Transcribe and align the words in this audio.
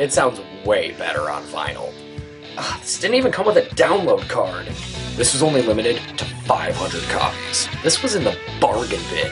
It 0.00 0.14
sounds 0.14 0.40
way 0.64 0.92
better 0.92 1.28
on 1.28 1.42
vinyl. 1.42 1.92
Ah, 2.56 2.78
this 2.80 2.98
didn't 2.98 3.16
even 3.16 3.30
come 3.30 3.44
with 3.44 3.58
a 3.58 3.66
download 3.76 4.26
card. 4.30 4.66
This 5.14 5.34
was 5.34 5.42
only 5.42 5.60
limited 5.60 6.00
to 6.16 6.24
500 6.24 7.02
copies. 7.10 7.68
This 7.82 8.02
was 8.02 8.14
in 8.14 8.24
the 8.24 8.34
bargain 8.62 9.02
bin. 9.10 9.30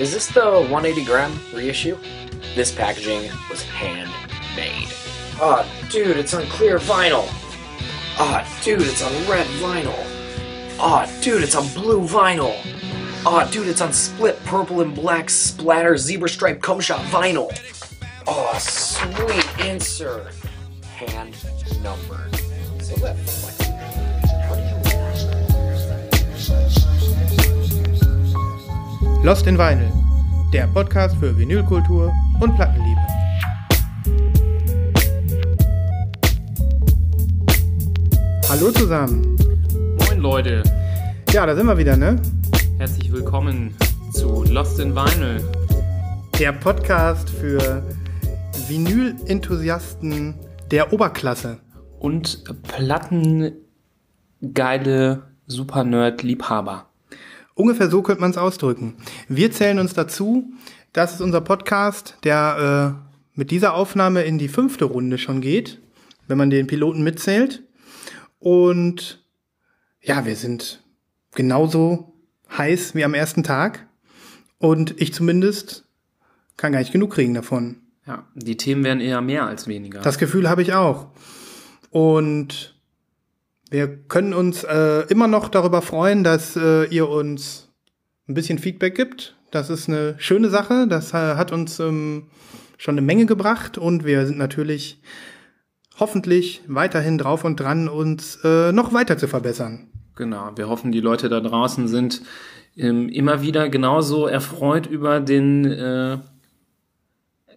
Is 0.00 0.14
this 0.14 0.26
the 0.28 0.62
180 0.62 1.04
gram 1.04 1.38
reissue? 1.52 1.98
This 2.54 2.74
packaging 2.74 3.30
was 3.50 3.62
handmade. 3.64 4.88
Ah, 5.42 5.68
dude, 5.90 6.16
it's 6.16 6.32
on 6.32 6.46
clear 6.46 6.78
vinyl. 6.78 7.26
Ah, 8.18 8.48
dude, 8.64 8.80
it's 8.80 9.02
on 9.02 9.12
red 9.30 9.46
vinyl. 9.60 10.06
Ah, 10.80 11.06
dude, 11.20 11.42
it's 11.42 11.54
on 11.54 11.68
blue 11.74 12.00
vinyl. 12.08 12.56
Ah, 13.26 13.46
dude, 13.52 13.68
it's 13.68 13.82
on 13.82 13.92
split 13.92 14.42
purple 14.46 14.80
and 14.80 14.94
black 14.94 15.28
splatter 15.28 15.98
zebra 15.98 16.30
stripe 16.30 16.62
cum 16.62 16.80
shot 16.80 17.00
vinyl. 17.10 17.52
Oh, 18.30 18.54
sweet 18.58 19.46
insert. 19.66 20.34
Hand 20.98 21.34
numbered. 21.82 22.34
So 22.82 22.94
that 22.96 23.16
reflects. 23.16 23.64
How 24.46 24.54
do 24.54 24.62
you 24.62 24.76
Lost 29.24 29.46
in 29.46 29.56
Vinyl, 29.58 29.90
der 30.52 30.66
Podcast 30.68 31.16
für 31.16 31.36
Vinylkultur 31.36 32.12
und 32.40 32.54
Plattenliebe. 32.54 33.00
Hallo 38.48 38.70
zusammen. 38.70 39.36
Moin 40.06 40.18
Leute, 40.20 40.62
Ja, 41.32 41.44
da 41.46 41.54
sind 41.54 41.66
wir 41.66 41.76
wieder, 41.76 41.96
ne? 41.96 42.16
herzlich 42.78 43.12
willkommen 43.12 43.74
zu 44.12 44.44
Lost 44.44 44.78
in 44.78 44.94
Vinyl. 44.94 45.42
Der 46.38 46.52
Podcast 46.52 47.28
für 47.28 47.82
Vinyl-Enthusiasten 48.68 50.34
der 50.70 50.92
Oberklasse. 50.92 51.60
Und 51.98 52.44
plattengeile 52.62 55.22
Super-Nerd-Liebhaber. 55.46 56.90
Ungefähr 57.54 57.90
so 57.90 58.02
könnte 58.02 58.20
man 58.20 58.30
es 58.30 58.36
ausdrücken. 58.36 58.98
Wir 59.28 59.50
zählen 59.50 59.78
uns 59.78 59.94
dazu. 59.94 60.52
Das 60.92 61.14
ist 61.14 61.22
unser 61.22 61.40
Podcast, 61.40 62.18
der 62.22 62.94
äh, 62.94 63.38
mit 63.38 63.50
dieser 63.50 63.74
Aufnahme 63.74 64.22
in 64.22 64.38
die 64.38 64.48
fünfte 64.48 64.84
Runde 64.84 65.18
schon 65.18 65.40
geht, 65.40 65.80
wenn 66.28 66.38
man 66.38 66.50
den 66.50 66.66
Piloten 66.66 67.02
mitzählt. 67.02 67.64
Und 68.38 69.24
ja, 70.00 70.26
wir 70.26 70.36
sind 70.36 70.84
genauso 71.34 72.14
heiß 72.56 72.94
wie 72.94 73.04
am 73.04 73.14
ersten 73.14 73.42
Tag. 73.42 73.88
Und 74.58 75.00
ich 75.00 75.14
zumindest 75.14 75.88
kann 76.56 76.72
gar 76.72 76.80
nicht 76.80 76.92
genug 76.92 77.14
kriegen 77.14 77.34
davon. 77.34 77.87
Ja, 78.08 78.24
die 78.34 78.56
Themen 78.56 78.84
werden 78.84 79.00
eher 79.00 79.20
mehr 79.20 79.46
als 79.46 79.68
weniger. 79.68 80.00
Das 80.00 80.16
Gefühl 80.16 80.48
habe 80.48 80.62
ich 80.62 80.72
auch. 80.72 81.08
Und 81.90 82.74
wir 83.70 83.86
können 83.86 84.32
uns 84.32 84.64
äh, 84.64 85.02
immer 85.10 85.28
noch 85.28 85.50
darüber 85.50 85.82
freuen, 85.82 86.24
dass 86.24 86.56
äh, 86.56 86.84
ihr 86.86 87.06
uns 87.06 87.68
ein 88.26 88.32
bisschen 88.32 88.58
Feedback 88.58 88.94
gibt. 88.94 89.36
Das 89.50 89.68
ist 89.68 89.88
eine 89.88 90.14
schöne 90.16 90.48
Sache. 90.48 90.86
Das 90.88 91.12
äh, 91.12 91.36
hat 91.36 91.52
uns 91.52 91.78
ähm, 91.80 92.28
schon 92.78 92.94
eine 92.94 93.02
Menge 93.02 93.26
gebracht 93.26 93.76
und 93.76 94.06
wir 94.06 94.26
sind 94.26 94.38
natürlich 94.38 95.02
hoffentlich 95.98 96.62
weiterhin 96.66 97.18
drauf 97.18 97.44
und 97.44 97.60
dran, 97.60 97.90
uns 97.90 98.38
äh, 98.42 98.72
noch 98.72 98.94
weiter 98.94 99.18
zu 99.18 99.28
verbessern. 99.28 99.88
Genau, 100.16 100.52
wir 100.56 100.68
hoffen, 100.68 100.92
die 100.92 101.00
Leute 101.00 101.28
da 101.28 101.40
draußen 101.40 101.88
sind 101.88 102.22
ähm, 102.74 103.10
immer 103.10 103.42
wieder 103.42 103.68
genauso 103.68 104.26
erfreut 104.26 104.86
über 104.86 105.20
den 105.20 105.66
äh, 105.66 106.18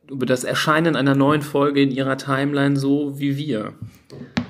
über 0.10 0.26
das 0.26 0.44
Erscheinen 0.44 0.96
einer 0.96 1.16
neuen 1.16 1.42
Folge 1.42 1.82
in 1.82 1.92
ihrer 1.92 2.18
Timeline 2.18 2.78
so 2.78 3.20
wie 3.20 3.38
wir. 3.38 3.74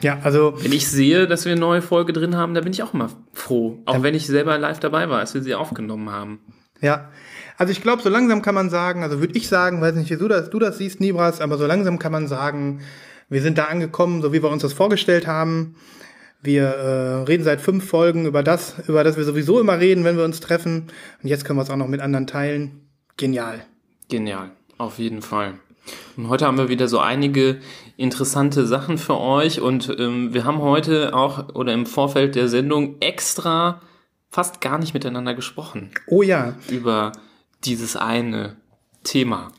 Ja, 0.02 0.20
also 0.24 0.56
Wenn 0.58 0.74
ich 0.74 0.88
sehe, 0.90 1.28
dass 1.28 1.46
wir 1.46 1.52
eine 1.52 1.62
neue 1.62 1.82
Folge 1.82 2.14
drin 2.14 2.36
haben, 2.36 2.54
da 2.54 2.62
bin 2.62 2.74
ich 2.74 2.82
auch 2.82 2.94
immer 2.94 3.10
froh. 3.34 3.80
Auch 3.86 4.02
wenn 4.02 4.16
ich 4.16 4.26
selber 4.26 4.58
live 4.58 4.80
dabei 4.80 5.10
war, 5.10 5.20
als 5.20 5.34
wir 5.34 5.44
sie 5.44 5.54
aufgenommen 5.54 6.10
haben. 6.10 6.40
Ja, 6.82 7.12
also 7.58 7.72
ich 7.72 7.82
glaube, 7.82 8.02
so 8.02 8.10
langsam 8.10 8.42
kann 8.42 8.56
man 8.56 8.72
sagen, 8.72 9.04
also 9.04 9.20
würde 9.20 9.38
ich 9.38 9.48
sagen, 9.48 9.82
weiß 9.82 9.94
nicht, 9.96 10.10
wie 10.10 10.18
du 10.18 10.28
das, 10.28 10.50
du 10.50 10.58
das 10.58 10.80
siehst, 10.80 11.00
Nibras, 11.00 11.42
aber 11.42 11.60
so 11.60 11.68
langsam 11.68 12.00
kann 12.00 12.12
man 12.12 12.28
sagen, 12.28 12.82
wir 13.30 13.42
sind 13.44 13.60
da 13.60 13.66
angekommen, 13.66 14.24
so 14.24 14.34
wie 14.34 14.42
wir 14.42 14.50
uns 14.50 14.64
das 14.64 14.74
vorgestellt 14.74 15.28
haben. 15.28 15.76
Wir 16.42 16.64
äh, 16.64 17.24
reden 17.24 17.44
seit 17.44 17.62
fünf 17.62 17.88
Folgen 17.88 18.26
über 18.26 18.42
das, 18.42 18.76
über 18.88 19.04
das 19.04 19.16
wir 19.16 19.26
sowieso 19.26 19.60
immer 19.60 19.80
reden, 19.80 20.04
wenn 20.04 20.18
wir 20.18 20.26
uns 20.26 20.40
treffen. 20.40 20.88
Und 21.22 21.30
jetzt 21.30 21.46
können 21.46 21.60
wir 21.60 21.64
es 21.64 21.70
auch 21.70 21.76
noch 21.76 21.88
mit 21.88 22.02
anderen 22.02 22.26
teilen. 22.26 22.90
Genial. 23.16 23.62
Genial, 24.10 24.52
auf 24.82 25.00
jeden 25.00 25.22
Fall. 25.22 25.54
Und 26.18 26.30
heute 26.30 26.46
haben 26.46 26.58
wir 26.58 26.70
wieder 26.70 26.88
so 26.88 27.00
einige 27.00 27.60
interessante 27.98 28.66
Sachen 28.66 28.98
für 28.98 29.20
euch 29.20 29.62
und 29.62 29.96
ähm, 30.00 30.34
wir 30.34 30.46
haben 30.46 30.60
heute 30.60 31.14
auch 31.14 31.56
oder 31.56 31.74
im 31.74 31.86
Vorfeld 31.86 32.36
der 32.36 32.48
Sendung 32.48 32.98
extra 33.00 33.82
fast 34.30 34.62
gar 34.62 34.78
nicht 34.78 34.94
miteinander 34.94 35.34
gesprochen 35.34 35.92
Oh 36.08 36.22
ja. 36.22 36.56
über 36.70 37.12
dieses 37.64 37.96
eine 37.96 38.58
Thema. 39.04 39.52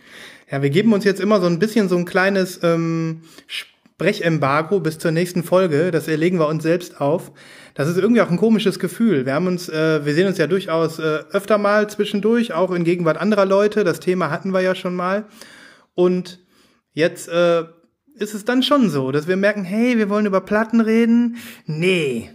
Ja, 0.50 0.62
wir 0.62 0.70
geben 0.70 0.92
uns 0.92 1.04
jetzt 1.04 1.20
immer 1.20 1.40
so 1.40 1.46
ein 1.46 1.58
bisschen 1.58 1.88
so 1.88 1.96
ein 1.96 2.04
kleines 2.04 2.60
ähm, 2.62 3.22
Sprechembargo 3.46 4.80
bis 4.80 4.98
zur 4.98 5.10
nächsten 5.10 5.42
Folge. 5.42 5.90
Das 5.90 6.08
erlegen 6.08 6.38
wir 6.38 6.48
uns 6.48 6.62
selbst 6.62 7.00
auf. 7.00 7.32
Das 7.74 7.88
ist 7.88 7.96
irgendwie 7.96 8.20
auch 8.20 8.30
ein 8.30 8.36
komisches 8.36 8.78
Gefühl. 8.78 9.26
Wir 9.26 9.34
haben 9.34 9.46
uns, 9.46 9.68
äh, 9.68 10.04
wir 10.04 10.14
sehen 10.14 10.26
uns 10.26 10.38
ja 10.38 10.46
durchaus 10.46 10.98
äh, 10.98 11.20
öfter 11.32 11.58
mal 11.58 11.88
zwischendurch, 11.88 12.52
auch 12.52 12.70
in 12.70 12.84
Gegenwart 12.84 13.16
anderer 13.16 13.46
Leute. 13.46 13.84
Das 13.84 14.00
Thema 14.00 14.30
hatten 14.30 14.52
wir 14.52 14.60
ja 14.60 14.74
schon 14.74 14.94
mal. 14.94 15.24
Und 15.94 16.40
jetzt 16.92 17.28
äh, 17.28 17.64
ist 18.14 18.34
es 18.34 18.44
dann 18.44 18.62
schon 18.62 18.90
so, 18.90 19.12
dass 19.12 19.26
wir 19.26 19.36
merken, 19.36 19.64
hey, 19.64 19.98
wir 19.98 20.08
wollen 20.08 20.26
über 20.26 20.40
Platten 20.40 20.80
reden. 20.80 21.36
Nee, 21.66 22.30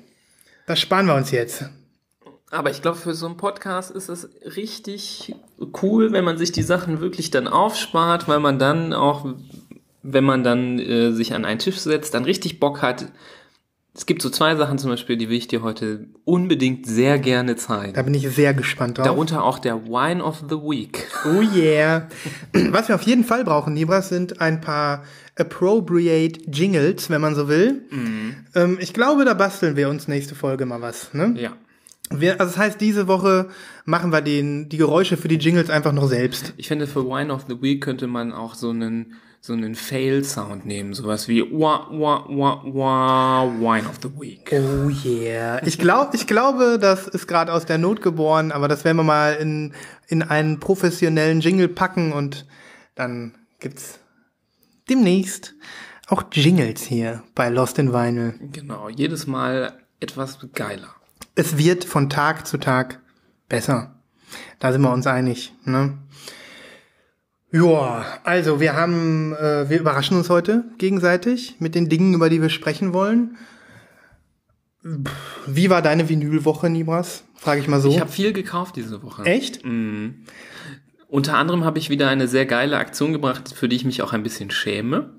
das 0.66 0.80
sparen 0.80 1.06
wir 1.06 1.16
uns 1.16 1.32
jetzt. 1.32 1.70
Aber 2.50 2.70
ich 2.72 2.82
glaube, 2.82 2.98
für 2.98 3.14
so 3.14 3.26
einen 3.26 3.38
Podcast 3.38 3.92
ist 3.92 4.10
es 4.10 4.30
richtig 4.56 5.36
cool, 5.82 6.14
wenn 6.14 6.24
man 6.24 6.38
sich 6.38 6.52
die 6.52 6.64
Sachen 6.64 7.02
wirklich 7.02 7.30
dann 7.30 7.48
aufspart, 7.48 8.28
weil 8.28 8.40
man 8.40 8.58
dann 8.58 8.94
auch, 8.94 9.34
wenn 10.02 10.24
man 10.24 10.44
dann 10.44 10.80
äh, 10.80 11.12
sich 11.12 11.34
an 11.34 11.44
einen 11.44 11.60
Tisch 11.60 11.78
setzt, 11.78 12.14
dann 12.14 12.24
richtig 12.24 12.60
Bock 12.60 12.82
hat. 12.82 13.12
Es 13.98 14.06
gibt 14.06 14.22
so 14.22 14.30
zwei 14.30 14.56
Sachen 14.56 14.78
zum 14.78 14.92
Beispiel, 14.92 15.18
die 15.18 15.28
will 15.28 15.38
ich 15.38 15.48
dir 15.48 15.64
heute 15.64 16.06
unbedingt 16.24 16.86
sehr 16.86 17.18
gerne 17.18 17.56
zeigen. 17.56 17.94
Da 17.94 18.04
bin 18.04 18.14
ich 18.14 18.30
sehr 18.30 18.54
gespannt 18.54 19.00
drauf. 19.00 19.08
Darunter 19.08 19.44
auch 19.44 19.58
der 19.58 19.88
Wine 19.88 20.24
of 20.24 20.44
the 20.48 20.56
Week. 20.56 21.08
Oh 21.26 21.42
yeah. 21.42 22.08
Was 22.70 22.90
wir 22.90 22.96
auf 22.96 23.02
jeden 23.02 23.24
Fall 23.24 23.44
brauchen, 23.44 23.76
Libras, 23.76 24.10
sind 24.10 24.40
ein 24.40 24.62
paar 24.62 25.04
appropriate 25.36 26.42
Jingles, 26.48 27.10
wenn 27.10 27.22
man 27.22 27.34
so 27.34 27.50
will. 27.50 27.88
Ähm, 28.54 28.78
ich 28.80 28.94
glaube, 28.94 29.26
da 29.26 29.34
basteln 29.34 29.76
wir 29.76 29.90
uns 29.90 30.08
nächste 30.08 30.36
Folge 30.36 30.68
mal 30.68 30.80
was. 30.80 31.16
Ne? 31.16 31.34
Ja. 31.36 31.54
Wir, 32.12 32.40
also 32.40 32.54
das 32.54 32.58
heißt, 32.58 32.80
diese 32.80 33.08
Woche 33.08 33.50
machen 33.86 34.12
wir 34.12 34.22
den, 34.22 34.70
die 34.70 34.78
Geräusche 34.78 35.18
für 35.18 35.28
die 35.28 35.38
Jingles 35.38 35.72
einfach 35.72 35.92
noch 35.92 36.08
selbst. 36.08 36.54
Ich 36.58 36.68
finde, 36.68 36.86
für 36.86 37.04
Wine 37.04 37.34
of 37.34 37.46
the 37.50 37.60
Week 37.64 37.84
könnte 37.84 38.06
man 38.06 38.32
auch 38.32 38.54
so 38.54 38.70
einen, 38.70 39.16
so 39.42 39.54
einen 39.54 39.76
Fail-Sound 39.76 40.66
nehmen. 40.66 40.94
Sowas 40.94 41.28
wie 41.28 41.42
wah, 41.42 41.88
wah, 41.92 42.26
wah, 42.28 42.62
wah, 42.66 43.46
Wine 43.60 43.88
of 43.88 44.00
the 44.02 44.10
Week. 44.20 44.52
Oh 44.52 44.90
yeah. 44.90 45.66
Ich 45.66 45.78
glaube, 45.78 46.16
ich 46.16 46.28
glaube, 46.28 46.78
das 46.80 47.08
ist 47.08 47.28
gerade 47.28 47.54
aus 47.54 47.66
der 47.66 47.78
Not 47.78 48.02
geboren, 48.02 48.52
aber 48.52 48.68
das 48.68 48.84
werden 48.84 48.98
wir 48.98 49.04
mal 49.04 49.34
in, 49.34 49.74
in 50.08 50.22
einen 50.24 50.60
professionellen 50.60 51.40
Jingle 51.40 51.70
packen 51.70 52.12
und 52.12 52.46
dann 52.96 53.36
gibt's 53.60 54.00
demnächst 54.90 55.54
auch 56.08 56.24
Jingles 56.32 56.84
hier 56.84 57.24
bei 57.36 57.50
Lost 57.50 57.80
in 57.80 57.94
Vinyl. 57.94 58.34
Genau. 58.52 58.90
Jedes 58.90 59.28
Mal 59.28 59.78
etwas 60.00 60.40
geiler. 60.54 60.96
es 61.36 61.58
wird 61.58 61.86
von 61.86 62.10
Tag 62.10 62.48
zu 62.48 62.58
Tag 62.58 63.00
besser. 63.50 63.96
Da 64.60 64.72
sind 64.72 64.82
wir 64.82 64.92
uns 64.92 65.08
einig. 65.08 65.54
Ne? 65.64 65.98
Ja, 67.52 68.06
also 68.24 68.60
wir 68.60 68.76
haben, 68.76 69.34
äh, 69.34 69.70
wir 69.70 69.80
überraschen 69.80 70.18
uns 70.18 70.30
heute 70.30 70.66
gegenseitig 70.78 71.56
mit 71.60 71.76
den 71.76 71.88
Dingen, 71.88 72.14
über 72.14 72.30
die 72.30 72.42
wir 72.42 72.50
sprechen 72.50 72.94
wollen. 72.94 73.38
Wie 75.48 75.70
war 75.70 75.82
deine 75.82 76.10
Vinylwoche, 76.10 76.70
Nibras? 76.70 77.24
Frage 77.36 77.62
ich 77.62 77.68
mal 77.68 77.80
so. 77.80 77.90
Ich 77.90 78.00
habe 78.00 78.12
viel 78.12 78.34
gekauft 78.34 78.76
diese 78.76 79.02
Woche. 79.04 79.24
Echt? 79.24 79.62
Unter 81.08 81.38
anderem 81.38 81.64
habe 81.64 81.80
ich 81.80 81.90
wieder 81.90 82.10
eine 82.10 82.28
sehr 82.28 82.46
geile 82.46 82.78
Aktion 82.78 83.14
gebracht, 83.14 83.54
für 83.56 83.70
die 83.70 83.76
ich 83.76 83.86
mich 83.86 84.02
auch 84.02 84.14
ein 84.14 84.24
bisschen 84.24 84.52
schäme. 84.52 85.12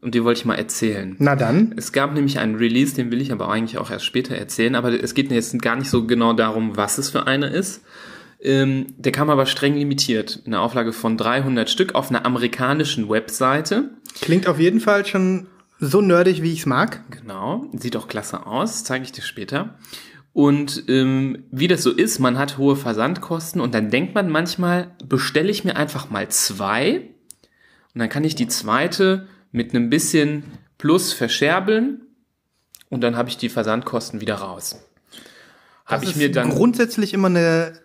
Und 0.00 0.14
die 0.14 0.22
wollte 0.22 0.40
ich 0.40 0.44
mal 0.44 0.56
erzählen. 0.56 1.16
Na 1.18 1.34
dann. 1.34 1.74
Es 1.78 1.92
gab 1.92 2.12
nämlich 2.12 2.38
einen 2.38 2.56
Release, 2.56 2.94
den 2.94 3.10
will 3.10 3.22
ich 3.22 3.32
aber 3.32 3.48
eigentlich 3.48 3.78
auch 3.78 3.90
erst 3.90 4.04
später 4.04 4.34
erzählen. 4.34 4.74
Aber 4.74 4.92
es 4.92 5.14
geht 5.14 5.30
jetzt 5.30 5.60
gar 5.62 5.76
nicht 5.76 5.88
so 5.88 6.06
genau 6.06 6.34
darum, 6.34 6.76
was 6.76 6.98
es 6.98 7.10
für 7.10 7.26
einer 7.26 7.50
ist. 7.50 7.82
Ähm, 8.44 8.86
der 8.98 9.12
kam 9.12 9.30
aber 9.30 9.46
streng 9.46 9.74
limitiert. 9.74 10.42
In 10.44 10.54
einer 10.54 10.62
Auflage 10.62 10.92
von 10.92 11.16
300 11.16 11.68
Stück 11.68 11.94
auf 11.94 12.10
einer 12.10 12.26
amerikanischen 12.26 13.08
Webseite. 13.08 13.90
Klingt 14.20 14.46
auf 14.46 14.60
jeden 14.60 14.80
Fall 14.80 15.06
schon 15.06 15.48
so 15.80 16.00
nerdig, 16.00 16.42
wie 16.42 16.52
ich's 16.52 16.66
mag. 16.66 17.02
Genau, 17.10 17.66
sieht 17.72 17.96
auch 17.96 18.06
klasse 18.06 18.46
aus, 18.46 18.84
zeige 18.84 19.04
ich 19.04 19.12
dir 19.12 19.22
später. 19.22 19.78
Und 20.32 20.84
ähm, 20.88 21.44
wie 21.52 21.68
das 21.68 21.82
so 21.82 21.90
ist, 21.90 22.18
man 22.18 22.38
hat 22.38 22.58
hohe 22.58 22.76
Versandkosten 22.76 23.60
und 23.60 23.72
dann 23.72 23.90
denkt 23.90 24.14
man 24.14 24.28
manchmal, 24.28 24.90
bestelle 25.04 25.50
ich 25.50 25.64
mir 25.64 25.76
einfach 25.76 26.10
mal 26.10 26.28
zwei 26.28 27.08
und 27.94 28.00
dann 28.00 28.08
kann 28.08 28.24
ich 28.24 28.34
die 28.34 28.48
zweite 28.48 29.28
mit 29.52 29.70
einem 29.70 29.90
bisschen 29.90 30.42
Plus 30.76 31.12
verscherbeln 31.12 32.02
und 32.90 33.02
dann 33.02 33.16
habe 33.16 33.28
ich 33.28 33.36
die 33.36 33.48
Versandkosten 33.48 34.20
wieder 34.20 34.34
raus. 34.34 34.80
Habe 35.86 36.04
Das 36.04 36.10
ich 36.10 36.16
mir 36.16 36.26
ist 36.26 36.36
dann 36.36 36.50
grundsätzlich 36.50 37.14
immer 37.14 37.28
eine, 37.28 37.78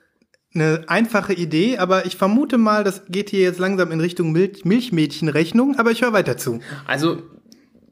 eine 0.54 0.84
einfache 0.88 1.34
Idee, 1.34 1.78
aber 1.78 2.06
ich 2.06 2.16
vermute 2.16 2.57
mal, 2.57 2.84
das 2.84 3.04
geht 3.07 3.30
hier 3.30 3.42
jetzt 3.42 3.60
langsam 3.60 3.92
in 3.92 4.00
Richtung 4.00 4.31
Milch 4.31 4.66
Milchmädchenrechnung, 4.66 5.78
aber 5.78 5.92
ich 5.92 6.01
höre 6.01 6.13
weiter 6.13 6.38
zu. 6.38 6.60
Also, 6.88 7.22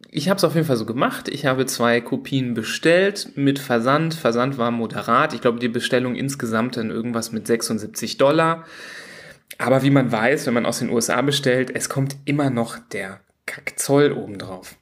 ich 0.10 0.30
habe 0.30 0.38
es 0.38 0.44
auf 0.44 0.56
jeden 0.56 0.66
Fall 0.66 0.78
so 0.78 0.86
gemacht. 0.86 1.30
Ich 1.30 1.46
habe 1.46 1.66
zwei 1.66 2.02
Kopien 2.02 2.54
bestellt 2.54 3.34
mit 3.36 3.60
Versand. 3.60 4.16
Versand 4.16 4.58
war 4.58 4.72
moderat. 4.72 5.34
Ich 5.34 5.42
glaube, 5.42 5.60
die 5.60 5.68
Bestellung 5.68 6.16
insgesamt 6.16 6.78
dann 6.78 6.90
irgendwas 6.90 7.32
mit 7.32 7.46
76 7.46 8.18
Dollar. 8.18 8.66
Aber 9.60 9.84
wie 9.84 9.92
man 9.92 10.12
weiß, 10.12 10.48
wenn 10.48 10.54
man 10.54 10.66
aus 10.66 10.80
den 10.80 10.90
USA 10.90 11.22
bestellt, 11.22 11.72
es 11.74 11.90
kommt 11.90 12.16
immer 12.26 12.50
noch 12.50 12.80
der 12.92 13.20
Kackzoll 13.46 14.12
obendrauf. 14.12 14.76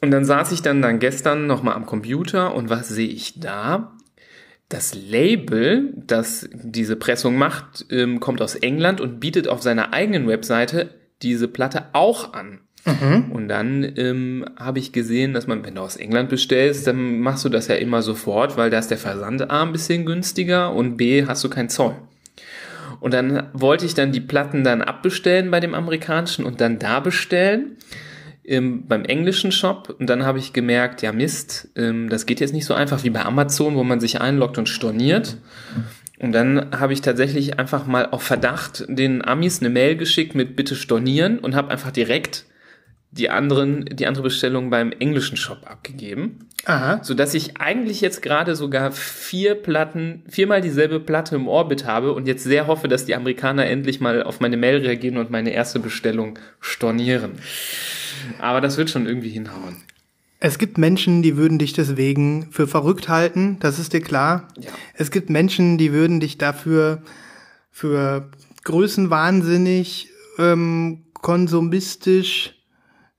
Und 0.00 0.10
dann 0.10 0.24
saß 0.24 0.52
ich 0.52 0.62
dann, 0.62 0.82
dann 0.82 0.98
gestern 0.98 1.46
nochmal 1.46 1.74
am 1.74 1.86
Computer 1.86 2.54
und 2.54 2.70
was 2.70 2.88
sehe 2.88 3.08
ich 3.08 3.40
da? 3.40 3.92
Das 4.68 4.94
Label, 4.94 5.94
das 5.94 6.48
diese 6.52 6.96
Pressung 6.96 7.36
macht, 7.36 7.86
ähm, 7.90 8.20
kommt 8.20 8.42
aus 8.42 8.54
England 8.54 9.00
und 9.00 9.18
bietet 9.18 9.48
auf 9.48 9.62
seiner 9.62 9.94
eigenen 9.94 10.26
Webseite 10.26 10.90
diese 11.22 11.48
Platte 11.48 11.86
auch 11.94 12.34
an. 12.34 12.60
Und 13.32 13.48
dann 13.48 13.92
ähm, 13.96 14.44
habe 14.56 14.78
ich 14.78 14.92
gesehen, 14.92 15.34
dass 15.34 15.46
man, 15.46 15.64
wenn 15.64 15.74
du 15.74 15.80
aus 15.82 15.96
England 15.96 16.30
bestellst, 16.30 16.86
dann 16.86 17.20
machst 17.20 17.44
du 17.44 17.48
das 17.48 17.68
ja 17.68 17.74
immer 17.74 18.02
sofort, 18.02 18.56
weil 18.56 18.70
da 18.70 18.78
ist 18.78 18.90
der 18.90 18.98
Versand 18.98 19.50
A 19.50 19.62
ein 19.62 19.72
bisschen 19.72 20.06
günstiger 20.06 20.72
und 20.72 20.96
B 20.96 21.26
hast 21.26 21.44
du 21.44 21.50
keinen 21.50 21.68
Zoll. 21.68 21.96
Und 23.00 23.14
dann 23.14 23.48
wollte 23.52 23.84
ich 23.84 23.94
dann 23.94 24.12
die 24.12 24.20
Platten 24.20 24.64
dann 24.64 24.82
abbestellen 24.82 25.50
bei 25.50 25.60
dem 25.60 25.74
amerikanischen 25.74 26.44
und 26.44 26.60
dann 26.60 26.78
da 26.78 27.00
bestellen 27.00 27.76
ähm, 28.48 28.86
beim 28.86 29.04
englischen 29.04 29.52
Shop. 29.52 29.94
Und 29.98 30.08
dann 30.08 30.24
habe 30.24 30.38
ich 30.38 30.52
gemerkt, 30.52 31.02
ja 31.02 31.12
Mist, 31.12 31.68
ähm, 31.76 32.08
das 32.08 32.26
geht 32.26 32.40
jetzt 32.40 32.54
nicht 32.54 32.64
so 32.64 32.74
einfach 32.74 33.04
wie 33.04 33.10
bei 33.10 33.24
Amazon, 33.24 33.76
wo 33.76 33.84
man 33.84 34.00
sich 34.00 34.20
einloggt 34.20 34.58
und 34.58 34.68
storniert. 34.68 35.36
Und 36.18 36.32
dann 36.32 36.72
habe 36.78 36.92
ich 36.92 37.00
tatsächlich 37.00 37.58
einfach 37.58 37.86
mal 37.86 38.06
auf 38.06 38.22
Verdacht 38.22 38.84
den 38.88 39.24
Amis 39.24 39.60
eine 39.60 39.70
Mail 39.70 39.96
geschickt 39.96 40.34
mit 40.34 40.56
bitte 40.56 40.74
stornieren 40.74 41.38
und 41.38 41.54
habe 41.54 41.70
einfach 41.70 41.92
direkt 41.92 42.44
die 43.10 43.30
anderen, 43.30 43.84
die 43.86 44.06
andere 44.06 44.24
Bestellung 44.24 44.70
beim 44.70 44.92
englischen 44.92 45.36
Shop 45.36 45.60
abgegeben 45.64 46.48
Aha. 46.64 47.00
so 47.02 47.14
dass 47.14 47.34
ich 47.34 47.58
eigentlich 47.58 48.00
jetzt 48.00 48.20
gerade 48.20 48.56
sogar 48.56 48.92
vier 48.92 49.54
Platten, 49.54 50.22
viermal 50.28 50.60
dieselbe 50.60 51.00
Platte 51.00 51.36
im 51.36 51.48
Orbit 51.48 51.86
habe 51.86 52.12
und 52.12 52.26
jetzt 52.26 52.44
sehr 52.44 52.66
hoffe, 52.66 52.88
dass 52.88 53.06
die 53.06 53.14
Amerikaner 53.14 53.66
endlich 53.66 54.00
mal 54.00 54.22
auf 54.22 54.40
meine 54.40 54.56
Mail 54.56 54.78
reagieren 54.78 55.16
und 55.16 55.30
meine 55.30 55.50
erste 55.50 55.78
Bestellung 55.78 56.38
stornieren. 56.60 57.32
Aber 58.38 58.60
das 58.60 58.76
wird 58.76 58.90
schon 58.90 59.06
irgendwie 59.06 59.30
hinhauen. 59.30 59.76
Es 60.40 60.58
gibt 60.58 60.78
Menschen, 60.78 61.22
die 61.22 61.36
würden 61.36 61.58
dich 61.58 61.72
deswegen 61.72 62.48
für 62.52 62.66
verrückt 62.68 63.08
halten, 63.08 63.56
das 63.60 63.78
ist 63.78 63.92
dir 63.92 64.00
klar. 64.00 64.48
Ja. 64.58 64.70
Es 64.94 65.10
gibt 65.10 65.30
Menschen, 65.30 65.78
die 65.78 65.92
würden 65.92 66.20
dich 66.20 66.38
dafür 66.38 67.02
für 67.70 68.30
größenwahnsinnig, 68.64 70.10
ähm, 70.38 71.06
konsumistisch, 71.14 72.57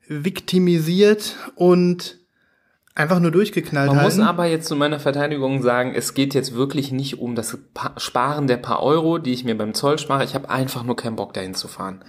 viktimisiert 0.10 1.36
und 1.56 2.18
einfach 2.96 3.20
nur 3.20 3.32
durchgeknallt 3.32 3.88
Man 3.88 4.02
halten. 4.02 4.18
muss 4.18 4.28
aber 4.28 4.46
jetzt 4.48 4.68
zu 4.68 4.76
meiner 4.76 5.00
Verteidigung 5.00 5.62
sagen, 5.62 5.94
es 5.96 6.14
geht 6.14 6.34
jetzt 6.34 6.54
wirklich 6.56 6.92
nicht 6.92 7.20
um 7.20 7.36
das 7.36 7.58
Pa- 7.74 7.94
Sparen 7.98 8.48
der 8.48 8.58
paar 8.58 8.84
Euro, 8.84 9.20
die 9.20 9.32
ich 9.32 9.46
mir 9.46 9.56
beim 9.58 9.74
Zoll 9.74 9.98
spare. 10.00 10.24
Ich 10.26 10.36
habe 10.36 10.50
einfach 10.50 10.84
nur 10.84 10.96
keinen 10.98 11.16
Bock 11.16 11.34
dahin 11.34 11.54
zu 11.54 11.68
fahren. 11.70 12.02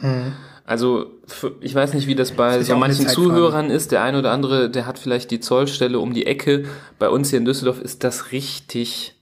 Also 0.64 1.06
für, 1.26 1.54
ich 1.60 1.74
weiß 1.74 1.94
nicht, 1.94 2.06
wie 2.06 2.14
das 2.14 2.32
bei 2.32 2.56
ist 2.58 2.66
so 2.68 2.76
manchen. 2.76 3.06
Zuhörern 3.06 3.70
ist. 3.70 3.92
Der 3.92 4.02
eine 4.02 4.18
oder 4.18 4.32
andere, 4.32 4.70
der 4.70 4.86
hat 4.86 4.98
vielleicht 4.98 5.30
die 5.30 5.40
Zollstelle 5.40 5.98
um 6.00 6.12
die 6.14 6.26
Ecke. 6.26 6.64
Bei 6.98 7.08
uns 7.08 7.30
hier 7.30 7.38
in 7.38 7.44
Düsseldorf 7.44 7.80
ist 7.80 8.02
das 8.02 8.32
richtig 8.32 9.14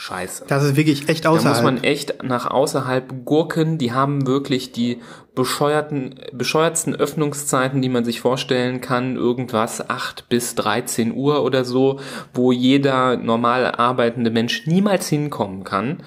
scheiße. 0.00 0.44
das 0.48 0.64
ist 0.64 0.76
wirklich 0.76 1.08
echt 1.08 1.24
Da 1.26 1.30
außerhalb. 1.30 1.56
muss 1.56 1.62
man 1.62 1.84
echt 1.84 2.22
nach 2.22 2.50
außerhalb 2.50 3.24
gurken. 3.24 3.78
Die 3.78 3.92
haben 3.92 4.26
wirklich 4.26 4.72
die 4.72 4.98
bescheuerten, 5.34 6.14
bescheuertsten 6.32 6.94
Öffnungszeiten, 6.94 7.82
die 7.82 7.88
man 7.88 8.04
sich 8.04 8.20
vorstellen 8.20 8.80
kann. 8.80 9.16
Irgendwas 9.16 9.88
8 9.88 10.28
bis 10.28 10.54
13 10.54 11.14
Uhr 11.14 11.44
oder 11.44 11.64
so, 11.64 12.00
wo 12.34 12.50
jeder 12.50 13.16
normal 13.16 13.66
arbeitende 13.66 14.30
Mensch 14.30 14.66
niemals 14.66 15.08
hinkommen 15.08 15.64
kann. 15.64 15.98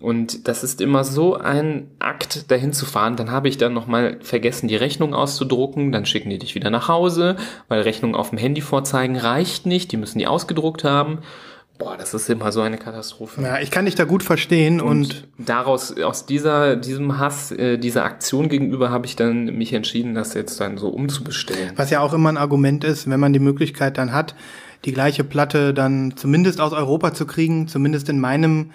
Und 0.00 0.46
das 0.46 0.62
ist 0.62 0.80
immer 0.80 1.02
so 1.02 1.34
ein 1.34 1.90
Akt, 1.98 2.50
dahin 2.52 2.72
zu 2.72 2.86
fahren. 2.86 3.16
Dann 3.16 3.32
habe 3.32 3.48
ich 3.48 3.58
dann 3.58 3.74
nochmal 3.74 4.18
vergessen, 4.20 4.68
die 4.68 4.76
Rechnung 4.76 5.12
auszudrucken. 5.12 5.90
Dann 5.90 6.06
schicken 6.06 6.30
die 6.30 6.38
dich 6.38 6.54
wieder 6.54 6.70
nach 6.70 6.86
Hause, 6.86 7.36
weil 7.66 7.80
Rechnung 7.80 8.14
auf 8.14 8.30
dem 8.30 8.38
Handy 8.38 8.60
vorzeigen 8.60 9.16
reicht 9.16 9.66
nicht. 9.66 9.90
Die 9.90 9.96
müssen 9.96 10.18
die 10.20 10.28
ausgedruckt 10.28 10.84
haben. 10.84 11.18
Boah, 11.78 11.96
das 11.96 12.12
ist 12.12 12.28
immer 12.28 12.50
so 12.50 12.60
eine 12.60 12.76
Katastrophe. 12.76 13.40
ja, 13.40 13.60
ich 13.60 13.70
kann 13.70 13.84
dich 13.84 13.94
da 13.94 14.04
gut 14.04 14.24
verstehen 14.24 14.80
und, 14.80 14.88
Und 14.88 15.28
daraus, 15.38 15.96
aus 15.96 16.26
dieser, 16.26 16.74
diesem 16.74 17.18
Hass, 17.18 17.52
äh, 17.52 17.78
dieser 17.78 18.04
Aktion 18.04 18.48
gegenüber 18.48 18.90
habe 18.90 19.06
ich 19.06 19.14
dann 19.14 19.44
mich 19.56 19.72
entschieden, 19.72 20.14
das 20.14 20.34
jetzt 20.34 20.60
dann 20.60 20.76
so 20.76 20.88
umzubestellen. 20.88 21.72
was 21.76 21.90
ja 21.90 22.00
auch 22.00 22.12
immer 22.12 22.30
ein 22.30 22.36
Argument 22.36 22.82
ist, 22.82 23.08
wenn 23.08 23.20
man 23.20 23.32
die 23.32 23.38
Möglichkeit 23.38 23.96
dann 23.96 24.12
hat, 24.12 24.34
die 24.84 24.92
gleiche 24.92 25.22
Platte 25.22 25.72
dann 25.72 26.16
zumindest 26.16 26.60
aus 26.60 26.72
Europa 26.72 27.14
zu 27.14 27.26
kriegen, 27.26 27.68
zumindest 27.68 28.08
in 28.08 28.18
meinem 28.18 28.72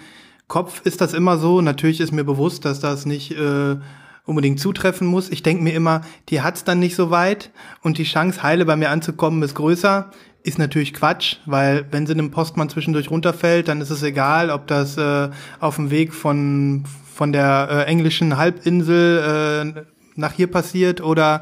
Kopf 0.48 0.82
ist 0.84 1.00
das 1.00 1.14
immer 1.14 1.38
so. 1.38 1.60
Natürlich 1.60 2.00
ist 2.00 2.12
mir 2.12 2.24
bewusst, 2.24 2.64
dass 2.64 2.80
das 2.80 3.06
nicht 3.06 3.32
äh, 3.32 3.76
unbedingt 4.24 4.60
zutreffen 4.60 5.06
muss. 5.06 5.30
Ich 5.30 5.42
denke 5.42 5.62
mir 5.62 5.74
immer, 5.74 6.02
die 6.28 6.40
hat's 6.40 6.64
dann 6.64 6.78
nicht 6.80 6.96
so 6.96 7.10
weit 7.10 7.50
und 7.82 7.98
die 7.98 8.04
Chance, 8.04 8.42
heile 8.42 8.64
bei 8.64 8.76
mir 8.76 8.90
anzukommen, 8.90 9.42
ist 9.42 9.54
größer. 9.54 10.10
Ist 10.46 10.58
natürlich 10.58 10.92
Quatsch, 10.92 11.36
weil 11.46 11.86
wenn 11.90 12.06
sie 12.06 12.12
einem 12.12 12.30
Postmann 12.30 12.68
zwischendurch 12.68 13.10
runterfällt, 13.10 13.66
dann 13.66 13.80
ist 13.80 13.88
es 13.88 14.02
egal, 14.02 14.50
ob 14.50 14.66
das 14.66 14.98
äh, 14.98 15.30
auf 15.58 15.76
dem 15.76 15.90
Weg 15.90 16.12
von, 16.12 16.84
von 17.14 17.32
der 17.32 17.68
äh, 17.70 17.90
englischen 17.90 18.36
Halbinsel 18.36 19.74
äh, 19.74 19.82
nach 20.16 20.32
hier 20.32 20.50
passiert 20.50 21.00
oder 21.00 21.40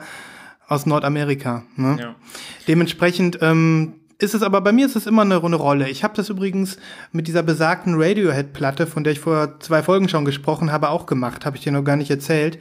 aus 0.68 0.86
Nordamerika. 0.86 1.64
Ne? 1.74 1.96
Ja. 2.00 2.14
Dementsprechend 2.68 3.38
ähm, 3.42 3.94
ist 4.18 4.36
es 4.36 4.42
aber 4.44 4.60
bei 4.60 4.70
mir 4.70 4.86
ist 4.86 4.94
es 4.94 5.08
immer 5.08 5.22
eine, 5.22 5.42
eine 5.42 5.56
Rolle. 5.56 5.88
Ich 5.88 6.04
habe 6.04 6.14
das 6.14 6.28
übrigens 6.28 6.78
mit 7.10 7.26
dieser 7.26 7.42
besagten 7.42 8.00
Radiohead-Platte, 8.00 8.86
von 8.86 9.02
der 9.02 9.14
ich 9.14 9.20
vor 9.20 9.58
zwei 9.58 9.82
Folgen 9.82 10.08
schon 10.08 10.24
gesprochen 10.24 10.70
habe, 10.70 10.90
auch 10.90 11.06
gemacht. 11.06 11.44
Habe 11.44 11.56
ich 11.56 11.64
dir 11.64 11.72
noch 11.72 11.82
gar 11.82 11.96
nicht 11.96 12.10
erzählt. 12.10 12.60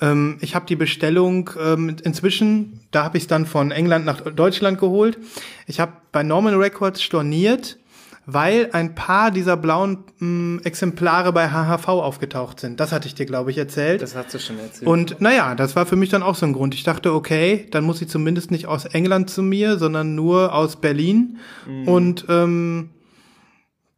Ähm, 0.00 0.38
ich 0.40 0.54
habe 0.54 0.66
die 0.66 0.76
Bestellung 0.76 1.50
ähm, 1.60 1.96
inzwischen, 2.02 2.80
da 2.90 3.04
habe 3.04 3.18
ich 3.18 3.24
es 3.24 3.28
dann 3.28 3.46
von 3.46 3.70
England 3.70 4.04
nach 4.04 4.20
Deutschland 4.20 4.78
geholt. 4.78 5.18
Ich 5.66 5.80
habe 5.80 5.92
bei 6.12 6.22
Norman 6.22 6.54
Records 6.56 7.02
storniert, 7.02 7.78
weil 8.26 8.70
ein 8.72 8.94
paar 8.94 9.30
dieser 9.30 9.56
blauen 9.56 9.98
mh, 10.18 10.62
Exemplare 10.62 11.32
bei 11.32 11.48
HHV 11.50 11.88
aufgetaucht 11.88 12.60
sind. 12.60 12.78
Das 12.78 12.92
hatte 12.92 13.08
ich 13.08 13.14
dir, 13.14 13.26
glaube 13.26 13.50
ich, 13.50 13.58
erzählt. 13.58 14.02
Das 14.02 14.14
hast 14.14 14.32
du 14.34 14.38
schon 14.38 14.58
erzählt. 14.58 14.86
Und 14.88 15.20
naja, 15.20 15.54
das 15.54 15.74
war 15.76 15.86
für 15.86 15.96
mich 15.96 16.10
dann 16.10 16.22
auch 16.22 16.34
so 16.34 16.46
ein 16.46 16.52
Grund. 16.52 16.74
Ich 16.74 16.84
dachte, 16.84 17.12
okay, 17.12 17.66
dann 17.70 17.84
muss 17.84 17.98
sie 17.98 18.06
zumindest 18.06 18.50
nicht 18.50 18.66
aus 18.66 18.84
England 18.84 19.30
zu 19.30 19.42
mir, 19.42 19.78
sondern 19.78 20.14
nur 20.14 20.54
aus 20.54 20.76
Berlin. 20.76 21.38
Und 21.86 22.26
ähm, 22.28 22.90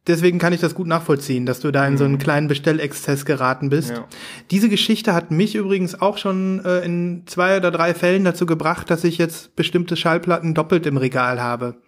deswegen 0.07 0.39
kann 0.39 0.53
ich 0.53 0.61
das 0.61 0.75
gut 0.75 0.87
nachvollziehen, 0.87 1.45
dass 1.45 1.59
du 1.59 1.71
da 1.71 1.87
in 1.87 1.97
so 1.97 2.03
einen 2.03 2.17
kleinen 2.17 2.47
Bestellexzess 2.47 3.25
geraten 3.25 3.69
bist. 3.69 3.91
Ja. 3.91 4.05
Diese 4.51 4.69
Geschichte 4.69 5.13
hat 5.13 5.31
mich 5.31 5.55
übrigens 5.55 5.99
auch 5.99 6.17
schon 6.17 6.63
äh, 6.65 6.79
in 6.81 7.23
zwei 7.25 7.57
oder 7.57 7.71
drei 7.71 7.93
Fällen 7.93 8.23
dazu 8.23 8.45
gebracht, 8.45 8.89
dass 8.89 9.03
ich 9.03 9.17
jetzt 9.17 9.55
bestimmte 9.55 9.95
Schallplatten 9.95 10.53
doppelt 10.53 10.85
im 10.85 10.97
Regal 10.97 11.41
habe. 11.41 11.81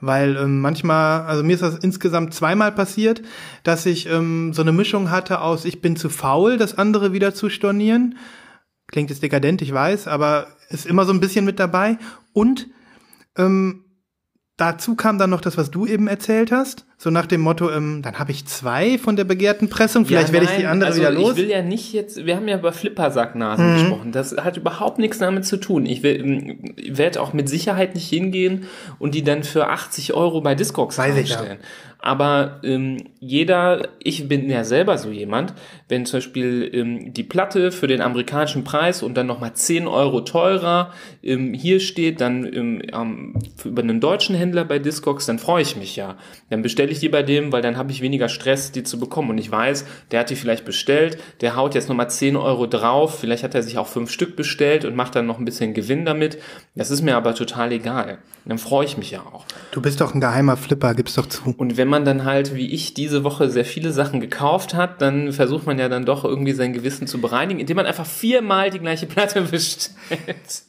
Weil 0.00 0.36
ähm, 0.36 0.60
manchmal, 0.60 1.22
also 1.22 1.42
mir 1.42 1.54
ist 1.54 1.62
das 1.62 1.78
insgesamt 1.78 2.32
zweimal 2.32 2.72
passiert, 2.72 3.22
dass 3.64 3.84
ich 3.84 4.08
ähm, 4.08 4.52
so 4.54 4.62
eine 4.62 4.72
Mischung 4.72 5.10
hatte 5.10 5.40
aus, 5.40 5.64
ich 5.64 5.80
bin 5.80 5.96
zu 5.96 6.08
faul, 6.08 6.56
das 6.56 6.78
andere 6.78 7.12
wieder 7.12 7.34
zu 7.34 7.50
stornieren. 7.50 8.16
Klingt 8.86 9.10
jetzt 9.10 9.22
dekadent, 9.22 9.60
ich 9.60 9.72
weiß, 9.72 10.08
aber 10.08 10.46
ist 10.70 10.86
immer 10.86 11.04
so 11.04 11.12
ein 11.12 11.20
bisschen 11.20 11.44
mit 11.44 11.58
dabei. 11.58 11.98
Und 12.32 12.68
ähm, 13.36 13.84
dazu 14.56 14.94
kam 14.94 15.18
dann 15.18 15.30
noch 15.30 15.40
das, 15.40 15.56
was 15.56 15.70
du 15.70 15.86
eben 15.86 16.08
erzählt 16.08 16.52
hast. 16.52 16.86
So 17.00 17.10
nach 17.10 17.26
dem 17.26 17.42
Motto, 17.42 17.70
ähm, 17.70 18.02
dann 18.02 18.18
habe 18.18 18.32
ich 18.32 18.44
zwei 18.46 18.98
von 18.98 19.14
der 19.14 19.22
begehrten 19.22 19.68
Pressung, 19.70 20.04
vielleicht 20.04 20.28
Ja, 20.28 20.32
werde 20.34 20.46
ich 20.46 20.58
die 20.58 20.66
andere 20.66 20.88
also 20.88 21.00
wieder 21.00 21.12
los. 21.12 21.26
Mhm. 21.28 21.30
Ich 21.36 21.42
will 21.44 21.48
ja 21.50 21.62
nicht 21.62 21.92
jetzt, 21.92 22.26
wir 22.26 22.34
haben 22.34 22.48
ja 22.48 22.58
über 22.58 22.72
Flippersacknasen 22.72 23.74
gesprochen. 23.74 24.10
Das 24.10 24.36
hat 24.36 24.56
überhaupt 24.56 24.98
nichts 24.98 25.18
damit 25.18 25.46
zu 25.46 25.58
tun. 25.58 25.86
Ich, 25.86 26.02
will- 26.02 26.20
ähm, 26.20 26.74
werde 26.96 27.20
auch 27.20 27.32
mit 27.32 27.48
Sicherheit 27.48 27.94
nicht 27.94 28.08
hingehen 28.08 28.64
und 28.98 29.14
die 29.14 29.22
dann 29.22 29.44
für 29.44 29.68
80 29.68 30.12
Euro 30.14 30.40
bei 30.40 30.56
Discogs 30.56 30.98
einstellen. 30.98 31.58
Aber 32.00 32.60
ähm, 32.62 32.98
jeder, 33.18 33.88
ich 33.98 34.28
bin 34.28 34.48
ja 34.48 34.62
selber 34.62 34.98
so 34.98 35.10
jemand, 35.10 35.52
wenn 35.88 36.06
zum 36.06 36.18
Beispiel 36.18 36.70
ähm, 36.72 37.12
die 37.12 37.24
Platte 37.24 37.72
für 37.72 37.88
den 37.88 38.00
amerikanischen 38.00 38.62
Preis 38.62 39.02
und 39.02 39.16
dann 39.16 39.26
nochmal 39.26 39.54
10 39.54 39.88
Euro 39.88 40.20
teurer 40.20 40.92
ähm, 41.24 41.54
hier 41.54 41.80
steht, 41.80 42.20
dann 42.20 42.44
ähm, 42.44 42.82
ähm, 42.92 43.34
über 43.64 43.82
einen 43.82 43.98
deutschen 44.00 44.36
Händler 44.36 44.64
bei 44.64 44.78
Discogs, 44.78 45.26
dann 45.26 45.40
freue 45.40 45.62
ich 45.62 45.74
mich 45.76 45.96
ja. 45.96 46.16
Dann 46.50 46.62
bestelle 46.62 46.87
bestelle 46.88 46.92
ich 46.92 47.00
die 47.00 47.08
bei 47.08 47.22
dem, 47.22 47.52
weil 47.52 47.62
dann 47.62 47.76
habe 47.76 47.90
ich 47.90 48.00
weniger 48.00 48.28
Stress, 48.28 48.72
die 48.72 48.82
zu 48.82 48.98
bekommen. 48.98 49.30
Und 49.30 49.38
ich 49.38 49.50
weiß, 49.50 49.84
der 50.10 50.20
hat 50.20 50.30
die 50.30 50.36
vielleicht 50.36 50.64
bestellt, 50.64 51.18
der 51.40 51.56
haut 51.56 51.74
jetzt 51.74 51.88
nochmal 51.88 52.10
10 52.10 52.36
Euro 52.36 52.66
drauf, 52.66 53.18
vielleicht 53.20 53.42
hat 53.42 53.54
er 53.54 53.62
sich 53.62 53.78
auch 53.78 53.86
fünf 53.86 54.10
Stück 54.10 54.36
bestellt 54.36 54.84
und 54.84 54.96
macht 54.96 55.14
dann 55.14 55.26
noch 55.26 55.38
ein 55.38 55.44
bisschen 55.44 55.74
Gewinn 55.74 56.04
damit. 56.04 56.38
Das 56.74 56.90
ist 56.90 57.02
mir 57.02 57.16
aber 57.16 57.34
total 57.34 57.72
egal. 57.72 58.18
Dann 58.44 58.58
freue 58.58 58.86
ich 58.86 58.96
mich 58.96 59.10
ja 59.10 59.20
auch. 59.20 59.44
Du 59.72 59.82
bist 59.82 60.00
doch 60.00 60.14
ein 60.14 60.20
geheimer 60.20 60.56
Flipper, 60.56 60.94
gib's 60.94 61.14
doch 61.14 61.26
zu. 61.26 61.54
Und 61.56 61.76
wenn 61.76 61.88
man 61.88 62.06
dann 62.06 62.24
halt, 62.24 62.54
wie 62.54 62.72
ich, 62.72 62.94
diese 62.94 63.22
Woche 63.22 63.50
sehr 63.50 63.66
viele 63.66 63.92
Sachen 63.92 64.20
gekauft 64.20 64.72
hat, 64.74 65.02
dann 65.02 65.32
versucht 65.32 65.66
man 65.66 65.78
ja 65.78 65.90
dann 65.90 66.06
doch 66.06 66.24
irgendwie 66.24 66.52
sein 66.52 66.72
Gewissen 66.72 67.06
zu 67.06 67.20
bereinigen, 67.20 67.60
indem 67.60 67.76
man 67.76 67.86
einfach 67.86 68.06
viermal 68.06 68.70
die 68.70 68.78
gleiche 68.78 69.06
Platte 69.06 69.42
bestellt. 69.50 70.64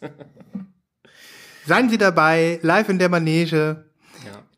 Seien 1.65 1.89
Sie 1.89 1.97
dabei, 1.97 2.59
live 2.63 2.89
in 2.89 2.99
der 2.99 3.09
Manege. 3.09 3.88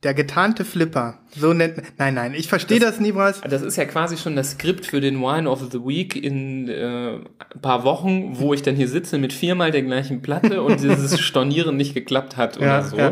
Der 0.03 0.15
getarnte 0.15 0.65
Flipper. 0.65 1.19
So 1.37 1.53
nennt. 1.53 1.75
Nein, 1.99 2.15
nein, 2.15 2.33
ich 2.33 2.47
verstehe 2.47 2.79
das, 2.79 2.99
Nibras. 2.99 3.39
Das 3.47 3.61
ist 3.61 3.75
ja 3.77 3.85
quasi 3.85 4.17
schon 4.17 4.35
das 4.35 4.51
Skript 4.51 4.87
für 4.87 4.99
den 4.99 5.21
Wine 5.21 5.47
of 5.47 5.61
the 5.71 5.77
Week 5.79 6.15
in 6.15 6.67
äh, 6.69 7.17
ein 7.17 7.61
paar 7.61 7.83
Wochen, 7.83 8.39
wo 8.39 8.53
ich 8.55 8.63
dann 8.63 8.75
hier 8.75 8.87
sitze 8.87 9.19
mit 9.19 9.31
viermal 9.31 9.69
der 9.69 9.83
gleichen 9.83 10.23
Platte 10.23 10.63
und 10.63 10.81
dieses 10.81 11.19
Stornieren 11.19 11.77
nicht 11.77 11.93
geklappt 11.93 12.35
hat 12.35 12.57
oder 12.57 12.65
Ja, 12.65 12.83
so. 12.83 12.97
ja. 12.97 13.11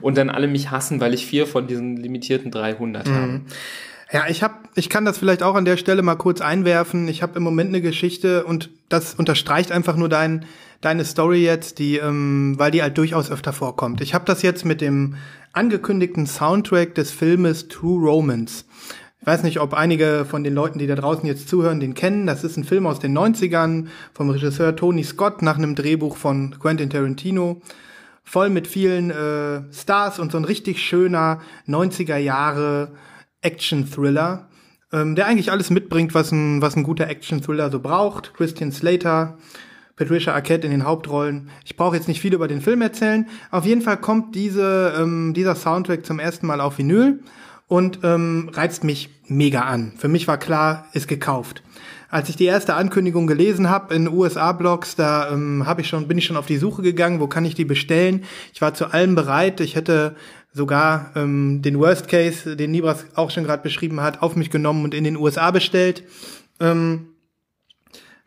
Und 0.00 0.16
dann 0.16 0.30
alle 0.30 0.46
mich 0.46 0.70
hassen, 0.70 1.00
weil 1.00 1.12
ich 1.12 1.26
vier 1.26 1.46
von 1.48 1.66
diesen 1.66 1.96
limitierten 1.96 2.52
300 2.52 3.08
habe. 3.10 3.40
Ja, 4.12 4.24
ich 4.28 4.42
hab, 4.44 4.68
ich 4.76 4.88
kann 4.88 5.04
das 5.04 5.18
vielleicht 5.18 5.42
auch 5.42 5.56
an 5.56 5.64
der 5.64 5.76
Stelle 5.76 6.02
mal 6.02 6.14
kurz 6.14 6.40
einwerfen. 6.40 7.08
Ich 7.08 7.20
habe 7.22 7.36
im 7.36 7.42
Moment 7.42 7.70
eine 7.70 7.80
Geschichte 7.82 8.44
und 8.44 8.70
das 8.88 9.14
unterstreicht 9.14 9.70
einfach 9.72 9.96
nur 9.96 10.08
dein, 10.08 10.46
deine 10.80 11.04
Story 11.04 11.44
jetzt, 11.44 11.78
die, 11.80 11.96
ähm, 11.96 12.54
weil 12.58 12.70
die 12.70 12.80
halt 12.80 12.96
durchaus 12.96 13.30
öfter 13.30 13.52
vorkommt. 13.52 14.00
Ich 14.00 14.14
habe 14.14 14.24
das 14.24 14.40
jetzt 14.42 14.64
mit 14.64 14.80
dem 14.80 15.16
angekündigten 15.52 16.26
Soundtrack 16.26 16.94
des 16.94 17.10
Filmes 17.10 17.68
True 17.68 18.08
Romance. 18.08 18.64
Ich 19.20 19.26
weiß 19.26 19.42
nicht, 19.42 19.60
ob 19.60 19.74
einige 19.74 20.24
von 20.24 20.44
den 20.44 20.54
Leuten, 20.54 20.78
die 20.78 20.86
da 20.86 20.94
draußen 20.94 21.26
jetzt 21.26 21.48
zuhören, 21.48 21.80
den 21.80 21.94
kennen. 21.94 22.26
Das 22.26 22.44
ist 22.44 22.56
ein 22.56 22.64
Film 22.64 22.86
aus 22.86 23.00
den 23.00 23.16
90ern 23.16 23.86
vom 24.14 24.30
Regisseur 24.30 24.76
Tony 24.76 25.02
Scott 25.02 25.42
nach 25.42 25.58
einem 25.58 25.74
Drehbuch 25.74 26.16
von 26.16 26.56
Quentin 26.58 26.90
Tarantino. 26.90 27.60
Voll 28.22 28.50
mit 28.50 28.66
vielen 28.66 29.10
äh, 29.10 29.62
Stars 29.72 30.18
und 30.18 30.32
so 30.32 30.38
ein 30.38 30.44
richtig 30.44 30.82
schöner 30.82 31.40
90er 31.66 32.16
Jahre 32.16 32.92
Action-Thriller, 33.40 34.48
ähm, 34.92 35.14
der 35.14 35.26
eigentlich 35.26 35.50
alles 35.50 35.70
mitbringt, 35.70 36.14
was 36.14 36.30
ein, 36.30 36.62
was 36.62 36.76
ein 36.76 36.82
guter 36.82 37.08
Action-Thriller 37.08 37.70
so 37.70 37.80
braucht. 37.80 38.34
Christian 38.34 38.70
Slater, 38.70 39.38
Patricia 39.98 40.32
Arquette 40.32 40.66
in 40.66 40.70
den 40.70 40.84
Hauptrollen. 40.84 41.50
Ich 41.64 41.76
brauche 41.76 41.96
jetzt 41.96 42.08
nicht 42.08 42.20
viel 42.20 42.32
über 42.32 42.48
den 42.48 42.60
Film 42.60 42.80
erzählen. 42.80 43.26
Auf 43.50 43.64
jeden 43.64 43.82
Fall 43.82 43.96
kommt 43.96 44.34
diese, 44.34 44.94
ähm, 44.98 45.34
dieser 45.34 45.56
Soundtrack 45.56 46.06
zum 46.06 46.20
ersten 46.20 46.46
Mal 46.46 46.60
auf 46.60 46.78
Vinyl 46.78 47.20
und 47.66 47.98
ähm, 48.04 48.50
reizt 48.52 48.84
mich 48.84 49.10
mega 49.26 49.62
an. 49.62 49.92
Für 49.98 50.08
mich 50.08 50.28
war 50.28 50.38
klar, 50.38 50.86
ist 50.92 51.08
gekauft. 51.08 51.62
Als 52.10 52.30
ich 52.30 52.36
die 52.36 52.46
erste 52.46 52.74
Ankündigung 52.74 53.26
gelesen 53.26 53.68
habe 53.68 53.94
in 53.94 54.08
USA-Blogs, 54.08 54.96
da 54.96 55.30
ähm, 55.30 55.64
hab 55.66 55.78
ich 55.78 55.88
schon, 55.88 56.08
bin 56.08 56.16
ich 56.16 56.24
schon 56.24 56.38
auf 56.38 56.46
die 56.46 56.56
Suche 56.56 56.80
gegangen, 56.80 57.20
wo 57.20 57.26
kann 57.26 57.44
ich 57.44 57.54
die 57.54 57.66
bestellen. 57.66 58.24
Ich 58.54 58.62
war 58.62 58.72
zu 58.72 58.86
allem 58.86 59.14
bereit. 59.14 59.60
Ich 59.60 59.74
hätte 59.74 60.16
sogar 60.52 61.10
ähm, 61.16 61.60
den 61.60 61.78
Worst 61.78 62.08
Case, 62.08 62.56
den 62.56 62.70
Nibras 62.70 63.04
auch 63.14 63.30
schon 63.30 63.44
gerade 63.44 63.62
beschrieben 63.62 64.00
hat, 64.00 64.22
auf 64.22 64.36
mich 64.36 64.50
genommen 64.50 64.84
und 64.84 64.94
in 64.94 65.04
den 65.04 65.16
USA 65.16 65.50
bestellt. 65.50 66.02
Ähm, 66.60 67.08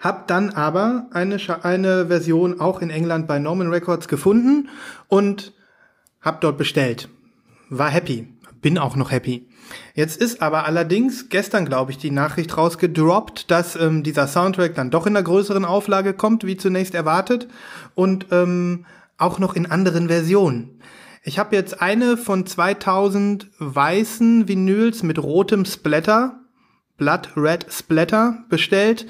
hab 0.02 0.28
dann 0.28 0.50
aber 0.50 1.06
eine, 1.12 1.38
eine 1.64 2.08
Version 2.08 2.60
auch 2.60 2.82
in 2.82 2.90
England 2.90 3.28
bei 3.28 3.40
Norman 3.40 3.70
Records 3.70 4.08
gefunden 4.08 4.68
und 5.08 5.54
hab 6.22 6.42
dort 6.42 6.58
bestellt. 6.58 7.08
War 7.70 7.90
happy. 7.90 8.28
Bin 8.62 8.78
auch 8.78 8.96
noch 8.96 9.12
happy. 9.12 9.48
Jetzt 9.94 10.22
ist 10.22 10.42
aber 10.42 10.66
allerdings 10.66 11.30
gestern, 11.30 11.66
glaube 11.66 11.92
ich, 11.92 11.98
die 11.98 12.12
Nachricht 12.12 12.58
rausgedroppt, 12.58 13.50
dass 13.50 13.76
ähm, 13.76 14.04
dieser 14.04 14.28
Soundtrack 14.28 14.76
dann 14.76 14.92
doch 14.92 15.08
in 15.08 15.16
einer 15.16 15.24
größeren 15.24 15.66
Auflage 15.66 16.14
kommt, 16.14 16.46
wie 16.46 16.58
zunächst 16.58 16.94
erwartet, 16.94 17.48
und 17.96 18.28
ähm, 18.32 18.86
auch 19.18 19.40
noch 19.40 19.56
in 19.56 19.66
anderen 19.66 20.08
Versionen. 20.08 20.82
Ich 21.24 21.38
habe 21.38 21.56
jetzt 21.56 21.82
eine 21.82 22.18
von 22.18 22.46
2000 22.46 23.48
weißen 23.60 24.48
Vinyls 24.48 25.04
mit 25.04 25.22
rotem 25.22 25.66
Splatter, 25.66 26.40
Blood 26.98 27.30
Red 27.38 27.68
Splatter 27.72 28.44
bestellt, 28.50 29.06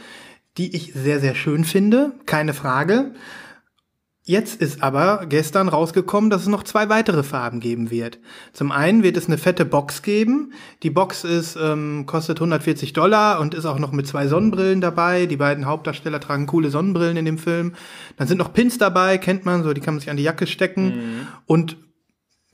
die 0.57 0.75
ich 0.75 0.93
sehr, 0.93 1.19
sehr 1.19 1.35
schön 1.35 1.63
finde, 1.63 2.13
keine 2.25 2.53
Frage. 2.53 3.13
Jetzt 4.23 4.61
ist 4.61 4.83
aber 4.83 5.25
gestern 5.27 5.67
rausgekommen, 5.67 6.29
dass 6.29 6.43
es 6.43 6.47
noch 6.47 6.61
zwei 6.61 6.89
weitere 6.89 7.23
Farben 7.23 7.59
geben 7.59 7.89
wird. 7.89 8.19
Zum 8.53 8.71
einen 8.71 9.01
wird 9.01 9.17
es 9.17 9.25
eine 9.25 9.39
fette 9.39 9.65
Box 9.65 10.03
geben. 10.03 10.53
Die 10.83 10.91
Box 10.91 11.23
ist, 11.23 11.57
ähm, 11.59 12.05
kostet 12.05 12.37
140 12.37 12.93
Dollar 12.93 13.39
und 13.39 13.55
ist 13.55 13.65
auch 13.65 13.79
noch 13.79 13.91
mit 13.91 14.05
zwei 14.05 14.27
Sonnenbrillen 14.27 14.79
dabei. 14.79 15.25
Die 15.25 15.37
beiden 15.37 15.65
Hauptdarsteller 15.65 16.19
tragen 16.19 16.45
coole 16.45 16.69
Sonnenbrillen 16.69 17.17
in 17.17 17.25
dem 17.25 17.39
Film. 17.39 17.73
Dann 18.17 18.27
sind 18.27 18.37
noch 18.37 18.53
Pins 18.53 18.77
dabei, 18.77 19.17
kennt 19.17 19.43
man, 19.43 19.63
so 19.63 19.73
die 19.73 19.81
kann 19.81 19.95
man 19.95 19.99
sich 19.99 20.11
an 20.11 20.17
die 20.17 20.23
Jacke 20.23 20.45
stecken. 20.45 21.27
Und 21.47 21.77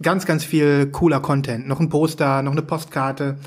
ganz, 0.01 0.25
ganz 0.25 0.45
viel 0.45 0.87
cooler 0.91 1.19
Content. 1.19 1.67
Noch 1.67 1.81
ein 1.81 1.89
Poster, 1.89 2.43
noch 2.43 2.53
eine 2.53 2.61
Postkarte. 2.61 3.37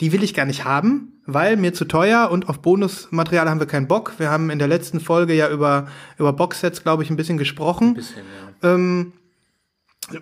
Die 0.00 0.12
will 0.12 0.22
ich 0.22 0.32
gar 0.32 0.46
nicht 0.46 0.64
haben, 0.64 1.20
weil 1.26 1.56
mir 1.56 1.74
zu 1.74 1.84
teuer 1.84 2.30
und 2.30 2.48
auf 2.48 2.60
Bonusmaterial 2.60 3.48
haben 3.48 3.60
wir 3.60 3.66
keinen 3.66 3.86
Bock. 3.86 4.14
Wir 4.18 4.30
haben 4.30 4.48
in 4.50 4.58
der 4.58 4.68
letzten 4.68 4.98
Folge 4.98 5.34
ja 5.34 5.50
über, 5.50 5.88
über 6.18 6.32
Boxsets, 6.32 6.82
glaube 6.82 7.02
ich, 7.02 7.10
ein 7.10 7.16
bisschen 7.16 7.36
gesprochen. 7.36 7.94
Bisschen, 7.94 8.22
ja. 8.62 8.74
Ähm, 8.74 9.12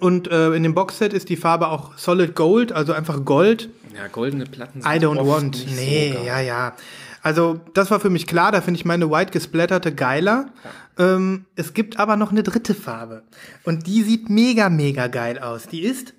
und 0.00 0.28
äh, 0.28 0.52
in 0.54 0.64
dem 0.64 0.74
Boxset 0.74 1.12
ist 1.12 1.28
die 1.28 1.36
Farbe 1.36 1.68
auch 1.68 1.96
Solid 1.96 2.34
Gold, 2.34 2.72
also 2.72 2.92
einfach 2.92 3.24
Gold. 3.24 3.70
Ja, 3.96 4.08
goldene 4.08 4.46
Platten 4.46 4.82
sind 4.82 4.90
I 4.90 4.96
don't 4.96 5.24
want. 5.26 5.64
nicht 5.64 5.76
Nee, 5.76 6.14
so 6.16 6.24
ja, 6.24 6.40
ja. 6.40 6.74
Also, 7.22 7.60
das 7.74 7.90
war 7.90 8.00
für 8.00 8.10
mich 8.10 8.26
klar, 8.26 8.52
da 8.52 8.60
finde 8.60 8.78
ich 8.78 8.84
meine 8.84 9.10
white 9.10 9.32
gesplatterte 9.32 9.94
geiler. 9.94 10.50
Ähm, 10.98 11.46
es 11.56 11.74
gibt 11.74 11.98
aber 11.98 12.16
noch 12.16 12.30
eine 12.30 12.42
dritte 12.42 12.74
Farbe. 12.74 13.22
Und 13.64 13.86
die 13.86 14.02
sieht 14.02 14.28
mega, 14.28 14.68
mega 14.68 15.06
geil 15.08 15.38
aus. 15.38 15.66
Die 15.66 15.82
ist 15.82 16.14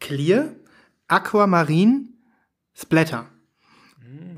Clear 0.00 0.48
Aquamarin 1.08 2.11
Splatter. 2.82 3.26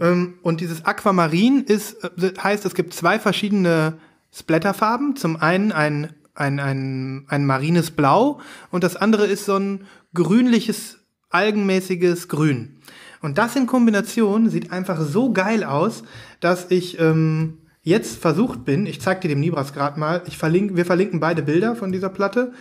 Ähm, 0.01 0.35
und 0.43 0.61
dieses 0.61 0.85
Aquamarin 0.85 1.65
ist, 1.65 2.05
äh, 2.05 2.33
heißt, 2.43 2.65
es 2.65 2.75
gibt 2.75 2.95
zwei 2.95 3.19
verschiedene 3.19 3.99
Splatterfarben. 4.33 5.17
Zum 5.17 5.37
einen 5.37 5.73
ein, 5.73 6.13
ein, 6.35 6.61
ein, 6.61 7.25
ein 7.29 7.47
marines 7.47 7.91
Blau 7.91 8.41
und 8.71 8.85
das 8.85 8.97
andere 8.97 9.27
ist 9.27 9.45
so 9.45 9.57
ein 9.57 9.87
grünliches, 10.15 10.99
algenmäßiges 11.31 12.29
Grün. 12.29 12.79
Und 13.23 13.39
das 13.39 13.57
in 13.57 13.67
Kombination 13.67 14.51
sieht 14.51 14.71
einfach 14.71 15.01
so 15.01 15.33
geil 15.33 15.65
aus, 15.65 16.03
dass 16.41 16.71
ich 16.71 16.99
ähm, 17.01 17.59
jetzt 17.83 18.19
versucht 18.19 18.65
bin, 18.65 18.87
ich 18.87 19.01
zeig 19.01 19.21
dir 19.21 19.29
dem 19.29 19.41
Nibras 19.41 19.73
gerade 19.73 19.99
mal, 19.99 20.23
ich 20.27 20.37
verlinke, 20.37 20.77
wir 20.77 20.85
verlinken 20.85 21.21
beide 21.21 21.43
Bilder 21.43 21.75
von 21.75 21.91
dieser 21.93 22.11
Platte, 22.11 22.53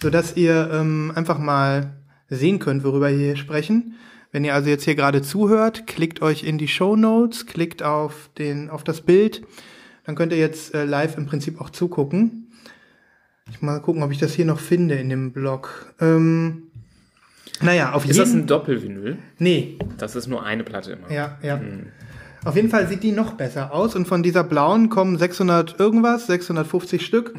sodass 0.00 0.36
ihr 0.36 0.70
ähm, 0.72 1.12
einfach 1.14 1.38
mal 1.38 1.96
sehen 2.28 2.58
könnt, 2.58 2.84
worüber 2.84 3.10
wir 3.10 3.16
hier 3.16 3.36
sprechen. 3.36 3.94
Wenn 4.32 4.44
ihr 4.44 4.54
also 4.54 4.70
jetzt 4.70 4.84
hier 4.84 4.94
gerade 4.94 5.20
zuhört, 5.22 5.86
klickt 5.86 6.22
euch 6.22 6.42
in 6.42 6.56
die 6.58 6.68
Show 6.68 6.96
Notes, 6.96 7.46
klickt 7.46 7.82
auf 7.82 8.30
den, 8.38 8.70
auf 8.70 8.82
das 8.82 9.02
Bild, 9.02 9.42
dann 10.04 10.14
könnt 10.14 10.32
ihr 10.32 10.38
jetzt 10.38 10.74
äh, 10.74 10.84
live 10.84 11.18
im 11.18 11.26
Prinzip 11.26 11.60
auch 11.60 11.70
zugucken. 11.70 12.50
Ich 13.50 13.60
mal 13.60 13.80
gucken, 13.80 14.02
ob 14.02 14.10
ich 14.10 14.18
das 14.18 14.32
hier 14.32 14.46
noch 14.46 14.58
finde 14.58 14.94
in 14.94 15.10
dem 15.10 15.32
Blog. 15.32 15.92
Ähm, 16.00 16.62
naja, 17.60 17.92
auf 17.92 18.06
Ist 18.06 18.18
das 18.18 18.28
jeden 18.30 18.42
ein 18.42 18.46
Doppelvinyl? 18.46 19.18
Nee, 19.38 19.78
Das 19.98 20.16
ist 20.16 20.26
nur 20.26 20.44
eine 20.44 20.64
Platte 20.64 20.92
immer. 20.92 21.12
ja, 21.12 21.38
ja. 21.42 21.60
Auf 22.44 22.56
jeden 22.56 22.70
Fall 22.70 22.88
sieht 22.88 23.04
die 23.04 23.12
noch 23.12 23.34
besser 23.34 23.72
aus 23.72 23.94
und 23.94 24.08
von 24.08 24.24
dieser 24.24 24.42
blauen 24.42 24.88
kommen 24.88 25.16
600 25.16 25.78
irgendwas, 25.78 26.26
650 26.26 27.06
Stück. 27.06 27.34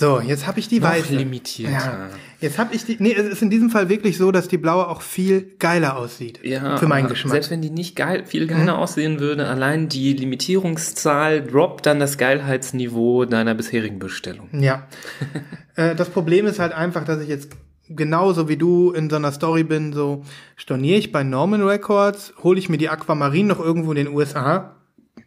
So, 0.00 0.18
jetzt 0.18 0.46
habe 0.46 0.58
ich 0.58 0.66
die 0.66 0.80
Noch 0.80 0.88
weiße. 0.88 1.14
limitierter. 1.14 1.72
Ja. 1.74 2.08
Jetzt 2.40 2.58
habe 2.58 2.74
ich 2.74 2.86
die. 2.86 2.96
Nee, 2.98 3.12
es 3.12 3.26
ist 3.26 3.42
in 3.42 3.50
diesem 3.50 3.68
Fall 3.68 3.90
wirklich 3.90 4.16
so, 4.16 4.32
dass 4.32 4.48
die 4.48 4.56
blaue 4.56 4.88
auch 4.88 5.02
viel 5.02 5.42
geiler 5.58 5.98
aussieht. 5.98 6.40
Ja, 6.42 6.78
für 6.78 6.86
meinen 6.86 7.06
Geschmack. 7.06 7.32
Selbst 7.32 7.50
wenn 7.50 7.60
die 7.60 7.68
nicht 7.68 7.96
geil, 7.96 8.24
viel 8.24 8.46
geiler 8.46 8.78
aussehen 8.78 9.20
würde, 9.20 9.46
allein 9.46 9.90
die 9.90 10.14
Limitierungszahl 10.14 11.42
droppt 11.42 11.84
dann 11.84 12.00
das 12.00 12.16
Geilheitsniveau 12.16 13.26
deiner 13.26 13.54
bisherigen 13.54 13.98
Bestellung. 13.98 14.48
Ja. 14.58 14.88
äh, 15.76 15.94
das 15.94 16.08
Problem 16.08 16.46
ist 16.46 16.60
halt 16.60 16.72
einfach, 16.72 17.04
dass 17.04 17.20
ich 17.20 17.28
jetzt 17.28 17.50
genauso 17.90 18.48
wie 18.48 18.56
du 18.56 18.92
in 18.92 19.10
so 19.10 19.16
einer 19.16 19.32
Story 19.32 19.64
bin, 19.64 19.92
so 19.92 20.24
storniere 20.56 20.96
ich 20.96 21.12
bei 21.12 21.24
Norman 21.24 21.62
Records, 21.62 22.32
hole 22.42 22.58
ich 22.58 22.70
mir 22.70 22.78
die 22.78 22.88
Aquamarin 22.88 23.48
noch 23.48 23.60
irgendwo 23.60 23.92
in 23.92 23.96
den 23.96 24.08
USA. 24.08 24.76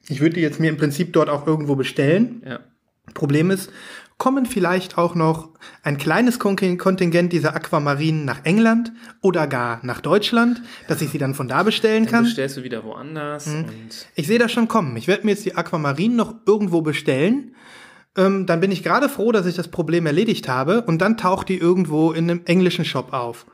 Ich 0.07 0.19
würde 0.19 0.33
die 0.33 0.41
jetzt 0.41 0.59
mir 0.59 0.69
im 0.69 0.77
Prinzip 0.77 1.13
dort 1.13 1.29
auch 1.29 1.45
irgendwo 1.45 1.75
bestellen. 1.75 2.41
Ja. 2.43 2.59
Problem 3.13 3.51
ist, 3.51 3.69
kommen 4.23 4.45
vielleicht 4.45 4.97
auch 4.97 5.15
noch 5.15 5.49
ein 5.83 5.97
kleines 5.97 6.39
Kon- 6.39 6.77
Kontingent 6.77 7.33
dieser 7.33 7.53
Aquamarinen 7.57 8.23
nach 8.23 8.45
England 8.45 8.93
oder 9.21 9.47
gar 9.47 9.85
nach 9.85 9.99
Deutschland, 9.99 10.61
dass 10.87 11.01
ich 11.01 11.09
sie 11.09 11.17
dann 11.17 11.33
von 11.35 11.49
da 11.49 11.63
bestellen 11.63 12.05
Dann 12.05 12.11
kann. 12.13 12.23
bestellst 12.23 12.55
du 12.55 12.63
wieder 12.63 12.85
woanders 12.85 13.47
und 13.47 13.65
Ich 14.15 14.27
sehe 14.27 14.39
das 14.39 14.49
schon 14.53 14.69
kommen. 14.69 14.95
Ich 14.95 15.09
werde 15.09 15.25
mir 15.25 15.31
jetzt 15.33 15.43
die 15.43 15.55
Aquamarinen 15.55 16.15
noch 16.15 16.35
irgendwo 16.45 16.81
bestellen. 16.81 17.53
Ähm, 18.15 18.45
dann 18.45 18.61
bin 18.61 18.71
ich 18.71 18.81
gerade 18.81 19.09
froh, 19.09 19.33
dass 19.33 19.45
ich 19.45 19.55
das 19.55 19.67
Problem 19.67 20.05
erledigt 20.05 20.47
habe 20.47 20.83
und 20.83 21.01
dann 21.01 21.17
taucht 21.17 21.49
die 21.49 21.57
irgendwo 21.57 22.13
in 22.13 22.31
einem 22.31 22.41
englischen 22.45 22.85
Shop 22.85 23.11
auf. 23.11 23.45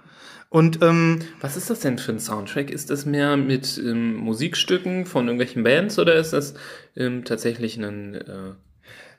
Und 0.49 0.83
ähm, 0.83 1.19
Was 1.41 1.57
ist 1.57 1.71
das 1.71 1.79
denn 1.79 1.97
für 1.97 2.11
ein 2.11 2.19
Soundtrack? 2.19 2.69
Ist 2.69 2.91
das 2.91 3.07
mehr 3.07 3.37
mit 3.37 3.79
ähm, 3.83 4.17
Musikstücken 4.17 5.07
von 5.07 5.25
irgendwelchen 5.25 5.63
Bands 5.63 5.97
oder 5.97 6.13
ist 6.13 6.31
das 6.33 6.53
ähm, 6.95 7.23
tatsächlich 7.25 7.77
ein 7.77 8.13
äh, 8.13 8.53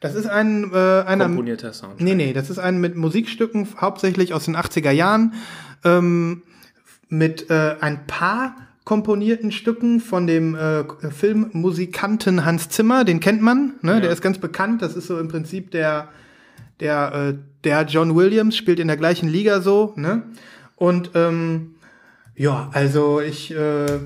das 0.00 0.14
ist 0.14 0.26
ein, 0.26 0.72
äh, 0.72 0.76
einer, 0.76 1.26
komponierter 1.26 1.72
Soundtrack? 1.72 2.00
Nee, 2.00 2.14
nee, 2.14 2.32
das 2.32 2.48
ist 2.48 2.58
ein 2.58 2.80
mit 2.80 2.96
Musikstücken, 2.96 3.68
hauptsächlich 3.78 4.32
aus 4.32 4.46
den 4.46 4.56
80er 4.56 4.90
Jahren, 4.90 5.34
ähm, 5.84 6.42
mit 7.08 7.50
äh, 7.50 7.76
ein 7.80 8.06
paar 8.06 8.56
komponierten 8.84 9.52
Stücken 9.52 10.00
von 10.00 10.26
dem 10.26 10.54
äh, 10.54 10.84
Filmmusikanten 11.10 12.44
Hans 12.44 12.70
Zimmer, 12.70 13.04
den 13.04 13.20
kennt 13.20 13.42
man, 13.42 13.74
ne? 13.82 13.94
Ja. 13.94 14.00
der 14.00 14.10
ist 14.10 14.22
ganz 14.22 14.38
bekannt, 14.38 14.80
das 14.82 14.96
ist 14.96 15.06
so 15.06 15.18
im 15.18 15.28
Prinzip 15.28 15.70
der, 15.70 16.08
der, 16.80 17.14
äh, 17.14 17.34
der 17.62 17.84
John 17.84 18.16
Williams, 18.16 18.56
spielt 18.56 18.80
in 18.80 18.88
der 18.88 18.96
gleichen 18.96 19.28
Liga 19.28 19.60
so, 19.60 19.92
ne? 19.96 20.22
Und 20.76 21.10
ähm, 21.14 21.74
ja, 22.34 22.70
also 22.72 23.20
ich 23.20 23.54
äh, 23.54 23.98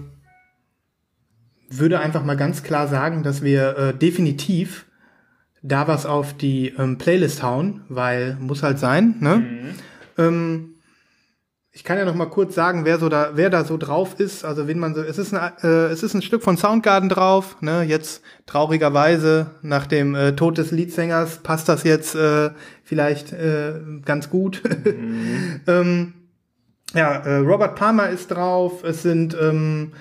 würde 1.70 2.00
einfach 2.00 2.24
mal 2.24 2.36
ganz 2.36 2.64
klar 2.64 2.88
sagen, 2.88 3.22
dass 3.22 3.42
wir 3.42 3.78
äh, 3.78 3.94
definitiv 3.94 4.86
da 5.64 5.88
was 5.88 6.04
auf 6.04 6.35
die 6.35 6.75
ähm, 6.78 6.99
Playlist 6.99 7.42
hauen, 7.42 7.80
weil 7.88 8.37
muss 8.38 8.62
halt 8.62 8.78
sein. 8.78 9.16
Ne? 9.21 9.75
Ähm, 10.18 10.75
ich 11.73 11.83
kann 11.85 11.97
ja 11.97 12.04
noch 12.04 12.14
mal 12.14 12.26
kurz 12.26 12.54
sagen, 12.54 12.85
wer 12.85 12.99
so 12.99 13.09
da, 13.09 13.30
wer 13.35 13.49
da 13.49 13.64
so 13.64 13.78
drauf 13.78 14.21
ist. 14.21 14.44
Also 14.44 14.68
wenn 14.68 14.78
man 14.78 14.94
so, 14.94 15.00
es 15.00 15.16
ist 15.16 15.33
ein, 15.33 15.52
äh, 15.62 15.87
es 15.87 16.02
ist 16.02 16.14
ein 16.14 16.21
Stück 16.21 16.42
von 16.42 16.59
Soundgarden 16.59 17.09
drauf. 17.09 17.56
Ne? 17.62 17.83
Jetzt 17.83 18.23
traurigerweise 18.44 19.52
nach 19.62 19.87
dem 19.87 20.14
äh, 20.14 20.37
Tod 20.37 20.59
des 20.59 20.71
Leadsängers 20.71 21.38
passt 21.38 21.68
das 21.68 21.83
jetzt 21.83 22.14
äh, 22.14 22.50
vielleicht 22.85 23.33
äh, 23.33 23.73
ganz 24.04 24.28
gut. 24.28 24.62
ähm, 25.66 26.12
ja, 26.94 27.14
äh, 27.16 27.37
Robert 27.38 27.75
Palmer 27.75 28.11
ist 28.11 28.28
drauf. 28.28 28.85
Es 28.85 29.02
sind 29.02 29.35
ähm, 29.40 29.92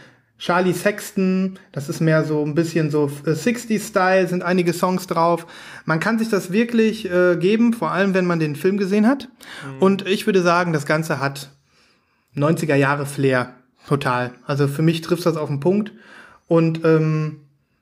Charlie 0.44 0.74
Sexton, 0.74 1.58
das 1.72 1.88
ist 1.88 2.02
mehr 2.02 2.26
so 2.26 2.46
ein 2.46 2.54
bisschen 2.54 2.92
so 2.92 3.10
äh, 3.26 3.30
60s-Style, 3.30 4.28
sind 4.28 4.44
einige 4.44 4.74
Songs 4.74 5.08
drauf. 5.08 5.48
Man 5.86 6.02
kann 6.02 6.20
sich 6.20 6.28
das 6.28 6.52
wirklich 6.52 7.10
äh, 7.10 7.38
geben, 7.38 7.72
vor 7.72 7.92
allem 7.92 8.14
wenn 8.14 8.26
man 8.26 8.42
den 8.42 8.58
Film 8.58 8.78
gesehen 8.78 9.08
hat. 9.08 9.30
Und 9.80 10.06
ich 10.06 10.26
würde 10.26 10.42
sagen, 10.42 10.74
das 10.74 10.86
Ganze 10.86 11.22
hat 11.22 11.50
90er 12.36 12.76
Jahre 12.76 13.06
Flair, 13.06 13.54
total. 13.88 14.32
Also 14.46 14.68
für 14.68 14.82
mich 14.82 15.00
trifft 15.00 15.26
das 15.26 15.38
auf 15.38 15.48
den 15.48 15.62
Punkt. 15.62 15.94
Und 16.50 16.84
ähm, 16.84 17.40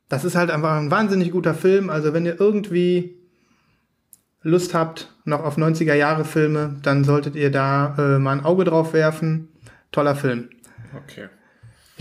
das 0.07 0.23
ist 0.23 0.35
halt 0.35 0.51
einfach 0.51 0.77
ein 0.77 0.91
wahnsinnig 0.91 1.31
guter 1.31 1.55
Film. 1.55 1.89
Also 1.89 2.13
wenn 2.13 2.27
ihr 2.27 2.39
irgendwie 2.39 3.17
Lust 4.43 4.75
habt 4.75 5.11
noch 5.25 5.43
auf 5.43 5.57
90er 5.57 5.95
Jahre 5.95 6.25
Filme, 6.25 6.75
dann 6.83 7.05
solltet 7.05 7.35
ihr 7.35 7.49
da 7.49 7.95
äh, 7.97 8.19
mal 8.19 8.33
ein 8.33 8.45
Auge 8.45 8.65
drauf 8.65 8.93
werfen. 8.93 9.47
Toller 9.91 10.15
Film. 10.15 10.49
Okay. 10.95 11.27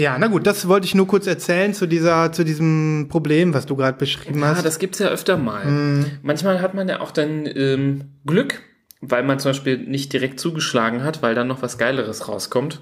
Ja, 0.01 0.17
na 0.19 0.29
gut, 0.29 0.47
das 0.47 0.67
wollte 0.67 0.87
ich 0.87 0.95
nur 0.95 1.07
kurz 1.07 1.27
erzählen 1.27 1.75
zu 1.75 1.87
dieser, 1.87 2.33
zu 2.33 2.43
diesem 2.43 3.09
Problem, 3.11 3.53
was 3.53 3.67
du 3.67 3.77
gerade 3.77 3.99
beschrieben 3.99 4.41
Ja, 4.41 4.47
hast. 4.57 4.65
das 4.65 4.79
gibt's 4.79 4.99
ja 4.99 5.09
öfter 5.09 5.37
mal. 5.37 6.07
Manchmal 6.23 6.63
hat 6.63 6.73
man 6.73 6.89
ja 6.89 7.01
auch 7.01 7.11
dann 7.11 7.45
ähm, 7.47 8.05
Glück, 8.25 8.63
weil 9.03 9.23
man 9.25 9.39
zum 9.39 9.51
Beispiel 9.51 9.77
nicht 9.77 10.11
direkt 10.15 10.41
zugeschlagen 10.41 11.03
hat, 11.05 11.21
weil 11.23 11.35
dann 11.35 11.49
noch 11.49 11.61
was 11.61 11.77
Geileres 11.77 12.29
rauskommt. 12.29 12.81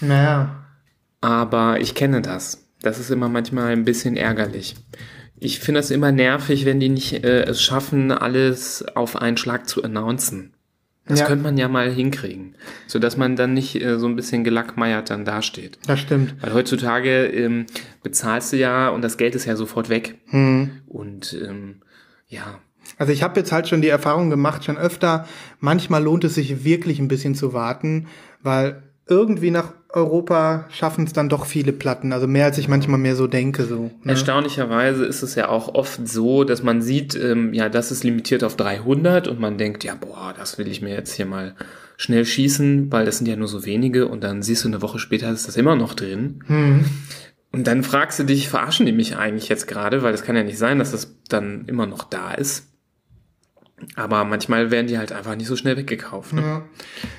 naja. 0.00 0.62
Aber 1.20 1.78
ich 1.80 1.94
kenne 1.94 2.22
das. 2.22 2.68
Das 2.82 2.98
ist 2.98 3.10
immer 3.10 3.28
manchmal 3.28 3.72
ein 3.72 3.84
bisschen 3.84 4.16
ärgerlich. 4.16 4.76
Ich 5.38 5.60
finde 5.60 5.80
das 5.80 5.90
immer 5.90 6.12
nervig, 6.12 6.64
wenn 6.64 6.80
die 6.80 6.88
nicht 6.88 7.24
äh, 7.24 7.42
es 7.44 7.60
schaffen, 7.60 8.12
alles 8.12 8.84
auf 8.94 9.16
einen 9.16 9.36
Schlag 9.36 9.68
zu 9.68 9.82
announcen. 9.82 10.54
Das 11.08 11.20
Ja. 11.20 11.26
könnte 11.26 11.44
man 11.44 11.56
ja 11.56 11.68
mal 11.68 11.90
hinkriegen, 11.90 12.56
sodass 12.86 13.16
man 13.16 13.36
dann 13.36 13.54
nicht 13.54 13.80
äh, 13.80 13.98
so 13.98 14.06
ein 14.08 14.16
bisschen 14.16 14.42
gelackmeiert 14.44 15.08
dann 15.10 15.24
dasteht. 15.24 15.78
Das 15.86 16.00
stimmt. 16.00 16.34
Weil 16.42 16.52
heutzutage 16.52 17.26
ähm, 17.26 17.66
bezahlst 18.02 18.52
du 18.52 18.56
ja 18.56 18.88
und 18.88 19.02
das 19.02 19.16
Geld 19.16 19.34
ist 19.34 19.44
ja 19.44 19.54
sofort 19.56 19.88
weg. 19.88 20.16
Hm. 20.26 20.70
Und 20.86 21.36
ähm, 21.46 21.76
ja, 22.28 22.58
Also 22.98 23.12
ich 23.12 23.22
habe 23.22 23.38
jetzt 23.38 23.52
halt 23.52 23.68
schon 23.68 23.82
die 23.82 23.88
Erfahrung 23.88 24.30
gemacht, 24.30 24.64
schon 24.64 24.78
öfter, 24.78 25.26
manchmal 25.60 26.02
lohnt 26.02 26.24
es 26.24 26.34
sich 26.34 26.64
wirklich 26.64 26.98
ein 26.98 27.08
bisschen 27.08 27.34
zu 27.34 27.52
warten, 27.52 28.06
weil 28.42 28.82
irgendwie 29.08 29.50
nach 29.50 29.72
Europa 29.88 30.66
schaffen 30.70 31.04
es 31.06 31.12
dann 31.12 31.28
doch 31.28 31.46
viele 31.46 31.72
Platten, 31.72 32.12
also 32.12 32.26
mehr 32.26 32.44
als 32.44 32.58
ich 32.58 32.68
manchmal 32.68 32.98
mehr 32.98 33.14
so 33.16 33.26
denke. 33.26 33.64
So, 33.64 33.90
ne? 34.02 34.10
Erstaunlicherweise 34.10 35.04
ist 35.04 35.22
es 35.22 35.36
ja 35.36 35.48
auch 35.48 35.74
oft 35.74 36.06
so, 36.06 36.44
dass 36.44 36.62
man 36.62 36.82
sieht, 36.82 37.14
ähm, 37.14 37.54
ja, 37.54 37.68
das 37.68 37.92
ist 37.92 38.04
limitiert 38.04 38.42
auf 38.42 38.56
300 38.56 39.28
und 39.28 39.38
man 39.38 39.58
denkt, 39.58 39.84
ja, 39.84 39.94
boah, 39.94 40.34
das 40.36 40.58
will 40.58 40.68
ich 40.68 40.82
mir 40.82 40.92
jetzt 40.92 41.14
hier 41.14 41.26
mal 41.26 41.54
schnell 41.96 42.26
schießen, 42.26 42.92
weil 42.92 43.06
das 43.06 43.18
sind 43.18 43.26
ja 43.26 43.36
nur 43.36 43.48
so 43.48 43.64
wenige 43.64 44.08
und 44.08 44.22
dann 44.24 44.42
siehst 44.42 44.64
du 44.64 44.68
eine 44.68 44.82
Woche 44.82 44.98
später 44.98 45.30
ist 45.30 45.48
das 45.48 45.56
immer 45.56 45.76
noch 45.76 45.94
drin. 45.94 46.42
Und 47.52 47.66
dann 47.66 47.82
fragst 47.82 48.18
du 48.18 48.24
dich, 48.24 48.48
verarschen 48.50 48.84
die 48.84 48.92
mich 48.92 49.16
eigentlich 49.16 49.48
jetzt 49.48 49.66
gerade, 49.66 50.02
weil 50.02 50.12
das 50.12 50.24
kann 50.24 50.36
ja 50.36 50.42
nicht 50.42 50.58
sein, 50.58 50.78
dass 50.78 50.90
das 50.90 51.16
dann 51.28 51.64
immer 51.68 51.86
noch 51.86 52.04
da 52.04 52.32
ist. 52.32 52.66
Aber 53.94 54.24
manchmal 54.24 54.70
werden 54.70 54.86
die 54.86 54.96
halt 54.96 55.12
einfach 55.12 55.34
nicht 55.36 55.48
so 55.48 55.56
schnell 55.56 55.76
weggekauft. 55.76 56.32
Ne? 56.32 56.40
Ja. 56.40 56.62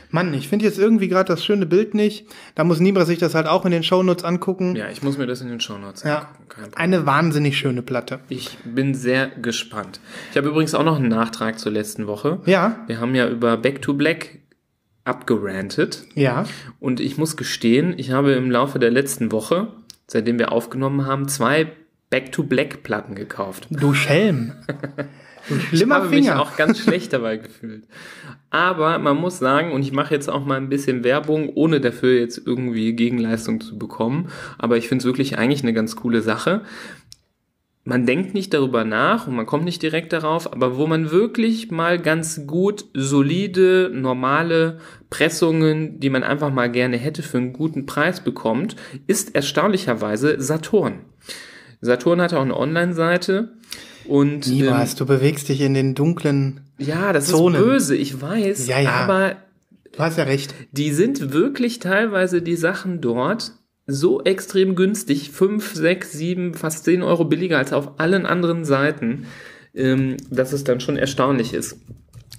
Mann, 0.10 0.34
ich 0.34 0.48
finde 0.48 0.66
jetzt 0.66 0.80
irgendwie 0.80 1.08
gerade 1.08 1.28
das 1.28 1.46
schöne 1.46 1.68
Bild 1.68 1.94
nicht. 1.94 2.26
Da 2.56 2.64
muss 2.64 2.80
Nibra 2.80 3.06
sich 3.06 3.20
das 3.20 3.36
halt 3.36 3.46
auch 3.46 3.64
in 3.66 3.72
den 3.72 3.84
Shownotes 3.84 4.24
angucken. 4.24 4.76
Ja, 4.76 4.90
ich 4.90 5.04
muss 5.04 5.20
mir 5.20 5.28
das 5.28 5.42
in 5.42 5.50
den 5.50 5.60
Shownotes 5.60 6.02
Ja, 6.04 6.30
angucken. 6.50 6.74
Eine 6.76 7.06
wahnsinnig 7.06 7.58
schöne 7.60 7.84
Platte. 7.84 8.22
Ich 8.30 8.58
bin 8.66 8.96
sehr 8.96 9.28
gespannt. 9.28 10.00
Ich 10.32 10.38
habe 10.38 10.48
übrigens 10.50 10.74
auch 10.74 10.84
noch 10.84 10.98
einen 10.98 11.10
Nachtrag 11.10 11.60
zur 11.60 11.72
letzten 11.72 12.08
Woche. 12.08 12.40
Ja, 12.46 12.84
Wir 12.88 13.00
haben 13.00 13.14
ja 13.14 13.28
über 13.30 13.56
Back 13.58 13.84
to 13.84 13.94
Black 13.94 14.40
abgerantet. 15.04 16.04
ja. 16.16 16.46
Und 16.80 17.00
ich 17.00 17.18
muss 17.18 17.38
gestehen, 17.38 17.94
ich 17.98 18.12
habe 18.12 18.34
im 18.34 18.52
Laufe 18.52 18.80
der 18.80 18.92
letzten 18.92 19.32
Woche, 19.32 19.68
seitdem 20.08 20.38
wir 20.40 20.52
aufgenommen 20.52 21.06
haben, 21.06 21.28
zwei 21.28 21.72
Back 22.10 22.32
to 22.32 22.44
Black 22.44 22.84
Platten 22.84 23.16
gekauft. 23.16 23.68
Du 23.70 23.94
Schelm. 23.94 24.54
Du 25.50 25.56
Ich 25.56 25.80
schlimmer 25.80 25.96
habe 25.96 26.10
mich 26.10 26.26
Finger. 26.26 26.42
auch 26.42 26.58
ganz 26.58 26.78
schlecht 26.80 27.14
dabei 27.14 27.38
gefühlt. 27.38 27.88
Aber 28.50 29.00
man 29.00 29.16
muss 29.16 29.40
sagen, 29.40 29.72
und 29.72 29.82
ich 29.82 29.94
mache 29.94 30.14
jetzt 30.14 30.30
auch 30.30 30.46
mal 30.46 30.58
ein 30.58 30.68
bisschen 30.68 31.06
Werbung, 31.06 31.48
ohne 31.56 31.80
dafür 31.80 32.20
jetzt 32.20 32.42
irgendwie 32.46 32.94
Gegenleistung 32.94 33.62
zu 33.62 33.78
bekommen, 33.80 34.28
aber 34.58 34.76
ich 34.76 34.90
finde 34.90 35.04
es 35.04 35.06
wirklich 35.06 35.38
eigentlich 35.38 35.64
eine 35.64 35.72
ganz 35.72 35.96
coole 35.96 36.22
Sache. 36.22 36.64
Man 37.86 38.06
denkt 38.06 38.34
nicht 38.34 38.54
darüber 38.54 38.84
nach 38.84 39.28
und 39.28 39.36
man 39.38 39.46
kommt 39.46 39.64
nicht 39.64 39.82
direkt 39.82 40.12
darauf, 40.12 40.52
aber 40.52 40.76
wo 40.76 40.86
man 40.88 41.12
wirklich 41.12 41.72
mal 41.72 41.98
ganz 41.98 42.46
gut 42.46 42.84
solide, 42.94 43.90
normale 43.94 44.80
Pressungen, 45.10 46.02
die 46.02 46.10
man 46.10 46.24
einfach 46.24 46.52
mal 46.52 46.70
gerne 46.70 46.98
hätte, 46.98 47.24
für 47.24 47.38
einen 47.38 47.54
guten 47.54 47.86
Preis 47.86 48.20
bekommt, 48.22 48.76
ist 49.08 49.34
erstaunlicherweise 49.34 50.42
Saturn. 50.42 51.06
Saturn 51.82 52.22
hat 52.22 52.34
auch 52.34 52.42
eine 52.42 52.58
Online-Seite 52.58 53.50
und 54.08 54.48
ähm, 54.48 54.54
Nibras, 54.54 54.96
du 54.96 55.06
bewegst 55.06 55.50
dich 55.50 55.62
in 55.62 55.74
den 55.74 55.96
dunklen. 55.96 56.62
ja, 56.78 57.14
das 57.14 57.28
Zonen. 57.28 57.56
ist 57.56 57.62
böse, 57.62 57.96
ich 57.96 58.22
weiß, 58.22 58.68
Ja, 58.68 58.80
ja. 58.80 58.92
aber 58.92 59.36
Du 59.94 60.00
hast 60.00 60.18
ja 60.18 60.24
recht. 60.26 60.54
die 60.72 60.92
sind 60.92 61.34
wirklich 61.34 61.80
teilweise 61.80 62.42
die 62.42 62.56
Sachen 62.56 63.02
dort 63.02 63.52
so 63.88 64.22
extrem 64.24 64.76
günstig, 64.76 65.32
5, 65.32 65.74
6, 65.76 66.12
7, 66.12 66.54
fast 66.56 66.84
10 66.84 67.04
Euro 67.04 67.24
billiger 67.26 67.58
als 67.58 67.72
auf 67.74 68.00
allen 68.00 68.26
anderen 68.26 68.66
Seiten, 68.66 69.26
ähm, 69.74 70.18
dass 70.30 70.52
es 70.54 70.64
dann 70.66 70.80
schon 70.82 70.98
erstaunlich 70.98 71.54
ist. 71.54 71.78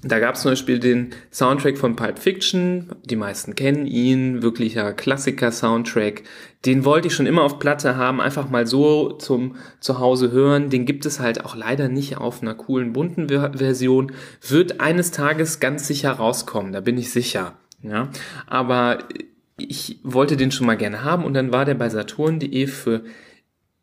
Da 0.03 0.21
gab 0.21 0.37
es 0.37 0.43
zum 0.43 0.53
Beispiel 0.53 0.79
den 0.79 1.11
Soundtrack 1.33 1.77
von 1.77 1.97
Pulp 1.97 2.21
Fiction, 2.21 2.91
die 3.05 3.17
meisten 3.17 3.57
kennen 3.57 3.85
ihn, 3.85 4.43
wirklicher 4.43 4.93
Klassiker-Soundtrack. 4.93 6.23
Den 6.65 6.85
wollte 6.85 7.09
ich 7.09 7.15
schon 7.15 7.27
immer 7.27 7.43
auf 7.43 7.59
Platte 7.59 7.97
haben, 7.97 8.21
einfach 8.21 8.49
mal 8.49 8.67
so 8.67 9.13
zum 9.13 9.57
Zuhause 9.81 10.31
hören. 10.31 10.71
Den 10.71 10.87
gibt 10.87 11.05
es 11.05 11.19
halt 11.19 11.45
auch 11.45 11.57
leider 11.57 11.89
nicht 11.89 12.17
auf 12.17 12.43
einer 12.43 12.55
coolen 12.55 12.93
bunten 12.93 13.29
Ver 13.29 13.53
Version. 13.57 14.13
Wird 14.47 14.81
eines 14.81 15.11
Tages 15.11 15.59
ganz 15.59 15.89
sicher 15.89 16.13
rauskommen, 16.13 16.73
da 16.73 16.81
bin 16.81 16.97
ich 16.97 17.11
sicher. 17.11 17.57
Ja, 17.83 18.09
aber 18.47 18.99
ich 19.57 19.99
wollte 20.05 20.37
den 20.37 20.53
schon 20.53 20.67
mal 20.67 20.77
gerne 20.77 21.03
haben 21.03 21.25
und 21.25 21.35
dann 21.35 21.53
war 21.53 21.65
der 21.65 21.75
bei 21.75 21.89
Saturn.de 21.89 22.67
für 22.69 23.03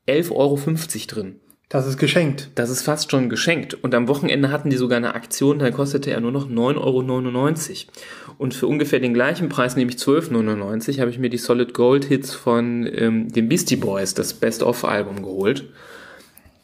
11,50 0.08 0.32
Euro 0.32 0.60
drin. 1.08 1.40
Das 1.70 1.88
ist 1.88 1.98
geschenkt. 1.98 2.52
Das 2.56 2.70
ist 2.70 2.84
fast 2.84 3.10
schon 3.10 3.28
geschenkt. 3.28 3.74
Und 3.74 3.96
am 3.96 4.08
Wochenende 4.08 4.52
hatten 4.52 4.70
die 4.70 4.78
sogar 4.78 4.98
eine 4.98 5.16
Aktion, 5.16 5.58
da 5.58 5.72
kostete 5.72 6.12
er 6.12 6.22
nur 6.22 6.32
noch 6.32 6.48
9,99 6.48 6.78
Euro. 6.78 8.36
Und 8.38 8.54
für 8.54 8.68
ungefähr 8.68 9.00
den 9.00 9.14
gleichen 9.16 9.50
Preis, 9.50 9.76
nämlich 9.76 9.98
12,99 9.98 10.90
Euro, 10.90 11.02
habe 11.02 11.10
ich 11.10 11.18
mir 11.18 11.30
die 11.30 11.38
Solid 11.38 11.74
Gold 11.74 12.06
Hits 12.06 12.36
von 12.36 12.88
ähm, 12.94 13.32
den 13.32 13.50
Beastie 13.50 13.78
Boys, 13.78 14.14
das 14.14 14.34
Best-of-Album, 14.36 15.24
geholt. 15.24 15.66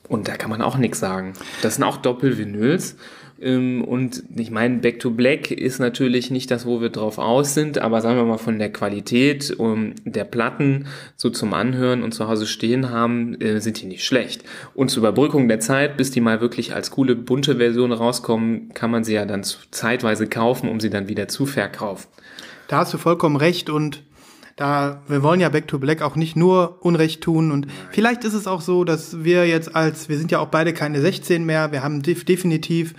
Und 0.07 0.27
da 0.27 0.35
kann 0.35 0.49
man 0.49 0.61
auch 0.61 0.77
nichts 0.77 0.99
sagen. 0.99 1.33
Das 1.61 1.75
sind 1.75 1.83
auch 1.83 1.97
Doppel-Vinyls. 1.97 2.91
Ähm, 2.91 2.99
Und 3.41 4.23
ich 4.35 4.51
meine, 4.51 4.77
Back 4.77 4.99
to 4.99 5.09
Black 5.09 5.49
ist 5.49 5.79
natürlich 5.79 6.29
nicht 6.29 6.51
das, 6.51 6.65
wo 6.65 6.79
wir 6.79 6.89
drauf 6.89 7.17
aus 7.17 7.55
sind, 7.55 7.79
aber 7.79 8.01
sagen 8.01 8.17
wir 8.17 8.25
mal 8.25 8.37
von 8.37 8.59
der 8.59 8.71
Qualität 8.71 9.51
um, 9.57 9.95
der 10.05 10.25
Platten 10.25 10.85
so 11.15 11.31
zum 11.31 11.53
Anhören 11.53 12.03
und 12.03 12.13
zu 12.13 12.27
Hause 12.27 12.45
stehen 12.45 12.91
haben, 12.91 13.39
äh, 13.41 13.59
sind 13.59 13.81
die 13.81 13.87
nicht 13.87 14.05
schlecht. 14.05 14.43
Und 14.75 14.89
zur 14.89 15.01
Überbrückung 15.01 15.47
der 15.47 15.59
Zeit, 15.59 15.97
bis 15.97 16.11
die 16.11 16.21
mal 16.21 16.39
wirklich 16.39 16.75
als 16.75 16.91
coole 16.91 17.15
bunte 17.15 17.55
Version 17.55 17.91
rauskommen, 17.91 18.73
kann 18.75 18.91
man 18.91 19.03
sie 19.03 19.13
ja 19.13 19.25
dann 19.25 19.43
zeitweise 19.43 20.27
kaufen, 20.27 20.69
um 20.69 20.79
sie 20.79 20.91
dann 20.91 21.07
wieder 21.07 21.27
zu 21.27 21.47
verkaufen. 21.47 22.07
da 22.67 22.77
hast 22.77 22.93
du 22.93 22.97
vollkommen 22.99 23.37
recht 23.37 23.69
und 23.69 24.03
da, 24.55 25.01
wir 25.07 25.23
wollen 25.23 25.39
ja 25.39 25.49
Back 25.49 25.67
to 25.67 25.79
Black 25.79 26.01
auch 26.01 26.15
nicht 26.15 26.35
nur 26.35 26.77
Unrecht 26.81 27.21
tun 27.21 27.51
und 27.51 27.67
vielleicht 27.89 28.23
ist 28.23 28.33
es 28.33 28.47
auch 28.47 28.61
so, 28.61 28.83
dass 28.83 29.23
wir 29.23 29.47
jetzt 29.47 29.75
als, 29.75 30.09
wir 30.09 30.17
sind 30.17 30.31
ja 30.31 30.39
auch 30.39 30.49
beide 30.49 30.73
keine 30.73 31.01
16 31.01 31.43
mehr, 31.45 31.71
wir 31.71 31.83
haben 31.83 32.01
def 32.03 32.25
definitiv 32.25 32.93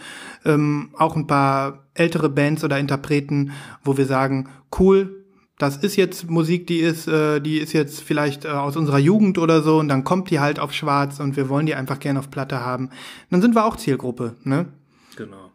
ähm, 0.44 0.90
auch 0.96 1.16
ein 1.16 1.26
paar 1.26 1.86
ältere 1.94 2.28
Bands 2.28 2.64
oder 2.64 2.78
Interpreten, 2.78 3.52
wo 3.84 3.96
wir 3.96 4.06
sagen, 4.06 4.48
cool, 4.78 5.24
das 5.58 5.76
ist 5.76 5.96
jetzt 5.96 6.28
Musik, 6.28 6.66
die 6.66 6.78
ist, 6.78 7.06
äh, 7.06 7.40
die 7.40 7.58
ist 7.58 7.72
jetzt 7.72 8.02
vielleicht 8.02 8.44
äh, 8.44 8.48
aus 8.48 8.76
unserer 8.76 8.98
Jugend 8.98 9.38
oder 9.38 9.62
so 9.62 9.78
und 9.78 9.88
dann 9.88 10.02
kommt 10.02 10.30
die 10.30 10.40
halt 10.40 10.58
auf 10.58 10.72
Schwarz 10.72 11.20
und 11.20 11.36
wir 11.36 11.48
wollen 11.48 11.66
die 11.66 11.74
einfach 11.74 12.00
gerne 12.00 12.18
auf 12.18 12.30
Platte 12.30 12.64
haben. 12.64 12.90
Dann 13.30 13.42
sind 13.42 13.54
wir 13.54 13.64
auch 13.64 13.76
Zielgruppe, 13.76 14.34
ne? 14.42 14.66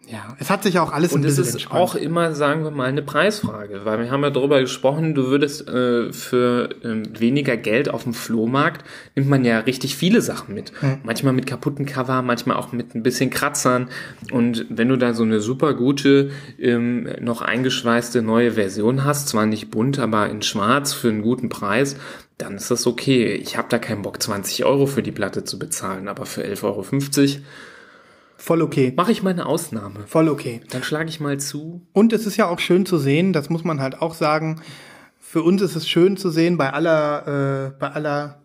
Ja, 0.10 0.38
es 0.40 0.50
hat 0.50 0.64
sich 0.64 0.80
auch 0.80 0.94
alles 0.94 1.12
Und 1.12 1.22
ein 1.22 1.26
es 1.26 1.36
bisschen 1.36 1.50
ist 1.50 1.54
entspannt. 1.56 1.82
auch 1.82 1.96
immer, 1.96 2.34
sagen 2.34 2.64
wir 2.64 2.72
mal, 2.72 2.86
eine 2.86 3.02
Preisfrage, 3.02 3.82
weil 3.84 4.00
wir 4.00 4.10
haben 4.10 4.24
ja 4.24 4.30
darüber 4.30 4.62
gesprochen, 4.62 5.14
du 5.16 5.26
würdest 5.28 5.68
äh, 5.68 6.14
für 6.14 6.70
ähm, 6.84 7.04
weniger 7.20 7.58
Geld 7.58 7.90
auf 7.90 8.04
dem 8.04 8.14
Flohmarkt, 8.14 8.86
nimmt 9.16 9.28
man 9.28 9.44
ja 9.44 9.60
richtig 9.60 9.98
viele 9.98 10.22
Sachen 10.22 10.56
mit. 10.56 10.72
Manchmal 11.04 11.34
mit 11.34 11.46
kaputten 11.46 11.86
Cover, 11.86 12.22
manchmal 12.22 12.56
auch 12.56 12.72
mit 12.72 12.96
ein 12.96 13.04
bisschen 13.04 13.30
Kratzern. 13.30 13.90
Und 14.32 14.66
wenn 14.70 14.88
du 14.88 14.96
da 14.96 15.14
so 15.14 15.24
eine 15.24 15.42
super 15.42 15.74
gute, 15.74 16.32
ähm, 16.58 17.10
noch 17.20 17.42
eingeschweißte 17.42 18.22
neue 18.22 18.54
Version 18.54 19.04
hast, 19.04 19.28
zwar 19.28 19.46
nicht 19.46 19.72
bunt, 19.72 20.00
aber 20.00 20.30
in 20.30 20.42
schwarz 20.42 20.94
für 20.94 21.10
einen 21.10 21.22
guten 21.22 21.50
Preis, 21.50 21.98
dann 22.38 22.56
ist 22.56 22.72
das 22.72 22.88
okay. 22.88 23.34
Ich 23.34 23.58
habe 23.58 23.68
da 23.70 23.78
keinen 23.78 24.04
Bock, 24.04 24.22
20 24.22 24.64
Euro 24.64 24.86
für 24.86 25.04
die 25.04 25.12
Platte 25.12 25.44
zu 25.44 25.60
bezahlen, 25.60 26.08
aber 26.08 26.26
für 26.26 26.44
11,50 26.44 26.64
Euro 26.64 26.86
Voll 28.38 28.62
okay. 28.62 28.94
mache 28.96 29.12
ich 29.12 29.24
mal 29.24 29.32
eine 29.32 29.46
Ausnahme. 29.46 30.02
Voll 30.06 30.30
okay. 30.30 30.62
Dann 30.70 30.84
schlage 30.84 31.10
ich 31.10 31.20
mal 31.20 31.40
zu. 31.40 31.82
Und 31.94 32.14
es 32.14 32.26
ist 32.26 32.38
ja 32.38 32.48
auch 32.48 32.60
schön 32.60 32.86
zu 32.86 32.98
sehen, 32.98 33.34
das 33.34 33.50
muss 33.50 33.64
man 33.64 33.82
halt 33.82 34.02
auch 34.02 34.14
sagen. 34.14 34.62
Für 35.20 35.42
uns 35.42 35.62
ist 35.62 35.76
es 35.76 35.90
schön 35.90 36.18
zu 36.18 36.30
sehen, 36.30 36.58
bei 36.58 36.72
aller, 36.72 37.68
äh, 37.68 37.80
bei 37.80 37.90
aller 37.90 38.40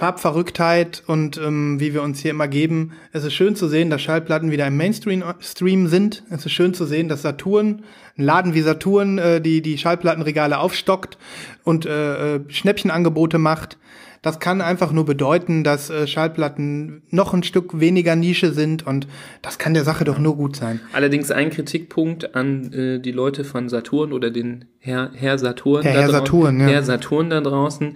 Farbverrücktheit 0.00 1.02
und 1.06 1.36
ähm, 1.36 1.80
wie 1.80 1.92
wir 1.92 2.02
uns 2.02 2.20
hier 2.20 2.30
immer 2.30 2.48
geben. 2.48 2.92
Es 3.12 3.24
ist 3.24 3.34
schön 3.34 3.56
zu 3.56 3.68
sehen, 3.68 3.90
dass 3.90 4.00
Schallplatten 4.00 4.50
wieder 4.50 4.66
im 4.66 4.76
Mainstream 4.76 5.22
Stream 5.40 5.88
sind. 5.88 6.22
Es 6.30 6.46
ist 6.46 6.52
schön 6.52 6.74
zu 6.74 6.86
sehen, 6.86 7.08
dass 7.08 7.22
Saturn, 7.22 7.84
ein 8.16 8.24
Laden 8.24 8.54
wie 8.54 8.62
Saturn, 8.62 9.18
äh, 9.18 9.40
die 9.40 9.62
die 9.62 9.78
Schallplattenregale 9.78 10.58
aufstockt 10.58 11.18
und 11.64 11.86
äh, 11.86 12.36
äh, 12.36 12.40
Schnäppchenangebote 12.48 13.38
macht. 13.38 13.78
Das 14.22 14.38
kann 14.38 14.60
einfach 14.60 14.92
nur 14.92 15.06
bedeuten, 15.06 15.64
dass 15.64 15.88
äh, 15.88 16.06
Schallplatten 16.06 17.02
noch 17.10 17.32
ein 17.32 17.42
Stück 17.42 17.80
weniger 17.80 18.16
Nische 18.16 18.52
sind 18.52 18.86
und 18.86 19.08
das 19.40 19.58
kann 19.58 19.72
der 19.72 19.84
Sache 19.84 20.04
doch 20.04 20.18
nur 20.18 20.36
gut 20.36 20.56
sein. 20.56 20.80
Allerdings 20.92 21.30
ein 21.30 21.48
Kritikpunkt 21.50 22.34
an 22.34 22.72
äh, 22.72 23.00
die 23.00 23.12
Leute 23.12 23.44
von 23.44 23.70
Saturn 23.70 24.12
oder 24.12 24.30
den 24.30 24.66
Herr, 24.78 25.10
Herr 25.14 25.38
Saturn. 25.38 25.82
Der 25.82 25.94
da 25.94 26.00
Herr 26.00 26.10
Saturn, 26.10 26.60
ja. 26.60 26.66
Herr 26.66 26.82
Saturn 26.82 27.30
da 27.30 27.40
draußen. 27.40 27.94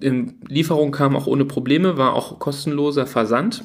Ähm, 0.00 0.34
Lieferung 0.46 0.90
kam 0.90 1.14
auch 1.16 1.26
ohne 1.26 1.44
Probleme, 1.44 1.98
war 1.98 2.14
auch 2.14 2.38
kostenloser 2.38 3.06
Versand. 3.06 3.64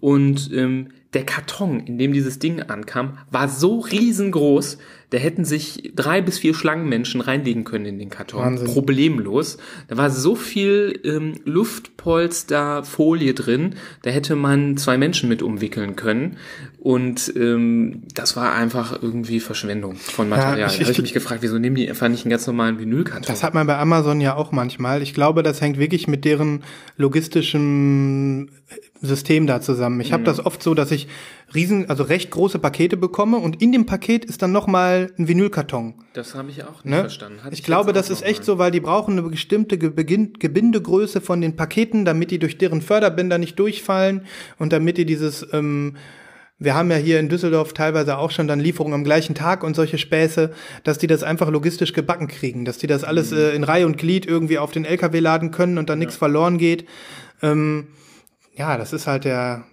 Und 0.00 0.50
ähm, 0.54 0.88
der 1.12 1.24
Karton, 1.24 1.80
in 1.80 1.98
dem 1.98 2.12
dieses 2.12 2.38
Ding 2.38 2.62
ankam, 2.62 3.18
war 3.30 3.48
so 3.48 3.80
riesengroß, 3.80 4.78
da 5.10 5.18
hätten 5.18 5.44
sich 5.44 5.92
drei 5.94 6.20
bis 6.20 6.38
vier 6.38 6.52
Schlangenmenschen 6.54 7.20
reinlegen 7.20 7.64
können 7.64 7.86
in 7.86 7.98
den 7.98 8.10
Karton. 8.10 8.40
Wahnsinn. 8.40 8.66
Problemlos. 8.66 9.56
Da 9.88 9.96
war 9.96 10.10
so 10.10 10.34
viel 10.34 10.98
ähm, 11.04 11.34
Luftpolsterfolie 11.44 13.34
drin, 13.34 13.74
da 14.02 14.10
hätte 14.10 14.36
man 14.36 14.76
zwei 14.76 14.98
Menschen 14.98 15.28
mit 15.28 15.42
umwickeln 15.42 15.96
können. 15.96 16.36
Und 16.78 17.32
ähm, 17.36 18.02
das 18.14 18.36
war 18.36 18.54
einfach 18.54 19.02
irgendwie 19.02 19.40
Verschwendung 19.40 19.96
von 19.96 20.28
Material. 20.28 20.68
ich- 20.70 20.74
da 20.78 20.80
habe 20.80 20.82
ich 20.92 20.98
ich- 20.98 21.02
mich 21.02 21.12
gefragt, 21.12 21.42
wieso 21.42 21.58
nehmen 21.58 21.74
die 21.76 21.88
einfach 21.88 22.08
nicht 22.08 22.24
einen 22.24 22.30
ganz 22.30 22.46
normalen 22.46 22.78
Vinylkarton? 22.78 23.24
Das 23.26 23.42
hat 23.42 23.54
man 23.54 23.66
bei 23.66 23.76
Amazon 23.76 24.20
ja 24.20 24.36
auch 24.36 24.52
manchmal. 24.52 25.02
Ich 25.02 25.12
glaube, 25.12 25.42
das 25.42 25.60
hängt 25.60 25.78
wirklich 25.78 26.06
mit 26.06 26.24
deren 26.24 26.62
logistischen 26.96 28.50
System 29.02 29.46
da 29.46 29.60
zusammen. 29.60 30.00
Ich 30.00 30.12
habe 30.12 30.22
das 30.24 30.44
oft 30.44 30.62
so, 30.62 30.74
dass 30.74 30.90
ich 30.92 31.08
riesen, 31.54 31.88
also 31.88 32.02
recht 32.02 32.30
große 32.30 32.58
Pakete 32.58 32.96
bekomme 32.96 33.36
und 33.38 33.62
in 33.62 33.70
dem 33.72 33.86
Paket 33.86 34.24
ist 34.24 34.42
dann 34.42 34.52
noch 34.52 34.66
mal 34.66 35.12
ein 35.18 35.28
Vinylkarton. 35.28 35.94
das 36.12 36.34
habe 36.34 36.50
ich 36.50 36.64
auch 36.64 36.82
nicht 36.84 36.92
Ne? 36.94 37.00
verstanden. 37.00 37.42
Hatte 37.44 37.54
Ich 37.54 37.62
glaube, 37.62 37.90
jetzt 37.90 37.96
das 37.96 38.10
ist 38.10 38.22
echt 38.24 38.40
mal. 38.40 38.44
so, 38.44 38.58
weil 38.58 38.70
die 38.72 38.80
brauchen 38.80 39.12
eine 39.18 39.22
bestimmte 39.28 39.78
Gebindegröße 39.78 41.20
von 41.20 41.40
den 41.40 41.56
Paketen, 41.56 42.04
damit 42.04 42.30
die 42.30 42.38
durch 42.38 42.58
deren 42.58 42.82
Förderbänder 42.82 43.38
nicht 43.38 43.58
durchfallen 43.58 44.22
und 44.58 44.72
damit 44.72 44.98
die 44.98 45.06
dieses, 45.06 45.46
ähm, 45.52 45.96
wir 46.58 46.74
haben 46.74 46.90
ja 46.90 46.96
hier 46.96 47.20
in 47.20 47.28
Düsseldorf 47.28 47.74
teilweise 47.74 48.16
auch 48.18 48.30
schon 48.30 48.48
dann 48.48 48.60
Lieferungen 48.60 48.94
am 48.94 49.04
gleichen 49.04 49.34
Tag 49.34 49.62
und 49.62 49.76
solche 49.76 49.98
Späße, 49.98 50.52
dass 50.84 50.98
die 50.98 51.06
das 51.06 51.22
einfach 51.22 51.50
logistisch 51.50 51.92
gebacken 51.92 52.28
kriegen, 52.28 52.64
dass 52.64 52.78
die 52.78 52.86
das 52.86 53.04
alles 53.04 53.30
Mhm. 53.30 53.36
äh, 53.38 53.50
in 53.50 53.62
Reihe 53.64 53.86
und 53.86 53.98
Glied 53.98 54.26
irgendwie 54.26 54.58
auf 54.58 54.72
den 54.72 54.84
LKW 54.84 55.20
laden 55.20 55.50
können 55.50 55.76
und 55.78 55.90
dann 55.90 55.98
nichts 55.98 56.16
verloren 56.16 56.56
geht. 56.58 56.86
Ähm, 57.42 57.88
ja, 58.54 58.78
das 58.78 58.92
ist 58.94 59.06
halt 59.06 59.24
der, 59.24 59.64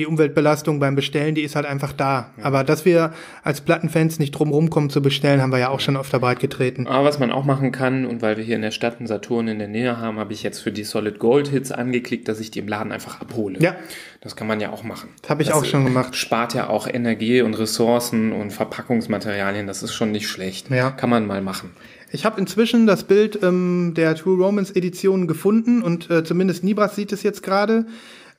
die 0.00 0.06
Umweltbelastung 0.06 0.80
beim 0.80 0.96
Bestellen, 0.96 1.34
die 1.34 1.42
ist 1.42 1.54
halt 1.54 1.66
einfach 1.66 1.92
da. 1.92 2.30
Aber 2.42 2.64
dass 2.64 2.86
wir 2.86 3.12
als 3.44 3.60
Plattenfans 3.60 4.18
nicht 4.18 4.32
drum 4.32 4.50
rumkommen 4.50 4.88
zu 4.88 5.02
bestellen, 5.02 5.42
haben 5.42 5.52
wir 5.52 5.58
ja 5.58 5.68
auch 5.68 5.80
schon 5.80 5.96
öfter 5.96 6.18
breit 6.18 6.40
getreten. 6.40 6.86
Aber 6.86 7.04
was 7.04 7.18
man 7.18 7.30
auch 7.30 7.44
machen 7.44 7.70
kann, 7.70 8.06
und 8.06 8.22
weil 8.22 8.38
wir 8.38 8.44
hier 8.44 8.56
in 8.56 8.62
der 8.62 8.70
Stadt 8.70 8.96
einen 8.98 9.06
Saturn 9.06 9.46
in 9.46 9.58
der 9.58 9.68
Nähe 9.68 9.98
haben, 9.98 10.18
habe 10.18 10.32
ich 10.32 10.42
jetzt 10.42 10.60
für 10.60 10.72
die 10.72 10.84
Solid 10.84 11.18
Gold 11.18 11.48
Hits 11.48 11.70
angeklickt, 11.70 12.28
dass 12.28 12.40
ich 12.40 12.50
die 12.50 12.60
im 12.60 12.68
Laden 12.68 12.92
einfach 12.92 13.20
abhole. 13.20 13.58
Ja. 13.60 13.76
Das 14.22 14.36
kann 14.36 14.46
man 14.46 14.58
ja 14.58 14.70
auch 14.70 14.84
machen. 14.84 15.10
Das 15.20 15.30
habe 15.30 15.42
ich 15.42 15.52
auch 15.52 15.64
schon 15.66 15.84
gemacht. 15.84 16.16
Spart 16.16 16.54
ja 16.54 16.70
auch 16.70 16.86
Energie 16.86 17.42
und 17.42 17.54
Ressourcen 17.54 18.32
und 18.32 18.52
Verpackungsmaterialien. 18.52 19.66
Das 19.66 19.82
ist 19.82 19.92
schon 19.92 20.12
nicht 20.12 20.28
schlecht. 20.28 20.70
Ja. 20.70 20.90
Kann 20.90 21.10
man 21.10 21.26
mal 21.26 21.42
machen. 21.42 21.72
Ich 22.10 22.24
habe 22.24 22.40
inzwischen 22.40 22.86
das 22.86 23.04
Bild 23.04 23.38
ähm, 23.42 23.92
der 23.94 24.14
True 24.14 24.42
Romance 24.42 24.74
Edition 24.74 25.26
gefunden 25.26 25.82
und 25.82 26.10
äh, 26.10 26.24
zumindest 26.24 26.64
Nibras 26.64 26.96
sieht 26.96 27.12
es 27.12 27.22
jetzt 27.22 27.42
gerade. 27.42 27.86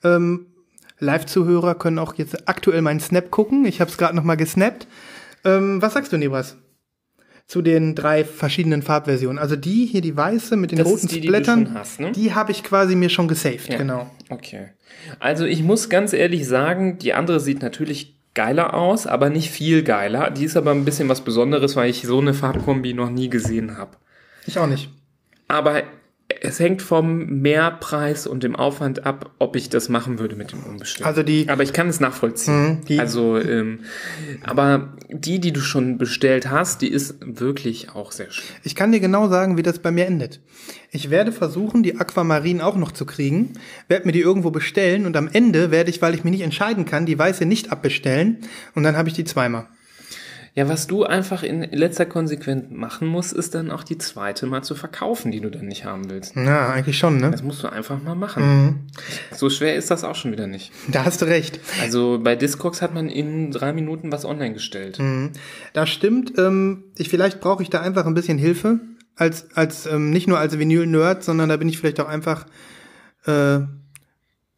Ähm, 0.03 0.47
Live-Zuhörer 1.01 1.75
können 1.75 1.99
auch 1.99 2.13
jetzt 2.15 2.47
aktuell 2.47 2.81
meinen 2.81 2.99
Snap 2.99 3.29
gucken. 3.31 3.65
Ich 3.65 3.81
habe 3.81 3.91
es 3.91 3.97
gerade 3.97 4.15
noch 4.15 4.23
mal 4.23 4.35
gesnappt. 4.37 4.87
Ähm, 5.43 5.81
was 5.81 5.93
sagst 5.93 6.13
du, 6.13 6.17
Nibras? 6.17 6.55
Zu 7.47 7.61
den 7.61 7.95
drei 7.95 8.23
verschiedenen 8.23 8.81
Farbversionen. 8.81 9.37
Also 9.37 9.55
die 9.57 9.85
hier, 9.85 9.99
die 10.01 10.15
weiße 10.15 10.55
mit 10.55 10.71
den 10.71 10.77
Das 10.77 10.87
roten 10.87 11.07
die, 11.07 11.19
die 11.19 11.27
Splattern, 11.27 11.65
schon 11.65 11.73
hast, 11.75 11.99
ne? 11.99 12.11
die 12.13 12.33
habe 12.33 12.51
ich 12.51 12.63
quasi 12.63 12.95
mir 12.95 13.09
schon 13.09 13.27
gesaved, 13.27 13.67
Ja. 13.67 13.77
genau. 13.77 14.09
Okay. 14.29 14.69
Also 15.19 15.45
ich 15.45 15.61
muss 15.63 15.89
ganz 15.89 16.13
ehrlich 16.13 16.47
sagen, 16.47 16.97
die 16.99 17.13
andere 17.13 17.39
sieht 17.41 17.61
natürlich 17.61 18.15
geiler 18.33 18.73
aus, 18.73 19.07
aber 19.07 19.29
nicht 19.29 19.49
viel 19.51 19.83
geiler. 19.83 20.29
Die 20.29 20.45
ist 20.45 20.55
aber 20.55 20.71
ein 20.71 20.85
bisschen 20.85 21.09
was 21.09 21.21
Besonderes, 21.21 21.75
weil 21.75 21.89
ich 21.89 22.03
so 22.03 22.19
eine 22.19 22.33
Farbkombi 22.33 22.93
noch 22.93 23.09
nie 23.09 23.29
gesehen 23.29 23.77
habe. 23.77 23.97
Ich 24.45 24.57
auch 24.57 24.67
nicht. 24.67 24.89
Aber 25.49 25.83
es 26.43 26.59
hängt 26.59 26.81
vom 26.81 27.25
Mehrpreis 27.41 28.25
und 28.25 28.41
dem 28.41 28.55
Aufwand 28.55 29.05
ab, 29.05 29.29
ob 29.37 29.55
ich 29.55 29.69
das 29.69 29.89
machen 29.89 30.17
würde 30.17 30.35
mit 30.35 30.51
dem 30.51 30.63
Umbestellen. 30.63 31.05
Also 31.07 31.21
die- 31.21 31.47
aber 31.47 31.61
ich 31.61 31.71
kann 31.71 31.87
es 31.87 31.99
nachvollziehen. 31.99 32.63
Mhm, 32.79 32.85
die- 32.85 32.99
also, 32.99 33.37
ähm, 33.37 33.81
aber 34.43 34.93
die, 35.11 35.39
die 35.39 35.53
du 35.53 35.59
schon 35.61 35.99
bestellt 35.99 36.49
hast, 36.49 36.81
die 36.81 36.87
ist 36.87 37.15
wirklich 37.21 37.91
auch 37.91 38.11
sehr 38.11 38.31
schön. 38.31 38.43
Ich 38.63 38.75
kann 38.75 38.91
dir 38.91 38.99
genau 38.99 39.29
sagen, 39.29 39.55
wie 39.55 39.61
das 39.61 39.77
bei 39.79 39.91
mir 39.91 40.07
endet. 40.07 40.39
Ich 40.89 41.11
werde 41.11 41.31
versuchen, 41.31 41.83
die 41.83 41.99
Aquamarin 41.99 42.59
auch 42.59 42.75
noch 42.75 42.91
zu 42.91 43.05
kriegen, 43.05 43.53
werde 43.87 44.07
mir 44.07 44.11
die 44.11 44.21
irgendwo 44.21 44.49
bestellen 44.49 45.05
und 45.05 45.15
am 45.15 45.29
Ende 45.31 45.69
werde 45.69 45.91
ich, 45.91 46.01
weil 46.01 46.15
ich 46.15 46.23
mich 46.23 46.31
nicht 46.31 46.41
entscheiden 46.41 46.85
kann, 46.85 47.05
die 47.05 47.17
weiße 47.19 47.45
nicht 47.45 47.71
abbestellen 47.71 48.37
und 48.73 48.81
dann 48.81 48.97
habe 48.97 49.07
ich 49.09 49.13
die 49.15 49.25
zweimal. 49.25 49.67
Ja, 50.53 50.67
was 50.67 50.85
du 50.85 51.05
einfach 51.05 51.43
in 51.43 51.61
letzter 51.61 52.05
Konsequenz 52.05 52.65
machen 52.71 53.07
musst, 53.07 53.31
ist 53.31 53.55
dann 53.55 53.71
auch 53.71 53.83
die 53.83 53.97
zweite 53.97 54.47
mal 54.47 54.63
zu 54.63 54.75
verkaufen, 54.75 55.31
die 55.31 55.39
du 55.39 55.49
dann 55.49 55.67
nicht 55.67 55.85
haben 55.85 56.09
willst. 56.09 56.35
Ja, 56.35 56.69
eigentlich 56.69 56.97
schon, 56.97 57.21
ne? 57.21 57.31
Das 57.31 57.41
musst 57.41 57.63
du 57.63 57.69
einfach 57.69 58.03
mal 58.03 58.15
machen. 58.15 58.43
Mhm. 58.43 58.79
So 59.33 59.49
schwer 59.49 59.75
ist 59.75 59.89
das 59.91 60.03
auch 60.03 60.15
schon 60.15 60.33
wieder 60.33 60.47
nicht. 60.47 60.73
Da 60.89 61.05
hast 61.05 61.21
du 61.21 61.25
recht. 61.25 61.61
Also 61.81 62.19
bei 62.21 62.35
Discogs 62.35 62.81
hat 62.81 62.93
man 62.93 63.07
in 63.07 63.51
drei 63.51 63.71
Minuten 63.71 64.11
was 64.11 64.25
online 64.25 64.53
gestellt. 64.53 64.99
Mhm. 64.99 65.31
Das 65.71 65.89
stimmt. 65.89 66.37
Ähm, 66.37 66.83
ich, 66.97 67.07
vielleicht 67.07 67.39
brauche 67.39 67.63
ich 67.63 67.69
da 67.69 67.79
einfach 67.79 68.05
ein 68.05 68.13
bisschen 68.13 68.37
Hilfe. 68.37 68.79
Als, 69.15 69.55
als 69.55 69.85
ähm, 69.85 70.09
nicht 70.09 70.27
nur 70.27 70.39
als 70.39 70.57
Vinyl-Nerd, 70.59 71.23
sondern 71.23 71.47
da 71.47 71.55
bin 71.57 71.69
ich 71.69 71.77
vielleicht 71.77 71.99
auch 72.01 72.07
einfach, 72.09 72.45
äh, 73.25 73.59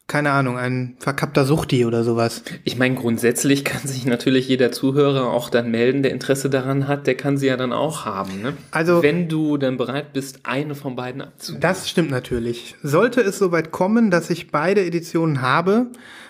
keine 0.08 0.32
Ahnung, 0.32 0.58
ein 0.58 0.96
verkappter 1.00 1.46
Suchti 1.46 1.86
oder 1.86 2.04
sowas. 2.04 2.44
Ich 2.64 2.78
meine, 2.78 2.96
grundsätzlich 2.96 3.64
kann 3.66 3.88
sich 3.88 4.06
natürlich 4.06 4.48
jeder 4.48 4.72
Zuhörer 4.72 5.32
auch 5.32 5.50
dann 5.50 5.72
melden, 5.72 6.04
der 6.04 6.12
Interesse 6.12 6.50
daran 6.50 6.88
hat, 6.88 7.08
der 7.08 7.16
kann 7.16 7.38
sie 7.38 7.48
ja 7.48 7.58
dann 7.58 7.74
auch 7.74 8.06
haben. 8.06 8.42
Ne? 8.42 8.54
Also- 8.72 9.02
wenn 9.02 9.30
du 9.30 9.58
dann 9.58 9.78
bereit 9.78 10.14
bist, 10.14 10.42
eine 10.44 10.76
von 10.76 10.96
beiden 10.96 11.22
abzugeben. 11.22 11.62
Das 11.62 11.90
stimmt 11.90 12.12
natürlich. 12.12 12.76
Sollte 12.84 13.22
es 13.22 13.40
soweit 13.40 13.72
kommen, 13.72 14.12
dass 14.12 14.30
ich 14.30 14.52
beide 14.52 14.84
Editionen 14.86 15.42
habe 15.42 15.88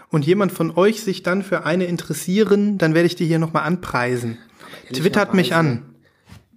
und 0.09 0.25
jemand 0.25 0.51
von 0.51 0.71
euch 0.77 1.03
sich 1.03 1.23
dann 1.23 1.41
für 1.41 1.65
eine 1.65 1.85
interessieren, 1.85 2.77
dann 2.77 2.93
werde 2.93 3.07
ich 3.07 3.15
die 3.15 3.25
hier 3.25 3.39
nochmal 3.39 3.63
anpreisen. 3.63 4.37
Twittert 4.93 5.33
mich 5.33 5.55
an. 5.55 5.93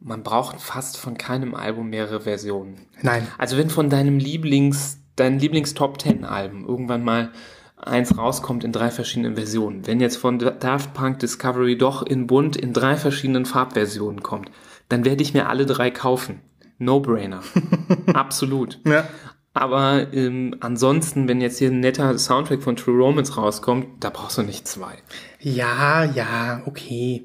Man 0.00 0.22
braucht 0.22 0.60
fast 0.60 0.98
von 0.98 1.16
keinem 1.16 1.54
Album 1.54 1.90
mehrere 1.90 2.20
Versionen. 2.20 2.76
Nein. 3.02 3.26
Also 3.38 3.56
wenn 3.56 3.70
von 3.70 3.90
deinem 3.90 4.18
Lieblings, 4.18 4.98
deinen 5.16 5.38
Lieblings-Top 5.38 5.98
Ten 5.98 6.24
Alben 6.24 6.66
irgendwann 6.66 7.02
mal 7.04 7.30
eins 7.76 8.16
rauskommt 8.16 8.64
in 8.64 8.72
drei 8.72 8.90
verschiedenen 8.90 9.36
Versionen, 9.36 9.86
wenn 9.86 10.00
jetzt 10.00 10.16
von 10.16 10.38
Daft 10.38 10.94
Punk 10.94 11.18
Discovery 11.18 11.76
doch 11.76 12.02
in 12.02 12.26
bunt 12.26 12.56
in 12.56 12.72
drei 12.72 12.96
verschiedenen 12.96 13.44
Farbversionen 13.44 14.22
kommt, 14.22 14.50
dann 14.88 15.04
werde 15.04 15.22
ich 15.22 15.34
mir 15.34 15.48
alle 15.48 15.66
drei 15.66 15.90
kaufen. 15.90 16.40
No-brainer. 16.78 17.42
Absolut. 18.14 18.78
Ja. 18.86 19.06
Aber 19.54 20.12
ähm, 20.12 20.54
ansonsten, 20.60 21.28
wenn 21.28 21.40
jetzt 21.40 21.58
hier 21.58 21.70
ein 21.70 21.80
netter 21.80 22.18
Soundtrack 22.18 22.62
von 22.62 22.76
True 22.76 22.98
Romance 23.02 23.36
rauskommt, 23.38 23.86
da 24.00 24.10
brauchst 24.10 24.36
du 24.36 24.42
nicht 24.42 24.68
zwei. 24.68 24.92
Ja, 25.40 26.04
ja, 26.04 26.60
okay. 26.66 27.24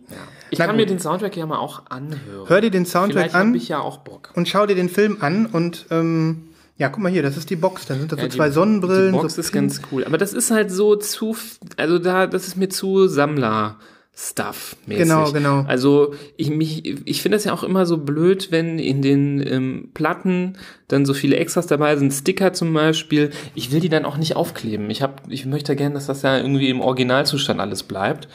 Ich 0.49 0.57
Na 0.57 0.65
kann 0.65 0.77
gut. 0.77 0.85
mir 0.85 0.85
den 0.85 0.99
Soundtrack 0.99 1.35
ja 1.35 1.45
mal 1.45 1.57
auch 1.59 1.83
anhören. 1.89 2.47
Hör 2.47 2.61
dir 2.61 2.71
den 2.71 2.85
Soundtrack 2.85 3.23
Vielleicht 3.23 3.35
an 3.35 3.47
habe 3.47 3.57
ich 3.57 3.67
ja 3.67 3.79
auch 3.81 3.97
Bock. 3.97 4.31
und 4.35 4.47
schau 4.47 4.65
dir 4.65 4.75
den 4.75 4.87
Film 4.87 5.17
an 5.19 5.45
und 5.45 5.87
ähm, 5.91 6.47
ja, 6.81 6.89
guck 6.89 7.03
mal 7.03 7.11
hier, 7.11 7.21
das 7.21 7.37
ist 7.37 7.47
die 7.51 7.55
Box. 7.55 7.85
Da 7.85 7.93
sind 7.93 8.11
da 8.11 8.15
so 8.15 8.23
Ja, 8.23 8.29
zwei 8.31 8.47
die, 8.47 8.53
Sonnenbrillen. 8.53 9.13
Die 9.13 9.19
Box 9.19 9.35
so 9.35 9.41
ist 9.41 9.51
ganz 9.51 9.81
cool. 9.91 10.03
Aber 10.03 10.17
das 10.17 10.33
ist 10.33 10.49
halt 10.49 10.71
so 10.71 10.95
zu, 10.95 11.37
also 11.77 11.99
da, 11.99 12.25
das 12.25 12.47
ist 12.47 12.57
mir 12.57 12.69
zu 12.69 13.07
Sammler. 13.07 13.77
Stuff 14.13 14.75
mäßig. 14.87 15.03
Genau, 15.03 15.31
genau. 15.31 15.61
Also 15.61 16.13
ich 16.35 16.49
mich, 16.49 17.07
ich 17.07 17.21
finde 17.21 17.37
das 17.37 17.45
ja 17.45 17.53
auch 17.53 17.63
immer 17.63 17.85
so 17.85 17.97
blöd, 17.97 18.51
wenn 18.51 18.77
in 18.77 19.01
den 19.01 19.41
ähm, 19.47 19.91
Platten 19.93 20.57
dann 20.89 21.05
so 21.05 21.13
viele 21.13 21.37
Extras 21.37 21.65
dabei 21.65 21.95
sind, 21.95 22.11
Sticker 22.11 22.51
zum 22.51 22.73
Beispiel. 22.73 23.29
Ich 23.55 23.71
will 23.71 23.79
die 23.79 23.87
dann 23.87 24.03
auch 24.03 24.17
nicht 24.17 24.35
aufkleben. 24.35 24.89
Ich 24.89 25.01
hab, 25.01 25.23
ich 25.29 25.45
möchte 25.45 25.77
gerne, 25.77 25.95
dass 25.95 26.07
das 26.07 26.23
ja 26.23 26.37
irgendwie 26.37 26.69
im 26.69 26.81
Originalzustand 26.81 27.61
alles 27.61 27.83
bleibt. 27.83 28.27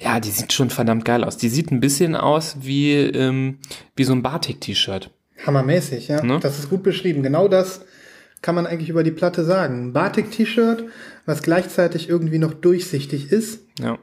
Ja, 0.00 0.18
die 0.18 0.30
sieht 0.30 0.52
schon 0.52 0.70
verdammt 0.70 1.04
geil 1.04 1.22
aus. 1.22 1.36
Die 1.36 1.48
sieht 1.48 1.70
ein 1.70 1.80
bisschen 1.80 2.16
aus 2.16 2.56
wie 2.62 2.94
ähm, 2.94 3.58
wie 3.94 4.04
so 4.04 4.14
ein 4.14 4.22
Batik-T-Shirt. 4.22 5.10
Hammermäßig, 5.46 6.08
ja. 6.08 6.22
Ne? 6.24 6.38
Das 6.40 6.58
ist 6.58 6.70
gut 6.70 6.82
beschrieben. 6.82 7.22
Genau 7.22 7.48
das 7.48 7.82
kann 8.42 8.54
man 8.54 8.66
eigentlich 8.66 8.90
über 8.90 9.02
die 9.02 9.10
Platte 9.10 9.44
sagen. 9.44 9.86
Ein 9.88 9.92
Batik-T-Shirt, 9.92 10.84
was 11.24 11.42
gleichzeitig 11.42 12.08
irgendwie 12.08 12.38
noch 12.38 12.52
durchsichtig 12.52 13.32
ist. 13.32 13.60
Ja. 13.80 13.98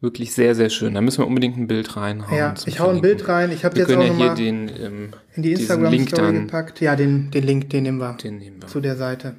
Wirklich 0.00 0.34
sehr, 0.34 0.54
sehr 0.54 0.70
schön. 0.70 0.94
Da 0.94 1.00
müssen 1.00 1.18
wir 1.18 1.26
unbedingt 1.26 1.56
ein 1.56 1.66
Bild 1.66 1.96
reinhauen. 1.96 2.36
Ja, 2.36 2.54
ich 2.66 2.80
hau 2.80 2.90
ein. 2.90 3.00
Bild 3.00 3.28
rein. 3.28 3.50
Ich 3.50 3.64
habe 3.64 3.78
jetzt 3.78 3.88
auch 3.88 4.00
ja 4.00 4.02
hier 4.02 4.12
mal 4.12 4.34
den, 4.34 4.68
ähm, 4.68 5.10
in 5.34 5.42
die 5.42 5.52
Instagram-Story 5.52 6.32
gepackt. 6.32 6.80
Ja, 6.80 6.96
den, 6.96 7.30
den 7.30 7.44
Link, 7.44 7.70
den 7.70 7.84
nehmen 7.84 7.98
wir 7.98 8.16
den 8.22 8.38
nehmen 8.38 8.62
wir. 8.62 8.68
zu 8.68 8.80
der 8.80 8.96
Seite. 8.96 9.36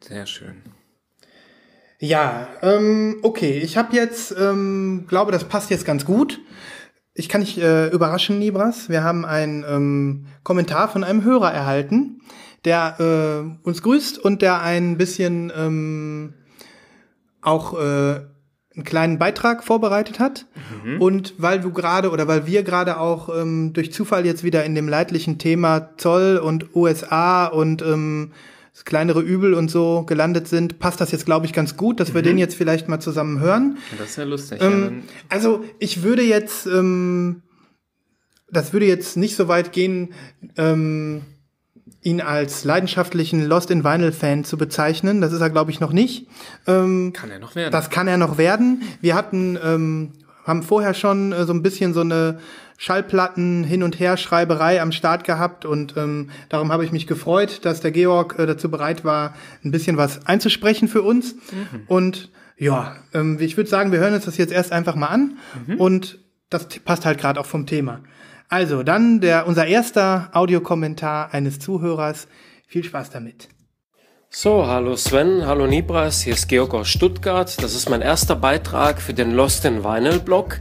Sehr 0.00 0.26
schön. 0.26 0.62
Ja, 2.00 2.48
ähm, 2.62 3.18
okay. 3.22 3.58
Ich 3.58 3.76
habe 3.76 3.94
jetzt, 3.94 4.34
ähm, 4.38 5.04
glaube, 5.06 5.32
das 5.32 5.44
passt 5.44 5.70
jetzt 5.70 5.84
ganz 5.84 6.04
gut. 6.04 6.40
Ich 7.14 7.28
kann 7.28 7.40
dich 7.40 7.60
äh, 7.60 7.88
überraschen, 7.88 8.40
Libras. 8.40 8.88
Wir 8.88 9.02
haben 9.02 9.24
einen 9.24 9.64
ähm, 9.68 10.26
Kommentar 10.44 10.88
von 10.88 11.02
einem 11.02 11.24
Hörer 11.24 11.52
erhalten, 11.52 12.20
der 12.64 13.00
äh, 13.00 13.66
uns 13.66 13.82
grüßt 13.82 14.18
und 14.18 14.42
der 14.42 14.62
ein 14.62 14.96
bisschen 14.96 15.52
ähm, 15.56 16.34
auch 17.42 17.74
äh, 17.74 18.20
einen 18.74 18.84
kleinen 18.84 19.18
Beitrag 19.18 19.64
vorbereitet 19.64 20.20
hat. 20.20 20.46
Und 21.00 21.34
weil 21.38 21.60
du 21.60 21.72
gerade 21.72 22.10
oder 22.10 22.28
weil 22.28 22.46
wir 22.46 22.62
gerade 22.62 22.98
auch 22.98 23.28
ähm, 23.28 23.72
durch 23.72 23.92
Zufall 23.92 24.24
jetzt 24.24 24.44
wieder 24.44 24.64
in 24.64 24.76
dem 24.76 24.88
leidlichen 24.88 25.38
Thema 25.38 25.90
Zoll 25.96 26.40
und 26.42 26.76
USA 26.76 27.46
und 27.46 27.82
ähm, 27.82 28.32
das 28.72 28.84
kleinere 28.84 29.20
Übel 29.20 29.54
und 29.54 29.70
so 29.70 30.04
gelandet 30.04 30.48
sind, 30.48 30.78
passt 30.78 31.00
das 31.00 31.10
jetzt, 31.10 31.26
glaube 31.26 31.46
ich, 31.46 31.52
ganz 31.52 31.76
gut, 31.76 32.00
dass 32.00 32.14
wir 32.14 32.22
den 32.22 32.38
jetzt 32.38 32.54
vielleicht 32.54 32.88
mal 32.88 33.00
zusammen 33.00 33.40
hören. 33.40 33.78
Das 33.98 34.10
ist 34.10 34.16
ja 34.16 34.24
lustig. 34.24 34.62
Ähm, 34.62 35.02
also 35.28 35.64
ich 35.78 36.02
würde 36.02 36.22
jetzt, 36.22 36.66
ähm, 36.66 37.42
das 38.50 38.72
würde 38.72 38.86
jetzt 38.86 39.16
nicht 39.16 39.36
so 39.36 39.48
weit 39.48 39.72
gehen, 39.72 40.14
ähm, 40.56 41.22
ihn 42.02 42.20
als 42.20 42.64
leidenschaftlichen 42.64 43.44
Lost 43.44 43.70
in 43.70 43.84
Vinyl 43.84 44.12
Fan 44.12 44.44
zu 44.44 44.56
bezeichnen. 44.56 45.20
Das 45.20 45.32
ist 45.32 45.40
er, 45.40 45.50
glaube 45.50 45.70
ich, 45.70 45.80
noch 45.80 45.92
nicht. 45.92 46.28
Ähm, 46.66 47.12
kann 47.12 47.30
ja 47.30 47.38
noch 47.38 47.54
werden. 47.54 47.72
das 47.72 47.90
kann 47.90 48.08
er 48.08 48.16
noch 48.16 48.38
werden. 48.38 48.82
Wir 49.00 49.14
hatten, 49.14 49.58
ähm, 49.62 50.12
haben 50.44 50.62
vorher 50.62 50.94
schon 50.94 51.32
äh, 51.32 51.44
so 51.44 51.52
ein 51.52 51.62
bisschen 51.62 51.92
so 51.92 52.00
eine 52.00 52.38
Schallplatten 52.82 53.62
hin 53.62 53.82
und 53.82 54.00
her 54.00 54.16
Schreiberei 54.16 54.80
am 54.80 54.90
Start 54.90 55.24
gehabt 55.24 55.66
und 55.66 55.98
ähm, 55.98 56.30
darum 56.48 56.72
habe 56.72 56.82
ich 56.82 56.92
mich 56.92 57.06
gefreut, 57.06 57.66
dass 57.66 57.82
der 57.82 57.90
Georg 57.90 58.38
äh, 58.38 58.46
dazu 58.46 58.70
bereit 58.70 59.04
war, 59.04 59.34
ein 59.62 59.70
bisschen 59.70 59.98
was 59.98 60.24
einzusprechen 60.24 60.88
für 60.88 61.02
uns. 61.02 61.34
Und 61.88 62.30
ja, 62.56 62.96
ähm, 63.12 63.36
ich 63.38 63.58
würde 63.58 63.68
sagen, 63.68 63.92
wir 63.92 63.98
hören 63.98 64.14
uns 64.14 64.24
das 64.24 64.38
jetzt 64.38 64.50
erst 64.50 64.72
einfach 64.72 64.94
mal 64.94 65.08
an 65.08 65.36
und 65.76 66.20
das 66.48 66.68
passt 66.82 67.04
halt 67.04 67.18
gerade 67.18 67.38
auch 67.38 67.44
vom 67.44 67.66
Thema. 67.66 68.00
Also 68.48 68.82
dann 68.82 69.20
der 69.20 69.46
unser 69.46 69.66
erster 69.66 70.30
Audiokommentar 70.32 71.34
eines 71.34 71.58
Zuhörers. 71.58 72.28
Viel 72.66 72.82
Spaß 72.82 73.10
damit. 73.10 73.48
So, 74.32 74.64
hallo 74.64 74.94
Sven, 74.94 75.44
hallo 75.44 75.66
Nibras, 75.66 76.22
hier 76.22 76.34
ist 76.34 76.46
Georg 76.48 76.72
aus 76.72 76.86
Stuttgart. 76.86 77.60
Das 77.60 77.74
ist 77.74 77.90
mein 77.90 78.00
erster 78.00 78.36
Beitrag 78.36 79.02
für 79.02 79.12
den 79.12 79.32
Lost 79.32 79.64
in 79.64 79.82
Vinyl 79.82 80.20
Blog. 80.20 80.60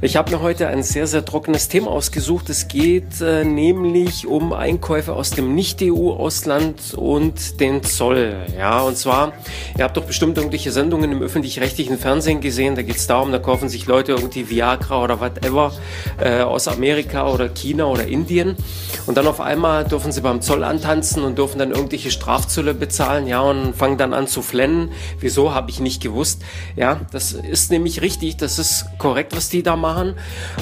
Ich 0.00 0.16
habe 0.16 0.30
mir 0.30 0.40
heute 0.40 0.68
ein 0.68 0.82
sehr, 0.82 1.06
sehr 1.06 1.22
trockenes 1.22 1.68
Thema 1.68 1.90
ausgesucht. 1.90 2.48
Es 2.48 2.66
geht 2.66 3.20
äh, 3.20 3.44
nämlich 3.44 4.26
um 4.26 4.54
Einkäufe 4.54 5.12
aus 5.12 5.32
dem 5.32 5.54
Nicht-EU-Ausland 5.54 6.94
und 6.96 7.60
den 7.60 7.82
Zoll. 7.82 8.36
Ja, 8.56 8.80
und 8.80 8.96
zwar, 8.96 9.34
ihr 9.76 9.84
habt 9.84 9.98
doch 9.98 10.06
bestimmt 10.06 10.38
irgendwelche 10.38 10.72
Sendungen 10.72 11.12
im 11.12 11.20
öffentlich-rechtlichen 11.20 11.98
Fernsehen 11.98 12.40
gesehen. 12.40 12.74
Da 12.74 12.80
geht 12.80 12.96
es 12.96 13.06
darum, 13.06 13.32
da 13.32 13.38
kaufen 13.38 13.68
sich 13.68 13.84
Leute 13.84 14.12
irgendwie 14.12 14.48
Viagra 14.48 15.04
oder 15.04 15.20
whatever 15.20 15.74
äh, 16.18 16.40
aus 16.40 16.68
Amerika 16.68 17.28
oder 17.28 17.50
China 17.50 17.84
oder 17.84 18.06
Indien. 18.06 18.56
Und 19.06 19.18
dann 19.18 19.26
auf 19.26 19.40
einmal 19.40 19.84
dürfen 19.84 20.10
sie 20.10 20.22
beim 20.22 20.40
Zoll 20.40 20.64
antanzen 20.64 21.22
und 21.22 21.36
dürfen 21.36 21.58
dann 21.58 21.70
irgendwelche 21.70 22.10
Strafzölle 22.10 22.72
bezahlen, 22.72 23.09
ja, 23.18 23.40
und 23.40 23.74
fangen 23.74 23.98
dann 23.98 24.14
an 24.14 24.26
zu 24.26 24.42
flennen. 24.42 24.92
Wieso, 25.18 25.54
habe 25.54 25.70
ich 25.70 25.80
nicht 25.80 26.02
gewusst. 26.02 26.42
Ja, 26.76 27.00
das 27.12 27.32
ist 27.32 27.70
nämlich 27.70 28.00
richtig, 28.00 28.36
das 28.36 28.58
ist 28.58 28.86
korrekt, 28.98 29.36
was 29.36 29.48
die 29.48 29.62
da 29.62 29.76
machen. 29.76 30.14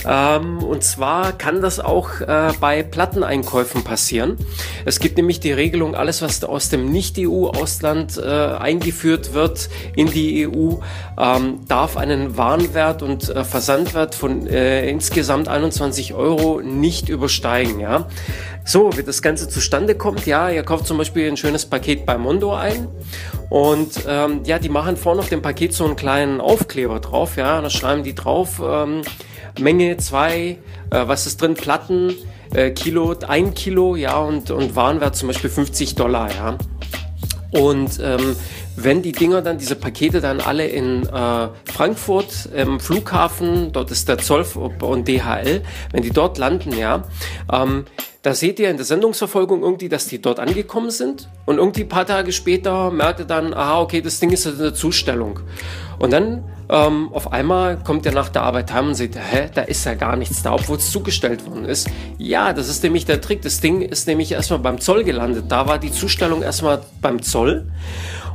Ähm, 0.06 0.58
und 0.58 0.82
zwar 0.82 1.32
kann 1.32 1.60
das 1.60 1.80
auch 1.80 2.20
äh, 2.20 2.52
bei 2.60 2.82
Platteneinkäufen 2.82 3.84
passieren. 3.84 4.36
Es 4.84 4.98
gibt 4.98 5.16
nämlich 5.16 5.40
die 5.40 5.52
Regelung, 5.52 5.94
alles, 5.94 6.22
was 6.22 6.42
aus 6.44 6.68
dem 6.68 6.90
Nicht-EU-Ausland 6.90 8.18
äh, 8.18 8.22
eingeführt 8.22 9.34
wird 9.34 9.68
in 9.94 10.10
die 10.10 10.48
EU, 10.48 10.76
ähm, 11.18 11.60
darf 11.66 11.96
einen 11.96 12.36
Warenwert 12.36 13.02
und 13.02 13.28
äh, 13.28 13.44
Versandwert 13.44 14.14
von 14.14 14.46
äh, 14.46 14.88
insgesamt 14.88 15.48
21 15.48 16.14
Euro 16.14 16.60
nicht 16.60 17.08
übersteigen, 17.08 17.80
ja. 17.80 18.06
So, 18.68 18.94
wie 18.98 19.02
das 19.02 19.22
Ganze 19.22 19.48
zustande 19.48 19.94
kommt, 19.94 20.26
ja, 20.26 20.50
ihr 20.50 20.62
kauft 20.62 20.86
zum 20.86 20.98
Beispiel 20.98 21.26
ein 21.26 21.38
schönes 21.38 21.64
Paket 21.64 22.04
bei 22.04 22.18
Mondo 22.18 22.52
ein 22.52 22.86
und 23.48 24.04
ähm, 24.06 24.42
ja, 24.44 24.58
die 24.58 24.68
machen 24.68 24.98
vorne 24.98 25.20
auf 25.20 25.30
dem 25.30 25.40
Paket 25.40 25.72
so 25.72 25.86
einen 25.86 25.96
kleinen 25.96 26.38
Aufkleber 26.42 27.00
drauf, 27.00 27.38
ja, 27.38 27.62
da 27.62 27.70
schreiben 27.70 28.02
die 28.02 28.14
drauf, 28.14 28.60
ähm, 28.62 29.00
Menge 29.58 29.96
zwei, 29.96 30.58
äh, 30.90 31.08
was 31.08 31.26
ist 31.26 31.40
drin, 31.40 31.54
Platten, 31.54 32.14
äh, 32.52 32.70
Kilo, 32.72 33.16
ein 33.26 33.54
Kilo, 33.54 33.96
ja, 33.96 34.18
und, 34.18 34.50
und 34.50 34.76
Warenwert 34.76 35.16
zum 35.16 35.28
Beispiel 35.28 35.48
50 35.48 35.94
Dollar, 35.94 36.28
ja. 36.34 36.58
Und 37.58 37.98
ähm, 38.02 38.36
wenn 38.82 39.02
die 39.02 39.12
Dinger 39.12 39.42
dann, 39.42 39.58
diese 39.58 39.76
Pakete 39.76 40.20
dann 40.20 40.40
alle 40.40 40.66
in 40.66 41.04
äh, 41.04 41.48
Frankfurt 41.64 42.48
im 42.54 42.80
Flughafen, 42.80 43.72
dort 43.72 43.90
ist 43.90 44.08
der 44.08 44.18
Zoll 44.18 44.44
und 44.80 45.08
DHL, 45.08 45.62
wenn 45.92 46.02
die 46.02 46.10
dort 46.10 46.38
landen, 46.38 46.76
ja, 46.76 47.04
ähm, 47.52 47.86
da 48.22 48.34
seht 48.34 48.58
ihr 48.58 48.68
in 48.68 48.76
der 48.76 48.84
Sendungsverfolgung 48.84 49.62
irgendwie, 49.62 49.88
dass 49.88 50.06
die 50.06 50.20
dort 50.20 50.40
angekommen 50.40 50.90
sind 50.90 51.28
und 51.46 51.58
irgendwie 51.58 51.82
ein 51.82 51.88
paar 51.88 52.06
Tage 52.06 52.32
später 52.32 52.90
merkt 52.90 53.20
ihr 53.20 53.26
dann, 53.26 53.54
aha, 53.54 53.80
okay, 53.80 54.00
das 54.00 54.20
Ding 54.20 54.30
ist 54.30 54.44
in 54.44 54.58
der 54.58 54.74
Zustellung. 54.74 55.40
Und 55.98 56.12
dann 56.12 56.44
ähm, 56.68 57.10
auf 57.12 57.32
einmal 57.32 57.78
kommt 57.78 58.04
ihr 58.06 58.12
nach 58.12 58.28
der 58.28 58.42
Arbeit 58.42 58.72
heim 58.72 58.88
und 58.88 58.94
seht, 58.94 59.16
hä, 59.16 59.48
da 59.54 59.62
ist 59.62 59.84
ja 59.86 59.94
gar 59.94 60.16
nichts 60.16 60.42
da, 60.42 60.52
obwohl 60.52 60.76
es 60.76 60.90
zugestellt 60.90 61.46
worden 61.46 61.64
ist. 61.64 61.88
Ja, 62.18 62.52
das 62.52 62.68
ist 62.68 62.82
nämlich 62.82 63.06
der 63.06 63.20
Trick. 63.20 63.42
Das 63.42 63.60
Ding 63.60 63.80
ist 63.80 64.06
nämlich 64.06 64.32
erstmal 64.32 64.58
beim 64.58 64.80
Zoll 64.80 65.04
gelandet. 65.04 65.46
Da 65.48 65.66
war 65.66 65.78
die 65.78 65.92
Zustellung 65.92 66.42
erstmal 66.42 66.82
beim 67.00 67.22
Zoll. 67.22 67.70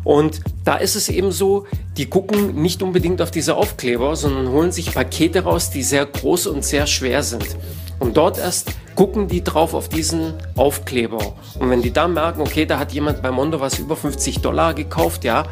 Und 0.03 0.41
da 0.65 0.75
ist 0.75 0.95
es 0.95 1.09
eben 1.09 1.31
so, 1.31 1.65
die 1.97 2.07
gucken 2.07 2.61
nicht 2.61 2.83
unbedingt 2.83 3.21
auf 3.21 3.31
diese 3.31 3.55
Aufkleber, 3.55 4.15
sondern 4.15 4.49
holen 4.49 4.71
sich 4.71 4.93
Pakete 4.93 5.43
raus, 5.43 5.69
die 5.69 5.83
sehr 5.83 6.05
groß 6.05 6.47
und 6.47 6.65
sehr 6.65 6.87
schwer 6.87 7.23
sind. 7.23 7.55
Und 7.99 8.17
dort 8.17 8.37
erst 8.37 8.71
gucken 8.95 9.27
die 9.27 9.43
drauf 9.43 9.73
auf 9.73 9.89
diesen 9.89 10.33
Aufkleber. 10.55 11.33
Und 11.59 11.69
wenn 11.69 11.81
die 11.81 11.93
da 11.93 12.07
merken, 12.07 12.41
okay, 12.41 12.65
da 12.65 12.79
hat 12.79 12.91
jemand 12.91 13.21
bei 13.21 13.31
Mondo 13.31 13.59
was 13.59 13.79
über 13.79 13.95
50 13.95 14.39
Dollar 14.41 14.73
gekauft, 14.73 15.23
ja, 15.23 15.45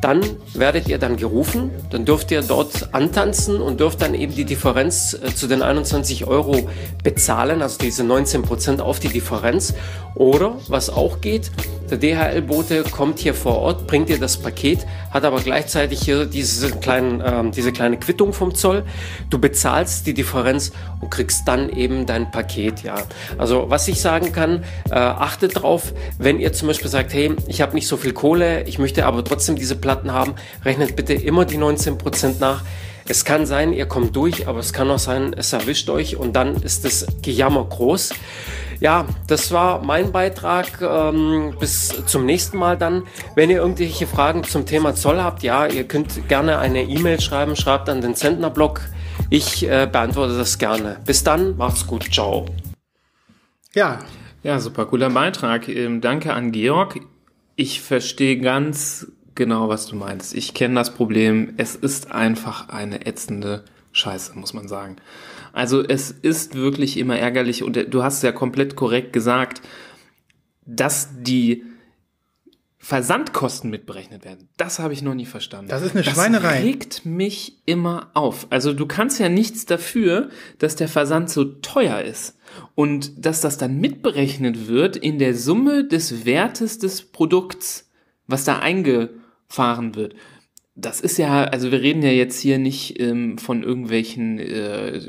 dann 0.00 0.22
werdet 0.54 0.88
ihr 0.88 0.98
dann 0.98 1.16
gerufen, 1.16 1.70
dann 1.90 2.04
dürft 2.04 2.30
ihr 2.30 2.42
dort 2.42 2.94
antanzen 2.94 3.60
und 3.60 3.80
dürft 3.80 4.00
dann 4.02 4.14
eben 4.14 4.34
die 4.34 4.44
Differenz 4.44 5.14
äh, 5.14 5.34
zu 5.34 5.46
den 5.46 5.62
21 5.62 6.26
Euro 6.26 6.68
bezahlen, 7.02 7.62
also 7.62 7.78
diese 7.78 8.04
19 8.04 8.42
Prozent 8.42 8.80
auf 8.80 8.98
die 8.98 9.08
Differenz. 9.08 9.74
Oder, 10.14 10.56
was 10.68 10.90
auch 10.90 11.20
geht, 11.20 11.50
der 11.90 11.98
DHL-Bote 11.98 12.84
kommt 12.84 13.18
hier 13.18 13.34
vor 13.34 13.58
Ort, 13.58 13.86
bringt 13.86 14.08
dir 14.08 14.18
das 14.18 14.36
Paket, 14.36 14.86
hat 15.10 15.24
aber 15.24 15.40
gleichzeitig 15.40 16.00
hier 16.02 16.24
diese, 16.24 16.70
kleinen, 16.70 17.22
ähm, 17.24 17.50
diese 17.50 17.72
kleine 17.72 17.98
Quittung 17.98 18.32
vom 18.32 18.54
Zoll. 18.54 18.84
Du 19.28 19.38
bezahlst 19.38 20.06
die 20.06 20.14
Differenz 20.14 20.72
und 21.00 21.10
kriegst 21.10 21.48
dann 21.48 21.68
eben 21.68 22.06
dein 22.06 22.30
Paket, 22.30 22.82
ja. 22.82 22.96
Also, 23.38 23.66
was 23.68 23.88
ich 23.88 24.00
sagen 24.00 24.32
kann, 24.32 24.64
äh, 24.90 24.94
achtet 24.94 25.62
drauf, 25.62 25.92
wenn 26.18 26.38
ihr 26.38 26.52
zum 26.52 26.68
Beispiel 26.68 26.90
sagt, 26.90 27.12
hey, 27.12 27.34
ich 27.48 27.60
habe 27.60 27.74
nicht 27.74 27.88
so 27.88 27.96
viel 27.96 28.12
Kohle, 28.12 28.64
ich 28.64 28.78
möchte 28.78 29.06
aber 29.06 29.24
trotzdem 29.24 29.56
diese 29.56 29.76
Platten 29.90 30.12
haben, 30.12 30.36
rechnet 30.64 30.94
bitte 30.94 31.14
immer 31.14 31.44
die 31.44 31.58
19% 31.58 32.38
nach. 32.38 32.62
Es 33.08 33.24
kann 33.24 33.44
sein, 33.44 33.72
ihr 33.72 33.86
kommt 33.86 34.14
durch, 34.14 34.46
aber 34.46 34.60
es 34.60 34.72
kann 34.72 34.88
auch 34.88 35.00
sein, 35.00 35.34
es 35.36 35.52
erwischt 35.52 35.90
euch 35.90 36.16
und 36.16 36.34
dann 36.34 36.62
ist 36.62 36.84
das 36.84 37.08
Gejammer 37.22 37.64
groß. 37.64 38.10
Ja, 38.78 39.06
das 39.26 39.50
war 39.50 39.84
mein 39.84 40.12
Beitrag. 40.12 40.80
Ähm, 40.80 41.56
bis 41.58 42.06
zum 42.06 42.24
nächsten 42.24 42.56
Mal 42.56 42.78
dann. 42.78 43.02
Wenn 43.34 43.50
ihr 43.50 43.56
irgendwelche 43.56 44.06
Fragen 44.06 44.44
zum 44.44 44.64
Thema 44.64 44.94
Zoll 44.94 45.20
habt, 45.20 45.42
ja, 45.42 45.66
ihr 45.66 45.88
könnt 45.88 46.28
gerne 46.28 46.60
eine 46.60 46.84
E-Mail 46.84 47.20
schreiben, 47.20 47.56
schreibt 47.56 47.88
an 47.88 48.00
den 48.00 48.14
Zentnerblog. 48.14 48.82
Ich 49.28 49.68
äh, 49.68 49.88
beantworte 49.90 50.38
das 50.38 50.58
gerne. 50.58 50.98
Bis 51.04 51.24
dann, 51.24 51.56
macht's 51.56 51.88
gut, 51.88 52.04
ciao. 52.12 52.46
Ja. 53.74 53.98
Ja, 54.44 54.60
super 54.60 54.86
cooler 54.86 55.10
Beitrag. 55.10 55.68
Ähm, 55.68 56.00
danke 56.00 56.32
an 56.32 56.52
Georg. 56.52 57.00
Ich 57.56 57.80
verstehe 57.80 58.38
ganz 58.38 59.08
genau, 59.40 59.70
was 59.70 59.86
du 59.86 59.96
meinst. 59.96 60.34
Ich 60.34 60.52
kenne 60.52 60.74
das 60.74 60.92
Problem. 60.92 61.54
Es 61.56 61.74
ist 61.74 62.12
einfach 62.12 62.68
eine 62.68 63.06
ätzende 63.06 63.64
Scheiße, 63.90 64.38
muss 64.38 64.52
man 64.52 64.68
sagen. 64.68 64.96
Also 65.54 65.82
es 65.82 66.10
ist 66.10 66.56
wirklich 66.56 66.98
immer 66.98 67.18
ärgerlich 67.18 67.62
und 67.62 67.86
du 67.88 68.02
hast 68.02 68.22
ja 68.22 68.32
komplett 68.32 68.76
korrekt 68.76 69.14
gesagt, 69.14 69.62
dass 70.66 71.08
die 71.22 71.64
Versandkosten 72.76 73.70
mitberechnet 73.70 74.26
werden. 74.26 74.50
Das 74.58 74.78
habe 74.78 74.92
ich 74.92 75.00
noch 75.00 75.14
nie 75.14 75.24
verstanden. 75.24 75.70
Das 75.70 75.80
ist 75.80 75.96
eine 75.96 76.04
Schweinerei. 76.04 76.56
Das 76.56 76.64
regt 76.64 77.06
mich 77.06 77.62
immer 77.64 78.10
auf. 78.12 78.46
Also 78.50 78.74
du 78.74 78.84
kannst 78.84 79.18
ja 79.20 79.30
nichts 79.30 79.64
dafür, 79.64 80.28
dass 80.58 80.76
der 80.76 80.88
Versand 80.88 81.30
so 81.30 81.44
teuer 81.44 82.02
ist 82.02 82.36
und 82.74 83.24
dass 83.24 83.40
das 83.40 83.56
dann 83.56 83.80
mitberechnet 83.80 84.68
wird 84.68 84.98
in 84.98 85.18
der 85.18 85.34
Summe 85.34 85.88
des 85.88 86.26
Wertes 86.26 86.78
des 86.78 87.10
Produkts, 87.10 87.90
was 88.26 88.44
da 88.44 88.58
eingefahren 89.50 89.94
wird 89.94 90.14
das 90.76 91.00
ist 91.00 91.18
ja, 91.18 91.44
also 91.44 91.72
wir 91.72 91.82
reden 91.82 92.00
ja 92.00 92.10
jetzt 92.10 92.40
hier 92.40 92.58
nicht 92.58 92.98
ähm, 93.00 93.36
von 93.36 93.62
irgendwelchen 93.62 94.38
äh, 94.38 95.00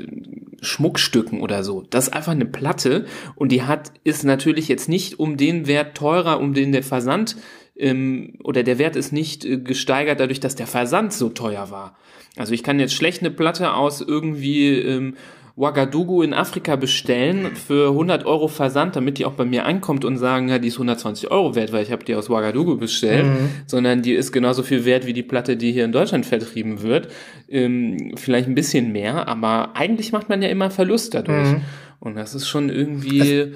Schmuckstücken 0.60 1.40
oder 1.40 1.64
so. 1.64 1.82
Das 1.88 2.08
ist 2.08 2.12
einfach 2.12 2.32
eine 2.32 2.44
Platte 2.44 3.06
und 3.36 3.52
die 3.52 3.62
hat, 3.62 3.92
ist 4.04 4.22
natürlich 4.24 4.68
jetzt 4.68 4.88
nicht 4.88 5.18
um 5.18 5.38
den 5.38 5.66
Wert 5.66 5.96
teurer, 5.96 6.40
um 6.40 6.52
den 6.52 6.72
der 6.72 6.82
Versand 6.82 7.36
ähm, 7.76 8.38
oder 8.44 8.64
der 8.64 8.78
Wert 8.78 8.96
ist 8.96 9.12
nicht 9.12 9.46
äh, 9.46 9.58
gesteigert 9.58 10.20
dadurch, 10.20 10.40
dass 10.40 10.56
der 10.56 10.66
Versand 10.66 11.14
so 11.14 11.30
teuer 11.30 11.70
war. 11.70 11.96
Also 12.36 12.52
ich 12.52 12.62
kann 12.62 12.80
jetzt 12.80 12.94
schlecht 12.94 13.20
eine 13.20 13.30
Platte 13.30 13.72
aus 13.72 14.02
irgendwie 14.02 14.68
ähm, 14.72 15.14
Ouagadougou 15.56 16.22
in 16.22 16.32
Afrika 16.32 16.76
bestellen 16.76 17.54
für 17.54 17.90
100 17.90 18.24
Euro 18.24 18.48
Versand, 18.48 18.96
damit 18.96 19.18
die 19.18 19.26
auch 19.26 19.34
bei 19.34 19.44
mir 19.44 19.66
ankommt 19.66 20.04
und 20.04 20.16
sagen, 20.16 20.48
ja, 20.48 20.58
die 20.58 20.68
ist 20.68 20.74
120 20.74 21.30
Euro 21.30 21.54
wert, 21.54 21.72
weil 21.72 21.82
ich 21.82 21.92
habe 21.92 22.04
die 22.04 22.14
aus 22.14 22.30
Ouagadougou 22.30 22.76
bestellt, 22.76 23.26
mhm. 23.26 23.50
sondern 23.66 24.02
die 24.02 24.14
ist 24.14 24.32
genauso 24.32 24.62
viel 24.62 24.84
wert 24.84 25.06
wie 25.06 25.12
die 25.12 25.22
Platte, 25.22 25.56
die 25.56 25.72
hier 25.72 25.84
in 25.84 25.92
Deutschland 25.92 26.24
vertrieben 26.24 26.82
wird. 26.82 27.08
Ähm, 27.48 28.12
vielleicht 28.16 28.48
ein 28.48 28.54
bisschen 28.54 28.92
mehr, 28.92 29.28
aber 29.28 29.76
eigentlich 29.76 30.12
macht 30.12 30.28
man 30.28 30.40
ja 30.40 30.48
immer 30.48 30.70
Verlust 30.70 31.14
dadurch. 31.14 31.52
Mhm. 31.52 31.60
Und 32.00 32.16
das 32.16 32.34
ist 32.34 32.48
schon 32.48 32.68
irgendwie, 32.68 33.52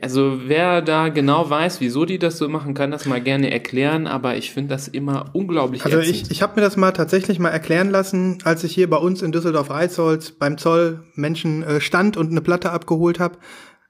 also 0.00 0.40
wer 0.46 0.82
da 0.82 1.08
genau 1.08 1.48
weiß, 1.48 1.80
wieso 1.80 2.04
die 2.04 2.18
das 2.18 2.38
so 2.38 2.48
machen, 2.48 2.74
kann 2.74 2.90
das 2.90 3.06
mal 3.06 3.20
gerne 3.20 3.50
erklären, 3.50 4.06
aber 4.06 4.36
ich 4.36 4.52
finde 4.52 4.70
das 4.70 4.88
immer 4.88 5.30
unglaublich 5.32 5.84
Also 5.84 5.98
ich, 5.98 6.30
ich 6.30 6.42
habe 6.42 6.56
mir 6.56 6.62
das 6.62 6.76
mal 6.76 6.92
tatsächlich 6.92 7.38
mal 7.38 7.50
erklären 7.50 7.90
lassen, 7.90 8.38
als 8.44 8.64
ich 8.64 8.74
hier 8.74 8.88
bei 8.88 8.96
uns 8.96 9.22
in 9.22 9.32
Düsseldorf-Eitzholz 9.32 10.32
beim 10.32 10.58
Zoll 10.58 11.04
Menschen 11.14 11.62
äh, 11.62 11.80
stand 11.80 12.16
und 12.16 12.30
eine 12.30 12.40
Platte 12.40 12.70
abgeholt 12.70 13.20
habe. 13.20 13.38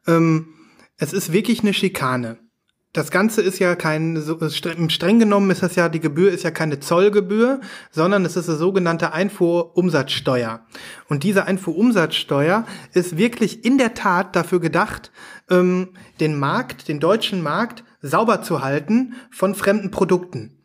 Ähm, 0.07 0.49
es 0.97 1.13
ist 1.13 1.33
wirklich 1.33 1.61
eine 1.61 1.75
Schikane 1.75 2.39
das 2.93 3.13
Ganze 3.13 3.41
ist 3.41 3.61
ja 3.61 3.77
kein, 3.77 4.17
so, 4.21 4.37
streng 4.49 5.19
genommen 5.21 5.51
ist 5.51 5.63
das 5.63 5.77
ja, 5.77 5.89
die 5.89 6.01
Gebühr 6.01 6.33
ist 6.33 6.43
ja 6.43 6.51
keine 6.51 6.81
Zollgebühr, 6.81 7.61
sondern 7.93 8.25
es 8.25 8.37
ist 8.37 8.49
eine 8.49 8.59
sogenannte 8.59 9.13
Einfuhrumsatzsteuer. 9.13 10.67
Und 11.09 11.23
diese 11.23 11.45
Einfuhrumsatzsteuer 11.45 12.67
ist 12.93 13.17
wirklich 13.17 13.65
in 13.65 13.79
der 13.79 13.95
Tat 13.95 14.35
dafür 14.35 14.59
gedacht, 14.59 15.13
ähm, 15.49 15.91
den 16.19 16.37
Markt, 16.37 16.89
den 16.89 16.99
deutschen 16.99 17.43
Markt 17.43 17.85
sauber 18.03 18.43
zu 18.43 18.63
halten 18.63 19.15
von 19.31 19.55
fremden 19.55 19.93
Produkten. 19.93 20.59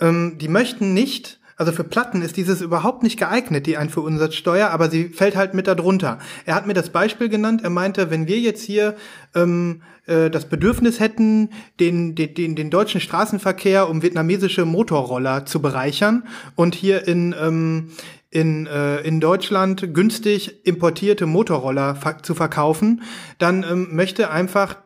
Ähm, 0.00 0.36
die 0.38 0.48
möchten 0.48 0.92
nicht, 0.92 1.39
also 1.60 1.72
für 1.72 1.84
Platten 1.84 2.22
ist 2.22 2.38
dieses 2.38 2.62
überhaupt 2.62 3.02
nicht 3.02 3.18
geeignet, 3.18 3.66
die 3.66 3.76
Einfuhrumsatzsteuer, 3.76 4.70
aber 4.70 4.88
sie 4.88 5.10
fällt 5.10 5.36
halt 5.36 5.52
mit 5.52 5.66
darunter. 5.66 6.18
Er 6.46 6.54
hat 6.54 6.66
mir 6.66 6.72
das 6.72 6.88
Beispiel 6.88 7.28
genannt, 7.28 7.60
er 7.62 7.68
meinte, 7.68 8.10
wenn 8.10 8.26
wir 8.26 8.38
jetzt 8.38 8.62
hier 8.62 8.96
ähm, 9.34 9.82
äh, 10.06 10.30
das 10.30 10.46
Bedürfnis 10.46 11.00
hätten, 11.00 11.50
den, 11.78 12.14
den, 12.14 12.32
den, 12.32 12.56
den 12.56 12.70
deutschen 12.70 13.02
Straßenverkehr 13.02 13.90
um 13.90 14.02
vietnamesische 14.02 14.64
Motorroller 14.64 15.44
zu 15.44 15.60
bereichern 15.60 16.22
und 16.54 16.74
hier 16.74 17.06
in, 17.06 17.34
ähm, 17.38 17.90
in, 18.30 18.66
äh, 18.66 19.02
in 19.02 19.20
Deutschland 19.20 19.92
günstig 19.92 20.66
importierte 20.66 21.26
Motorroller 21.26 21.94
zu 22.22 22.34
verkaufen, 22.34 23.02
dann 23.36 23.66
ähm, 23.70 23.88
möchte 23.94 24.30
einfach 24.30 24.76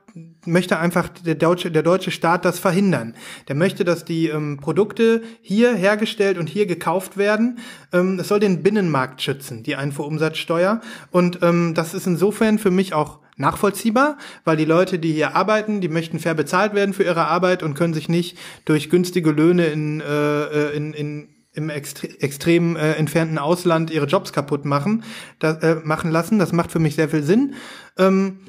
möchte 0.46 0.78
einfach 0.78 1.09
der 1.09 1.35
deutsche, 1.35 1.70
der 1.70 1.83
deutsche 1.83 2.11
Staat 2.11 2.44
das 2.44 2.59
verhindern. 2.59 3.14
Der 3.48 3.54
möchte, 3.54 3.85
dass 3.85 4.04
die 4.04 4.28
ähm, 4.28 4.59
Produkte 4.61 5.22
hier 5.42 5.74
hergestellt 5.74 6.38
und 6.38 6.48
hier 6.48 6.66
gekauft 6.66 7.16
werden. 7.16 7.59
Ähm, 7.92 8.18
es 8.18 8.28
soll 8.28 8.40
den 8.40 8.62
Binnenmarkt 8.62 9.22
schützen, 9.22 9.62
die 9.62 9.76
Einfuhrumsatzsteuer. 9.76 10.80
Und 11.11 11.40
ähm, 11.42 11.74
das 11.74 11.94
ist 11.94 12.07
insofern 12.07 12.59
für 12.59 12.70
mich 12.70 12.94
auch 12.94 13.20
nachvollziehbar, 13.37 14.18
weil 14.44 14.57
die 14.57 14.64
Leute, 14.64 14.98
die 14.98 15.12
hier 15.12 15.35
arbeiten, 15.35 15.80
die 15.80 15.88
möchten 15.88 16.20
fair 16.20 16.35
bezahlt 16.35 16.74
werden 16.74 16.94
für 16.94 17.02
ihre 17.02 17.26
Arbeit 17.26 17.62
und 17.62 17.74
können 17.74 17.94
sich 17.94 18.09
nicht 18.09 18.38
durch 18.64 18.90
günstige 18.90 19.33
Löhne 19.33 19.66
in, 19.66 20.00
äh, 20.00 20.70
in, 20.70 20.92
in 20.92 21.28
im 21.54 21.70
extre 21.70 22.09
extrem 22.20 22.76
äh, 22.76 22.94
entfernten 22.94 23.38
Ausland 23.38 23.90
ihre 23.90 24.07
Jobs 24.07 24.33
kaputt 24.33 24.64
machen, 24.64 25.04
das, 25.38 25.59
äh, 25.62 25.76
machen 25.85 26.11
lassen. 26.11 26.38
Das 26.38 26.52
macht 26.52 26.72
für 26.72 26.80
mich 26.80 26.96
sehr 26.96 27.09
viel 27.09 27.22
Sinn. 27.22 27.54
Ähm, 27.96 28.40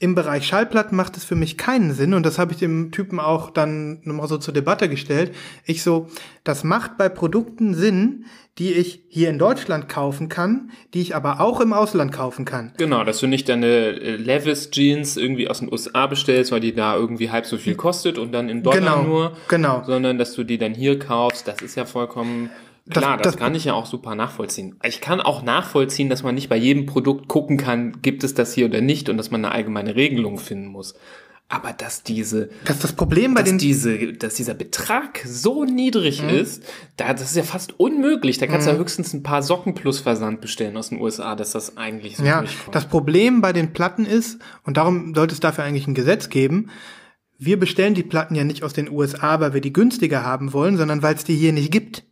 im 0.00 0.14
Bereich 0.14 0.46
Schallplatten 0.46 0.96
macht 0.96 1.18
es 1.18 1.24
für 1.24 1.36
mich 1.36 1.58
keinen 1.58 1.92
Sinn 1.92 2.14
und 2.14 2.24
das 2.24 2.38
habe 2.38 2.52
ich 2.52 2.58
dem 2.58 2.90
Typen 2.90 3.20
auch 3.20 3.50
dann 3.50 4.00
nochmal 4.02 4.28
so 4.28 4.38
zur 4.38 4.54
Debatte 4.54 4.88
gestellt. 4.88 5.34
Ich 5.66 5.82
so, 5.82 6.08
das 6.42 6.64
macht 6.64 6.96
bei 6.96 7.10
Produkten 7.10 7.74
Sinn, 7.74 8.24
die 8.58 8.72
ich 8.72 9.02
hier 9.10 9.28
in 9.28 9.38
Deutschland 9.38 9.90
kaufen 9.90 10.30
kann, 10.30 10.70
die 10.94 11.02
ich 11.02 11.14
aber 11.14 11.40
auch 11.40 11.60
im 11.60 11.74
Ausland 11.74 12.12
kaufen 12.12 12.46
kann. 12.46 12.72
Genau, 12.78 13.04
dass 13.04 13.18
du 13.18 13.26
nicht 13.26 13.50
deine 13.50 13.66
äh, 13.66 14.16
Levis 14.16 14.70
Jeans 14.70 15.18
irgendwie 15.18 15.48
aus 15.48 15.58
den 15.58 15.70
USA 15.70 16.06
bestellst, 16.06 16.50
weil 16.50 16.60
die 16.60 16.74
da 16.74 16.96
irgendwie 16.96 17.30
halb 17.30 17.44
so 17.44 17.58
viel 17.58 17.74
kostet 17.74 18.16
und 18.16 18.32
dann 18.32 18.48
in 18.48 18.62
Dollar 18.62 18.78
genau, 18.78 19.02
nur, 19.02 19.36
genau. 19.48 19.82
sondern 19.84 20.16
dass 20.16 20.32
du 20.32 20.44
die 20.44 20.56
dann 20.56 20.72
hier 20.72 20.98
kaufst, 20.98 21.46
das 21.46 21.60
ist 21.60 21.74
ja 21.74 21.84
vollkommen 21.84 22.48
Klar, 22.90 23.16
das, 23.16 23.24
das, 23.24 23.32
das, 23.34 23.40
kann 23.40 23.54
ich 23.54 23.64
ja 23.64 23.74
auch 23.74 23.86
super 23.86 24.14
nachvollziehen. 24.14 24.76
Ich 24.84 25.00
kann 25.00 25.20
auch 25.20 25.42
nachvollziehen, 25.42 26.08
dass 26.08 26.22
man 26.22 26.34
nicht 26.34 26.48
bei 26.48 26.56
jedem 26.56 26.86
Produkt 26.86 27.28
gucken 27.28 27.56
kann, 27.56 28.02
gibt 28.02 28.24
es 28.24 28.34
das 28.34 28.52
hier 28.52 28.66
oder 28.66 28.80
nicht 28.80 29.08
und 29.08 29.16
dass 29.16 29.30
man 29.30 29.44
eine 29.44 29.54
allgemeine 29.54 29.96
Regelung 29.96 30.38
finden 30.38 30.68
muss. 30.68 30.94
Aber 31.52 31.72
dass 31.72 32.04
diese, 32.04 32.48
dass 32.64 32.78
das 32.78 32.92
Problem 32.92 33.34
bei 33.34 33.40
dass 33.40 33.50
den, 33.50 33.58
diese, 33.58 34.12
dass 34.12 34.34
dieser 34.34 34.54
Betrag 34.54 35.18
so 35.26 35.64
niedrig 35.64 36.22
mhm. 36.22 36.28
ist, 36.28 36.62
da, 36.96 37.12
das 37.12 37.22
ist 37.22 37.36
ja 37.36 37.42
fast 37.42 37.78
unmöglich. 37.80 38.38
Da 38.38 38.46
kannst 38.46 38.66
mhm. 38.66 38.70
du 38.70 38.70
ja 38.70 38.78
mhm. 38.78 38.82
höchstens 38.82 39.12
ein 39.14 39.24
paar 39.24 39.42
Socken 39.42 39.74
plus 39.74 39.98
Versand 39.98 40.40
bestellen 40.40 40.76
aus 40.76 40.90
den 40.90 41.00
USA, 41.00 41.34
dass 41.34 41.50
das 41.50 41.76
eigentlich 41.76 42.16
so 42.16 42.24
Ja, 42.24 42.42
durchkommt. 42.42 42.74
das 42.74 42.86
Problem 42.86 43.40
bei 43.40 43.52
den 43.52 43.72
Platten 43.72 44.06
ist, 44.06 44.38
und 44.62 44.76
darum 44.76 45.12
sollte 45.12 45.34
es 45.34 45.40
dafür 45.40 45.64
eigentlich 45.64 45.88
ein 45.88 45.94
Gesetz 45.94 46.28
geben, 46.28 46.70
wir 47.36 47.58
bestellen 47.58 47.94
die 47.94 48.04
Platten 48.04 48.36
ja 48.36 48.44
nicht 48.44 48.62
aus 48.62 48.72
den 48.72 48.88
USA, 48.88 49.40
weil 49.40 49.52
wir 49.52 49.60
die 49.60 49.72
günstiger 49.72 50.22
haben 50.22 50.52
wollen, 50.52 50.76
sondern 50.76 51.02
weil 51.02 51.16
es 51.16 51.24
die 51.24 51.34
hier 51.34 51.52
nicht 51.52 51.72
gibt. 51.72 52.04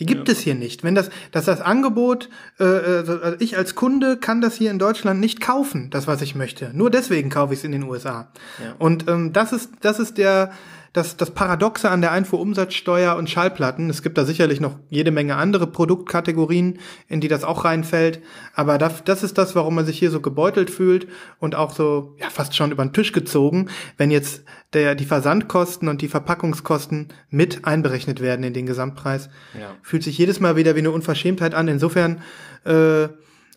Die 0.00 0.06
gibt 0.06 0.28
ja. 0.28 0.32
es 0.32 0.40
hier 0.40 0.54
nicht. 0.54 0.84
Wenn 0.84 0.94
das, 0.94 1.10
dass 1.32 1.44
das 1.44 1.60
Angebot, 1.60 2.28
äh, 2.58 2.64
also 2.64 3.18
ich 3.38 3.56
als 3.56 3.74
Kunde 3.74 4.16
kann 4.16 4.40
das 4.40 4.54
hier 4.54 4.70
in 4.70 4.78
Deutschland 4.78 5.18
nicht 5.20 5.40
kaufen, 5.40 5.90
das 5.90 6.06
was 6.06 6.22
ich 6.22 6.34
möchte. 6.34 6.70
Nur 6.72 6.90
deswegen 6.90 7.30
kaufe 7.30 7.52
ich 7.52 7.60
es 7.60 7.64
in 7.64 7.72
den 7.72 7.82
USA. 7.82 8.28
Ja. 8.62 8.74
Und 8.78 9.08
ähm, 9.08 9.32
das 9.32 9.52
ist, 9.52 9.70
das 9.80 9.98
ist 9.98 10.18
der, 10.18 10.52
das, 10.92 11.16
das 11.16 11.30
Paradoxe 11.30 11.90
an 11.90 12.00
der 12.00 12.12
Einfuhrumsatzsteuer 12.12 13.16
und 13.16 13.28
Schallplatten. 13.28 13.90
Es 13.90 14.02
gibt 14.02 14.18
da 14.18 14.24
sicherlich 14.24 14.60
noch 14.60 14.78
jede 14.88 15.10
Menge 15.10 15.36
andere 15.36 15.66
Produktkategorien, 15.66 16.78
in 17.08 17.20
die 17.20 17.28
das 17.28 17.44
auch 17.44 17.64
reinfällt. 17.64 18.20
Aber 18.54 18.78
das, 18.78 19.04
das 19.04 19.22
ist 19.22 19.38
das, 19.38 19.54
warum 19.54 19.74
man 19.74 19.86
sich 19.86 19.98
hier 19.98 20.10
so 20.10 20.20
gebeutelt 20.20 20.70
fühlt 20.70 21.08
und 21.38 21.54
auch 21.54 21.72
so, 21.72 22.16
ja, 22.18 22.30
fast 22.30 22.56
schon 22.56 22.72
über 22.72 22.84
den 22.84 22.92
Tisch 22.92 23.12
gezogen, 23.12 23.68
wenn 23.96 24.10
jetzt 24.10 24.44
der, 24.72 24.94
die 24.94 25.04
Versandkosten 25.04 25.88
und 25.88 26.02
die 26.02 26.08
Verpackungskosten 26.08 27.08
mit 27.30 27.64
einberechnet 27.64 28.20
werden 28.20 28.44
in 28.44 28.54
den 28.54 28.66
Gesamtpreis. 28.66 29.28
Ja. 29.58 29.74
Fühlt 29.82 30.02
sich 30.02 30.18
jedes 30.18 30.40
Mal 30.40 30.56
wieder 30.56 30.74
wie 30.74 30.80
eine 30.80 30.90
Unverschämtheit 30.90 31.54
an. 31.54 31.68
Insofern, 31.68 32.22
äh, 32.64 33.08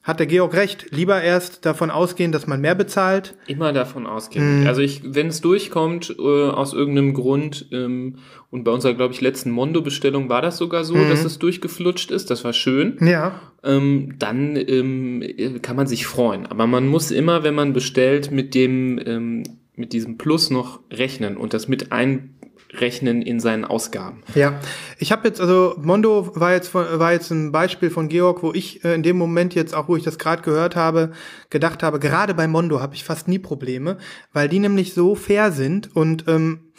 hat 0.03 0.19
der 0.19 0.25
Georg 0.25 0.53
recht. 0.55 0.87
Lieber 0.91 1.21
erst 1.21 1.65
davon 1.65 1.91
ausgehen, 1.91 2.31
dass 2.31 2.47
man 2.47 2.59
mehr 2.59 2.75
bezahlt. 2.75 3.35
Immer 3.47 3.71
davon 3.71 4.07
ausgehen. 4.07 4.61
Mhm. 4.61 4.67
Also 4.67 4.81
ich, 4.81 5.01
wenn 5.03 5.27
es 5.27 5.41
durchkommt, 5.41 6.15
äh, 6.17 6.21
aus 6.21 6.73
irgendeinem 6.73 7.13
Grund, 7.13 7.67
ähm, 7.71 8.15
und 8.49 8.65
bei 8.65 8.71
unserer, 8.71 8.93
glaube 8.93 9.13
ich, 9.13 9.21
letzten 9.21 9.51
Mondo-Bestellung 9.51 10.27
war 10.27 10.41
das 10.41 10.57
sogar 10.57 10.83
so, 10.83 10.95
mhm. 10.95 11.09
dass 11.09 11.23
es 11.23 11.39
durchgeflutscht 11.39 12.11
ist. 12.11 12.29
Das 12.29 12.43
war 12.43 12.51
schön. 12.51 12.97
Ja. 12.99 13.39
Ähm, 13.63 14.15
dann 14.19 14.57
ähm, 14.57 15.23
kann 15.61 15.77
man 15.77 15.87
sich 15.87 16.05
freuen. 16.05 16.47
Aber 16.47 16.67
man 16.67 16.87
muss 16.87 17.11
immer, 17.11 17.43
wenn 17.43 17.55
man 17.55 17.71
bestellt, 17.71 18.31
mit 18.31 18.53
dem, 18.53 18.99
ähm, 19.05 19.43
mit 19.75 19.93
diesem 19.93 20.17
Plus 20.17 20.49
noch 20.49 20.81
rechnen 20.91 21.37
und 21.37 21.53
das 21.53 21.67
mit 21.67 21.91
ein 21.91 22.35
rechnen 22.73 23.21
in 23.21 23.39
seinen 23.39 23.65
Ausgaben. 23.65 24.23
Ja, 24.35 24.59
ich 24.97 25.11
habe 25.11 25.27
jetzt, 25.27 25.41
also 25.41 25.75
Mondo 25.81 26.31
war 26.35 26.53
jetzt, 26.53 26.73
war 26.73 27.11
jetzt 27.11 27.31
ein 27.31 27.51
Beispiel 27.51 27.89
von 27.89 28.07
Georg, 28.07 28.43
wo 28.43 28.53
ich 28.53 28.83
äh, 28.83 28.93
in 28.93 29.03
dem 29.03 29.17
Moment 29.17 29.55
jetzt, 29.55 29.75
auch 29.75 29.87
wo 29.87 29.95
ich 29.95 30.03
das 30.03 30.17
gerade 30.17 30.41
gehört 30.41 30.75
habe, 30.75 31.11
gedacht 31.49 31.83
habe, 31.83 31.99
gerade 31.99 32.33
bei 32.33 32.47
Mondo 32.47 32.79
habe 32.79 32.95
ich 32.95 33.03
fast 33.03 33.27
nie 33.27 33.39
Probleme, 33.39 33.97
weil 34.33 34.47
die 34.47 34.59
nämlich 34.59 34.93
so 34.93 35.15
fair 35.15 35.51
sind 35.51 35.95
und 35.95 36.25
ähm, 36.27 36.71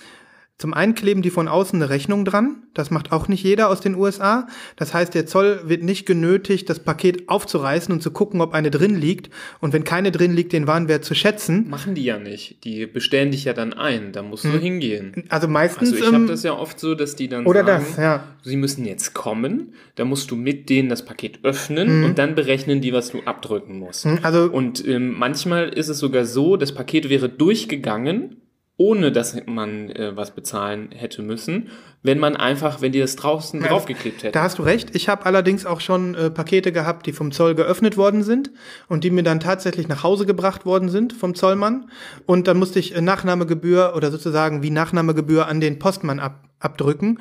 zum 0.62 0.74
einen 0.74 0.94
kleben 0.94 1.22
die 1.22 1.30
von 1.30 1.48
außen 1.48 1.82
eine 1.82 1.90
Rechnung 1.90 2.24
dran. 2.24 2.62
Das 2.72 2.92
macht 2.92 3.10
auch 3.10 3.26
nicht 3.26 3.42
jeder 3.42 3.68
aus 3.68 3.80
den 3.80 3.96
USA. 3.96 4.46
Das 4.76 4.94
heißt, 4.94 5.12
der 5.12 5.26
Zoll 5.26 5.62
wird 5.64 5.82
nicht 5.82 6.06
genötigt, 6.06 6.70
das 6.70 6.78
Paket 6.78 7.28
aufzureißen 7.28 7.92
und 7.92 8.00
zu 8.00 8.12
gucken, 8.12 8.40
ob 8.40 8.54
eine 8.54 8.70
drin 8.70 8.94
liegt. 8.94 9.28
Und 9.58 9.72
wenn 9.72 9.82
keine 9.82 10.12
drin 10.12 10.32
liegt, 10.32 10.52
den 10.52 10.68
Warenwert 10.68 11.04
zu 11.04 11.16
schätzen. 11.16 11.68
Machen 11.68 11.96
die 11.96 12.04
ja 12.04 12.20
nicht. 12.20 12.62
Die 12.62 12.86
bestellen 12.86 13.32
dich 13.32 13.42
ja 13.42 13.54
dann 13.54 13.72
ein. 13.72 14.12
Da 14.12 14.22
musst 14.22 14.44
du 14.44 14.56
hingehen. 14.56 15.24
Also 15.30 15.48
meistens. 15.48 15.90
Also 15.90 15.96
ich 15.96 16.06
habe 16.06 16.14
ähm, 16.14 16.26
das 16.28 16.44
ja 16.44 16.52
oft 16.56 16.78
so, 16.78 16.94
dass 16.94 17.16
die 17.16 17.26
dann 17.26 17.44
oder 17.44 17.66
sagen, 17.66 17.84
das, 17.88 17.96
ja. 17.96 18.24
sie 18.44 18.56
müssen 18.56 18.84
jetzt 18.84 19.14
kommen. 19.14 19.74
Da 19.96 20.04
musst 20.04 20.30
du 20.30 20.36
mit 20.36 20.70
denen 20.70 20.88
das 20.88 21.04
Paket 21.04 21.40
öffnen 21.42 22.04
und 22.04 22.18
dann 22.20 22.36
berechnen 22.36 22.80
die, 22.80 22.92
was 22.92 23.10
du 23.10 23.22
abdrücken 23.24 23.80
musst. 23.80 24.06
also 24.22 24.44
Und 24.44 24.86
ähm, 24.86 25.18
manchmal 25.18 25.70
ist 25.70 25.88
es 25.88 25.98
sogar 25.98 26.24
so, 26.24 26.56
das 26.56 26.70
Paket 26.72 27.08
wäre 27.08 27.28
durchgegangen, 27.28 28.36
ohne 28.82 29.12
dass 29.12 29.36
man 29.46 29.90
äh, 29.90 30.16
was 30.16 30.32
bezahlen 30.32 30.90
hätte 30.90 31.22
müssen, 31.22 31.68
wenn 32.02 32.18
man 32.18 32.34
einfach, 32.34 32.80
wenn 32.80 32.90
die 32.90 32.98
das 32.98 33.14
draußen 33.14 33.60
draufgeklebt 33.60 34.24
hätten. 34.24 34.32
Da 34.32 34.42
hast 34.42 34.58
du 34.58 34.64
recht. 34.64 34.96
Ich 34.96 35.08
habe 35.08 35.24
allerdings 35.24 35.66
auch 35.66 35.80
schon 35.80 36.16
äh, 36.16 36.30
Pakete 36.30 36.72
gehabt, 36.72 37.06
die 37.06 37.12
vom 37.12 37.30
Zoll 37.30 37.54
geöffnet 37.54 37.96
worden 37.96 38.24
sind 38.24 38.50
und 38.88 39.04
die 39.04 39.10
mir 39.10 39.22
dann 39.22 39.38
tatsächlich 39.38 39.86
nach 39.86 40.02
Hause 40.02 40.26
gebracht 40.26 40.66
worden 40.66 40.88
sind 40.88 41.12
vom 41.12 41.36
Zollmann. 41.36 41.90
Und 42.26 42.48
dann 42.48 42.58
musste 42.58 42.80
ich 42.80 42.96
äh, 42.96 43.00
Nachnahmegebühr 43.00 43.92
oder 43.94 44.10
sozusagen 44.10 44.64
wie 44.64 44.70
Nachnahmegebühr 44.70 45.46
an 45.46 45.60
den 45.60 45.78
Postmann 45.78 46.18
ab, 46.18 46.42
abdrücken. 46.58 47.20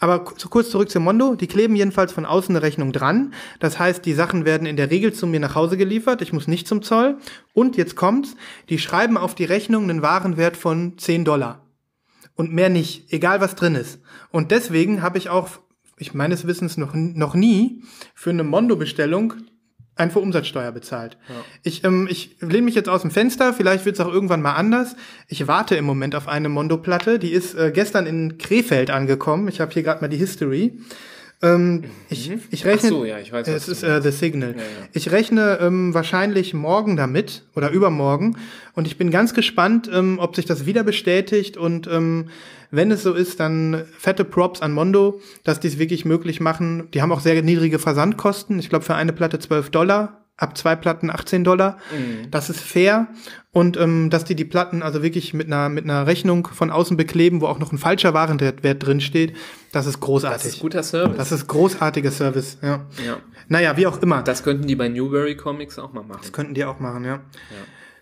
Aber 0.00 0.24
ku- 0.24 0.34
kurz 0.48 0.70
zurück 0.70 0.90
zum 0.90 1.04
Mondo. 1.04 1.34
Die 1.34 1.46
kleben 1.46 1.76
jedenfalls 1.76 2.12
von 2.12 2.24
außen 2.26 2.56
eine 2.56 2.62
Rechnung 2.64 2.90
dran. 2.92 3.34
Das 3.60 3.78
heißt, 3.78 4.04
die 4.04 4.14
Sachen 4.14 4.44
werden 4.44 4.66
in 4.66 4.76
der 4.76 4.90
Regel 4.90 5.12
zu 5.12 5.26
mir 5.26 5.40
nach 5.40 5.54
Hause 5.54 5.76
geliefert. 5.76 6.22
Ich 6.22 6.32
muss 6.32 6.48
nicht 6.48 6.66
zum 6.66 6.82
Zoll. 6.82 7.18
Und 7.52 7.76
jetzt 7.76 7.96
kommt's. 7.96 8.34
Die 8.70 8.78
schreiben 8.78 9.16
auf 9.18 9.34
die 9.34 9.44
Rechnung 9.44 9.84
einen 9.84 10.02
Warenwert 10.02 10.56
von 10.56 10.96
10 10.98 11.24
Dollar 11.24 11.66
und 12.34 12.52
mehr 12.52 12.70
nicht, 12.70 13.12
egal 13.12 13.40
was 13.42 13.54
drin 13.54 13.74
ist. 13.74 14.00
Und 14.30 14.50
deswegen 14.50 15.02
habe 15.02 15.18
ich 15.18 15.28
auch, 15.28 15.50
ich 15.98 16.14
meines 16.14 16.46
Wissens 16.46 16.78
noch, 16.78 16.94
noch 16.94 17.34
nie 17.34 17.82
für 18.14 18.30
eine 18.30 18.44
Mondo-Bestellung 18.44 19.34
einfach 20.00 20.20
Umsatzsteuer 20.20 20.72
bezahlt. 20.72 21.16
Ich, 21.62 21.84
ähm, 21.84 22.08
ich 22.10 22.36
lehne 22.40 22.62
mich 22.62 22.74
jetzt 22.74 22.88
aus 22.88 23.02
dem 23.02 23.10
Fenster, 23.10 23.52
vielleicht 23.52 23.84
wird 23.84 23.96
es 23.96 24.00
auch 24.00 24.12
irgendwann 24.12 24.42
mal 24.42 24.54
anders. 24.54 24.96
Ich 25.28 25.46
warte 25.46 25.76
im 25.76 25.84
Moment 25.84 26.16
auf 26.16 26.26
eine 26.26 26.48
Mondo-Platte, 26.48 27.18
die 27.18 27.32
ist 27.32 27.54
äh, 27.54 27.70
gestern 27.72 28.06
in 28.06 28.38
Krefeld 28.38 28.90
angekommen. 28.90 29.46
Ich 29.48 29.60
habe 29.60 29.72
hier 29.72 29.82
gerade 29.82 30.00
mal 30.00 30.08
die 30.08 30.16
History. 30.16 30.78
Ähm, 31.42 31.84
ich, 32.10 32.30
ich 32.50 32.64
rechne. 32.66 32.88
Ach 32.88 32.92
so, 32.92 33.04
ja, 33.04 33.18
ich 33.18 33.32
weiß, 33.32 33.46
was 33.46 33.54
Es 33.54 33.68
ist 33.68 33.82
äh, 33.82 34.02
The 34.02 34.10
Signal. 34.10 34.54
Ich 34.92 35.10
rechne 35.10 35.58
ähm, 35.60 35.94
wahrscheinlich 35.94 36.52
morgen 36.52 36.96
damit 36.96 37.44
oder 37.56 37.70
übermorgen 37.70 38.36
und 38.74 38.86
ich 38.86 38.98
bin 38.98 39.10
ganz 39.10 39.32
gespannt, 39.32 39.90
ähm, 39.92 40.18
ob 40.18 40.36
sich 40.36 40.44
das 40.44 40.66
wieder 40.66 40.84
bestätigt 40.84 41.56
und 41.56 41.86
ähm, 41.86 42.28
wenn 42.70 42.90
es 42.90 43.02
so 43.02 43.14
ist, 43.14 43.40
dann 43.40 43.84
fette 43.98 44.24
Props 44.24 44.60
an 44.60 44.72
Mondo, 44.72 45.20
dass 45.42 45.58
die 45.60 45.68
es 45.68 45.78
wirklich 45.78 46.04
möglich 46.04 46.40
machen. 46.40 46.88
Die 46.92 47.02
haben 47.02 47.10
auch 47.10 47.20
sehr 47.20 47.42
niedrige 47.42 47.78
Versandkosten. 47.80 48.58
Ich 48.60 48.68
glaube 48.68 48.84
für 48.84 48.94
eine 48.94 49.12
Platte 49.12 49.38
12 49.38 49.70
Dollar. 49.70 50.19
Ab 50.40 50.56
zwei 50.56 50.74
Platten 50.74 51.10
18 51.10 51.44
Dollar. 51.44 51.78
Das 52.30 52.48
ist 52.48 52.60
fair. 52.60 53.08
Und 53.52 53.76
ähm, 53.76 54.08
dass 54.08 54.24
die 54.24 54.34
die 54.34 54.46
Platten 54.46 54.82
also 54.82 55.02
wirklich 55.02 55.34
mit 55.34 55.48
einer, 55.48 55.68
mit 55.68 55.84
einer 55.84 56.06
Rechnung 56.06 56.46
von 56.46 56.70
außen 56.70 56.96
bekleben, 56.96 57.42
wo 57.42 57.46
auch 57.46 57.58
noch 57.58 57.72
ein 57.72 57.78
falscher 57.78 58.14
Warenwert 58.14 58.86
drin 58.86 59.02
steht, 59.02 59.36
das 59.72 59.86
ist 59.86 60.00
großartig. 60.00 60.42
das 60.42 60.54
ist 60.54 60.60
guter 60.60 60.82
Service. 60.82 61.16
Das 61.18 61.30
ist 61.30 61.46
großartiger 61.46 62.10
Service, 62.10 62.56
ja. 62.62 62.86
ja. 63.06 63.18
Naja, 63.48 63.76
wie 63.76 63.86
auch 63.86 64.00
immer. 64.00 64.22
Das 64.22 64.42
könnten 64.42 64.66
die 64.66 64.76
bei 64.76 64.88
Newberry 64.88 65.36
Comics 65.36 65.78
auch 65.78 65.92
mal 65.92 66.04
machen. 66.04 66.20
Das 66.22 66.32
könnten 66.32 66.54
die 66.54 66.64
auch 66.64 66.80
machen, 66.80 67.04
ja. 67.04 67.20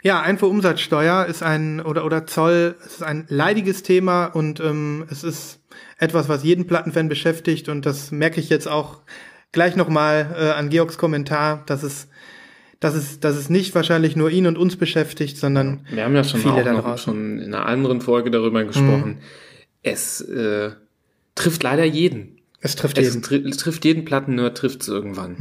Ja, 0.02 0.20
Einfuhrumsatzsteuer 0.20 1.26
ist 1.26 1.42
ein 1.42 1.80
oder 1.80 2.04
oder 2.04 2.26
Zoll 2.26 2.76
es 2.86 2.94
ist 2.94 3.02
ein 3.02 3.26
leidiges 3.28 3.82
Thema 3.82 4.26
und 4.26 4.60
ähm, 4.60 5.06
es 5.10 5.24
ist 5.24 5.60
etwas, 5.98 6.28
was 6.28 6.44
jeden 6.44 6.68
Plattenfan 6.68 7.08
beschäftigt 7.08 7.68
und 7.68 7.84
das 7.84 8.12
merke 8.12 8.38
ich 8.38 8.48
jetzt 8.48 8.68
auch 8.68 9.00
gleich 9.52 9.76
nochmal 9.76 10.34
äh, 10.38 10.50
an 10.50 10.68
Georgs 10.70 10.98
Kommentar, 10.98 11.62
dass 11.66 11.82
es 11.82 12.08
dass 12.80 12.94
es 12.94 13.20
dass 13.20 13.36
es 13.36 13.50
nicht 13.50 13.74
wahrscheinlich 13.74 14.14
nur 14.14 14.30
ihn 14.30 14.46
und 14.46 14.56
uns 14.56 14.76
beschäftigt, 14.76 15.36
sondern 15.36 15.86
Wir 15.90 16.04
haben 16.04 16.14
ja 16.14 16.24
schon 16.24 16.40
viele 16.40 16.78
auch 16.78 16.84
noch 16.84 16.98
schon 16.98 17.40
in 17.40 17.54
einer 17.54 17.66
anderen 17.66 18.00
Folge 18.00 18.30
darüber 18.30 18.64
gesprochen. 18.64 19.18
Es 19.82 20.20
äh, 20.20 20.70
trifft 21.34 21.62
leider 21.62 21.84
jeden. 21.84 22.37
Es 22.60 22.74
trifft 22.74 22.98
Es 22.98 23.14
jeden. 23.14 23.22
tri 23.22 23.40
trifft 23.50 23.84
jeden 23.84 24.04
Platten-Nerd, 24.04 24.58
trifft 24.58 24.82
es 24.82 24.88
irgendwann. 24.88 25.36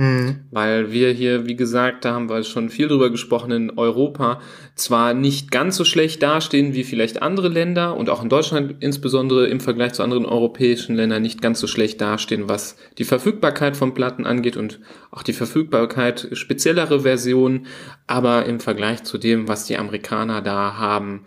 Weil 0.51 0.91
wir 0.91 1.11
hier, 1.11 1.47
wie 1.47 1.55
gesagt, 1.55 2.05
da 2.05 2.13
haben 2.13 2.29
wir 2.29 2.43
schon 2.43 2.69
viel 2.69 2.87
drüber 2.87 3.09
gesprochen, 3.09 3.51
in 3.51 3.71
Europa 3.71 4.39
zwar 4.75 5.15
nicht 5.15 5.49
ganz 5.49 5.77
so 5.77 5.83
schlecht 5.83 6.21
dastehen 6.21 6.75
wie 6.75 6.83
vielleicht 6.83 7.23
andere 7.23 7.47
Länder 7.47 7.97
und 7.97 8.11
auch 8.11 8.21
in 8.21 8.29
Deutschland 8.29 8.75
insbesondere 8.81 9.47
im 9.47 9.59
Vergleich 9.59 9.93
zu 9.93 10.03
anderen 10.03 10.27
europäischen 10.27 10.95
Ländern 10.95 11.23
nicht 11.23 11.41
ganz 11.41 11.59
so 11.59 11.65
schlecht 11.65 12.01
dastehen, 12.01 12.49
was 12.49 12.75
die 12.99 13.03
Verfügbarkeit 13.03 13.75
von 13.75 13.95
Platten 13.95 14.27
angeht 14.27 14.55
und 14.55 14.79
auch 15.09 15.23
die 15.23 15.33
Verfügbarkeit 15.33 16.29
speziellere 16.33 16.99
Versionen, 16.99 17.65
aber 18.05 18.45
im 18.45 18.59
Vergleich 18.59 19.03
zu 19.03 19.17
dem, 19.17 19.47
was 19.47 19.65
die 19.65 19.77
Amerikaner 19.77 20.43
da 20.43 20.77
haben, 20.77 21.25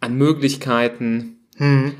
an 0.00 0.16
Möglichkeiten, 0.16 1.37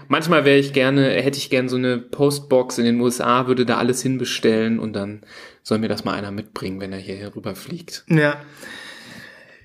Manchmal 0.08 0.44
wäre 0.44 0.58
ich 0.58 0.72
gerne, 0.72 1.10
hätte 1.10 1.38
ich 1.38 1.50
gerne 1.50 1.68
so 1.68 1.76
eine 1.76 1.98
Postbox 1.98 2.78
in 2.78 2.84
den 2.84 3.00
USA, 3.00 3.46
würde 3.46 3.66
da 3.66 3.76
alles 3.78 4.02
hinbestellen 4.02 4.78
und 4.78 4.92
dann 4.94 5.22
soll 5.62 5.78
mir 5.78 5.88
das 5.88 6.04
mal 6.04 6.14
einer 6.14 6.30
mitbringen, 6.30 6.80
wenn 6.80 6.92
er 6.92 6.98
hier 6.98 7.34
rüberfliegt. 7.34 8.04
Ja. 8.08 8.36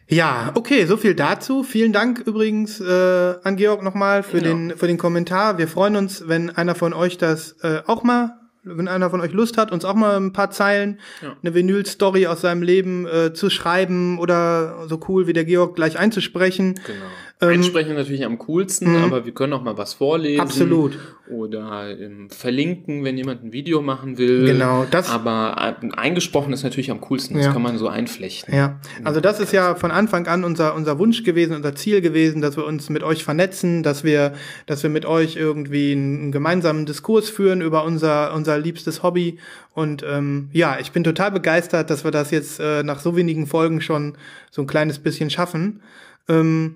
Ja, 0.09 0.51
okay, 0.55 0.85
so 0.85 0.97
viel 0.97 1.15
dazu. 1.15 1.63
Vielen 1.63 1.93
Dank 1.93 2.19
übrigens 2.25 2.79
äh, 2.81 3.35
an 3.43 3.55
Georg 3.55 3.81
nochmal 3.83 4.21
für 4.21 4.39
Genau. 4.41 4.49
den 4.49 4.77
für 4.77 4.87
den 4.87 4.97
Kommentar. 4.97 5.57
Wir 5.57 5.67
freuen 5.67 5.95
uns, 5.95 6.27
wenn 6.27 6.49
einer 6.49 6.75
von 6.75 6.93
euch 6.93 7.17
das 7.17 7.53
äh, 7.63 7.81
auch 7.87 8.03
mal, 8.03 8.35
wenn 8.63 8.87
einer 8.87 9.09
von 9.09 9.21
euch 9.21 9.31
Lust 9.31 9.57
hat, 9.57 9.71
uns 9.71 9.85
auch 9.85 9.95
mal 9.95 10.17
ein 10.17 10.33
paar 10.33 10.51
Zeilen, 10.51 10.99
Ja. 11.21 11.35
eine 11.41 11.53
Vinyl-Story 11.55 12.27
aus 12.27 12.41
seinem 12.41 12.61
Leben 12.63 13.07
äh, 13.07 13.33
zu 13.33 13.49
schreiben 13.49 14.19
oder 14.19 14.87
so 14.87 14.99
cool 15.07 15.25
wie 15.27 15.33
der 15.33 15.45
Georg 15.45 15.75
gleich 15.75 15.97
einzusprechen. 15.97 16.75
Genau. 16.85 17.05
Ähm, 17.43 17.49
Einsprechen 17.49 17.95
natürlich 17.95 18.25
am 18.25 18.37
coolsten, 18.39 18.95
aber 19.03 19.25
wir 19.25 19.33
können 19.33 19.53
auch 19.53 19.61
mal 19.63 19.77
was 19.77 19.93
vorlesen. 19.93 20.39
Absolut. 20.41 20.97
Oder 21.29 21.97
ähm, 21.99 22.29
verlinken, 22.29 23.03
wenn 23.03 23.17
jemand 23.17 23.43
ein 23.43 23.53
Video 23.53 23.81
machen 23.81 24.17
will. 24.17 24.45
Genau, 24.45 24.85
das- 24.89 25.09
Aber 25.09 25.55
äh, 25.81 25.87
eingesprochen 25.95 26.51
ist 26.53 26.63
natürlich 26.63 26.91
am 26.91 26.99
coolsten. 27.01 27.35
Das 27.35 27.45
Ja. 27.45 27.53
kann 27.53 27.61
man 27.61 27.77
so 27.77 27.87
einflechten. 27.87 28.53
Ja, 28.53 28.79
also 29.03 29.19
das 29.21 29.39
ist 29.39 29.53
ja 29.53 29.75
von 29.75 29.91
Anfang 29.91 30.27
an 30.27 30.43
unser, 30.43 30.75
unser 30.75 30.99
Wunsch 30.99 31.23
gewesen, 31.23 31.55
unser 31.55 31.75
Ziel 31.75 32.01
gewesen, 32.01 32.41
dass 32.41 32.57
wir 32.57 32.65
uns 32.65 32.89
mit 32.89 33.03
euch 33.03 33.23
vernetzen, 33.23 33.83
dass 33.83 34.03
wir, 34.03 34.33
dass 34.65 34.83
wir 34.83 34.89
mit 34.89 35.05
euch 35.05 35.35
irgendwie 35.37 35.93
einen 35.93 36.31
gemeinsamen 36.31 36.85
Diskurs 36.85 37.29
führen 37.29 37.61
über 37.61 37.85
unser, 37.85 38.33
unser 38.33 38.59
liebstes 38.59 39.01
Hobby. 39.03 39.39
Und 39.73 40.03
ähm, 40.07 40.49
ja, 40.51 40.77
ich 40.79 40.91
bin 40.91 41.03
total 41.03 41.31
begeistert, 41.31 41.89
dass 41.89 42.03
wir 42.03 42.11
das 42.11 42.31
jetzt 42.31 42.59
äh, 42.59 42.83
nach 42.83 42.99
so 42.99 43.15
wenigen 43.15 43.47
Folgen 43.47 43.81
schon 43.81 44.13
so 44.51 44.61
ein 44.61 44.67
kleines 44.67 44.99
bisschen 44.99 45.29
schaffen. 45.29 45.81
Ähm, 46.29 46.75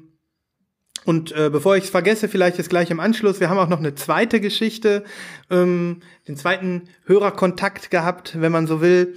und 1.07 1.31
äh, 1.31 1.49
bevor 1.49 1.77
ich 1.77 1.85
es 1.85 1.89
vergesse, 1.89 2.27
vielleicht 2.27 2.57
jetzt 2.57 2.69
gleich 2.69 2.91
im 2.91 2.99
Anschluss, 2.99 3.39
wir 3.39 3.49
haben 3.49 3.57
auch 3.59 3.69
noch 3.69 3.79
eine 3.79 3.95
zweite 3.95 4.41
Geschichte, 4.41 5.05
ähm, 5.49 6.01
den 6.27 6.35
zweiten 6.35 6.89
Hörerkontakt 7.05 7.89
gehabt, 7.89 8.35
wenn 8.41 8.51
man 8.51 8.67
so 8.67 8.81
will. 8.81 9.15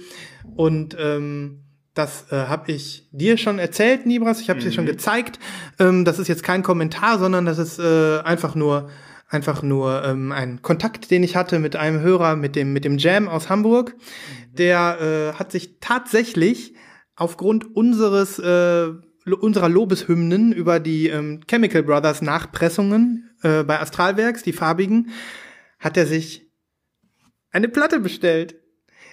Und 0.55 0.95
ähm, 0.97 1.65
das 1.93 2.31
äh, 2.31 2.45
habe 2.45 2.71
ich 2.71 3.09
dir 3.11 3.35
schon 3.35 3.59
erzählt, 3.59 4.05
Nibras. 4.05 4.39
Ich 4.39 4.49
habe 4.49 4.59
es 4.59 4.65
dir 4.65 4.71
schon 4.71 4.85
gezeigt. 4.85 5.37
Ähm, 5.79 6.05
das 6.05 6.17
ist 6.17 6.29
jetzt 6.29 6.43
kein 6.43 6.63
Kommentar, 6.63 7.19
sondern 7.19 7.45
das 7.45 7.57
ist 7.57 7.77
äh, 7.77 8.19
einfach 8.21 8.55
nur 8.55 8.89
einfach 9.27 9.61
nur 9.61 10.01
ähm, 10.05 10.31
ein 10.31 10.61
Kontakt, 10.61 11.11
den 11.11 11.23
ich 11.23 11.35
hatte 11.35 11.59
mit 11.59 11.75
einem 11.75 11.99
Hörer, 11.99 12.37
mit 12.37 12.55
dem 12.55 12.71
mit 12.71 12.85
dem 12.85 12.99
Jam 12.99 13.27
aus 13.27 13.49
Hamburg. 13.49 13.97
Der 14.53 15.33
äh, 15.33 15.37
hat 15.37 15.51
sich 15.51 15.79
tatsächlich 15.81 16.73
aufgrund 17.17 17.75
unseres 17.75 18.39
äh, 18.39 18.91
unserer 19.25 19.69
Lobeshymnen 19.69 20.51
über 20.51 20.79
die 20.79 21.07
ähm, 21.07 21.41
Chemical 21.47 21.83
Brothers 21.83 22.21
Nachpressungen 22.21 23.29
äh, 23.43 23.63
bei 23.63 23.79
Astralwerks, 23.79 24.43
die 24.43 24.53
farbigen, 24.53 25.09
hat 25.79 25.97
er 25.97 26.05
sich 26.05 26.49
eine 27.51 27.67
Platte 27.69 27.99
bestellt. 27.99 28.55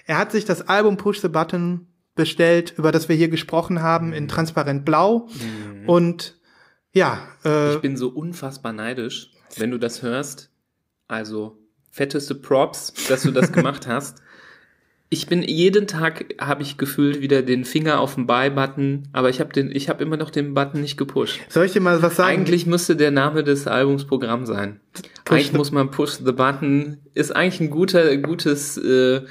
Er 0.05 0.17
hat 0.17 0.31
sich 0.31 0.45
das 0.45 0.67
Album 0.67 0.97
Push 0.97 1.21
the 1.21 1.27
Button 1.27 1.87
bestellt, 2.15 2.73
über 2.77 2.91
das 2.91 3.07
wir 3.09 3.15
hier 3.15 3.29
gesprochen 3.29 3.81
haben, 3.81 4.13
in 4.13 4.27
transparent 4.27 4.83
blau. 4.85 5.29
Und 5.85 6.39
ja, 6.93 7.27
äh, 7.45 7.75
Ich 7.75 7.81
bin 7.81 7.97
so 7.97 8.09
unfassbar 8.09 8.73
neidisch, 8.73 9.31
wenn 9.57 9.71
du 9.71 9.77
das 9.77 10.01
hörst. 10.01 10.51
Also 11.07 11.57
fetteste 11.91 12.35
Props, 12.35 12.93
dass 13.07 13.23
du 13.23 13.31
das 13.31 13.51
gemacht 13.51 13.87
hast. 13.87 14.21
Ich 15.11 15.25
bin 15.25 15.41
jeden 15.41 15.87
Tag 15.87 16.35
habe 16.39 16.61
ich 16.61 16.77
gefühlt 16.77 17.19
wieder 17.19 17.41
den 17.41 17.65
Finger 17.65 17.99
auf 17.99 18.13
den 18.13 18.27
Buy-Button, 18.27 19.07
aber 19.11 19.29
ich 19.29 19.39
habe 19.39 19.51
den, 19.51 19.71
ich 19.75 19.89
habe 19.89 20.03
immer 20.03 20.17
noch 20.17 20.29
den 20.29 20.53
Button 20.53 20.81
nicht 20.81 20.97
gepusht. 20.97 21.39
Soll 21.49 21.65
ich 21.65 21.73
dir 21.73 21.81
mal 21.81 21.99
was 22.03 22.15
sagen? 22.15 22.29
Eigentlich 22.41 22.67
müsste 22.67 22.95
der 22.95 23.09
Name 23.09 23.43
des 23.43 23.65
Albums 23.65 24.05
Programm 24.05 24.45
sein. 24.45 24.79
Push 25.25 25.35
eigentlich 25.35 25.53
muss 25.53 25.71
man 25.71 25.89
Push 25.89 26.19
the 26.23 26.31
Button. 26.31 26.97
Ist 27.15 27.35
eigentlich 27.35 27.59
ein 27.59 27.69
guter, 27.71 28.17
gutes 28.17 28.77
äh, 28.77 29.21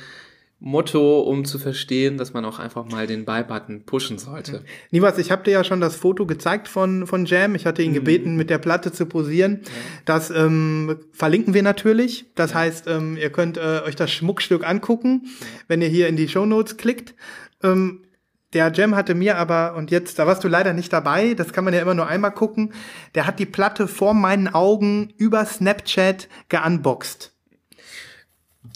Motto, 0.60 1.20
um 1.20 1.44
zu 1.44 1.58
verstehen, 1.58 2.18
dass 2.18 2.32
man 2.32 2.44
auch 2.44 2.58
einfach 2.58 2.84
mal 2.84 3.06
den 3.06 3.24
Buy-Button 3.24 3.84
pushen 3.84 4.18
sollte. 4.18 4.64
Nibas, 4.90 5.16
ich 5.18 5.30
habe 5.30 5.44
dir 5.44 5.52
ja 5.52 5.62
schon 5.62 5.80
das 5.80 5.94
Foto 5.94 6.26
gezeigt 6.26 6.66
von, 6.66 7.06
von 7.06 7.26
Jam. 7.26 7.54
Ich 7.54 7.64
hatte 7.64 7.82
ihn 7.82 7.94
gebeten, 7.94 8.34
mit 8.34 8.50
der 8.50 8.58
Platte 8.58 8.90
zu 8.90 9.06
posieren. 9.06 9.60
Das 10.04 10.30
ähm, 10.30 10.98
verlinken 11.12 11.54
wir 11.54 11.62
natürlich. 11.62 12.26
Das 12.34 12.54
heißt, 12.54 12.88
ähm, 12.88 13.16
ihr 13.16 13.30
könnt 13.30 13.56
äh, 13.56 13.82
euch 13.86 13.94
das 13.94 14.10
Schmuckstück 14.10 14.66
angucken, 14.66 15.26
wenn 15.68 15.80
ihr 15.80 15.88
hier 15.88 16.08
in 16.08 16.16
die 16.16 16.28
Shownotes 16.28 16.76
klickt. 16.76 17.14
Ähm, 17.62 18.04
der 18.52 18.72
Jam 18.72 18.96
hatte 18.96 19.14
mir 19.14 19.36
aber, 19.36 19.76
und 19.76 19.90
jetzt, 19.92 20.18
da 20.18 20.26
warst 20.26 20.42
du 20.42 20.48
leider 20.48 20.72
nicht 20.72 20.92
dabei, 20.92 21.34
das 21.34 21.52
kann 21.52 21.64
man 21.64 21.74
ja 21.74 21.82
immer 21.82 21.94
nur 21.94 22.06
einmal 22.06 22.32
gucken, 22.32 22.72
der 23.14 23.26
hat 23.26 23.38
die 23.38 23.46
Platte 23.46 23.86
vor 23.86 24.14
meinen 24.14 24.48
Augen 24.48 25.12
über 25.18 25.44
Snapchat 25.44 26.28
geunboxed. 26.48 27.37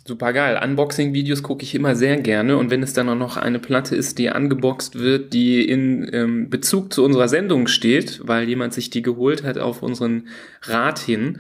Super 0.05 0.32
geil. 0.32 0.61
Unboxing-Videos 0.62 1.44
gucke 1.44 1.62
ich 1.62 1.74
immer 1.76 1.94
sehr 1.94 2.16
gerne 2.16 2.57
und 2.57 2.70
wenn 2.70 2.82
es 2.82 2.92
dann 2.92 3.09
auch 3.09 3.16
noch 3.16 3.36
eine 3.36 3.61
Platte 3.61 3.94
ist, 3.94 4.18
die 4.18 4.30
angeboxt 4.30 4.98
wird, 4.98 5.32
die 5.32 5.66
in 5.66 6.11
ähm, 6.12 6.50
Bezug 6.50 6.92
zu 6.92 7.05
unserer 7.05 7.28
Sendung 7.28 7.68
steht, 7.68 8.20
weil 8.24 8.48
jemand 8.48 8.74
sich 8.74 8.90
die 8.90 9.03
geholt 9.03 9.44
hat 9.44 9.59
auf 9.59 9.82
unseren 9.82 10.26
Rat 10.62 10.98
hin, 10.98 11.38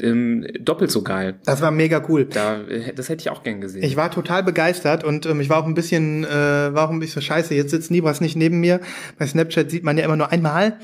ähm, 0.00 0.46
doppelt 0.60 0.90
so 0.90 1.02
geil. 1.02 1.36
Das 1.44 1.60
war 1.60 1.70
mega 1.70 2.04
cool. 2.08 2.24
Da, 2.24 2.62
äh, 2.62 2.92
das 2.94 3.08
hätte 3.08 3.22
ich 3.22 3.30
auch 3.30 3.42
gern 3.42 3.60
gesehen. 3.60 3.82
Ich 3.82 3.96
war 3.96 4.10
total 4.10 4.42
begeistert 4.42 5.02
und 5.02 5.26
ähm, 5.26 5.40
ich 5.40 5.48
war 5.48 5.58
auch 5.58 5.66
ein 5.66 5.74
bisschen, 5.74 6.24
äh, 6.24 6.28
war 6.28 6.86
auch 6.86 6.92
ein 6.92 7.00
bisschen 7.00 7.22
scheiße. 7.22 7.54
Jetzt 7.54 7.70
sitzt 7.70 7.90
Nibras 7.90 8.20
nicht 8.20 8.36
neben 8.36 8.60
mir. 8.60 8.80
Bei 9.18 9.26
Snapchat 9.26 9.70
sieht 9.70 9.84
man 9.84 9.98
ja 9.98 10.04
immer 10.04 10.16
nur 10.16 10.30
einmal. 10.30 10.78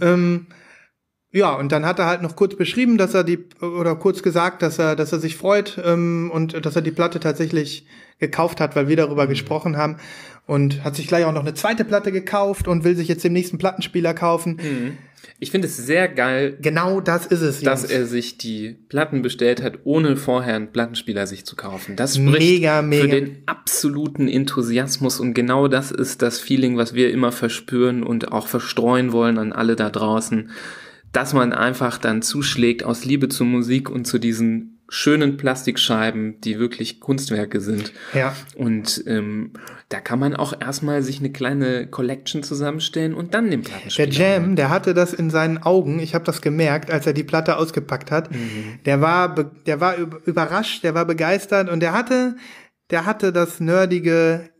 Ähm, 0.00 0.46
ja, 1.34 1.52
und 1.54 1.72
dann 1.72 1.84
hat 1.84 1.98
er 1.98 2.06
halt 2.06 2.22
noch 2.22 2.36
kurz 2.36 2.54
beschrieben, 2.56 2.96
dass 2.96 3.12
er 3.12 3.24
die, 3.24 3.38
oder 3.60 3.96
kurz 3.96 4.22
gesagt, 4.22 4.62
dass 4.62 4.78
er, 4.78 4.94
dass 4.96 5.12
er 5.12 5.18
sich 5.18 5.36
freut 5.36 5.78
ähm, 5.84 6.30
und 6.32 6.64
dass 6.64 6.76
er 6.76 6.82
die 6.82 6.92
Platte 6.92 7.18
tatsächlich 7.20 7.86
gekauft 8.20 8.60
hat, 8.60 8.76
weil 8.76 8.88
wir 8.88 8.96
darüber 8.96 9.26
gesprochen 9.26 9.76
haben. 9.76 9.96
Und 10.46 10.84
hat 10.84 10.94
sich 10.94 11.06
gleich 11.08 11.24
auch 11.24 11.32
noch 11.32 11.40
eine 11.40 11.54
zweite 11.54 11.84
Platte 11.84 12.12
gekauft 12.12 12.68
und 12.68 12.84
will 12.84 12.94
sich 12.96 13.08
jetzt 13.08 13.24
den 13.24 13.32
nächsten 13.32 13.56
Plattenspieler 13.58 14.12
kaufen. 14.12 14.60
Ich 15.40 15.50
finde 15.50 15.66
es 15.68 15.76
sehr 15.78 16.06
geil, 16.06 16.58
Genau 16.60 17.00
das 17.00 17.24
ist 17.26 17.40
es. 17.40 17.60
dass 17.62 17.80
Jungs. 17.82 17.92
er 17.92 18.06
sich 18.06 18.36
die 18.38 18.76
Platten 18.90 19.22
bestellt 19.22 19.62
hat, 19.62 19.78
ohne 19.84 20.16
vorher 20.16 20.54
einen 20.54 20.70
Plattenspieler 20.70 21.26
sich 21.26 21.46
zu 21.46 21.56
kaufen. 21.56 21.96
Das 21.96 22.16
spricht 22.16 22.38
Mega, 22.38 22.82
mega. 22.82 23.02
für 23.02 23.08
den 23.08 23.38
absoluten 23.46 24.28
Enthusiasmus 24.28 25.18
und 25.18 25.32
genau 25.34 25.66
das 25.66 25.90
ist 25.90 26.20
das 26.22 26.38
Feeling, 26.38 26.76
was 26.76 26.92
wir 26.94 27.10
immer 27.10 27.32
verspüren 27.32 28.02
und 28.02 28.30
auch 28.30 28.46
verstreuen 28.46 29.12
wollen 29.12 29.38
an 29.38 29.52
alle 29.54 29.76
da 29.76 29.88
draußen, 29.90 30.50
dass 31.14 31.32
man 31.32 31.54
einfach 31.54 31.96
dann 31.96 32.20
zuschlägt 32.20 32.84
aus 32.84 33.06
Liebe 33.06 33.30
zur 33.30 33.46
Musik 33.46 33.88
und 33.88 34.04
zu 34.06 34.18
diesen 34.18 34.70
schönen 34.90 35.38
Plastikscheiben, 35.38 36.40
die 36.42 36.58
wirklich 36.58 37.00
Kunstwerke 37.00 37.60
sind. 37.60 37.92
Ja. 38.12 38.36
Und 38.54 39.02
ähm, 39.06 39.52
da 39.88 40.00
kann 40.00 40.18
man 40.18 40.36
auch 40.36 40.60
erstmal 40.60 41.02
sich 41.02 41.20
eine 41.20 41.32
kleine 41.32 41.86
Collection 41.86 42.42
zusammenstellen 42.42 43.14
und 43.14 43.32
dann 43.32 43.50
den 43.50 43.62
Der 43.62 43.70
Plattenspieler. 43.70 44.10
Jam, 44.10 44.56
der 44.56 44.68
hatte 44.68 44.92
das 44.92 45.14
in 45.14 45.30
seinen 45.30 45.58
Augen. 45.58 46.00
Ich 46.00 46.14
habe 46.14 46.24
das 46.26 46.42
gemerkt, 46.42 46.90
als 46.90 47.06
er 47.06 47.14
die 47.14 47.24
Platte 47.24 47.56
ausgepackt 47.56 48.10
hat. 48.10 48.28
Der 48.84 49.00
war, 49.00 49.34
der 49.66 49.80
war 49.80 49.94
üb- 49.96 50.22
überrascht, 50.26 50.84
der 50.84 50.94
war 50.94 51.06
begeistert 51.06 51.70
und 51.70 51.80
der 51.80 51.92
hatte, 51.92 52.36
der 52.90 53.06
hatte 53.06 53.32
das 53.32 53.60
nerdige. 53.60 54.50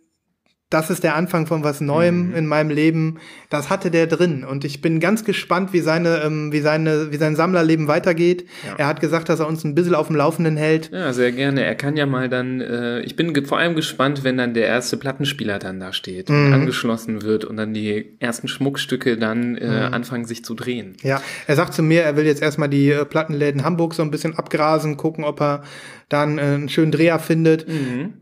Das 0.75 0.91
ist 0.91 1.05
der 1.05 1.14
Anfang 1.14 1.47
von 1.47 1.62
was 1.62 1.81
Neuem 1.81 2.35
in 2.35 2.47
meinem 2.47 2.68
Leben. 2.68 3.18
Das 3.49 3.70
hatte 3.70 3.93
der 3.93 4.09
drin 4.09 4.43
und 4.43 4.64
ich 4.64 4.81
bin 4.81 4.99
ganz 4.99 5.25
gespannt, 5.25 5.72
wie 5.72 5.79
seine, 5.79 6.22
ähm, 6.25 6.51
wie 6.51 6.59
seine, 6.61 7.12
wie 7.12 7.16
sein 7.16 7.37
Sammlerleben 7.37 7.87
weitergeht. 7.87 8.45
Er 8.77 8.89
hat 8.89 9.01
gesagt, 9.01 9.29
dass 9.29 9.39
er 9.39 9.47
uns 9.47 9.62
ein 9.62 9.77
bisschen 9.77 9.95
auf 9.95 10.09
dem 10.09 10.16
Laufenden 10.16 10.57
hält. 10.57 10.91
Ja, 10.93 11.12
sehr 11.12 11.31
gerne. 11.31 11.62
Er 11.62 11.77
kann 11.77 11.97
ja 11.97 12.07
mal 12.07 12.29
dann, 12.29 12.61
äh, 12.61 13.03
ich 13.03 13.14
bin 13.14 13.47
vor 13.47 13.59
allem 13.59 13.77
gespannt, 13.77 14.25
wenn 14.25 14.37
dann 14.37 14.53
der 14.53 14.66
erste 14.66 14.97
Plattenspieler 14.97 15.61
dann 15.61 15.79
da 15.79 15.93
steht 15.93 16.29
und 16.29 16.53
angeschlossen 16.53 17.22
wird 17.22 17.45
und 17.45 17.57
dann 17.57 17.72
die 17.72 18.16
ersten 18.18 18.49
Schmuckstücke 18.49 19.16
dann 19.16 19.57
äh, 19.57 19.89
anfangen 19.93 20.25
sich 20.25 20.45
zu 20.45 20.55
drehen. 20.55 20.97
Ja, 21.05 21.22
er 21.47 21.55
sagt 21.55 21.75
zu 21.75 21.85
mir, 21.85 22.03
er 22.03 22.16
will 22.16 22.27
jetzt 22.27 22.43
erstmal 22.43 22.68
die 22.68 22.91
äh, 22.91 23.05
Plattenläden 23.05 23.62
Hamburg 23.62 23.95
so 23.95 24.03
ein 24.03 24.11
bisschen 24.11 24.37
abgrasen, 24.37 24.97
gucken, 24.97 25.22
ob 25.22 25.41
er 25.41 25.62
dann 26.09 26.39
äh, 26.39 26.43
einen 26.43 26.69
schönen 26.69 26.93
Dreher 26.93 27.19
findet. 27.19 27.67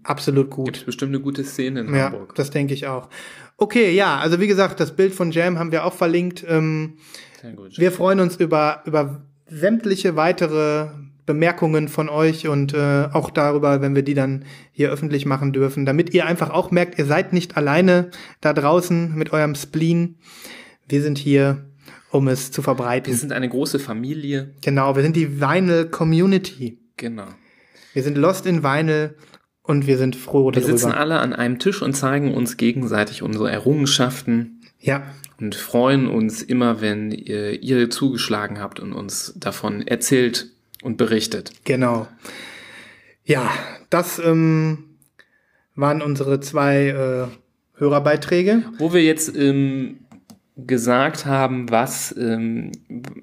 Absolut 0.03 0.51
gut. 0.51 0.73
Gibt 0.75 0.87
bestimmt 0.87 1.15
eine 1.15 1.21
gute 1.23 1.45
Szene 1.45 1.81
in 1.81 1.95
Ja, 1.95 2.07
Hamburg. 2.07 2.35
das 2.35 2.51
denke 2.51 2.75
ich 2.75 2.87
auch. 2.87 3.09
Okay, 3.57 3.93
ja, 3.95 4.19
also 4.19 4.41
wie 4.41 4.47
gesagt, 4.47 4.81
das 4.81 4.97
Bild 4.97 5.15
von 5.15 5.31
Jam 5.31 5.59
haben 5.59 5.73
wir 5.73 5.85
auch 5.85 5.93
verlinkt. 5.95 6.45
Ähm, 6.49 6.95
Sehr 7.41 7.53
gut. 7.53 7.79
wir 7.79 7.93
freuen 7.93 8.21
uns 8.21 8.37
über, 8.37 8.83
über 8.87 9.23
sämtliche 9.47 10.17
weitere 10.17 10.89
Bemerkungen 11.27 11.87
von 11.89 12.09
euch 12.09 12.49
und 12.49 12.75
äh, 12.75 13.09
auch 13.13 13.31
darüber, 13.31 13.81
wenn 13.81 13.95
wir 13.95 14.03
die 14.03 14.15
dann 14.15 14.45
hier 14.73 14.91
öffentlich 14.91 15.25
machen 15.27 15.53
dürfen, 15.53 15.87
damit 15.87 16.13
ihr 16.15 16.27
einfach 16.27 16.51
auch 16.51 16.73
merkt, 16.73 16.99
ihr 16.99 17.05
seid 17.07 17.33
nicht 17.33 17.57
alleine 17.57 18.11
da 18.41 18.53
draußen 18.53 19.15
mit 19.15 19.33
eurem 19.33 19.55
Spleen. 19.55 20.17
Wir 20.89 21.01
sind 21.01 21.19
hier, 21.19 21.67
um 22.11 22.27
es 22.27 22.51
zu 22.51 22.59
Wir 22.61 22.65
verbreiten. 22.65 23.15
sind 23.15 23.31
eine 23.33 23.49
große 23.49 23.79
Familie. 23.79 24.55
Genau, 24.63 24.97
wir 24.97 25.03
sind 25.05 25.15
die 25.15 25.41
Vinyl 25.41 25.87
Community. 25.87 26.79
Genau. 26.97 27.27
Wir 27.93 28.03
sind 28.03 28.17
lost 28.19 28.47
in 28.47 28.63
Vinyl 28.63 29.15
und 29.63 29.87
wir 29.87 29.99
sind 29.99 30.17
froh 30.17 30.51
Wir 30.53 30.63
sitzen 30.63 30.87
darüber. 30.91 31.01
alle 31.01 31.19
an 31.21 31.33
einem 31.33 31.59
Tisch 31.59 31.83
und 31.83 31.95
zeigen 31.95 32.35
uns 32.35 32.57
gegenseitig 32.57 33.23
unsere 33.23 33.51
Errungenschaften 33.51 34.61
Ja, 34.81 35.03
und 35.41 35.55
freuen 35.55 36.09
uns 36.09 36.43
immer, 36.43 36.81
wenn 36.81 37.11
ihr, 37.13 37.63
ihr 37.63 37.91
zugeschlagen 37.91 38.61
habt 38.61 38.81
und 38.81 38.93
uns 38.93 39.35
davon 39.37 39.87
erzählt 39.87 40.49
und 40.83 40.97
berichtet. 40.97 41.53
Genau. 41.65 42.09
Ja, 43.25 43.51
das 43.91 44.19
ähm, 44.19 44.97
waren 45.75 46.03
unsere 46.03 46.41
zwei 46.41 46.89
äh, 46.89 47.27
Hörerbeiträge. 47.79 48.65
Wo 48.79 48.93
wir 48.93 49.03
jetzt 49.03 49.37
ähm, 49.37 50.01
gesagt 50.57 51.25
haben, 51.25 51.71
was 51.71 52.15
ähm, 52.19 52.73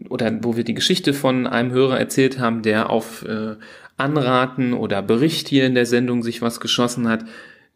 oder 0.10 0.44
wo 0.44 0.56
wir 0.56 0.64
die 0.64 0.74
Geschichte 0.74 1.14
von 1.14 1.48
einem 1.48 1.72
Hörer 1.72 2.00
erzählt 2.00 2.40
haben, 2.40 2.62
der 2.62 2.90
auf 2.90 3.24
äh, 3.24 3.56
Anraten 4.00 4.74
oder 4.74 5.02
Bericht 5.02 5.48
hier 5.48 5.66
in 5.66 5.76
der 5.76 5.86
Sendung 5.86 6.24
sich 6.24 6.42
was 6.42 6.60
geschossen 6.60 7.08
hat, 7.08 7.26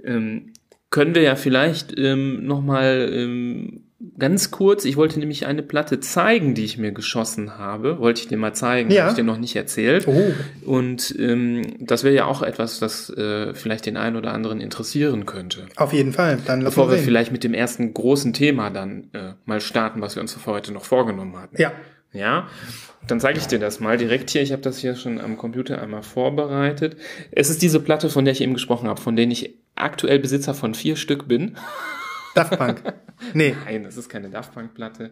ähm, 0.04 0.54
können 0.90 1.16
wir 1.16 1.22
ja 1.24 1.36
vielleicht 1.36 1.98
ähm, 1.98 2.46
nochmal 2.46 3.10
ähm, 3.12 3.84
ganz 4.20 4.52
kurz, 4.52 4.86
ich 4.86 4.96
wollte 4.98 5.18
nämlich 5.18 5.48
eine 5.48 5.64
Platte 5.64 6.00
zeigen, 6.02 6.54
die 6.56 6.66
ich 6.66 6.78
mir 6.78 6.92
geschossen 6.92 7.58
habe, 7.58 7.98
wollte 8.00 8.22
ich 8.22 8.28
dir 8.28 8.38
mal 8.38 8.54
zeigen, 8.54 8.92
Ja. 8.92 9.04
habe 9.04 9.12
ich 9.12 9.16
dir 9.16 9.24
noch 9.24 9.40
nicht 9.40 9.56
erzählt. 9.56 10.08
Oh. 10.08 10.34
Und 10.70 11.16
ähm, 11.18 11.62
das 11.80 12.04
wäre 12.04 12.14
ja 12.14 12.26
auch 12.26 12.44
etwas, 12.44 12.80
das 12.80 13.10
äh, 13.10 13.54
vielleicht 13.56 13.86
den 13.86 13.98
einen 13.98 14.18
oder 14.18 14.34
anderen 14.34 14.60
interessieren 14.62 15.26
könnte. 15.26 15.66
Auf 15.78 15.94
jeden 15.94 16.12
Fall. 16.12 16.38
Dann 16.46 16.62
lass 16.62 16.76
Bevor 16.76 16.90
wir 16.92 16.98
sehen. 16.98 17.06
vielleicht 17.06 17.32
mit 17.32 17.44
dem 17.44 17.54
ersten 17.54 17.94
großen 17.94 18.34
Thema 18.34 18.70
dann 18.70 19.08
äh, 19.14 19.34
mal 19.46 19.62
starten, 19.62 20.02
was 20.02 20.16
wir 20.16 20.22
uns 20.22 20.34
für 20.34 20.52
heute 20.52 20.74
noch 20.74 20.84
vorgenommen 20.86 21.38
hatten. 21.38 21.56
Ja. 21.60 21.72
Ja, 22.14 22.48
dann 23.08 23.20
zeige 23.20 23.40
ich 23.40 23.48
dir 23.48 23.60
das 23.60 23.80
mal 23.80 23.98
direkt 23.98 24.30
hier. 24.30 24.42
Ich 24.42 24.52
habe 24.52 24.62
das 24.62 24.78
hier 24.78 24.96
schon 24.96 25.20
am 25.20 25.38
Computer 25.38 25.82
einmal 25.82 26.04
vorbereitet. 26.04 26.96
Es 27.32 27.50
ist 27.50 27.62
diese 27.62 27.80
Platte, 27.80 28.10
von 28.10 28.24
der 28.26 28.32
ich 28.34 28.42
eben 28.42 28.54
gesprochen 28.54 28.88
habe, 28.88 29.02
von 29.02 29.16
denen 29.16 29.32
ich 29.32 29.56
aktuell 29.76 30.20
Besitzer 30.20 30.54
von 30.54 30.74
vier 30.74 30.96
Stück 30.96 31.28
bin. 31.28 31.58
Daft 32.36 32.58
Punk. 32.58 32.82
Nee. 33.34 33.56
Nein, 33.66 33.84
das 33.84 33.98
ist 33.98 34.10
keine 34.10 34.30
Daft 34.30 34.54
Punk 34.54 34.74
Platte. 34.74 35.12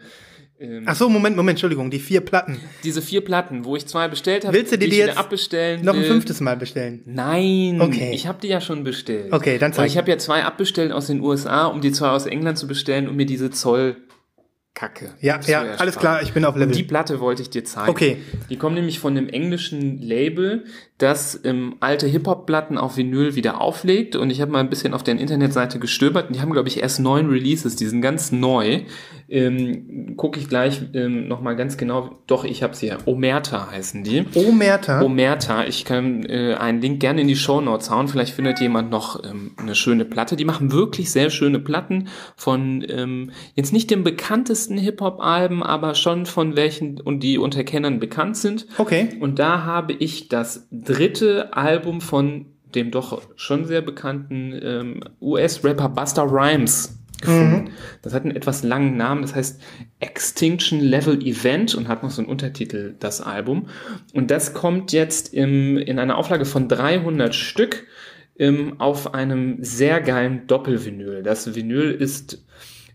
Ähm, 0.60 0.84
Ach 0.86 0.96
so, 0.96 1.10
Moment, 1.10 1.36
Moment, 1.36 1.56
Entschuldigung, 1.56 1.90
die 1.92 2.00
vier 2.00 2.22
Platten. 2.22 2.60
diese 2.84 3.02
vier 3.02 3.22
Platten, 3.26 3.66
wo 3.66 3.76
ich 3.76 3.88
zwei 3.88 4.08
bestellt 4.08 4.46
habe, 4.46 4.56
Willst 4.56 4.72
du 4.72 4.78
die 4.78 4.90
die 4.90 4.98
jetzt 4.98 5.18
abbestellen 5.18 5.84
Noch 5.84 5.94
ein 5.96 6.02
will. 6.02 6.08
fünftes 6.08 6.40
Mal 6.40 6.56
bestellen. 6.58 7.02
Nein, 7.06 7.80
Okay. 7.82 8.12
ich 8.14 8.28
habe 8.28 8.40
die 8.42 8.48
ja 8.48 8.62
schon 8.62 8.84
bestellt. 8.84 9.34
Okay, 9.34 9.58
dann 9.58 9.74
zeig. 9.74 9.80
Aber 9.80 9.88
ich 9.88 9.98
habe 9.98 10.10
ja 10.10 10.18
zwei 10.18 10.44
abbestellt 10.44 10.92
aus 10.92 11.08
den 11.08 11.20
USA, 11.22 11.66
um 11.66 11.82
die 11.82 11.92
zwei 11.92 12.10
aus 12.10 12.26
England 12.26 12.58
zu 12.60 12.68
bestellen, 12.68 13.08
um 13.10 13.16
mir 13.16 13.26
diese 13.26 13.50
Zollkacke. 14.74 15.14
Ja, 15.20 15.40
ja, 15.46 15.62
alles 15.78 15.98
klar, 15.98 16.22
ich 16.22 16.34
bin 16.34 16.46
auf 16.46 16.56
Und 16.56 16.62
Level. 16.62 16.76
die 16.76 16.84
Platte 16.84 17.20
wollte 17.20 17.42
ich 17.42 17.50
dir 17.50 17.64
zeigen. 17.64 17.90
Okay. 17.90 18.18
Die 18.50 18.58
kommen 18.58 18.76
nämlich 18.76 19.00
von 19.00 19.16
einem 19.18 19.30
englischen 19.30 20.02
Label, 20.02 20.66
das 21.02 21.40
ähm, 21.44 21.76
alte 21.80 22.08
Hip-Hop-Platten 22.08 22.78
auf 22.78 22.98
Vinyl 22.98 23.36
wieder 23.36 23.60
auflegt. 23.60 24.16
Und 24.16 24.30
ich 24.30 24.42
habe 24.42 24.52
mal 24.52 24.60
ein 24.60 24.70
bisschen 24.70 24.94
auf 24.94 25.04
deren 25.04 25.18
Internetseite 25.18 25.80
gestöbert. 25.80 26.28
Und 26.28 26.36
die 26.36 26.42
haben, 26.42 26.52
glaube 26.52 26.68
ich, 26.68 26.82
erst 26.82 27.00
neun 27.00 27.30
Releases. 27.30 27.76
Die 27.76 27.86
sind 27.86 28.02
ganz 28.02 28.32
neu. 28.32 28.82
Ähm, 29.30 30.16
Gucke 30.18 30.40
ich 30.40 30.50
gleich 30.50 30.82
ähm, 30.94 31.28
nochmal 31.28 31.56
ganz 31.56 31.78
genau. 31.78 32.18
Doch, 32.28 32.44
ich 32.44 32.64
habe 32.64 32.76
sie 32.76 32.88
hier. 32.88 32.98
Omerta 33.06 33.72
heißen 33.72 34.04
die. 34.04 34.26
Omerta. 34.36 35.02
Omerta. 35.02 35.66
Ich 35.66 35.86
kann 35.86 36.26
äh, 36.26 36.56
einen 36.56 36.82
Link 36.82 37.00
gerne 37.00 37.22
in 37.22 37.28
die 37.28 37.36
Show 37.36 37.62
Notes 37.62 37.90
hauen. 37.90 38.08
Vielleicht 38.08 38.34
findet 38.34 38.60
jemand 38.60 38.92
noch 38.92 39.24
ähm, 39.24 39.52
eine 39.58 39.76
schöne 39.76 40.06
Platte. 40.06 40.36
Die 40.36 40.46
machen 40.46 40.72
wirklich 40.72 41.12
sehr 41.12 41.30
schöne 41.30 41.60
Platten 41.60 42.10
von 42.36 42.86
ähm, 42.88 43.32
jetzt 43.56 43.74
nicht 43.74 43.90
den 43.90 44.04
bekanntesten 44.04 44.78
Hip-Hop-Alben, 44.78 45.64
aber 45.64 45.96
schon 45.96 46.26
von 46.26 46.56
welchen 46.56 47.00
und 47.00 47.22
die 47.22 47.38
unter 47.38 47.64
Kennern 47.64 48.00
bekannt 48.00 48.38
sind. 48.38 48.68
Okay. 48.78 49.10
Und 49.20 49.40
da 49.40 49.64
habe 49.64 49.94
ich 49.94 50.30
das 50.30 50.68
dritte 50.92 51.56
Album 51.56 52.02
von 52.02 52.48
dem 52.76 52.92
doch 52.92 53.22
schon 53.36 53.66
sehr 53.66 53.82
bekannten 53.82 54.58
ähm, 54.64 55.02
US-Rapper 55.22 55.90
Buster 55.90 56.24
Rhymes 56.24 56.98
gefunden. 57.22 57.70
Das 58.02 58.14
hat 58.14 58.24
einen 58.24 58.36
etwas 58.36 58.64
langen 58.64 58.98
Namen, 58.98 59.22
das 59.22 59.36
heißt 59.36 59.62
Extinction 60.00 60.80
Level 60.80 61.22
Event 61.22 61.76
und 61.76 61.88
hat 61.88 62.02
noch 62.04 62.10
so 62.10 62.22
einen 62.22 62.30
Untertitel, 62.30 62.96
das 63.00 63.22
Album. 63.22 63.68
Und 64.14 64.32
das 64.32 64.54
kommt 64.54 64.92
jetzt 64.92 65.34
im, 65.34 65.78
in 65.78 66.00
einer 66.00 66.18
Auflage 66.18 66.46
von 66.46 66.68
300 66.68 67.36
Stück 67.36 67.86
ähm, 68.40 68.80
auf 68.80 69.14
einem 69.14 69.64
sehr 69.64 70.02
geilen 70.02 70.48
Doppelvinyl. 70.48 71.22
Das 71.24 71.56
Vinyl 71.56 71.92
ist 71.92 72.44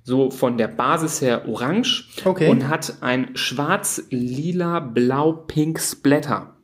so 0.03 0.31
von 0.31 0.59
der 0.59 0.69
Basis 0.69 1.21
her 1.21 1.49
orange 1.49 2.09
Okay. 2.25 2.49
und 2.49 2.69
hat 2.69 2.95
ein 3.01 3.31
schwarz-lila-blau-pink 3.35 5.81
Splatter. 5.81 6.56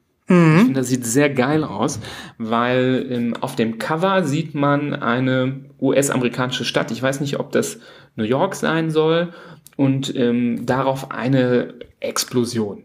Ich 0.57 0.64
finde, 0.64 0.80
das 0.80 0.89
sieht 0.89 1.05
sehr 1.07 1.30
geil 1.30 1.64
aus, 1.64 2.01
weil 2.39 3.07
ähm, 3.11 3.37
auf 3.41 3.57
dem 3.57 3.78
Cover 3.78 4.24
sieht 4.24 4.55
man 4.55 4.95
eine 4.95 5.64
US-amerikanische 5.80 6.64
Stadt. 6.64 6.91
Ich 6.91 7.03
weiß 7.03 7.20
nicht, 7.20 7.39
ob 7.39 7.53
das 7.53 7.78
New 8.16 8.24
York 8.24 8.55
sein 8.55 8.91
soll 8.91 9.33
und 9.76 10.14
ähm, 10.16 10.64
darauf 10.66 11.11
eine 11.11 11.74
Explosion. 12.01 12.85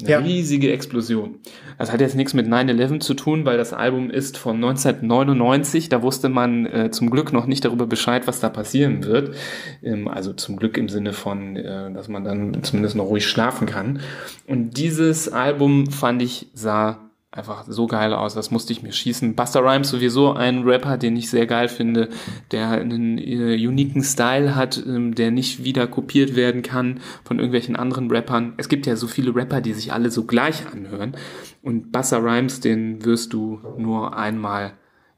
Eine 0.00 0.10
Ja. 0.10 0.18
riesige 0.18 0.72
Explosion. 0.72 1.36
Das 1.78 1.92
hat 1.92 2.00
jetzt 2.00 2.14
nichts 2.14 2.34
mit 2.34 2.46
9-11 2.46 3.00
zu 3.00 3.14
tun, 3.14 3.44
weil 3.44 3.56
das 3.56 3.72
Album 3.72 4.10
ist 4.10 4.36
von 4.38 4.56
1999. 4.56 5.88
Da 5.88 6.02
wusste 6.02 6.28
man 6.28 6.66
äh, 6.66 6.90
zum 6.90 7.10
Glück 7.10 7.32
noch 7.32 7.46
nicht 7.46 7.64
darüber 7.64 7.86
Bescheid, 7.86 8.26
was 8.26 8.40
da 8.40 8.48
passieren 8.48 9.04
wird. 9.04 9.34
Ähm, 9.82 10.08
also 10.08 10.32
zum 10.32 10.56
Glück 10.56 10.76
im 10.76 10.88
Sinne 10.88 11.12
von, 11.12 11.56
äh, 11.56 11.92
dass 11.92 12.08
man 12.08 12.24
dann 12.24 12.62
zumindest 12.62 12.96
noch 12.96 13.06
ruhig 13.06 13.26
schlafen 13.26 13.66
kann. 13.66 14.00
Und 14.46 14.76
dieses 14.76 15.28
Album 15.32 15.88
fand 15.90 16.22
ich 16.22 16.46
sah 16.54 16.98
einfach 17.30 17.66
so 17.68 17.86
geil 17.86 18.14
aus, 18.14 18.34
das 18.34 18.50
musste 18.50 18.72
ich 18.72 18.82
mir 18.82 18.92
schießen. 18.92 19.34
Buster 19.34 19.62
Rhymes 19.62 19.90
sowieso 19.90 20.32
ein 20.32 20.62
Rapper, 20.62 20.96
den 20.96 21.16
ich 21.16 21.28
sehr 21.28 21.46
geil 21.46 21.68
finde, 21.68 22.08
der 22.52 22.70
einen 22.70 23.18
äh, 23.18 23.54
uniken 23.66 24.02
Style 24.02 24.56
hat, 24.56 24.82
ähm, 24.86 25.14
der 25.14 25.30
nicht 25.30 25.62
wieder 25.62 25.86
kopiert 25.86 26.36
werden 26.36 26.62
kann 26.62 27.00
von 27.24 27.38
irgendwelchen 27.38 27.76
anderen 27.76 28.10
Rappern. 28.10 28.54
Es 28.56 28.68
gibt 28.68 28.86
ja 28.86 28.96
so 28.96 29.06
viele 29.06 29.34
Rapper, 29.34 29.60
die 29.60 29.74
sich 29.74 29.92
alle 29.92 30.10
so 30.10 30.24
gleich 30.24 30.66
anhören 30.72 31.16
und 31.62 31.92
Buster 31.92 32.22
Rhymes, 32.22 32.60
den 32.60 33.04
wirst 33.04 33.32
du 33.34 33.60
nur 33.76 34.16
einmal 34.16 34.72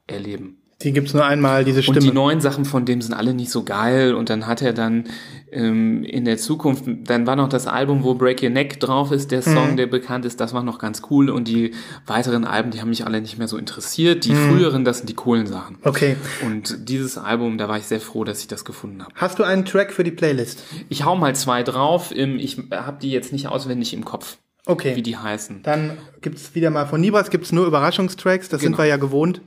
erleben. 0.05 0.60
Die 0.83 0.91
gibt's 0.93 1.13
nur 1.13 1.25
einmal, 1.25 1.63
diese 1.63 1.79
Und 1.87 1.95
die 1.95 2.01
Stimme. 2.01 2.13
neuen 2.13 2.41
Sachen 2.41 2.65
von 2.65 2.85
dem 2.85 3.01
sind 3.01 3.13
alle 3.13 3.33
nicht 3.33 3.51
so 3.51 3.63
geil. 3.63 4.13
Und 4.15 4.29
dann 4.29 4.47
hat 4.47 4.61
er 4.61 4.73
dann 4.73 5.05
ähm, 5.51 6.03
in 6.03 6.25
der 6.25 6.37
Zukunft, 6.37 6.83
dann 7.05 7.27
war 7.27 7.35
noch 7.35 7.49
das 7.49 7.67
Album, 7.67 8.03
wo 8.03 8.13
Break 8.15 8.41
Your 8.41 8.49
Neck 8.49 8.79
drauf 8.79 9.11
ist, 9.11 9.31
der 9.31 9.39
Mhm. 9.39 9.53
Song, 9.53 9.77
der 9.77 9.87
bekannt 9.87 10.25
ist, 10.25 10.39
das 10.39 10.53
war 10.53 10.63
noch 10.63 10.79
ganz 10.79 11.01
cool. 11.09 11.29
Und 11.29 11.47
die 11.47 11.71
weiteren 12.07 12.45
Alben, 12.45 12.71
die 12.71 12.79
haben 12.81 12.89
mich 12.89 13.05
alle 13.05 13.21
nicht 13.21 13.37
mehr 13.37 13.47
so 13.47 13.57
interessiert. 13.57 14.17
Mhm. 14.17 14.29
Die 14.29 14.35
früheren, 14.35 14.85
das 14.85 14.99
sind 14.99 15.09
die 15.09 15.13
coolen 15.15 15.45
Sachen. 15.47 15.77
Okay. 15.83 16.15
Und 16.45 16.89
dieses 16.89 17.17
Album, 17.17 17.57
da 17.57 17.67
war 17.67 17.77
ich 17.77 17.83
sehr 17.85 17.99
froh, 18.01 18.23
dass 18.23 18.39
ich 18.39 18.47
das 18.47 18.65
gefunden 18.65 19.01
habe. 19.03 19.11
Hast 19.15 19.39
du 19.39 19.43
einen 19.43 19.65
Track 19.65 19.91
für 19.91 20.03
die 20.03 20.11
Playlist? 20.11 20.63
Ich 20.89 21.03
hau 21.05 21.15
mal 21.15 21.35
zwei 21.35 21.63
drauf. 21.63 22.11
Ähm, 22.15 22.37
Ich 22.39 22.57
habe 22.71 22.97
die 23.01 23.11
jetzt 23.11 23.31
nicht 23.33 23.47
auswendig 23.47 23.93
im 23.93 24.05
Kopf, 24.05 24.37
Okay. 24.65 24.95
wie 24.95 25.01
die 25.03 25.17
heißen. 25.17 25.61
Dann 25.63 25.97
gibt's 26.21 26.55
wieder 26.55 26.69
mal 26.69 26.85
von 26.87 27.01
Nibras 27.01 27.29
gibt's 27.29 27.51
nur 27.51 27.65
Überraschungstracks, 27.67 28.47
das 28.49 28.61
sind 28.61 28.71
Genau. 28.71 28.83
wir 28.83 28.87
ja 28.87 28.97
gewohnt. 28.97 29.41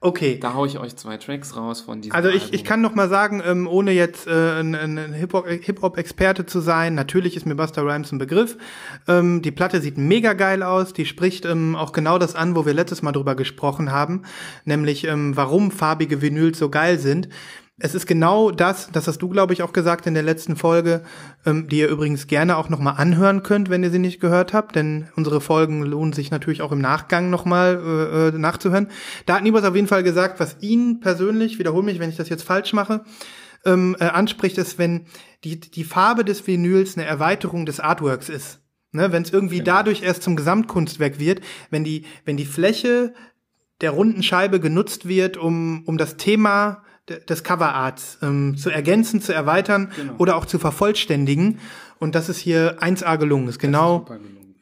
Okay. 0.00 0.38
Da 0.40 0.54
hau 0.54 0.64
ich 0.64 0.78
euch 0.78 0.94
zwei 0.94 1.16
Tracks 1.16 1.56
raus 1.56 1.80
von 1.80 2.00
diesem 2.00 2.14
Also 2.14 2.28
ich, 2.28 2.42
Album. 2.44 2.54
ich 2.54 2.64
kann 2.64 2.80
noch 2.80 2.94
mal 2.94 3.08
sagen, 3.08 3.42
ähm, 3.44 3.66
ohne 3.66 3.90
jetzt 3.90 4.28
äh, 4.28 4.60
ein, 4.60 4.76
ein 4.76 4.96
ein 4.96 5.12
Hip-Hop- 5.12 5.48
Hip-Hop-Experte 5.48 6.46
zu 6.46 6.60
sein, 6.60 6.94
natürlich 6.94 7.34
ist 7.36 7.46
mir 7.46 7.56
Buster 7.56 7.82
Rhymes 7.82 8.12
ein 8.12 8.18
Begriff. 8.18 8.56
Ähm, 9.08 9.42
die 9.42 9.50
Platte 9.50 9.80
sieht 9.80 9.98
mega 9.98 10.34
geil 10.34 10.62
aus, 10.62 10.92
die 10.92 11.04
spricht 11.04 11.44
ähm, 11.46 11.74
auch 11.74 11.90
genau 11.92 12.18
das 12.18 12.36
an, 12.36 12.54
wo 12.54 12.64
wir 12.64 12.74
letztes 12.74 13.02
Mal 13.02 13.10
drüber 13.10 13.34
gesprochen 13.34 13.90
haben, 13.90 14.22
nämlich 14.64 15.04
ähm, 15.04 15.36
warum 15.36 15.72
farbige 15.72 16.22
Vinyls 16.22 16.58
so 16.58 16.68
geil 16.70 17.00
sind. 17.00 17.28
Es 17.80 17.94
ist 17.94 18.06
genau 18.06 18.50
das, 18.50 18.90
das 18.90 19.06
hast 19.06 19.18
du, 19.18 19.28
glaube 19.28 19.52
ich, 19.52 19.62
auch 19.62 19.72
gesagt 19.72 20.06
in 20.08 20.14
der 20.14 20.24
letzten 20.24 20.56
Folge, 20.56 21.02
ähm, 21.46 21.68
die 21.68 21.78
ihr 21.78 21.88
übrigens 21.88 22.26
gerne 22.26 22.56
auch 22.56 22.68
noch 22.68 22.80
mal 22.80 22.92
anhören 22.92 23.44
könnt, 23.44 23.70
wenn 23.70 23.84
ihr 23.84 23.90
sie 23.90 24.00
nicht 24.00 24.20
gehört 24.20 24.52
habt, 24.52 24.74
denn 24.74 25.08
unsere 25.14 25.40
Folgen 25.40 25.84
lohnen 25.84 26.12
sich 26.12 26.32
natürlich 26.32 26.60
auch 26.60 26.72
im 26.72 26.80
Nachgang 26.80 27.30
noch 27.30 27.44
mal 27.44 27.80
äh, 27.80 28.28
äh, 28.28 28.38
nachzuhören. 28.38 28.88
Da 29.26 29.36
hat 29.36 29.44
Nibas 29.44 29.62
auf 29.62 29.76
jeden 29.76 29.86
Fall 29.86 30.02
gesagt, 30.02 30.40
was 30.40 30.56
ihn 30.60 30.98
persönlich, 30.98 31.60
wiederhole 31.60 31.84
mich, 31.84 32.00
wenn 32.00 32.10
ich 32.10 32.16
das 32.16 32.28
jetzt 32.28 32.42
falsch 32.42 32.72
mache, 32.72 33.04
ähm, 33.64 33.96
äh, 34.00 34.06
anspricht, 34.06 34.58
ist, 34.58 34.78
wenn 34.78 35.06
die, 35.44 35.60
die 35.60 35.84
Farbe 35.84 36.24
des 36.24 36.44
Vinyls 36.48 36.96
eine 36.96 37.06
Erweiterung 37.06 37.64
des 37.64 37.78
Artworks 37.78 38.28
ist. 38.28 38.60
Ne, 38.90 39.12
wenn 39.12 39.22
es 39.22 39.30
irgendwie 39.30 39.60
dadurch 39.60 40.02
erst 40.02 40.22
zum 40.22 40.34
Gesamtkunstwerk 40.34 41.20
wird, 41.20 41.42
wenn 41.68 41.84
die, 41.84 42.06
wenn 42.24 42.38
die 42.38 42.46
Fläche 42.46 43.12
der 43.82 43.90
runden 43.90 44.22
Scheibe 44.22 44.60
genutzt 44.60 45.06
wird, 45.06 45.36
um, 45.36 45.84
um 45.84 45.98
das 45.98 46.16
Thema 46.16 46.82
des 47.08 47.44
Coverarts 47.44 48.18
ähm, 48.22 48.56
zu 48.56 48.70
ergänzen, 48.70 49.20
zu 49.20 49.32
erweitern 49.32 49.90
oder 50.18 50.36
auch 50.36 50.46
zu 50.46 50.58
vervollständigen. 50.58 51.58
Und 51.98 52.14
das 52.14 52.28
ist 52.28 52.38
hier 52.38 52.80
1A 52.80 53.16
gelungen. 53.18 53.48
Ist 53.48 53.58
genau 53.58 54.06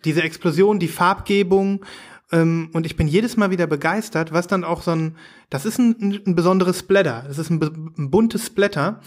diese 0.05 0.23
Explosion, 0.23 0.79
die 0.79 0.89
Farbgebung. 0.89 1.85
Ähm, 2.33 2.71
und 2.73 2.87
ich 2.87 2.97
bin 2.97 3.07
jedes 3.07 3.37
Mal 3.37 3.51
wieder 3.51 3.67
begeistert, 3.67 4.33
was 4.33 4.47
dann 4.47 4.65
auch 4.65 4.83
so 4.83 4.93
ein, 4.93 5.17
das 5.51 5.65
ist 5.65 5.79
ein, 5.79 6.23
ein, 6.27 6.35
besonderes 6.35 6.81
Splatter. 6.81 7.25
Das 7.27 7.39
ist 7.39 7.51
ein, 7.51 7.61
ein 7.99 8.11
buntes 8.11 8.47
Splatter. 8.47 9.01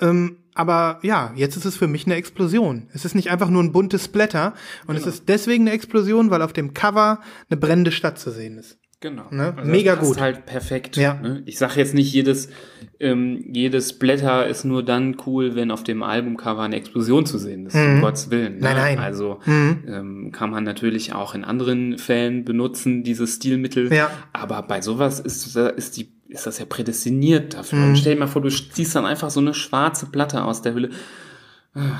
Ähm, 0.00 0.36
aber 0.54 0.98
ja, 1.02 1.32
jetzt 1.36 1.56
ist 1.56 1.64
es 1.64 1.76
für 1.76 1.86
mich 1.86 2.06
eine 2.06 2.16
Explosion. 2.16 2.88
Es 2.92 3.04
ist 3.04 3.14
nicht 3.14 3.30
einfach 3.30 3.50
nur 3.50 3.62
ein 3.62 3.72
buntes 3.72 4.04
Splatter. 4.04 4.54
Und 4.86 4.96
es 4.96 5.06
ist 5.06 5.28
deswegen 5.28 5.64
eine 5.64 5.72
Explosion, 5.74 6.30
weil 6.30 6.42
auf 6.42 6.52
dem 6.52 6.74
Cover 6.74 7.20
eine 7.48 7.58
brennende 7.58 7.92
Stadt 7.92 8.18
zu 8.18 8.30
sehen 8.30 8.58
ist. 8.58 8.79
Genau. 9.00 9.24
Ne? 9.30 9.54
das 9.56 9.66
Mega 9.66 9.96
passt 9.96 10.08
gut. 10.08 10.20
halt 10.20 10.44
perfekt. 10.44 10.96
Ja. 10.98 11.14
Ne? 11.14 11.42
Ich 11.46 11.56
sage 11.56 11.76
jetzt 11.76 11.94
nicht, 11.94 12.12
jedes, 12.12 12.50
ähm, 12.98 13.46
jedes 13.50 13.98
Blätter 13.98 14.46
ist 14.46 14.64
nur 14.64 14.82
dann 14.82 15.16
cool, 15.26 15.54
wenn 15.56 15.70
auf 15.70 15.82
dem 15.82 16.02
Albumcover 16.02 16.60
eine 16.60 16.76
Explosion 16.76 17.24
zu 17.24 17.38
sehen 17.38 17.66
ist, 17.66 17.74
um 17.74 18.02
Gottes 18.02 18.30
Willen. 18.30 18.58
Ne? 18.58 18.58
Mhm. 18.58 18.62
Nein, 18.62 18.76
nein. 18.76 18.98
Mhm. 18.98 19.02
Also 19.02 19.40
ähm, 19.46 20.32
kann 20.32 20.50
man 20.50 20.64
natürlich 20.64 21.14
auch 21.14 21.34
in 21.34 21.44
anderen 21.44 21.96
Fällen 21.96 22.44
benutzen, 22.44 23.02
dieses 23.02 23.36
Stilmittel. 23.36 23.90
Ja. 23.90 24.10
Aber 24.34 24.60
bei 24.62 24.82
sowas 24.82 25.18
ist, 25.18 25.56
ist, 25.56 25.96
die, 25.96 26.12
ist 26.28 26.46
das 26.46 26.58
ja 26.58 26.66
prädestiniert 26.66 27.54
dafür. 27.54 27.78
Mhm. 27.78 27.88
Und 27.88 27.96
stell 27.96 28.14
dir 28.14 28.20
mal 28.20 28.26
vor, 28.26 28.42
du 28.42 28.50
ziehst 28.50 28.94
dann 28.94 29.06
einfach 29.06 29.30
so 29.30 29.40
eine 29.40 29.54
schwarze 29.54 30.06
Platte 30.06 30.44
aus 30.44 30.60
der 30.60 30.74
Hülle. 30.74 30.90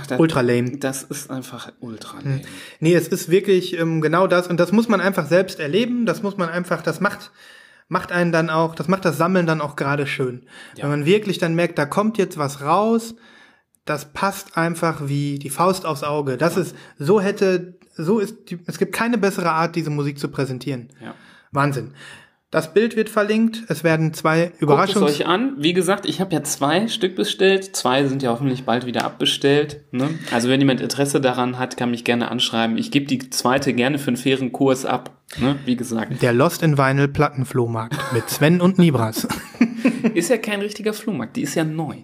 Das, 0.08 0.18
Ultra 0.18 0.40
lame. 0.40 0.78
Das 0.78 1.04
ist 1.04 1.30
einfach 1.30 1.72
ultra 1.78 2.18
lame. 2.18 2.42
Nee, 2.80 2.94
es 2.94 3.06
ist 3.06 3.30
wirklich 3.30 3.78
ähm, 3.78 4.00
genau 4.00 4.26
das 4.26 4.48
und 4.48 4.58
das 4.58 4.72
muss 4.72 4.88
man 4.88 5.00
einfach 5.00 5.26
selbst 5.26 5.60
erleben, 5.60 6.06
das 6.06 6.22
muss 6.22 6.36
man 6.36 6.48
einfach, 6.48 6.82
das 6.82 7.00
macht 7.00 7.30
macht 7.90 8.12
einen 8.12 8.30
dann 8.32 8.50
auch, 8.50 8.74
das 8.74 8.88
macht 8.88 9.04
das 9.04 9.16
Sammeln 9.18 9.46
dann 9.46 9.60
auch 9.60 9.76
gerade 9.76 10.06
schön. 10.06 10.46
Ja. 10.76 10.84
Wenn 10.84 10.90
man 10.90 11.06
wirklich 11.06 11.38
dann 11.38 11.54
merkt, 11.54 11.76
da 11.76 11.86
kommt 11.86 12.18
jetzt 12.18 12.38
was 12.38 12.62
raus, 12.62 13.16
das 13.84 14.12
passt 14.12 14.56
einfach 14.56 15.08
wie 15.08 15.38
die 15.38 15.50
Faust 15.50 15.84
aufs 15.84 16.04
Auge. 16.04 16.36
Das 16.36 16.56
ist 16.56 16.74
so 16.98 17.20
hätte 17.20 17.78
so 17.96 18.18
ist 18.18 18.50
die, 18.50 18.58
es 18.66 18.78
gibt 18.78 18.92
keine 18.92 19.18
bessere 19.18 19.50
Art 19.50 19.76
diese 19.76 19.90
Musik 19.90 20.18
zu 20.18 20.28
präsentieren. 20.28 20.88
Ja. 21.00 21.14
Wahnsinn. 21.52 21.94
Das 22.50 22.74
Bild 22.74 22.96
wird 22.96 23.08
verlinkt, 23.08 23.62
es 23.68 23.84
werden 23.84 24.12
zwei 24.12 24.50
Guckt 24.58 24.88
es 24.88 24.96
euch 24.96 25.26
an. 25.26 25.54
Wie 25.58 25.72
gesagt, 25.72 26.04
ich 26.04 26.20
habe 26.20 26.34
ja 26.34 26.42
zwei 26.42 26.88
Stück 26.88 27.14
bestellt. 27.14 27.76
Zwei 27.76 28.04
sind 28.06 28.24
ja 28.24 28.30
hoffentlich 28.30 28.64
bald 28.64 28.86
wieder 28.86 29.04
abbestellt. 29.04 29.84
Ne? 29.92 30.08
Also 30.32 30.48
wenn 30.48 30.60
jemand 30.60 30.80
Interesse 30.80 31.20
daran 31.20 31.60
hat, 31.60 31.76
kann 31.76 31.92
mich 31.92 32.02
gerne 32.02 32.28
anschreiben. 32.28 32.76
Ich 32.76 32.90
gebe 32.90 33.06
die 33.06 33.30
zweite 33.30 33.72
gerne 33.72 34.00
für 34.00 34.08
einen 34.08 34.16
fairen 34.16 34.50
Kurs 34.50 34.84
ab. 34.84 35.22
Ne? 35.38 35.60
Wie 35.64 35.76
gesagt. 35.76 36.20
der 36.22 36.32
Lost 36.32 36.64
in 36.64 36.76
Vinyl 36.76 37.06
Plattenflohmarkt 37.06 37.96
mit 38.12 38.28
Sven 38.28 38.60
und 38.60 38.80
Nibras. 38.80 39.28
Ist 40.14 40.28
ja 40.28 40.36
kein 40.36 40.60
richtiger 40.60 40.92
Flohmarkt. 40.92 41.36
Die 41.36 41.42
ist 41.42 41.54
ja 41.54 41.62
neu. 41.62 41.98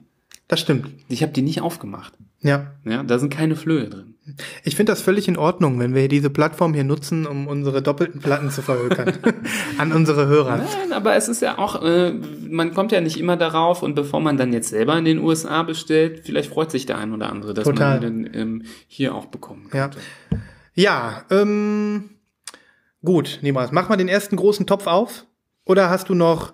Das 0.48 0.60
stimmt. 0.60 0.88
Ich 1.08 1.22
habe 1.22 1.32
die 1.32 1.42
nicht 1.42 1.60
aufgemacht. 1.60 2.12
Ja. 2.40 2.72
Ja, 2.84 3.02
da 3.02 3.18
sind 3.18 3.30
keine 3.30 3.56
Flöhe 3.56 3.88
drin. 3.88 4.14
Ich 4.62 4.76
finde 4.76 4.92
das 4.92 5.02
völlig 5.02 5.26
in 5.26 5.36
Ordnung, 5.36 5.78
wenn 5.80 5.94
wir 5.94 6.06
diese 6.08 6.30
Plattform 6.30 6.74
hier 6.74 6.84
nutzen, 6.84 7.26
um 7.26 7.48
unsere 7.48 7.82
doppelten 7.82 8.20
Platten 8.20 8.50
zu 8.50 8.62
verhökern. 8.62 9.14
An 9.78 9.92
unsere 9.92 10.26
Hörer. 10.26 10.58
Nein, 10.58 10.92
aber 10.92 11.16
es 11.16 11.28
ist 11.28 11.42
ja 11.42 11.58
auch, 11.58 11.82
äh, 11.82 12.12
man 12.12 12.74
kommt 12.74 12.92
ja 12.92 13.00
nicht 13.00 13.18
immer 13.18 13.36
darauf 13.36 13.82
und 13.82 13.94
bevor 13.94 14.20
man 14.20 14.36
dann 14.36 14.52
jetzt 14.52 14.68
selber 14.68 14.96
in 14.98 15.04
den 15.04 15.18
USA 15.18 15.62
bestellt, 15.64 16.22
vielleicht 16.24 16.50
freut 16.50 16.70
sich 16.70 16.86
der 16.86 16.98
ein 16.98 17.12
oder 17.12 17.30
andere, 17.30 17.54
dass 17.54 17.64
Total. 17.64 18.00
man 18.00 18.24
die 18.24 18.30
dann 18.30 18.34
ähm, 18.40 18.62
hier 18.86 19.14
auch 19.14 19.26
bekommen 19.26 19.68
Ja. 19.72 19.88
könnte. 19.88 19.98
Ja, 20.74 21.24
ähm, 21.30 22.10
gut, 23.04 23.38
Nibras, 23.42 23.72
mach 23.72 23.88
mal 23.88 23.96
den 23.96 24.08
ersten 24.08 24.36
großen 24.36 24.66
Topf 24.66 24.86
auf. 24.86 25.24
Oder 25.64 25.88
hast 25.90 26.08
du 26.10 26.14
noch, 26.14 26.52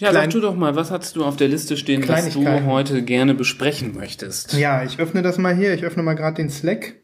Ja, 0.00 0.10
Klein- 0.10 0.24
sag 0.24 0.30
du 0.30 0.40
doch 0.40 0.56
mal, 0.56 0.74
was 0.76 0.90
hast 0.90 1.14
du 1.16 1.24
auf 1.24 1.36
der 1.36 1.48
Liste 1.48 1.76
stehen, 1.76 2.06
was 2.08 2.30
du 2.30 2.46
heute 2.64 3.02
gerne 3.02 3.34
besprechen 3.34 3.94
möchtest? 3.94 4.54
ja, 4.54 4.82
ich 4.82 4.98
öffne 4.98 5.20
das 5.22 5.36
mal 5.38 5.54
hier, 5.54 5.74
ich 5.74 5.84
öffne 5.84 6.02
mal 6.02 6.14
gerade 6.14 6.36
den 6.36 6.48
Slack. 6.50 6.94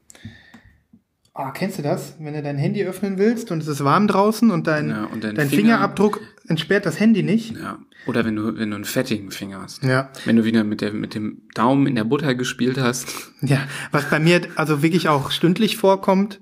Ah, 1.34 1.50
kennst 1.50 1.78
du 1.78 1.82
das? 1.82 2.14
Wenn 2.18 2.32
du 2.32 2.42
dein 2.42 2.56
Handy 2.56 2.82
öffnen 2.84 3.18
willst 3.18 3.50
und 3.50 3.62
es 3.62 3.68
ist 3.68 3.84
warm 3.84 4.08
draußen 4.08 4.50
und 4.50 4.66
dein, 4.66 4.88
Ja, 4.88 5.04
und 5.04 5.22
dein 5.22 5.34
dein 5.34 5.48
Finger- 5.50 5.74
Fingerabdruck 5.74 6.20
entsperrt 6.48 6.86
das 6.86 7.00
Handy 7.00 7.22
nicht. 7.22 7.56
Ja. 7.56 7.78
Oder 8.06 8.24
wenn 8.24 8.36
du, 8.36 8.56
wenn 8.56 8.70
du 8.70 8.76
einen 8.76 8.84
fettigen 8.84 9.30
Finger 9.30 9.62
hast. 9.62 9.82
Ja. 9.82 10.10
Wenn 10.24 10.36
du 10.36 10.44
wieder 10.44 10.62
mit, 10.64 10.80
der, 10.80 10.92
mit 10.92 11.14
dem 11.14 11.42
Daumen 11.54 11.86
in 11.86 11.94
der 11.96 12.04
Butter 12.04 12.34
gespielt 12.34 12.78
hast. 12.78 13.08
Ja, 13.42 13.66
was 13.90 14.08
bei 14.10 14.18
mir 14.20 14.40
also 14.56 14.82
wirklich 14.82 15.08
auch 15.08 15.30
stündlich 15.30 15.76
vorkommt. 15.76 16.40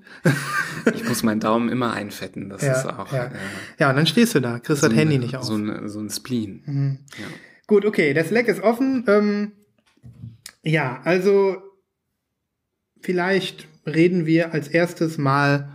Ich 0.93 1.07
muss 1.07 1.23
meinen 1.23 1.39
Daumen 1.39 1.69
immer 1.69 1.91
einfetten. 1.93 2.49
Das 2.49 2.61
Ja, 2.61 2.73
ist 2.73 2.85
auch 2.85 3.11
ja. 3.11 3.25
äh, 3.25 3.31
ja, 3.79 3.89
und 3.89 3.95
dann 3.95 4.05
stehst 4.07 4.35
du 4.35 4.41
da, 4.41 4.59
kriegst 4.59 4.83
das 4.83 4.91
so 4.91 4.95
Handy 4.95 5.15
ein- 5.15 5.21
nicht 5.21 5.35
auf. 5.35 5.43
So 5.43 5.55
ein, 5.55 5.89
so 5.89 5.99
ein 5.99 6.09
Spleen. 6.09 6.99
Ja. 7.17 7.25
Gut, 7.67 7.85
okay, 7.85 8.13
der 8.13 8.25
Slack 8.25 8.47
ist 8.47 8.61
offen. 8.61 9.03
Ähm, 9.07 9.51
ja, 10.61 11.01
also 11.03 11.57
vielleicht 13.01 13.67
reden 13.85 14.25
wir 14.25 14.53
als 14.53 14.67
erstes 14.67 15.17
mal 15.17 15.71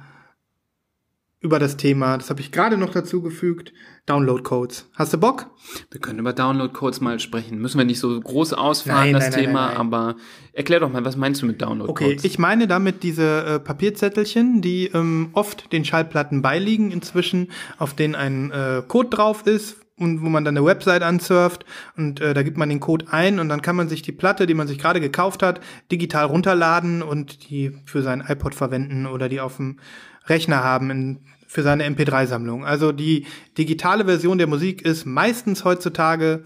über 1.41 1.59
das 1.59 1.76
Thema, 1.78 2.18
das 2.18 2.28
habe 2.28 2.41
ich 2.41 2.53
gerade 2.53 2.76
noch 2.76 2.91
dazu 2.91 3.22
gefügt, 3.22 3.72
Download-Codes. 4.11 4.90
Hast 4.96 5.12
du 5.12 5.18
Bock? 5.18 5.46
Wir 5.90 6.00
können 6.00 6.18
über 6.18 6.32
Download-Codes 6.32 7.00
mal 7.00 7.20
sprechen. 7.20 7.58
Müssen 7.58 7.78
wir 7.78 7.84
nicht 7.84 8.00
so 8.00 8.18
groß 8.20 8.54
ausfahren, 8.54 9.12
Nein, 9.12 9.14
das 9.14 9.30
nein, 9.30 9.44
Thema, 9.44 9.68
nein, 9.68 9.76
aber 9.76 10.16
erklär 10.52 10.80
doch 10.80 10.90
mal, 10.90 11.04
was 11.04 11.16
meinst 11.16 11.42
du 11.42 11.46
mit 11.46 11.62
Okay, 11.62 11.70
Download-Codes? 11.70 12.24
ich 12.24 12.38
meine 12.40 12.66
damit 12.66 13.04
diese 13.04 13.44
äh, 13.44 13.58
Papierzettelchen, 13.61 14.62
die 14.62 14.86
ähm, 14.86 15.30
oft 15.32 15.72
den 15.72 15.84
Schallplatten 15.84 16.42
beiliegen 16.42 16.90
inzwischen, 16.90 17.52
auf 17.78 17.94
denen 17.94 18.16
ein 18.16 18.50
äh, 18.50 18.82
Code 18.88 19.11
drauf 19.11 19.46
ist 19.46 19.76
und 19.96 20.22
wo 20.22 20.28
man 20.28 20.44
dann 20.44 20.56
eine 20.56 20.66
Website 20.66 21.02
ansurft 21.02 21.64
und 21.96 22.20
äh, 22.20 22.34
da 22.34 22.42
gibt 22.42 22.56
man 22.56 22.68
den 22.68 22.80
Code 22.80 23.06
ein 23.12 23.38
und 23.38 23.48
dann 23.48 23.62
kann 23.62 23.76
man 23.76 23.88
sich 23.88 24.02
die 24.02 24.12
Platte, 24.12 24.46
die 24.46 24.54
man 24.54 24.66
sich 24.66 24.78
gerade 24.78 25.00
gekauft 25.00 25.42
hat, 25.42 25.61
digital 25.92 26.24
runterladen 26.26 27.02
und 27.02 27.48
die 27.48 27.78
für 27.84 28.02
seinen 28.02 28.22
iPod 28.26 28.56
verwenden 28.56 29.06
oder 29.06 29.28
die 29.28 29.40
auf 29.40 29.58
dem 29.58 29.78
Rechner 30.26 30.64
haben 30.64 30.90
in, 30.90 31.20
für 31.51 31.64
seine 31.64 31.84
MP3-Sammlung. 31.84 32.64
Also 32.64 32.92
die 32.92 33.26
digitale 33.59 34.05
Version 34.05 34.38
der 34.38 34.46
Musik 34.46 34.82
ist 34.82 35.05
meistens 35.05 35.64
heutzutage 35.64 36.44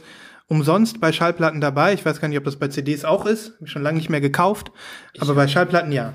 umsonst 0.49 0.99
bei 0.99 1.13
Schallplatten 1.13 1.61
dabei. 1.61 1.93
Ich 1.93 2.07
weiß 2.07 2.23
gar 2.23 2.29
nicht, 2.29 2.39
ob 2.39 2.45
das 2.45 2.57
bei 2.57 2.69
CDs 2.69 3.05
auch 3.05 3.27
ist. 3.27 3.53
Ich 3.63 3.71
schon 3.71 3.83
lange 3.83 3.99
nicht 3.99 4.09
mehr 4.09 4.23
gekauft. 4.23 4.73
Aber 5.19 5.35
bei 5.35 5.47
Schallplatten 5.47 5.93
ja. 5.93 6.15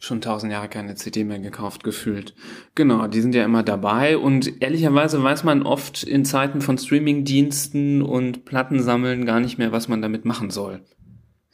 Schon 0.00 0.20
tausend 0.20 0.50
Jahre 0.50 0.68
keine 0.68 0.96
CD 0.96 1.22
mehr 1.22 1.38
gekauft, 1.38 1.84
gefühlt. 1.84 2.34
Genau, 2.74 3.06
die 3.06 3.20
sind 3.20 3.36
ja 3.36 3.44
immer 3.44 3.62
dabei 3.62 4.18
und 4.18 4.60
ehrlicherweise 4.60 5.22
weiß 5.22 5.44
man 5.44 5.62
oft 5.62 6.02
in 6.02 6.24
Zeiten 6.24 6.60
von 6.60 6.76
Streaming-Diensten 6.76 8.02
und 8.02 8.44
Plattensammeln 8.44 9.26
gar 9.26 9.38
nicht 9.38 9.58
mehr, 9.58 9.70
was 9.70 9.86
man 9.86 10.02
damit 10.02 10.24
machen 10.24 10.50
soll. 10.50 10.80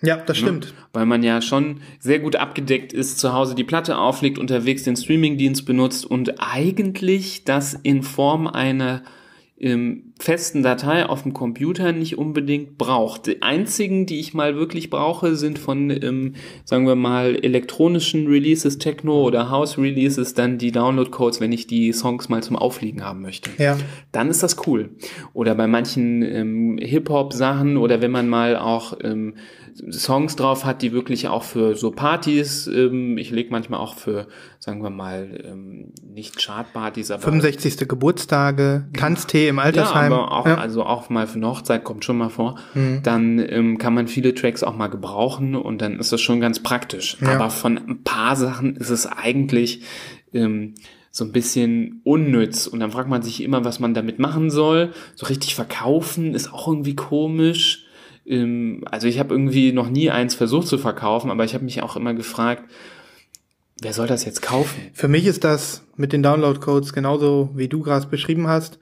Ja, 0.02 0.16
das 0.16 0.38
stimmt. 0.38 0.72
Weil 0.92 1.06
man 1.06 1.22
ja 1.22 1.42
schon 1.42 1.80
sehr 1.98 2.20
gut 2.20 2.36
abgedeckt 2.36 2.92
ist, 2.92 3.18
zu 3.18 3.32
Hause 3.32 3.54
die 3.54 3.64
Platte 3.64 3.98
auflegt, 3.98 4.38
unterwegs 4.38 4.84
den 4.84 4.96
Streamingdienst 4.96 5.66
benutzt 5.66 6.06
und 6.06 6.40
eigentlich 6.40 7.44
das 7.44 7.74
in 7.74 8.02
Form 8.02 8.46
einer 8.46 9.02
ähm, 9.58 10.09
festen 10.22 10.62
Datei 10.62 11.06
auf 11.06 11.22
dem 11.22 11.32
Computer 11.32 11.92
nicht 11.92 12.18
unbedingt 12.18 12.78
braucht. 12.78 13.26
Die 13.26 13.42
einzigen, 13.42 14.06
die 14.06 14.20
ich 14.20 14.34
mal 14.34 14.54
wirklich 14.56 14.90
brauche, 14.90 15.36
sind 15.36 15.58
von, 15.58 15.90
ähm, 15.90 16.34
sagen 16.64 16.86
wir 16.86 16.94
mal, 16.94 17.36
elektronischen 17.42 18.26
Releases, 18.26 18.78
Techno 18.78 19.22
oder 19.22 19.50
House 19.50 19.78
Releases, 19.78 20.34
dann 20.34 20.58
die 20.58 20.72
Download-Codes, 20.72 21.40
wenn 21.40 21.52
ich 21.52 21.66
die 21.66 21.92
Songs 21.92 22.28
mal 22.28 22.42
zum 22.42 22.56
Aufliegen 22.56 23.04
haben 23.04 23.22
möchte 23.22 23.50
Ja. 23.58 23.76
dann 24.12 24.28
ist 24.28 24.42
das 24.42 24.66
cool. 24.66 24.90
Oder 25.32 25.54
bei 25.54 25.66
manchen 25.66 26.22
ähm, 26.22 26.78
Hip-Hop-Sachen 26.78 27.76
oder 27.76 28.02
wenn 28.02 28.10
man 28.10 28.28
mal 28.28 28.56
auch 28.56 28.98
ähm, 29.02 29.34
Songs 29.90 30.36
drauf 30.36 30.64
hat, 30.64 30.82
die 30.82 30.92
wirklich 30.92 31.28
auch 31.28 31.42
für 31.42 31.74
so 31.76 31.90
Partys, 31.90 32.66
ähm, 32.66 33.16
ich 33.18 33.30
lege 33.30 33.50
manchmal 33.50 33.80
auch 33.80 33.94
für, 33.94 34.26
sagen 34.62 34.82
wir 34.82 34.90
mal, 34.90 35.40
ähm, 35.42 35.94
nicht 36.04 36.36
Chartpartys, 36.38 37.10
aber 37.10 37.22
65. 37.22 37.88
Geburtstage, 37.88 38.86
Tanztee 38.92 39.48
im 39.48 39.56
ja, 39.56 39.62
Altersheim. 39.62 40.12
aber 40.12 40.30
auch, 40.32 40.46
Ja. 40.46 40.56
Mhm. 40.56 40.62
also 40.62 40.84
auch 40.84 41.08
mal 41.08 41.26
für 41.26 41.36
eine 41.36 41.48
Hochzeit 41.48 41.82
kommt 41.82 42.04
schon 42.04 42.18
mal 42.18 42.28
vor. 42.28 42.58
Dann 43.02 43.38
ähm, 43.38 43.78
kann 43.78 43.94
man 43.94 44.06
viele 44.06 44.34
Tracks 44.34 44.62
auch 44.62 44.76
mal 44.76 44.88
gebrauchen 44.88 45.56
und 45.56 45.80
dann 45.80 45.98
ist 45.98 46.12
das 46.12 46.20
schon 46.20 46.40
ganz 46.40 46.62
praktisch. 46.62 47.16
Ja. 47.22 47.36
Aber 47.36 47.48
von 47.48 47.78
ein 47.78 48.04
paar 48.04 48.36
Sachen 48.36 48.76
ist 48.76 48.90
es 48.90 49.06
eigentlich 49.06 49.82
ähm, 50.34 50.74
so 51.10 51.24
ein 51.24 51.32
bisschen 51.32 52.02
unnütz 52.04 52.66
und 52.66 52.80
dann 52.80 52.90
fragt 52.90 53.08
man 53.08 53.22
sich 53.22 53.42
immer, 53.42 53.64
was 53.64 53.80
man 53.80 53.94
damit 53.94 54.18
machen 54.18 54.50
soll. 54.50 54.92
So 55.14 55.24
richtig 55.24 55.54
verkaufen 55.54 56.34
ist 56.34 56.52
auch 56.52 56.68
irgendwie 56.68 56.94
komisch. 56.94 57.86
Ähm, 58.26 58.84
also 58.90 59.08
ich 59.08 59.18
habe 59.18 59.32
irgendwie 59.32 59.72
noch 59.72 59.88
nie 59.88 60.10
eins 60.10 60.34
versucht 60.34 60.68
zu 60.68 60.76
verkaufen, 60.76 61.30
aber 61.30 61.44
ich 61.44 61.54
habe 61.54 61.64
mich 61.64 61.82
auch 61.82 61.96
immer 61.96 62.12
gefragt, 62.12 62.64
wer 63.80 63.92
soll 63.92 64.06
das 64.06 64.24
jetzt 64.24 64.42
kaufen? 64.42 64.80
Für 64.92 65.08
mich 65.08 65.26
ist 65.26 65.44
das 65.44 65.84
mit 65.96 66.12
den 66.12 66.22
Download-Codes 66.22 66.92
genauso, 66.92 67.50
wie 67.54 67.68
du 67.68 67.80
gerade 67.80 68.06
beschrieben 68.06 68.48
hast. 68.48 68.78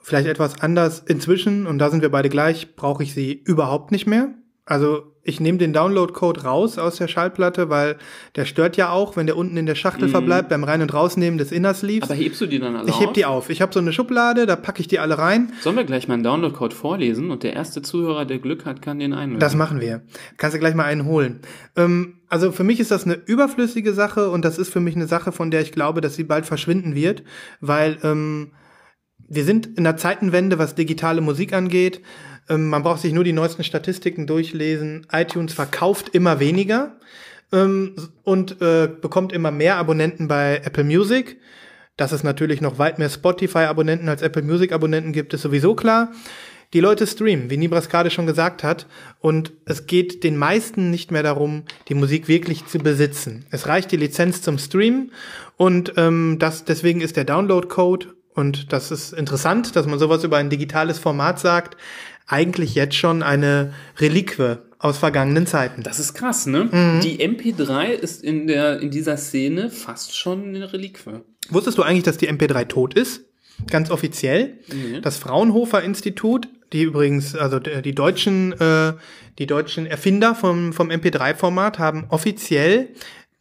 Vielleicht 0.00 0.28
etwas 0.28 0.60
anders 0.60 1.02
inzwischen, 1.06 1.66
und 1.66 1.78
da 1.78 1.90
sind 1.90 2.02
wir 2.02 2.10
beide 2.10 2.28
gleich, 2.28 2.74
brauche 2.76 3.02
ich 3.02 3.12
sie 3.12 3.32
überhaupt 3.32 3.92
nicht 3.92 4.06
mehr. 4.06 4.28
Also 4.64 5.14
ich 5.22 5.40
nehme 5.40 5.58
den 5.58 5.72
Download-Code 5.72 6.42
raus 6.44 6.78
aus 6.78 6.96
der 6.96 7.08
Schallplatte, 7.08 7.68
weil 7.68 7.96
der 8.36 8.44
stört 8.44 8.76
ja 8.76 8.90
auch, 8.90 9.16
wenn 9.16 9.26
der 9.26 9.36
unten 9.36 9.56
in 9.56 9.66
der 9.66 9.74
Schachtel 9.74 10.08
verbleibt 10.08 10.48
beim 10.48 10.64
Rein- 10.64 10.80
und 10.80 10.92
Rausnehmen 10.92 11.38
des 11.38 11.52
Inner 11.52 11.74
Sleeves. 11.74 12.10
Aber 12.10 12.18
hebst 12.18 12.40
du 12.40 12.46
die 12.46 12.58
dann 12.58 12.76
alle 12.76 12.88
ich 12.88 13.00
heb 13.00 13.14
die 13.14 13.26
auf. 13.26 13.50
Ich 13.50 13.60
habe 13.60 13.72
so 13.72 13.80
eine 13.80 13.92
Schublade, 13.92 14.46
da 14.46 14.56
packe 14.56 14.80
ich 14.80 14.88
die 14.88 14.98
alle 14.98 15.18
rein. 15.18 15.52
Sollen 15.60 15.76
wir 15.76 15.84
gleich 15.84 16.08
mal 16.08 16.14
einen 16.14 16.22
Download-Code 16.22 16.74
vorlesen 16.74 17.30
und 17.30 17.42
der 17.42 17.54
erste 17.54 17.82
Zuhörer, 17.82 18.24
der 18.24 18.38
Glück 18.38 18.64
hat, 18.64 18.80
kann 18.80 18.98
den 18.98 19.12
einlösen? 19.12 19.40
Das 19.40 19.54
machen 19.54 19.80
wir. 19.80 20.02
Kannst 20.38 20.54
du 20.54 20.60
gleich 20.60 20.74
mal 20.74 20.84
einen 20.84 21.04
holen. 21.04 21.40
Ähm, 21.76 22.17
also 22.28 22.52
für 22.52 22.64
mich 22.64 22.80
ist 22.80 22.90
das 22.90 23.04
eine 23.04 23.14
überflüssige 23.14 23.92
Sache 23.92 24.30
und 24.30 24.44
das 24.44 24.58
ist 24.58 24.72
für 24.72 24.80
mich 24.80 24.96
eine 24.96 25.06
Sache, 25.06 25.32
von 25.32 25.50
der 25.50 25.62
ich 25.62 25.72
glaube, 25.72 26.00
dass 26.00 26.14
sie 26.14 26.24
bald 26.24 26.46
verschwinden 26.46 26.94
wird, 26.94 27.22
weil 27.60 27.98
ähm, 28.02 28.52
wir 29.28 29.44
sind 29.44 29.78
in 29.78 29.84
der 29.84 29.96
Zeitenwende, 29.96 30.58
was 30.58 30.74
digitale 30.74 31.20
Musik 31.20 31.52
angeht. 31.52 32.00
Ähm, 32.48 32.68
man 32.68 32.82
braucht 32.82 33.00
sich 33.00 33.12
nur 33.12 33.24
die 33.24 33.32
neuesten 33.32 33.64
Statistiken 33.64 34.26
durchlesen. 34.26 35.06
iTunes 35.12 35.52
verkauft 35.52 36.10
immer 36.10 36.40
weniger 36.40 36.96
ähm, 37.52 37.94
und 38.24 38.60
äh, 38.62 38.88
bekommt 38.88 39.32
immer 39.32 39.50
mehr 39.50 39.76
Abonnenten 39.76 40.28
bei 40.28 40.60
Apple 40.64 40.84
Music. 40.84 41.38
Dass 41.96 42.12
es 42.12 42.22
natürlich 42.22 42.60
noch 42.60 42.78
weit 42.78 42.98
mehr 42.98 43.10
Spotify-Abonnenten 43.10 44.08
als 44.08 44.22
Apple 44.22 44.42
Music-Abonnenten 44.42 45.12
gibt, 45.12 45.34
ist 45.34 45.42
sowieso 45.42 45.74
klar. 45.74 46.12
Die 46.74 46.80
Leute 46.80 47.06
streamen, 47.06 47.48
wie 47.48 47.56
Nibras 47.56 47.88
gerade 47.88 48.10
schon 48.10 48.26
gesagt 48.26 48.62
hat, 48.62 48.86
und 49.20 49.52
es 49.64 49.86
geht 49.86 50.22
den 50.22 50.36
meisten 50.36 50.90
nicht 50.90 51.10
mehr 51.10 51.22
darum, 51.22 51.64
die 51.88 51.94
Musik 51.94 52.28
wirklich 52.28 52.66
zu 52.66 52.78
besitzen. 52.78 53.46
Es 53.50 53.66
reicht 53.66 53.90
die 53.90 53.96
Lizenz 53.96 54.42
zum 54.42 54.58
Streamen 54.58 55.12
und 55.56 55.94
ähm, 55.96 56.36
das, 56.38 56.64
deswegen 56.64 57.00
ist 57.00 57.16
der 57.16 57.24
Download-Code, 57.24 58.08
und 58.34 58.72
das 58.72 58.92
ist 58.92 59.12
interessant, 59.14 59.74
dass 59.74 59.86
man 59.86 59.98
sowas 59.98 60.22
über 60.22 60.36
ein 60.36 60.50
digitales 60.50 60.98
Format 60.98 61.40
sagt, 61.40 61.76
eigentlich 62.28 62.74
jetzt 62.74 62.94
schon 62.94 63.22
eine 63.22 63.72
Reliquie 63.98 64.58
aus 64.78 64.98
vergangenen 64.98 65.46
Zeiten. 65.46 65.82
Das 65.82 65.98
ist 65.98 66.14
krass, 66.14 66.46
ne? 66.46 66.68
Mhm. 66.70 67.00
Die 67.00 67.18
MP3 67.18 67.86
ist 67.88 68.22
in 68.22 68.46
der 68.46 68.78
in 68.80 68.90
dieser 68.90 69.16
Szene 69.16 69.70
fast 69.70 70.16
schon 70.16 70.54
eine 70.54 70.72
Reliquie. 70.72 71.20
Wusstest 71.48 71.78
du 71.78 71.82
eigentlich, 71.82 72.04
dass 72.04 72.18
die 72.18 72.30
MP3 72.30 72.68
tot 72.68 72.94
ist? 72.94 73.24
Ganz 73.70 73.90
offiziell. 73.90 74.58
Nee. 74.68 75.00
Das 75.00 75.16
Fraunhofer 75.16 75.82
Institut, 75.82 76.48
die 76.72 76.82
übrigens, 76.82 77.34
also 77.34 77.58
d- 77.58 77.82
die 77.82 77.94
deutschen, 77.94 78.52
äh, 78.60 78.94
die 79.38 79.46
deutschen 79.46 79.86
Erfinder 79.86 80.34
vom, 80.34 80.72
vom 80.72 80.90
MP3-Format 80.90 81.78
haben 81.78 82.06
offiziell, 82.08 82.88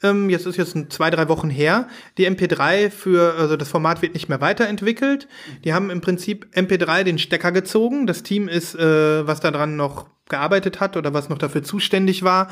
ähm, 0.04 0.30
jetzt 0.30 0.46
ist 0.46 0.58
jetzt 0.58 0.76
ein, 0.76 0.90
zwei, 0.92 1.10
drei 1.10 1.28
Wochen 1.28 1.50
her, 1.50 1.88
die 2.18 2.28
MP3 2.30 2.92
für, 2.92 3.34
also 3.38 3.58
das 3.58 3.70
Format 3.70 4.02
wird 4.04 4.14
nicht 4.14 4.30
mehr 4.30 4.42
weiterentwickelt. 4.42 5.28
Die 5.64 5.74
haben 5.74 5.90
im 5.90 6.02
Prinzip 6.02 6.46
MP3 6.54 7.04
den 7.04 7.18
Stecker 7.18 7.52
gezogen. 7.52 8.06
Das 8.06 8.22
Team 8.22 8.48
ist, 8.48 8.76
äh, 8.76 9.26
was 9.26 9.40
daran 9.40 9.76
noch 9.76 10.06
gearbeitet 10.30 10.80
hat 10.80 10.98
oder 10.98 11.14
was 11.14 11.30
noch 11.30 11.38
dafür 11.40 11.64
zuständig 11.64 12.22
war, 12.22 12.50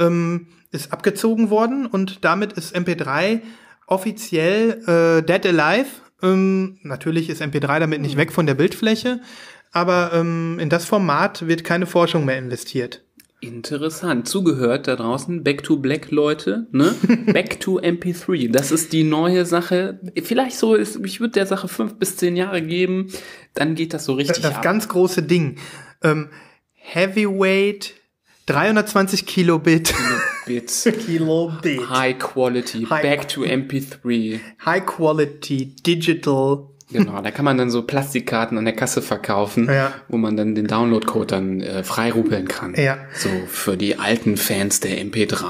ähm, 0.00 0.48
ist 0.72 0.92
abgezogen 0.92 1.50
worden 1.50 1.86
und 1.86 2.24
damit 2.24 2.52
ist 2.54 2.74
MP3 2.74 3.42
offiziell 3.86 4.82
äh, 4.86 5.22
Dead 5.22 5.46
Alive. 5.46 5.86
Ähm, 6.22 6.78
natürlich 6.82 7.30
ist 7.30 7.42
MP3 7.42 7.78
damit 7.78 8.00
nicht 8.00 8.16
weg 8.16 8.32
von 8.32 8.46
der 8.46 8.54
Bildfläche, 8.54 9.20
aber 9.72 10.12
ähm, 10.14 10.58
in 10.60 10.68
das 10.70 10.84
Format 10.84 11.46
wird 11.46 11.64
keine 11.64 11.86
Forschung 11.86 12.24
mehr 12.24 12.38
investiert. 12.38 13.02
Interessant. 13.40 14.26
Zugehört 14.28 14.88
da 14.88 14.96
draußen, 14.96 15.44
Back 15.44 15.62
to 15.62 15.76
Black 15.76 16.10
Leute, 16.10 16.66
ne? 16.72 16.92
Back 17.32 17.60
to 17.60 17.78
MP3. 17.78 18.50
Das 18.50 18.72
ist 18.72 18.92
die 18.92 19.04
neue 19.04 19.46
Sache. 19.46 20.00
Vielleicht 20.24 20.56
so 20.56 20.74
ist, 20.74 20.98
ich 21.04 21.20
würde 21.20 21.34
der 21.34 21.46
Sache 21.46 21.68
fünf 21.68 21.94
bis 22.00 22.16
zehn 22.16 22.34
Jahre 22.36 22.60
geben, 22.62 23.12
dann 23.54 23.76
geht 23.76 23.94
das 23.94 24.06
so 24.06 24.14
richtig 24.14 24.42
Das 24.42 24.56
ab. 24.56 24.62
ganz 24.62 24.88
große 24.88 25.22
Ding. 25.22 25.56
Ähm, 26.02 26.30
Heavyweight, 26.72 27.94
320 28.46 29.24
Kilobit. 29.26 29.94
Bits. 30.46 30.88
Kilobit. 31.06 31.88
High 31.90 32.18
Quality, 32.18 32.86
High 32.90 33.02
Back 33.02 33.28
to 33.28 33.42
MP3. 33.42 34.40
High 34.64 34.84
Quality, 34.84 35.76
Digital. 35.76 36.70
Genau, 36.90 37.20
da 37.20 37.30
kann 37.30 37.44
man 37.44 37.58
dann 37.58 37.70
so 37.70 37.82
Plastikkarten 37.82 38.56
an 38.56 38.64
der 38.64 38.74
Kasse 38.74 39.02
verkaufen, 39.02 39.66
Ja. 39.70 39.92
wo 40.08 40.16
man 40.16 40.36
dann 40.36 40.54
den 40.54 40.66
Download-Code 40.66 41.26
dann 41.26 41.60
äh, 41.60 41.82
freiruppeln 41.84 42.48
kann. 42.48 42.74
Ja. 42.76 42.98
So 43.14 43.28
für 43.46 43.76
die 43.76 43.98
alten 43.98 44.36
Fans 44.36 44.80
der 44.80 44.98
MP3. 45.04 45.44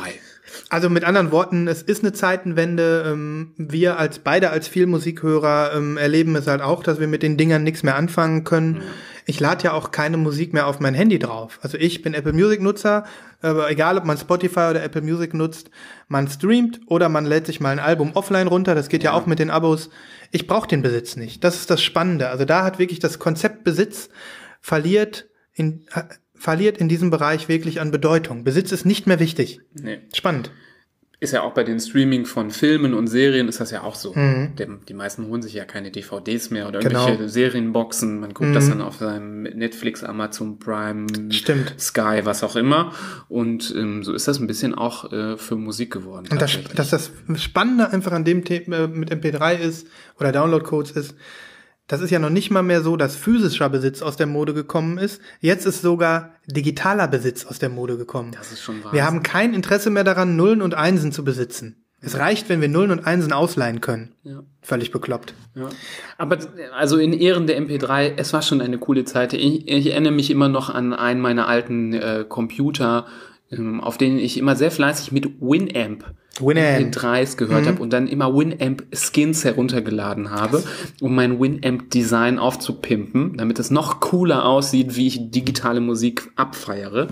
Also 0.70 0.90
mit 0.90 1.04
anderen 1.04 1.30
Worten, 1.30 1.66
es 1.68 1.82
ist 1.82 2.02
eine 2.02 2.12
Zeitenwende. 2.12 3.04
Ähm, 3.06 3.52
wir 3.56 3.98
als 3.98 4.18
beide 4.18 4.50
als 4.50 4.68
Vielmusikhörer 4.68 5.72
ähm, 5.76 5.96
erleben 5.96 6.34
es 6.36 6.46
halt 6.46 6.60
auch, 6.60 6.82
dass 6.82 7.00
wir 7.00 7.06
mit 7.06 7.22
den 7.22 7.36
Dingern 7.36 7.62
nichts 7.62 7.82
mehr 7.82 7.94
anfangen 7.96 8.44
können. 8.44 8.82
Ich 9.28 9.40
lade 9.40 9.64
ja 9.64 9.72
auch 9.74 9.90
keine 9.90 10.16
Musik 10.16 10.54
mehr 10.54 10.66
auf 10.66 10.80
mein 10.80 10.94
Handy 10.94 11.18
drauf. 11.18 11.58
Also 11.60 11.76
ich 11.76 12.00
bin 12.00 12.14
Apple 12.14 12.32
Music 12.32 12.62
Nutzer, 12.62 13.04
aber 13.42 13.70
egal 13.70 13.98
ob 13.98 14.06
man 14.06 14.16
Spotify 14.16 14.70
oder 14.70 14.82
Apple 14.82 15.02
Music 15.02 15.34
nutzt, 15.34 15.70
man 16.08 16.26
streamt 16.28 16.80
oder 16.86 17.10
man 17.10 17.26
lädt 17.26 17.44
sich 17.44 17.60
mal 17.60 17.68
ein 17.68 17.78
Album 17.78 18.12
offline 18.14 18.46
runter. 18.46 18.74
Das 18.74 18.88
geht 18.88 19.02
ja, 19.02 19.12
auch 19.12 19.26
mit 19.26 19.38
den 19.38 19.50
Abos. 19.50 19.90
Ich 20.30 20.46
brauche 20.46 20.66
den 20.66 20.80
Besitz 20.80 21.16
nicht. 21.16 21.44
Das 21.44 21.56
ist 21.56 21.68
das 21.68 21.82
Spannende. 21.82 22.30
Also 22.30 22.46
da 22.46 22.64
hat 22.64 22.78
wirklich 22.78 23.00
das 23.00 23.18
Konzept 23.18 23.64
Besitz 23.64 24.08
verliert 24.62 25.28
in 25.52 25.84
äh, 25.92 26.04
verliert 26.34 26.78
in 26.78 26.88
diesem 26.88 27.10
Bereich 27.10 27.48
wirklich 27.48 27.82
an 27.82 27.90
Bedeutung. 27.90 28.44
Besitz 28.44 28.72
ist 28.72 28.86
nicht 28.86 29.06
mehr 29.06 29.20
wichtig. 29.20 29.60
Nee. 29.74 30.00
Spannend. 30.14 30.52
Ist 31.20 31.32
ja 31.32 31.42
auch 31.42 31.52
bei 31.52 31.64
den 31.64 31.80
Streaming 31.80 32.26
von 32.26 32.52
Filmen 32.52 32.94
und 32.94 33.08
Serien 33.08 33.48
ist 33.48 33.58
das 33.58 33.72
ja 33.72 33.82
auch 33.82 33.96
so. 33.96 34.12
Mhm. 34.14 34.52
Die 34.88 34.94
meisten 34.94 35.26
holen 35.26 35.42
sich 35.42 35.52
ja 35.52 35.64
keine 35.64 35.90
DVDs 35.90 36.50
mehr 36.50 36.68
oder 36.68 36.78
Genau. 36.78 37.06
irgendwelche 37.06 37.28
Serienboxen. 37.28 38.20
Man 38.20 38.34
guckt 38.34 38.54
das 38.54 38.68
dann 38.68 38.80
auf 38.80 38.98
seinem 38.98 39.42
Netflix, 39.42 40.04
Amazon 40.04 40.60
Prime, 40.60 41.08
Stimmt. 41.30 41.74
Sky, 41.76 42.20
was 42.22 42.44
auch 42.44 42.54
immer. 42.54 42.92
Und 43.28 43.74
ähm, 43.76 44.04
so 44.04 44.12
ist 44.12 44.28
das 44.28 44.38
ein 44.38 44.46
bisschen 44.46 44.76
auch 44.76 45.12
äh, 45.12 45.36
für 45.36 45.56
Musik 45.56 45.92
geworden. 45.92 46.28
Und 46.30 46.40
das, 46.40 46.56
dass 46.76 46.90
das 46.90 47.10
Spannende 47.34 47.90
einfach 47.90 48.12
an 48.12 48.24
dem 48.24 48.44
Thema 48.44 48.86
mit 48.86 49.10
MP3 49.12 49.58
ist 49.58 49.88
oder 50.20 50.30
Downloadcodes 50.30 50.92
ist, 50.92 51.16
das 51.88 52.02
ist 52.02 52.10
ja 52.10 52.18
noch 52.18 52.30
nicht 52.30 52.50
mal 52.50 52.62
mehr 52.62 52.82
so, 52.82 52.96
dass 52.96 53.16
physischer 53.16 53.68
Besitz 53.70 54.02
aus 54.02 54.16
der 54.16 54.26
Mode 54.26 54.52
gekommen 54.52 54.98
ist. 54.98 55.20
Jetzt 55.40 55.64
ist 55.64 55.80
sogar 55.80 56.34
digitaler 56.46 57.08
Besitz 57.08 57.46
aus 57.46 57.58
der 57.58 57.70
Mode 57.70 57.96
gekommen. 57.96 58.32
Das 58.32 58.52
ist 58.52 58.60
schon 58.60 58.76
Wir 58.76 58.84
Wahnsinn. 58.84 59.02
haben 59.04 59.22
kein 59.22 59.54
Interesse 59.54 59.88
mehr 59.88 60.04
daran, 60.04 60.36
Nullen 60.36 60.60
und 60.60 60.74
Einsen 60.74 61.12
zu 61.12 61.24
besitzen. 61.24 61.82
Es 62.00 62.16
reicht, 62.18 62.48
wenn 62.48 62.60
wir 62.60 62.68
Nullen 62.68 62.92
und 62.92 63.06
Einsen 63.06 63.32
ausleihen 63.32 63.80
können. 63.80 64.14
Ja. 64.22 64.42
Völlig 64.60 64.92
bekloppt. 64.92 65.34
Ja. 65.54 65.68
Aber 66.16 66.38
also 66.76 66.98
in 66.98 67.12
Ehren 67.12 67.46
der 67.46 67.60
MP3, 67.60 68.12
es 68.16 68.32
war 68.32 68.42
schon 68.42 68.60
eine 68.60 68.78
coole 68.78 69.04
Zeit. 69.04 69.32
Ich, 69.32 69.66
ich 69.66 69.86
erinnere 69.90 70.12
mich 70.12 70.30
immer 70.30 70.48
noch 70.48 70.68
an 70.70 70.92
einen 70.92 71.20
meiner 71.20 71.48
alten 71.48 71.94
äh, 71.94 72.24
Computer, 72.28 73.06
ähm, 73.50 73.80
auf 73.80 73.98
denen 73.98 74.18
ich 74.18 74.38
immer 74.38 74.54
sehr 74.54 74.70
fleißig 74.70 75.10
mit 75.10 75.40
Winamp 75.40 76.04
Winamp. 76.40 76.94
MP3s 76.94 77.36
gehört 77.36 77.66
habe 77.66 77.82
und 77.82 77.92
dann 77.92 78.06
immer 78.06 78.34
Winamp 78.34 78.84
Skins 78.92 79.44
heruntergeladen 79.44 80.30
habe, 80.30 80.62
um 81.00 81.14
mein 81.14 81.40
Winamp 81.40 81.90
Design 81.90 82.38
aufzupimpen, 82.38 83.36
damit 83.36 83.58
es 83.58 83.70
noch 83.70 84.00
cooler 84.00 84.44
aussieht, 84.44 84.96
wie 84.96 85.06
ich 85.06 85.30
digitale 85.30 85.80
Musik 85.80 86.30
abfeiere. 86.36 87.08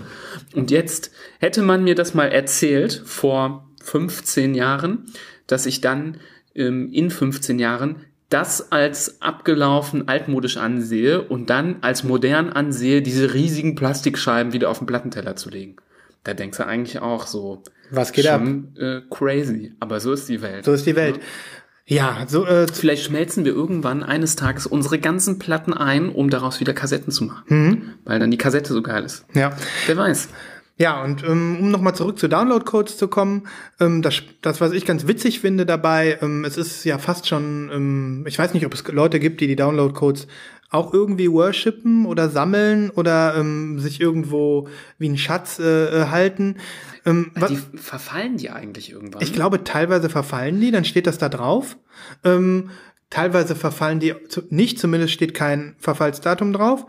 Und 0.55 0.71
jetzt 0.71 1.11
hätte 1.39 1.61
man 1.61 1.83
mir 1.83 1.95
das 1.95 2.13
mal 2.13 2.27
erzählt 2.27 3.01
vor 3.05 3.67
15 3.83 4.55
Jahren, 4.55 5.05
dass 5.47 5.65
ich 5.65 5.81
dann 5.81 6.17
ähm, 6.55 6.91
in 6.91 7.09
15 7.09 7.59
Jahren 7.59 7.97
das 8.29 8.71
als 8.71 9.21
abgelaufen 9.21 10.07
altmodisch 10.07 10.57
ansehe 10.57 11.21
und 11.21 11.49
dann 11.49 11.77
als 11.81 12.03
modern 12.03 12.49
ansehe, 12.49 13.01
diese 13.01 13.33
riesigen 13.33 13.75
Plastikscheiben 13.75 14.51
wieder 14.51 14.69
auf 14.69 14.79
den 14.79 14.87
Plattenteller 14.87 15.37
zu 15.37 15.49
legen. 15.49 15.77
Da 16.27 16.33
denkst 16.33 16.57
du 16.57 16.65
eigentlich 16.65 16.99
auch 16.99 17.25
so, 17.25 17.63
Was 17.89 18.11
geht 18.11 18.25
schon 18.25 18.75
äh, 18.75 18.99
crazy, 19.09 19.71
aber 19.79 20.01
so 20.01 20.11
ist 20.11 20.27
die 20.27 20.41
Welt. 20.41 20.65
So 20.65 20.73
ist 20.73 20.85
die 20.85 20.97
Welt. 20.97 21.21
Ja, 21.85 22.25
so, 22.27 22.45
äh, 22.45 22.67
Vielleicht 22.67 23.05
schmelzen 23.05 23.45
wir 23.45 23.53
irgendwann 23.53 24.03
eines 24.03 24.35
Tages 24.35 24.67
unsere 24.67 24.99
ganzen 24.99 25.39
Platten 25.39 25.73
ein, 25.73 26.09
um 26.09 26.29
daraus 26.29 26.59
wieder 26.59 26.73
Kassetten 26.73 27.13
zu 27.13 27.23
machen. 27.23 27.43
Mhm. 27.47 27.93
Weil 28.03 28.19
dann 28.19 28.29
die 28.29 28.37
Kassette 28.37 28.73
so 28.73 28.81
geil 28.81 29.05
ist. 29.05 29.25
ja. 29.35 29.55
Wer 29.85 29.95
weiß. 29.95 30.27
Ja, 30.79 31.01
und 31.01 31.23
ähm, 31.23 31.59
um 31.61 31.71
nochmal 31.71 31.95
zurück 31.95 32.19
zu 32.19 32.27
Download-Codes 32.27 32.97
zu 32.97 33.07
kommen, 33.07 33.47
ähm, 33.79 34.01
das, 34.01 34.21
das, 34.41 34.59
was 34.59 34.73
ich 34.73 34.85
ganz 34.85 35.07
witzig 35.07 35.39
finde 35.39 35.65
dabei, 35.65 36.19
ähm, 36.21 36.43
es 36.43 36.57
ist 36.57 36.83
ja 36.83 36.97
fast 36.99 37.25
schon, 37.27 37.71
ähm, 37.73 38.25
ich 38.27 38.37
weiß 38.37 38.53
nicht, 38.53 38.65
ob 38.65 38.73
es 38.73 38.85
Leute 38.89 39.19
gibt, 39.19 39.39
die 39.39 39.47
die 39.47 39.55
Download-Codes 39.55 40.27
auch 40.69 40.93
irgendwie 40.93 41.31
worshipen 41.31 42.05
oder 42.05 42.29
sammeln 42.29 42.89
oder 42.89 43.35
ähm, 43.35 43.79
sich 43.79 44.01
irgendwo 44.01 44.67
wie 44.97 45.09
ein 45.09 45.17
Schatz 45.17 45.59
äh, 45.59 46.01
äh, 46.01 46.07
halten. 46.07 46.57
Ähm, 47.05 47.31
was, 47.35 47.49
Die 47.49 47.57
verfallen 47.77 48.37
die 48.37 48.49
eigentlich 48.49 48.91
irgendwann? 48.91 49.21
ich 49.21 49.33
glaube, 49.33 49.63
teilweise 49.63 50.09
verfallen 50.09 50.59
die, 50.59 50.71
dann 50.71 50.83
steht 50.85 51.07
das 51.07 51.17
da 51.17 51.29
drauf. 51.29 51.77
Ähm, 52.23 52.71
teilweise 53.09 53.55
verfallen 53.55 53.99
die 53.99 54.13
nicht, 54.49 54.79
zumindest 54.79 55.13
steht 55.13 55.33
kein 55.33 55.75
Verfallsdatum 55.79 56.51
drauf. 56.51 56.85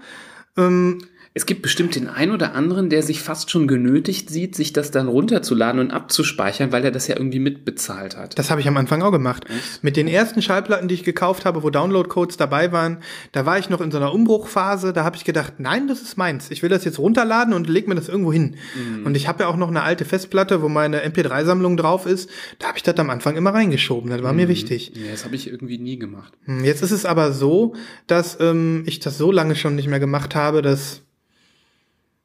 Ähm, 0.56 0.98
Es 1.38 1.46
gibt 1.46 1.62
bestimmt 1.62 1.94
den 1.94 2.08
einen 2.08 2.32
oder 2.32 2.56
anderen, 2.56 2.90
der 2.90 3.04
sich 3.04 3.22
fast 3.22 3.48
schon 3.52 3.68
genötigt 3.68 4.28
sieht, 4.28 4.56
sich 4.56 4.72
das 4.72 4.90
dann 4.90 5.06
runterzuladen 5.06 5.80
und 5.80 5.92
abzuspeichern, 5.92 6.72
weil 6.72 6.84
er 6.84 6.90
das 6.90 7.06
ja 7.06 7.16
irgendwie 7.16 7.38
mitbezahlt 7.38 8.16
hat. 8.16 8.36
Das 8.36 8.50
habe 8.50 8.60
ich 8.60 8.66
am 8.66 8.76
Anfang 8.76 9.02
auch 9.02 9.12
gemacht. 9.12 9.44
Mit 9.80 9.96
den 9.96 10.08
ersten 10.08 10.42
Schallplatten, 10.42 10.88
die 10.88 10.96
ich 10.96 11.04
gekauft 11.04 11.44
habe, 11.44 11.62
wo 11.62 11.70
Download-Codes 11.70 12.38
dabei 12.38 12.72
waren, 12.72 12.98
da 13.30 13.46
war 13.46 13.56
ich 13.56 13.70
noch 13.70 13.80
in 13.80 13.92
so 13.92 13.98
einer 13.98 14.12
Umbruchphase. 14.12 14.92
Da 14.92 15.04
habe 15.04 15.14
ich 15.14 15.22
gedacht, 15.22 15.54
nein, 15.58 15.86
das 15.86 16.02
ist 16.02 16.16
meins. 16.16 16.50
Ich 16.50 16.64
will 16.64 16.70
das 16.70 16.84
jetzt 16.84 16.98
runterladen 16.98 17.54
und 17.54 17.68
leg 17.68 17.86
mir 17.86 17.94
das 17.94 18.08
irgendwo 18.08 18.32
hin. 18.32 18.56
Und 19.04 19.16
ich 19.16 19.28
habe 19.28 19.44
ja 19.44 19.48
auch 19.48 19.56
noch 19.56 19.68
eine 19.68 19.84
alte 19.84 20.04
Festplatte, 20.04 20.60
wo 20.60 20.68
meine 20.68 21.06
MP3-Sammlung 21.06 21.76
drauf 21.76 22.06
ist. 22.06 22.28
Da 22.58 22.66
habe 22.66 22.78
ich 22.78 22.82
das 22.82 22.96
am 22.96 23.10
Anfang 23.10 23.36
immer 23.36 23.54
reingeschoben. 23.54 24.10
Das 24.10 24.24
war 24.24 24.32
mir 24.32 24.48
wichtig. 24.48 24.90
nee, 24.96 25.02
das 25.08 25.24
habe 25.24 25.36
ich 25.36 25.48
irgendwie 25.48 25.78
nie 25.78 26.00
gemacht. 26.00 26.32
Hm, 26.46 26.64
Jetzt 26.64 26.82
ist 26.82 26.90
es 26.90 27.06
aber 27.06 27.30
so, 27.30 27.76
dass 28.08 28.38
ähm, 28.40 28.82
ich 28.86 28.98
das 28.98 29.18
so 29.18 29.30
lange 29.30 29.54
schon 29.54 29.76
nicht 29.76 29.86
mehr 29.86 30.00
gemacht 30.00 30.34
habe, 30.34 30.62
dass 30.62 31.02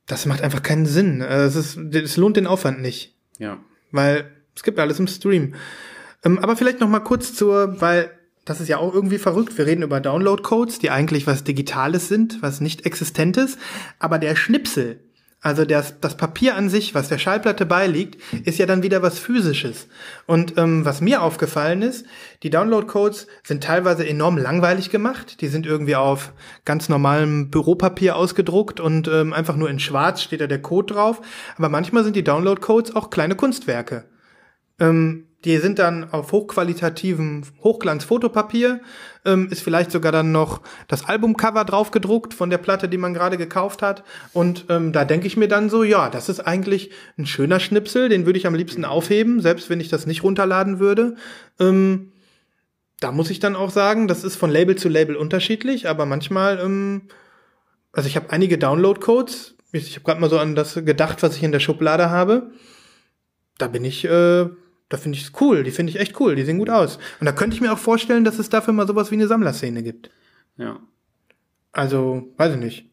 das 0.08 0.26
macht 0.26 0.42
einfach 0.42 0.62
keinen 0.64 0.86
Sinn. 0.86 1.22
Äh, 1.22 1.44
Es, 1.44 1.56
ist, 1.56 1.78
es 1.78 2.18
lohnt 2.18 2.38
den 2.38 2.48
Aufwand 2.48 2.82
nicht 2.82 3.16
Ja. 3.40 3.58
weil 3.92 4.30
es 4.56 4.64
gibt 4.64 4.78
alles 4.80 5.00
im 5.00 5.08
Stream. 5.08 5.56
Ähm, 6.24 6.38
aber 6.40 6.56
vielleicht 6.56 6.80
noch 6.80 6.88
mal 6.90 7.00
kurz 7.00 7.34
zur, 7.34 7.82
weil 7.82 8.12
das 8.46 8.60
ist 8.62 8.68
ja 8.68 8.78
auch 8.78 8.94
irgendwie 8.94 9.18
verrückt. 9.18 9.58
Wir 9.58 9.66
reden 9.66 9.84
über 9.84 10.00
Download-Codes, 10.02 10.80
die 10.80 10.90
eigentlich 10.90 11.26
was 11.28 11.44
Digitales 11.44 12.08
sind, 12.10 12.42
was 12.42 12.60
nicht 12.62 12.86
Existentes. 12.86 13.58
Aber 14.00 14.20
der 14.20 14.36
Schnipsel, 14.36 15.00
also 15.44 15.66
das, 15.66 16.00
das 16.00 16.16
Papier 16.16 16.56
an 16.56 16.70
sich, 16.70 16.96
was 16.96 17.10
der 17.10 17.18
Schallplatte 17.18 17.66
beiliegt, 17.66 18.20
ist 18.46 18.60
ja 18.60 18.66
dann 18.66 18.82
wieder 18.82 19.02
was 19.02 19.20
Physisches. 19.20 19.90
Und 20.26 20.58
ähm, 20.58 20.86
was 20.86 21.02
mir 21.02 21.22
aufgefallen 21.22 21.82
ist, 21.82 22.06
die 22.44 22.50
Download-Codes 22.50 23.28
sind 23.44 23.62
teilweise 23.62 24.08
enorm 24.08 24.38
langweilig 24.38 24.90
gemacht. 24.90 25.42
Die 25.42 25.50
sind 25.50 25.66
irgendwie 25.66 25.98
auf 25.98 26.32
ganz 26.64 26.88
normalem 26.88 27.52
Büropapier 27.52 28.16
ausgedruckt 28.16 28.80
und 28.80 29.10
ähm, 29.10 29.34
einfach 29.34 29.58
nur 29.58 29.70
in 29.70 29.80
schwarz 29.80 30.22
steht 30.22 30.40
da 30.40 30.48
der 30.48 30.62
Code 30.62 30.94
drauf. 30.94 31.22
Aber 31.58 31.68
manchmal 31.68 32.06
sind 32.06 32.16
die 32.16 32.24
Download-Codes 32.24 32.96
auch 32.96 33.10
kleine 33.10 33.36
Kunstwerke. 33.36 34.06
Ähm, 34.80 35.28
die 35.46 35.58
sind 35.58 35.80
dann 35.80 36.10
auf 36.12 36.32
hochqualitativem 36.32 37.44
Hochglanz-Fotopapier, 37.64 38.82
ähm, 39.26 39.50
ist 39.50 39.62
vielleicht 39.62 39.92
sogar 39.92 40.12
dann 40.12 40.32
noch 40.32 40.62
das 40.88 41.06
Albumcover 41.06 41.66
drauf 41.66 41.92
gedruckt 41.92 42.34
von 42.34 42.50
der 42.50 42.58
Platte, 42.58 42.88
die 42.88 42.98
man 42.98 43.14
gerade 43.14 43.38
gekauft 43.38 43.82
hat. 43.82 44.04
Und 44.32 44.66
ähm, 44.70 44.94
da 44.94 45.06
denke 45.06 45.28
ich 45.28 45.38
mir 45.38 45.48
dann 45.48 45.70
so, 45.70 45.84
ja, 45.84 46.10
das 46.10 46.30
ist 46.30 46.40
eigentlich 46.40 46.92
ein 47.18 47.26
schöner 47.26 47.60
Schnipsel, 47.60 48.10
den 48.10 48.26
würde 48.26 48.40
ich 48.40 48.48
am 48.48 48.56
liebsten 48.56 48.86
aufheben, 48.86 49.42
selbst 49.42 49.70
wenn 49.70 49.80
ich 49.80 49.90
das 49.90 50.06
nicht 50.06 50.24
runterladen 50.24 50.80
würde. 50.80 51.16
Ähm, 51.60 52.14
da 53.00 53.12
muss 53.12 53.30
ich 53.30 53.40
dann 53.40 53.56
auch 53.56 53.70
sagen, 53.70 54.08
das 54.08 54.24
ist 54.24 54.38
von 54.38 54.50
Label 54.50 54.78
zu 54.78 54.88
Label 54.88 55.18
unterschiedlich, 55.18 55.90
aber 55.90 56.06
manchmal, 56.06 56.60
ähm, 56.60 57.10
also 57.92 58.08
ich 58.08 58.16
habe 58.16 58.30
einige 58.30 58.58
Download-Codes, 58.58 59.56
ich, 59.74 59.96
habe 59.96 60.06
gerade 60.06 60.22
mal 60.22 60.30
so 60.30 60.40
an 60.40 60.56
das 60.56 60.76
gedacht, 60.76 61.24
was 61.24 61.36
ich 61.36 61.44
in 61.44 61.52
der 61.52 61.60
Schublade 61.60 62.10
habe 62.10 62.52
da 63.58 63.68
bin 63.68 63.86
ich, 63.86 64.06
äh, 64.06 64.50
da 64.94 65.00
finde 65.00 65.18
ich 65.18 65.24
es 65.24 65.32
cool. 65.42 65.64
Die 65.64 65.72
finde 65.72 65.90
ich 65.90 66.00
echt 66.00 66.20
cool. 66.20 66.36
Die 66.36 66.44
sehen 66.44 66.60
gut 66.60 66.70
aus. 66.70 67.00
Und 67.20 67.26
da 67.26 67.32
könnte 67.32 67.56
ich 67.56 67.62
mir 67.62 67.74
auch 67.74 67.80
vorstellen, 67.80 68.24
dass 68.24 68.38
es 68.38 68.50
dafür 68.50 68.76
mal 68.76 68.86
sowas 68.86 69.10
wie 69.10 69.16
eine 69.16 69.26
Sammlerszene 69.26 69.82
gibt. 69.82 70.12
Ja. 70.56 70.80
Also, 71.72 72.32
weiß 72.38 72.54
ich 72.54 72.60
nicht. 72.60 72.86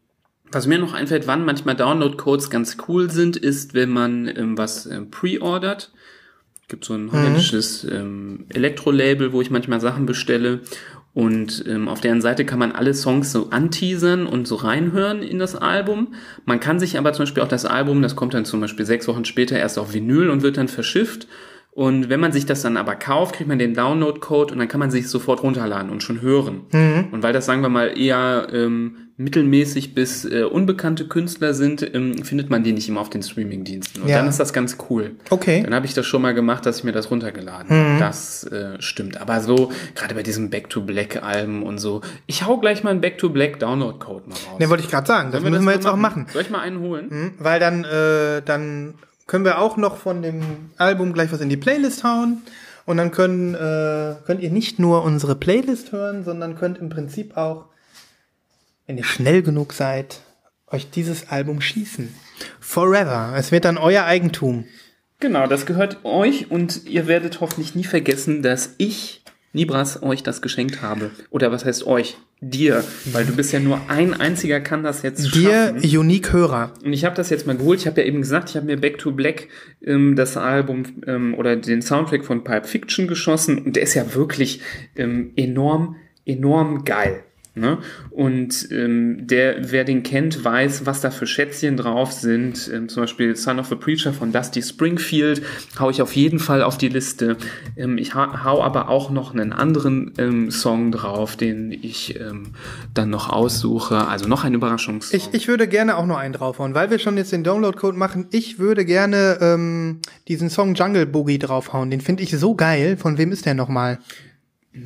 Was 0.51 0.65
mir 0.65 0.79
noch 0.79 0.93
einfällt, 0.93 1.27
wann 1.27 1.45
manchmal 1.45 1.75
Download-Codes 1.75 2.49
ganz 2.49 2.77
cool 2.87 3.11
sind, 3.11 3.37
ist, 3.37 3.75
wenn 3.75 3.91
man 3.91 4.27
ähm, 4.35 4.57
was 4.57 4.87
ähm, 4.87 5.11
pre-ordert. 5.11 5.91
Gibt 6.69 6.85
so 6.85 6.95
ein 6.95 7.11
holländisches 7.11 7.83
ähm, 7.83 8.47
Elektro-Label, 8.49 9.31
wo 9.31 9.41
ich 9.41 9.51
manchmal 9.51 9.79
Sachen 9.79 10.07
bestelle. 10.07 10.61
Und 11.13 11.63
ähm, 11.67 11.87
auf 11.87 12.01
deren 12.01 12.21
Seite 12.21 12.45
kann 12.45 12.57
man 12.57 12.71
alle 12.71 12.95
Songs 12.95 13.31
so 13.31 13.51
anteasern 13.51 14.25
und 14.25 14.47
so 14.47 14.55
reinhören 14.55 15.21
in 15.21 15.37
das 15.37 15.55
Album. 15.55 16.15
Man 16.45 16.59
kann 16.59 16.79
sich 16.79 16.97
aber 16.97 17.13
zum 17.13 17.23
Beispiel 17.23 17.43
auch 17.43 17.47
das 17.47 17.65
Album, 17.65 18.01
das 18.01 18.15
kommt 18.15 18.33
dann 18.33 18.45
zum 18.45 18.59
Beispiel 18.59 18.87
sechs 18.87 19.07
Wochen 19.07 19.25
später 19.25 19.59
erst 19.59 19.77
auf 19.77 19.93
Vinyl 19.93 20.31
und 20.31 20.41
wird 20.41 20.57
dann 20.57 20.67
verschifft. 20.67 21.27
Und 21.73 22.09
wenn 22.09 22.19
man 22.19 22.33
sich 22.33 22.45
das 22.45 22.61
dann 22.63 22.75
aber 22.75 22.95
kauft, 22.95 23.35
kriegt 23.35 23.47
man 23.47 23.57
den 23.57 23.73
Download-Code 23.73 24.51
und 24.53 24.59
dann 24.59 24.67
kann 24.67 24.81
man 24.81 24.91
sich 24.91 25.07
sofort 25.07 25.41
runterladen 25.41 25.89
und 25.89 26.03
schon 26.03 26.21
hören. 26.21 26.63
Und 27.11 27.23
weil 27.23 27.31
das, 27.31 27.45
sagen 27.45 27.61
wir 27.61 27.69
mal, 27.69 27.97
eher 27.97 28.47
ähm, 28.51 28.97
mittelmäßig 29.15 29.93
bis 29.95 30.25
äh, 30.25 30.43
unbekannte 30.43 31.07
Künstler 31.07 31.53
sind, 31.53 31.81
ähm, 31.95 32.23
findet 32.25 32.49
man 32.49 32.63
die 32.63 32.73
nicht 32.73 32.89
immer 32.89 32.99
auf 32.99 33.09
den 33.09 33.23
Streaming-Diensten. 33.23 34.01
Und 34.01 34.09
Ja. 34.09 34.17
dann 34.17 34.27
ist 34.27 34.37
das 34.39 34.51
ganz 34.51 34.77
cool. 34.89 35.11
Okay. 35.29 35.61
Dann 35.63 35.73
habe 35.73 35.85
ich 35.85 35.93
das 35.93 36.05
schon 36.05 36.21
mal 36.21 36.33
gemacht, 36.33 36.65
dass 36.65 36.79
ich 36.79 36.83
mir 36.83 36.91
das 36.91 37.09
runtergeladen 37.09 37.69
habe. 37.69 37.99
Das 37.99 38.43
äh, 38.45 38.81
stimmt. 38.81 39.21
Aber 39.21 39.39
so, 39.39 39.71
gerade 39.95 40.13
bei 40.13 40.23
diesem 40.23 40.49
Back-to-Black-Alben 40.49 41.63
und 41.63 41.77
so, 41.77 42.01
ich 42.27 42.45
hau 42.45 42.57
gleich 42.57 42.83
mal 42.83 42.89
einen 42.89 43.01
Back-to-Black-Download-Code 43.01 44.27
mal 44.27 44.35
raus. 44.35 44.59
Ne, 44.59 44.69
wollte 44.69 44.83
ich 44.83 44.89
gerade 44.89 45.07
sagen. 45.07 45.31
Das 45.31 45.39
Sollen 45.41 45.53
müssen 45.53 45.65
das 45.65 45.71
wir 45.73 45.75
jetzt 45.77 45.87
auch 45.87 45.95
machen. 45.95 46.27
Soll 46.33 46.41
ich 46.41 46.49
mal 46.49 46.59
einen 46.59 46.79
holen? 46.79 47.09
Hm, 47.09 47.31
Weil 47.39 47.59
dann, 47.61 47.85
äh, 47.85 48.41
dann 48.43 48.95
können 49.31 49.45
wir 49.45 49.59
auch 49.59 49.77
noch 49.77 49.95
von 49.95 50.21
dem 50.21 50.71
Album 50.75 51.13
gleich 51.13 51.31
was 51.31 51.39
in 51.39 51.47
die 51.47 51.55
Playlist 51.55 52.03
hauen. 52.03 52.41
Und 52.85 52.97
dann 52.97 53.11
können, 53.11 53.55
äh, 53.55 54.15
könnt 54.25 54.41
ihr 54.41 54.51
nicht 54.51 54.77
nur 54.77 55.03
unsere 55.03 55.35
Playlist 55.35 55.93
hören, 55.93 56.25
sondern 56.25 56.57
könnt 56.57 56.79
im 56.79 56.89
Prinzip 56.89 57.37
auch, 57.37 57.67
wenn 58.87 58.97
ihr 58.97 59.05
schnell 59.05 59.41
genug 59.41 59.71
seid, 59.71 60.19
euch 60.67 60.89
dieses 60.89 61.29
Album 61.29 61.61
schießen. 61.61 62.13
Forever. 62.59 63.33
Es 63.37 63.53
wird 63.53 63.63
dann 63.63 63.77
euer 63.77 64.03
Eigentum. 64.03 64.65
Genau, 65.21 65.47
das 65.47 65.65
gehört 65.65 66.03
euch 66.03 66.51
und 66.51 66.85
ihr 66.89 67.07
werdet 67.07 67.39
hoffentlich 67.39 67.73
nie 67.73 67.85
vergessen, 67.85 68.41
dass 68.41 68.75
ich, 68.79 69.20
Nibras, 69.53 70.01
euch 70.01 70.23
das 70.23 70.41
geschenkt 70.41 70.81
habe. 70.81 71.11
Oder 71.29 71.51
was 71.51 71.65
heißt 71.65 71.85
euch? 71.85 72.17
Dir. 72.39 72.83
Weil 73.11 73.25
du 73.25 73.35
bist 73.35 73.51
ja 73.51 73.59
nur 73.59 73.81
ein 73.87 74.13
einziger 74.13 74.61
kann 74.61 74.81
das 74.81 75.03
jetzt 75.03 75.35
Dir, 75.35 75.73
schaffen. 75.73 75.97
Unique 75.97 76.33
Hörer. 76.33 76.73
Und 76.83 76.93
ich 76.93 77.05
habe 77.05 77.15
das 77.15 77.29
jetzt 77.29 77.45
mal 77.45 77.57
geholt. 77.57 77.79
Ich 77.79 77.87
habe 77.87 78.01
ja 78.01 78.07
eben 78.07 78.21
gesagt, 78.21 78.49
ich 78.49 78.55
habe 78.55 78.65
mir 78.65 78.77
Back 78.77 78.97
to 78.97 79.11
Black 79.11 79.47
ähm, 79.85 80.15
das 80.15 80.37
Album 80.37 80.83
ähm, 81.05 81.35
oder 81.35 81.55
den 81.55 81.81
Soundtrack 81.81 82.25
von 82.25 82.43
Pulp 82.43 82.65
Fiction 82.65 83.07
geschossen 83.07 83.59
und 83.59 83.75
der 83.75 83.83
ist 83.83 83.93
ja 83.93 84.15
wirklich 84.15 84.61
ähm, 84.95 85.33
enorm, 85.35 85.97
enorm 86.25 86.85
geil. 86.85 87.23
Ne? 87.53 87.79
Und 88.11 88.71
ähm, 88.71 89.27
der, 89.27 89.71
wer 89.71 89.83
den 89.83 90.03
kennt, 90.03 90.45
weiß, 90.45 90.85
was 90.85 91.01
da 91.01 91.11
für 91.11 91.27
Schätzchen 91.27 91.75
drauf 91.75 92.13
sind. 92.13 92.71
Ähm, 92.73 92.87
zum 92.87 93.03
Beispiel 93.03 93.35
Son 93.35 93.59
of 93.59 93.69
a 93.73 93.75
Preacher 93.75 94.13
von 94.13 94.31
Dusty 94.31 94.61
Springfield 94.61 95.41
hau 95.77 95.89
ich 95.89 96.01
auf 96.01 96.15
jeden 96.15 96.39
Fall 96.39 96.63
auf 96.63 96.77
die 96.77 96.87
Liste. 96.87 97.35
Ähm, 97.75 97.97
ich 97.97 98.15
ha 98.15 98.45
hau 98.45 98.63
aber 98.63 98.87
auch 98.87 99.09
noch 99.09 99.33
einen 99.33 99.51
anderen 99.51 100.13
ähm, 100.17 100.49
Song 100.49 100.93
drauf, 100.93 101.35
den 101.35 101.73
ich 101.73 102.17
ähm, 102.17 102.53
dann 102.93 103.09
noch 103.09 103.29
aussuche. 103.29 104.07
Also 104.07 104.29
noch 104.29 104.45
ein 104.45 104.53
Überraschungssong. 104.53 105.19
Ich, 105.19 105.33
ich 105.33 105.49
würde 105.49 105.67
gerne 105.67 105.97
auch 105.97 106.05
noch 106.05 106.17
einen 106.17 106.33
draufhauen, 106.33 106.73
weil 106.73 106.89
wir 106.89 106.99
schon 106.99 107.17
jetzt 107.17 107.33
den 107.33 107.43
Download-Code 107.43 107.97
machen. 107.97 108.27
Ich 108.31 108.59
würde 108.59 108.85
gerne 108.85 109.39
ähm, 109.41 109.99
diesen 110.29 110.49
Song 110.49 110.73
Jungle 110.73 111.05
Boogie 111.05 111.37
draufhauen. 111.39 111.91
Den 111.91 111.99
finde 111.99 112.23
ich 112.23 112.31
so 112.31 112.55
geil. 112.55 112.95
Von 112.95 113.17
wem 113.17 113.33
ist 113.33 113.45
der 113.45 113.55
nochmal? 113.55 113.99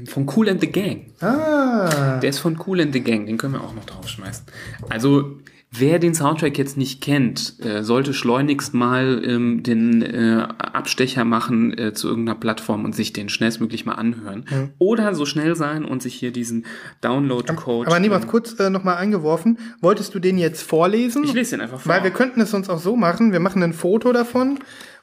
Von 0.08 0.28
Cool 0.36 0.50
and 0.50 0.62
the 0.62 0.68
Gang. 0.68 1.12
Ah. 1.22 2.20
Der 2.20 2.30
ist 2.30 2.40
von 2.40 2.60
Cool 2.66 2.82
and 2.82 2.94
the 2.94 3.02
Gang, 3.02 3.28
den 3.28 3.38
können 3.38 3.54
wir 3.54 3.62
auch 3.62 3.76
noch 3.76 3.86
draufschmeißen. 3.86 4.46
Also, 4.90 5.38
wer 5.70 6.00
den 6.00 6.16
Soundtrack 6.16 6.58
jetzt 6.58 6.76
nicht 6.76 7.02
kennt, 7.02 7.64
äh, 7.64 7.84
sollte 7.84 8.16
schleunigst 8.16 8.74
mal 8.74 9.22
ähm, 9.24 9.62
den 9.62 10.02
äh, 10.02 10.48
Abstecher 10.58 11.24
machen 11.24 11.78
äh, 11.78 11.94
zu 11.94 12.08
irgendeiner 12.08 12.40
Plattform 12.40 12.84
und 12.84 12.96
sich 12.96 13.14
den 13.14 13.30
schnellstmöglich 13.30 13.86
mal 13.86 13.94
anhören. 13.94 14.46
Oder 14.80 15.14
so 15.14 15.26
schnell 15.28 15.56
sein 15.56 15.86
und 15.86 16.02
sich 16.02 16.16
hier 16.16 16.32
diesen 16.32 16.66
Download-Code. 17.02 17.88
Aber 17.88 18.00
niemals 18.00 18.26
kurz 18.26 18.60
äh, 18.60 18.72
nochmal 18.72 18.98
eingeworfen. 18.98 19.60
Wolltest 19.82 20.16
du 20.16 20.20
den 20.20 20.40
jetzt 20.40 20.64
vorlesen? 20.64 21.24
Ich 21.26 21.34
lese 21.34 21.52
den 21.52 21.62
einfach 21.62 21.80
vor. 21.80 21.94
Weil 21.94 22.04
wir 22.04 22.12
könnten 22.12 22.42
es 22.42 22.56
uns 22.56 22.70
auch 22.70 22.80
so 22.80 22.96
machen. 22.96 23.32
Wir 23.32 23.40
machen 23.40 23.62
ein 23.62 23.74
Foto 23.74 24.12
davon 24.14 24.60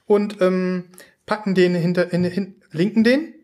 und 0.06 0.40
ähm, 0.40 0.84
packen 1.24 1.54
den 1.54 1.76
hinter, 1.76 2.12
in, 2.12 2.24
hin, 2.24 2.56
linken 2.72 3.04
den. 3.04 3.34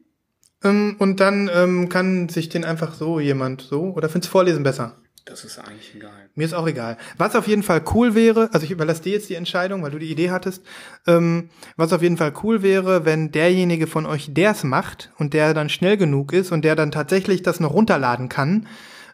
Ähm, 0.64 0.96
und 0.98 1.20
dann 1.20 1.50
ähm, 1.54 1.88
kann 1.88 2.28
sich 2.28 2.48
den 2.48 2.64
einfach 2.64 2.94
so 2.94 3.20
jemand 3.20 3.62
so, 3.62 3.92
oder 3.94 4.08
findest 4.08 4.30
Vorlesen 4.30 4.62
besser? 4.62 4.96
das 5.28 5.44
ist 5.44 5.58
eigentlich 5.58 5.94
egal. 5.94 6.30
Mir 6.34 6.44
ist 6.44 6.54
auch 6.54 6.66
egal. 6.66 6.96
Was 7.18 7.36
auf 7.36 7.46
jeden 7.46 7.62
Fall 7.62 7.82
cool 7.94 8.14
wäre, 8.14 8.48
also 8.52 8.64
ich 8.64 8.70
überlasse 8.70 9.02
dir 9.02 9.12
jetzt 9.12 9.28
die 9.28 9.34
Entscheidung, 9.34 9.82
weil 9.82 9.90
du 9.90 9.98
die 9.98 10.10
Idee 10.10 10.30
hattest, 10.30 10.62
ähm, 11.06 11.50
was 11.76 11.92
auf 11.92 12.02
jeden 12.02 12.16
Fall 12.16 12.32
cool 12.42 12.62
wäre, 12.62 13.04
wenn 13.04 13.30
derjenige 13.30 13.86
von 13.86 14.06
euch, 14.06 14.32
der 14.32 14.52
es 14.52 14.64
macht 14.64 15.10
und 15.18 15.34
der 15.34 15.54
dann 15.54 15.68
schnell 15.68 15.96
genug 15.96 16.32
ist 16.32 16.50
und 16.50 16.64
der 16.64 16.76
dann 16.76 16.90
tatsächlich 16.90 17.42
das 17.42 17.60
noch 17.60 17.74
runterladen 17.74 18.28
kann, 18.28 18.66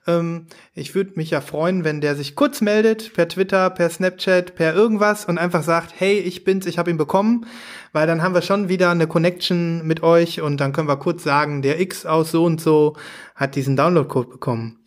ähm, 0.07 0.47
ich 0.75 0.95
würde 0.95 1.13
mich 1.17 1.31
ja 1.31 1.41
freuen, 1.41 1.85
wenn 1.85 2.01
der 2.01 2.17
sich 2.17 2.35
kurz 2.35 2.61
meldet, 2.61 3.15
per 3.15 3.29
Twitter, 3.29 3.71
per 3.71 3.89
Snapchat, 3.91 4.55
per 4.55 4.75
irgendwas 4.75 5.25
und 5.25 5.39
einfach 5.39 5.63
sagt, 5.63 5.95
hey, 5.97 6.19
ich 6.19 6.45
bin's, 6.45 6.67
ich 6.67 6.79
habe 6.79 6.91
ihn 6.91 6.97
bekommen, 6.97 7.47
weil 7.93 8.07
dann 8.07 8.23
haben 8.23 8.35
wir 8.35 8.43
schon 8.43 8.69
wieder 8.69 8.91
eine 8.91 9.07
Connection 9.07 9.87
mit 9.87 10.03
euch 10.03 10.41
und 10.41 10.59
dann 10.59 10.73
können 10.73 10.89
wir 10.89 10.97
kurz 10.97 11.25
sagen, 11.25 11.63
der 11.63 11.81
X 11.81 12.07
aus 12.07 12.31
so 12.31 12.45
und 12.45 12.61
so 12.61 12.97
hat 13.35 13.55
diesen 13.55 13.77
Download-Code 13.77 14.29
bekommen. 14.29 14.79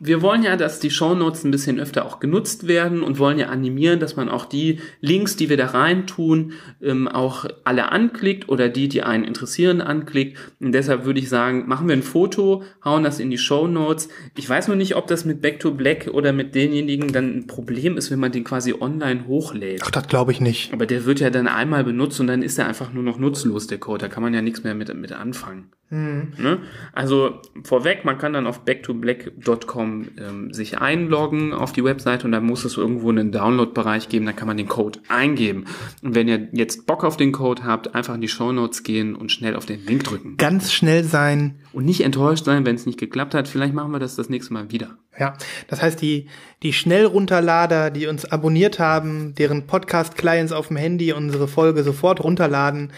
Wir 0.00 0.22
wollen 0.22 0.42
ja, 0.42 0.56
dass 0.56 0.78
die 0.78 0.90
Shownotes 0.90 1.44
ein 1.44 1.50
bisschen 1.50 1.80
öfter 1.80 2.06
auch 2.06 2.20
genutzt 2.20 2.68
werden 2.68 3.02
und 3.02 3.18
wollen 3.18 3.38
ja 3.38 3.48
animieren, 3.48 3.98
dass 3.98 4.14
man 4.14 4.28
auch 4.28 4.44
die 4.44 4.78
Links, 5.00 5.36
die 5.36 5.48
wir 5.48 5.56
da 5.56 5.66
rein 5.66 6.06
tun, 6.06 6.52
ähm, 6.80 7.08
auch 7.08 7.46
alle 7.64 7.90
anklickt 7.90 8.48
oder 8.48 8.68
die, 8.68 8.88
die 8.88 9.02
einen 9.02 9.24
interessieren, 9.24 9.80
anklickt. 9.80 10.38
Und 10.60 10.72
deshalb 10.72 11.04
würde 11.04 11.18
ich 11.18 11.28
sagen, 11.28 11.66
machen 11.66 11.88
wir 11.88 11.96
ein 11.96 12.02
Foto, 12.02 12.62
hauen 12.84 13.02
das 13.02 13.18
in 13.18 13.30
die 13.30 13.38
Shownotes. 13.38 14.08
Ich 14.36 14.48
weiß 14.48 14.68
nur 14.68 14.76
nicht, 14.76 14.94
ob 14.94 15.08
das 15.08 15.24
mit 15.24 15.42
Back 15.42 15.58
to 15.60 15.72
Black 15.72 16.08
oder 16.12 16.32
mit 16.32 16.54
denjenigen 16.54 17.12
dann 17.12 17.38
ein 17.38 17.46
Problem 17.46 17.96
ist, 17.96 18.10
wenn 18.10 18.20
man 18.20 18.30
den 18.30 18.44
quasi 18.44 18.74
online 18.78 19.26
hochlädt. 19.26 19.82
Ach, 19.84 19.90
das 19.90 20.06
glaube 20.06 20.32
ich 20.32 20.40
nicht. 20.40 20.72
Aber 20.72 20.86
der 20.86 21.04
wird 21.06 21.20
ja 21.20 21.30
dann 21.30 21.48
einmal 21.48 21.82
benutzt 21.82 22.20
und 22.20 22.28
dann 22.28 22.42
ist 22.42 22.58
er 22.58 22.66
einfach 22.66 22.92
nur 22.92 23.02
noch 23.02 23.18
nutzlos, 23.18 23.66
der 23.66 23.78
Code. 23.78 24.02
Da 24.02 24.08
kann 24.08 24.22
man 24.22 24.32
ja 24.32 24.42
nichts 24.42 24.62
mehr 24.62 24.74
mit, 24.74 24.94
mit 24.94 25.12
anfangen. 25.12 25.72
Ne? 25.90 26.58
Also 26.92 27.40
vorweg, 27.64 28.04
man 28.04 28.18
kann 28.18 28.34
dann 28.34 28.46
auf 28.46 28.60
backtoblack.com 28.60 30.08
ähm, 30.18 30.52
sich 30.52 30.78
einloggen 30.78 31.54
auf 31.54 31.72
die 31.72 31.82
Webseite 31.82 32.26
und 32.26 32.32
da 32.32 32.40
muss 32.40 32.66
es 32.66 32.76
irgendwo 32.76 33.08
einen 33.08 33.32
Download-Bereich 33.32 34.10
geben, 34.10 34.26
da 34.26 34.32
kann 34.32 34.46
man 34.46 34.58
den 34.58 34.68
Code 34.68 34.98
eingeben. 35.08 35.64
Und 36.02 36.14
wenn 36.14 36.28
ihr 36.28 36.48
jetzt 36.52 36.86
Bock 36.86 37.04
auf 37.04 37.16
den 37.16 37.32
Code 37.32 37.64
habt, 37.64 37.94
einfach 37.94 38.14
in 38.14 38.20
die 38.20 38.28
Shownotes 38.28 38.82
gehen 38.82 39.14
und 39.14 39.32
schnell 39.32 39.56
auf 39.56 39.64
den 39.64 39.84
Link 39.86 40.04
drücken. 40.04 40.36
Ganz 40.36 40.72
schnell 40.72 41.04
sein. 41.04 41.54
Und 41.72 41.86
nicht 41.86 42.02
enttäuscht 42.02 42.44
sein, 42.44 42.66
wenn 42.66 42.76
es 42.76 42.84
nicht 42.84 42.98
geklappt 42.98 43.34
hat. 43.34 43.48
Vielleicht 43.48 43.72
machen 43.72 43.90
wir 43.90 43.98
das 43.98 44.14
das 44.14 44.28
nächste 44.28 44.52
Mal 44.52 44.70
wieder. 44.70 44.98
Ja, 45.18 45.34
das 45.68 45.80
heißt, 45.80 46.00
die, 46.02 46.26
die 46.62 46.74
Schnellrunterlader, 46.74 47.90
die 47.90 48.06
uns 48.06 48.24
abonniert 48.26 48.78
haben, 48.78 49.34
deren 49.34 49.66
Podcast-Clients 49.66 50.52
auf 50.52 50.68
dem 50.68 50.76
Handy 50.76 51.12
unsere 51.12 51.48
Folge 51.48 51.82
sofort 51.82 52.22
runterladen 52.22 52.92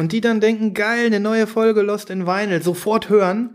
und 0.00 0.12
die 0.12 0.22
dann 0.22 0.40
denken, 0.40 0.72
geil, 0.72 1.04
eine 1.04 1.20
neue 1.20 1.46
Folge 1.46 1.82
Lost 1.82 2.08
in 2.08 2.26
Vinyl, 2.26 2.62
sofort 2.62 3.10
hören. 3.10 3.50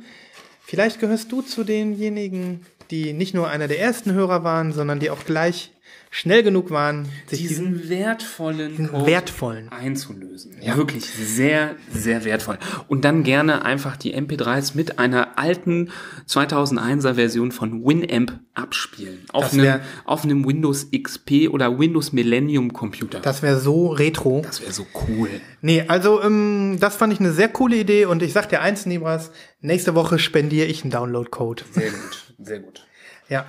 Vielleicht 0.63 0.99
gehörst 0.99 1.31
du 1.31 1.41
zu 1.41 1.63
denjenigen, 1.63 2.67
die 2.91 3.13
nicht 3.13 3.33
nur 3.33 3.49
einer 3.49 3.67
der 3.67 3.79
ersten 3.79 4.13
Hörer 4.13 4.43
waren, 4.43 4.71
sondern 4.71 4.99
die 4.99 5.09
auch 5.09 5.25
gleich 5.25 5.71
schnell 6.17 6.43
genug 6.43 6.71
waren, 6.71 7.09
sich 7.27 7.39
diesen, 7.41 7.73
Diesen 7.73 7.89
wertvollen 7.89 8.71
diesen 8.71 8.87
Code 8.91 9.05
wertvollen. 9.05 9.67
einzulösen. 9.69 10.55
Ja. 10.61 10.77
Wirklich 10.77 11.03
sehr, 11.05 11.75
sehr 11.91 12.23
wertvoll. 12.23 12.57
Und 12.87 13.03
dann 13.03 13.23
gerne 13.23 13.65
einfach 13.65 13.97
die 13.97 14.15
MP3s 14.15 14.71
mit 14.77 14.97
einer 14.97 15.37
alten 15.37 15.89
2001er 16.25 17.15
Version 17.15 17.51
von 17.51 17.83
Winamp 17.83 18.39
abspielen. 18.53 19.25
Auf, 19.33 19.43
Das 19.45 19.53
einem, 19.55 19.63
wär- 19.63 19.81
auf 20.05 20.23
einem 20.23 20.45
Windows 20.47 20.87
XP 20.91 21.49
oder 21.49 21.77
Windows 21.77 22.13
Millennium 22.13 22.71
Computer. 22.71 23.19
Das 23.19 23.43
wäre 23.43 23.59
so 23.59 23.87
retro. 23.89 24.41
das 24.45 24.61
wäre 24.61 24.71
so 24.71 24.87
cool. 25.09 25.27
Nee, 25.61 25.83
also 25.89 26.21
ähm, 26.23 26.77
das 26.79 26.95
fand 26.95 27.11
ich 27.11 27.19
eine 27.19 27.33
sehr 27.33 27.49
coole 27.49 27.75
Idee 27.75 28.05
und 28.05 28.21
ich 28.23 28.31
sag 28.31 28.47
dir 28.47 28.61
eins, 28.61 28.85
Nibras, 28.85 29.31
nächste 29.59 29.95
Woche 29.95 30.17
spendiere 30.17 30.67
ich 30.67 30.83
einen 30.83 30.91
Download-Code. 30.91 31.63
Sehr 31.71 31.91
gut, 31.91 32.33
sehr 32.39 32.59
gut. 32.59 32.85
Ja. 33.27 33.47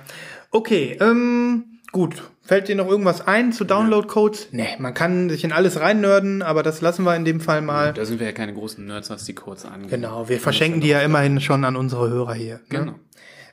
Okay, 0.49 0.97
ähm, 0.99 1.76
gut. 1.97 2.29
Fällt 2.43 2.67
dir 2.67 2.75
noch 2.75 2.87
irgendwas 2.87 3.25
ein 3.25 3.51
zu 3.51 3.65
Download-Codes? 3.65 4.49
Nee, 4.51 4.75
man 4.77 4.93
kann 4.93 5.29
sich 5.31 5.43
in 5.43 5.51
alles 5.51 5.79
reinnörden, 5.79 6.43
aber 6.43 6.61
das 6.61 6.79
lassen 6.79 7.03
wir 7.03 7.15
in 7.15 7.25
dem 7.25 7.41
Fall 7.41 7.63
mal. 7.63 7.91
Da 7.91 8.05
sind 8.05 8.19
wir 8.19 8.27
ja 8.27 8.33
keine 8.33 8.53
großen 8.53 8.85
Nerds, 8.85 9.09
was 9.09 9.25
die 9.25 9.33
Codes 9.33 9.65
angeht. 9.65 9.89
Genau, 9.89 10.29
wir 10.29 10.39
verschenken 10.39 10.79
die 10.79 10.89
ja 10.89 11.01
immerhin 11.01 11.41
schon 11.41 11.65
an 11.65 11.75
unsere 11.75 12.07
Hörer 12.07 12.35
hier. 12.35 12.57
Ne? 12.69 12.79
Genau. 12.79 12.95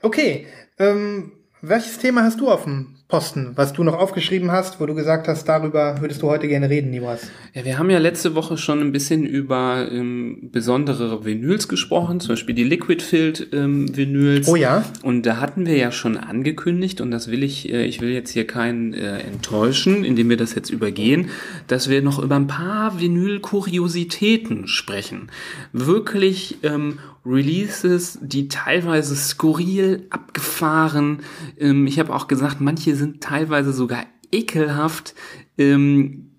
Okay, 0.02 0.46
ähm, 0.78 1.32
welches 1.62 1.96
Thema 1.98 2.22
hast 2.22 2.38
du 2.38 2.50
auf 2.50 2.64
dem 2.64 2.93
Posten, 3.06 3.52
was 3.54 3.74
du 3.74 3.84
noch 3.84 3.98
aufgeschrieben 3.98 4.50
hast, 4.50 4.80
wo 4.80 4.86
du 4.86 4.94
gesagt 4.94 5.28
hast, 5.28 5.44
darüber 5.44 6.00
würdest 6.00 6.22
du 6.22 6.28
heute 6.28 6.48
gerne 6.48 6.70
reden, 6.70 6.90
Nibras? 6.90 7.30
Ja, 7.52 7.62
wir 7.62 7.78
haben 7.78 7.90
ja 7.90 7.98
letzte 7.98 8.34
Woche 8.34 8.56
schon 8.56 8.80
ein 8.80 8.92
bisschen 8.92 9.26
über 9.26 9.86
ähm, 9.92 10.48
besondere 10.50 11.22
Vinyls 11.22 11.68
gesprochen, 11.68 12.20
zum 12.20 12.30
Beispiel 12.30 12.54
die 12.54 12.64
Liquid 12.64 13.04
Filled 13.04 13.48
ähm, 13.52 13.94
Vinyls. 13.94 14.48
Oh 14.48 14.56
ja? 14.56 14.84
Und 15.02 15.26
da 15.26 15.36
hatten 15.36 15.66
wir 15.66 15.76
ja 15.76 15.92
schon 15.92 16.16
angekündigt, 16.16 17.02
und 17.02 17.10
das 17.10 17.30
will 17.30 17.42
ich, 17.42 17.70
äh, 17.70 17.84
ich 17.84 18.00
will 18.00 18.08
jetzt 18.08 18.30
hier 18.30 18.46
keinen 18.46 18.94
äh, 18.94 19.18
enttäuschen, 19.18 20.02
indem 20.02 20.30
wir 20.30 20.38
das 20.38 20.54
jetzt 20.54 20.70
übergehen, 20.70 21.28
dass 21.66 21.90
wir 21.90 22.00
noch 22.00 22.18
über 22.18 22.36
ein 22.36 22.46
paar 22.46 22.98
Vinyl-Kuriositäten 22.98 24.66
sprechen. 24.66 25.28
Wirklich 25.74 26.56
ähm, 26.62 26.98
Releases, 27.26 28.18
die 28.20 28.48
teilweise 28.48 29.16
skurril, 29.16 30.06
abgefahren, 30.10 31.20
ähm, 31.58 31.86
ich 31.86 31.98
habe 31.98 32.14
auch 32.14 32.28
gesagt, 32.28 32.60
manche 32.60 32.94
sind 32.96 33.22
teilweise 33.22 33.72
sogar 33.72 34.04
ekelhaft, 34.30 35.14
ähm, 35.56 36.33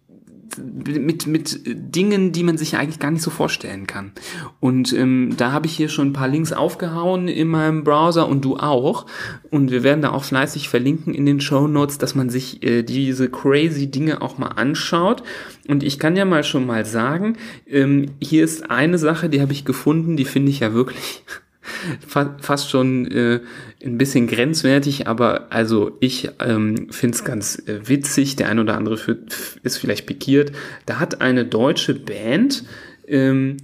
mit, 0.58 1.28
mit 1.28 1.60
Dingen, 1.66 2.32
die 2.32 2.44
man 2.44 2.58
sich 2.58 2.78
eigentlich 2.78 3.00
gar 3.00 3.12
nicht 3.12 3.22
so 3.22 3.32
vorstellen 3.32 3.88
kann. 3.88 4.12
Und 4.60 4.94
ähm, 4.94 5.34
da 5.38 5.52
habe 5.52 5.66
ich 5.66 5.76
hier 5.76 5.90
schon 5.90 6.10
ein 6.10 6.14
paar 6.14 6.28
Links 6.28 6.54
aufgehauen 6.54 7.28
in 7.28 7.48
meinem 7.48 7.84
Browser 7.84 8.28
und 8.28 8.46
du 8.46 8.58
auch. 8.58 9.06
Und 9.52 9.72
wir 9.72 9.84
werden 9.84 10.02
da 10.02 10.12
auch 10.12 10.24
fleißig 10.24 10.70
verlinken 10.70 11.14
in 11.14 11.26
den 11.26 11.42
Show 11.42 11.68
Notes, 11.68 11.98
dass 11.98 12.16
man 12.16 12.30
sich 12.30 12.64
äh, 12.64 12.84
diese 12.84 13.30
crazy 13.30 13.90
Dinge 13.90 14.22
auch 14.22 14.38
mal 14.38 14.50
anschaut. 14.50 15.24
Und 15.68 15.84
ich 15.84 16.00
kann 16.00 16.16
ja 16.16 16.26
mal 16.26 16.44
schon 16.44 16.66
mal 16.66 16.86
sagen, 16.86 17.38
ähm, 17.68 18.12
hier 18.22 18.44
ist 18.44 18.70
eine 18.70 18.98
Sache, 18.98 19.30
die 19.30 19.42
habe 19.42 19.54
ich 19.54 19.66
gefunden, 19.66 20.18
die 20.18 20.26
finde 20.26 20.52
ich 20.52 20.60
ja 20.60 20.74
wirklich 20.74 21.24
fa 22.08 22.36
fast 22.40 22.70
schon 22.70 23.08
äh, 23.12 23.42
ein 23.86 23.98
bisschen 23.98 24.28
grenzwertig, 24.28 25.08
aber 25.08 25.52
also 25.52 25.98
ich 26.00 26.30
ähm, 26.40 26.92
finde 26.92 27.16
es 27.16 27.24
ganz 27.24 27.60
äh, 27.68 27.88
witzig. 27.88 28.36
Der 28.36 28.50
ein 28.50 28.60
oder 28.60 28.76
andere 28.76 28.98
für, 28.98 29.18
ist 29.64 29.78
vielleicht 29.78 30.06
pikiert. 30.08 30.52
Da 30.86 31.00
hat 31.00 31.22
eine 31.22 31.46
deutsche 31.46 31.94
Band 31.94 32.64
ähm, 33.08 33.58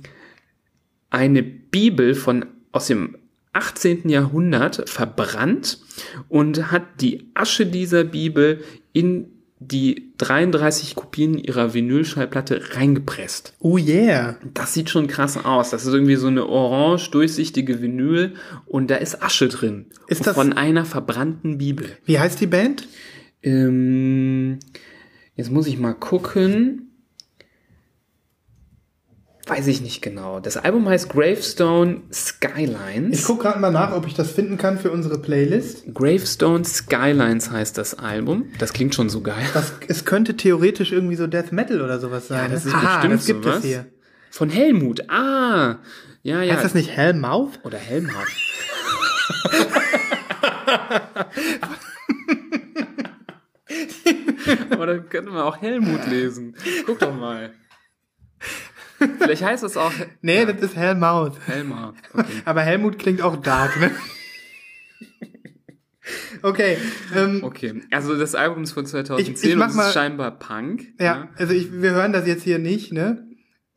eine 1.10 1.44
Bibel 1.44 2.16
von 2.16 2.46
aus 2.72 2.88
dem 2.88 3.18
18. 3.54 4.08
Jahrhundert 4.08 4.90
verbrannt 4.90 5.80
und 6.30 6.72
hat 6.72 7.02
die 7.02 7.30
Asche 7.34 7.66
dieser 7.66 8.06
Bibel 8.06 8.64
in 8.94 9.41
die 9.64 10.12
33 10.18 10.96
Kopien 10.96 11.38
ihrer 11.38 11.76
Vinylschallplatte 11.76 12.62
reingepresst. 12.76 13.54
Oh 13.60 13.78
yeah. 13.78 14.38
Das 14.56 14.74
sieht 14.74 14.90
schon 14.90 15.06
krass 15.08 15.38
aus. 15.38 15.70
Das 15.70 15.86
ist 15.86 15.94
irgendwie 15.94 16.16
so 16.16 16.28
eine 16.28 16.48
orange 16.48 17.12
durchsichtige 17.12 17.80
Vinyl 17.80 18.34
und 18.66 18.90
da 18.90 18.96
ist 18.96 19.22
Asche 19.22 19.50
drin. 19.50 19.86
Ist 20.08 20.26
das- 20.26 20.36
von 20.36 20.54
einer 20.54 20.84
verbrannten 20.84 21.60
Bibel. 21.60 21.86
Wie 22.06 22.18
heißt 22.20 22.42
die 22.42 22.48
Band? 22.48 22.88
Ähm, 23.44 24.58
jetzt 25.36 25.52
muss 25.52 25.68
ich 25.68 25.78
mal 25.78 25.94
gucken. 25.94 26.91
Weiß 29.52 29.68
ich 29.68 29.82
nicht 29.82 30.02
genau. 30.02 30.40
Das 30.40 30.56
Album 30.56 30.88
heißt 30.88 31.10
Gravestone 31.10 32.04
Skylines. 32.10 33.20
Ich 33.20 33.26
gucke 33.26 33.44
gerade 33.44 33.60
mal 33.60 33.70
nach, 33.70 33.92
ob 33.92 34.08
ich 34.08 34.14
das 34.14 34.32
finden 34.32 34.58
kann 34.58 34.80
für 34.80 34.92
unsere 34.92 35.20
Playlist. 35.22 35.94
Gravestone 35.94 36.64
Skylines 36.64 37.52
heißt 37.52 37.78
das 37.78 38.00
Album. 38.00 38.46
Das 38.60 38.72
klingt 38.72 38.96
schon 38.96 39.10
so 39.10 39.20
geil. 39.20 39.44
Das, 39.54 39.74
es 39.90 40.06
könnte 40.06 40.38
theoretisch 40.38 40.94
irgendwie 40.94 41.18
so 41.18 41.28
Death 41.28 41.52
Metal 41.52 41.82
oder 41.82 42.00
sowas 42.00 42.30
sein. 42.30 42.50
das 42.50 42.66
ist 42.66 42.74
Haha, 42.74 43.02
bestimmt 43.02 43.14
das 43.14 43.26
gibt 43.26 43.44
sowas. 43.44 43.58
es 43.58 43.66
hier. 43.66 43.86
Von 44.30 44.50
Helmut. 44.50 45.10
Ah. 45.10 45.80
Ja, 46.24 46.42
ja. 46.42 46.54
Heißt 46.54 46.64
das 46.64 46.74
nicht 46.74 46.90
Hellmouth? 46.90 47.60
Oder 47.66 47.78
Helmut. 47.78 48.14
Aber 54.70 54.86
dann 54.86 55.10
könnte 55.10 55.30
man 55.30 55.42
auch 55.42 55.62
Helmut 55.62 56.08
lesen. 56.08 56.56
Guck 56.86 57.00
doch 57.00 57.14
mal. 57.14 57.52
Vielleicht 59.20 59.44
heißt 59.44 59.64
es 59.64 59.78
auch 59.78 59.92
Nee, 60.22 60.46
das 60.46 60.62
ist 60.62 60.76
Hellmouth. 60.76 61.34
Helmut. 61.48 61.96
Okay. 62.14 62.26
Aber 62.46 62.62
Helmut 62.62 63.00
klingt 63.00 63.22
auch 63.22 63.36
dark, 63.38 63.80
ne? 63.80 63.92
Okay, 66.44 66.78
ähm, 67.16 67.44
okay. 67.44 67.82
Also 67.92 68.18
das 68.18 68.34
Album 68.34 68.64
ist 68.64 68.72
von 68.72 68.86
2010 68.86 69.36
Ich- 69.36 69.44
ich 69.52 69.56
mach 69.56 69.70
und 69.70 69.76
mal- 69.76 69.88
ist 69.88 69.94
scheinbar 69.94 70.32
Punk. 70.40 70.88
ja, 71.00 71.30
also 71.38 71.54
ich, 71.54 71.72
wir 71.72 71.92
hören 71.92 72.12
das 72.12 72.26
jetzt 72.28 72.44
hier 72.44 72.58
nicht, 72.58 72.92
ne? 72.92 73.28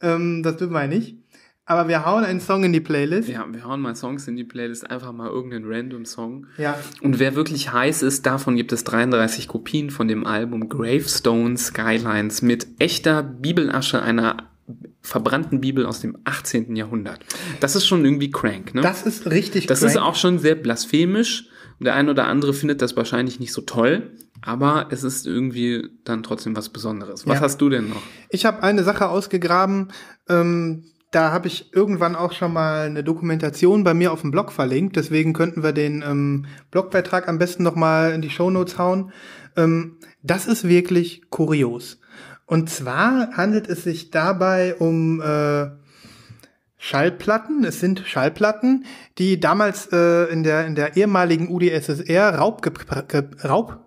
Ähm, 0.01 0.43
das 0.43 0.57
dürfen 0.57 0.73
wir 0.73 0.87
nicht. 0.87 1.19
Aber 1.67 1.89
wir 1.89 2.05
hauen 2.05 2.25
einen 2.25 2.41
Song 2.41 2.65
in 2.65 2.73
die 2.73 2.81
Playlist. 2.81 3.29
Ja, 3.29 3.47
wir 3.51 3.65
hauen 3.65 3.81
mal 3.81 3.95
Songs 3.95 4.27
in 4.29 4.37
die 4.37 4.45
Playlist, 4.45 4.91
einfach 4.91 5.13
mal 5.13 5.29
irgendeinen 5.29 5.65
random 5.67 6.05
Song. 6.05 6.47
Ja. 6.59 6.79
Und 7.01 7.19
wer 7.19 7.35
wirklich 7.37 7.73
heiß 7.73 8.03
ist, 8.03 8.27
davon 8.27 8.57
gibt 8.57 8.73
es 8.73 8.85
33 8.85 9.49
Kopien 9.49 9.91
von 9.91 10.07
dem 10.09 10.27
Album 10.27 10.69
Gravestone 10.69 11.57
Skylines 11.57 12.43
mit 12.43 12.67
echter 12.81 13.23
Bibelasche 13.23 14.03
einer 14.03 14.51
verbrannten 15.03 15.61
Bibel 15.61 15.85
aus 15.87 16.01
dem 16.01 16.17
18. 16.25 16.75
Jahrhundert. 16.77 17.21
Das 17.61 17.77
ist 17.77 17.87
schon 17.87 18.05
irgendwie 18.05 18.31
crank, 18.31 18.75
ne? 18.75 18.81
Das 18.81 19.03
ist 19.03 19.27
richtig 19.31 19.67
Das 19.67 19.81
crank. 19.81 19.93
ist 19.93 19.99
auch 19.99 20.15
schon 20.15 20.39
sehr 20.39 20.55
blasphemisch. 20.55 21.49
Und 21.81 21.87
der 21.87 21.95
ein 21.97 22.09
oder 22.09 22.27
andere 22.27 22.55
findet 22.55 22.81
das 22.83 22.97
wahrscheinlich 22.97 23.41
nicht 23.41 23.53
so 23.53 23.61
toll. 23.63 24.13
Aber 24.43 24.89
es 24.91 25.03
ist 25.03 25.27
irgendwie 25.27 25.89
dann 26.05 26.23
trotzdem 26.23 26.55
was 26.57 26.69
Besonderes. 26.69 27.27
Was 27.27 27.37
Ja. 27.37 27.41
hast 27.41 27.59
du 27.61 27.69
denn 27.69 27.89
noch? 27.89 28.03
Ich 28.31 28.45
habe 28.47 28.63
eine 28.63 28.85
Sache 28.85 29.09
ausgegraben, 29.09 29.89
ähm, 30.29 30.85
da 31.11 31.31
habe 31.31 31.47
ich 31.47 31.73
irgendwann 31.73 32.17
auch 32.17 32.33
schon 32.33 32.53
mal 32.53 32.87
eine 32.87 33.05
Dokumentation 33.05 33.85
bei 33.85 33.95
mir 33.95 34.13
auf 34.13 34.23
dem 34.23 34.31
Blog 34.33 34.51
verlinkt. 34.51 34.97
Deswegen 34.97 35.33
könnten 35.33 35.63
wir 35.63 35.73
den 35.73 36.03
ähm, 36.03 36.47
Blogbeitrag 36.73 37.29
am 37.29 37.39
besten 37.39 37.63
noch 37.63 37.77
mal 37.77 38.13
in 38.13 38.21
die 38.21 38.31
Shownotes 38.31 38.79
hauen. 38.79 39.13
Ähm, 39.57 39.99
das 40.23 40.47
ist 40.47 40.67
wirklich 40.69 41.23
kurios. 41.31 41.99
Und 42.47 42.71
zwar 42.71 43.37
handelt 43.37 43.69
es 43.69 43.85
sich 43.85 44.11
dabei 44.11 44.75
um 44.77 45.21
äh, 45.21 45.69
Schallplatten. 46.77 47.65
Es 47.65 47.81
sind 47.81 48.03
Schallplatten, 48.05 48.85
die 49.17 49.41
damals 49.41 49.87
äh, 49.91 50.25
in 50.25 50.43
der 50.43 50.67
in 50.67 50.75
der 50.75 50.97
ehemaligen 50.97 51.49
UdSSR 51.49 52.35
raubgepre 52.35 53.05
ge 53.09 53.25
raub, 53.43 53.79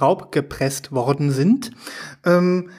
raubgepresst 0.00 0.92
worden 0.92 1.32
sind. 1.32 1.72
Ähm, 2.24 2.70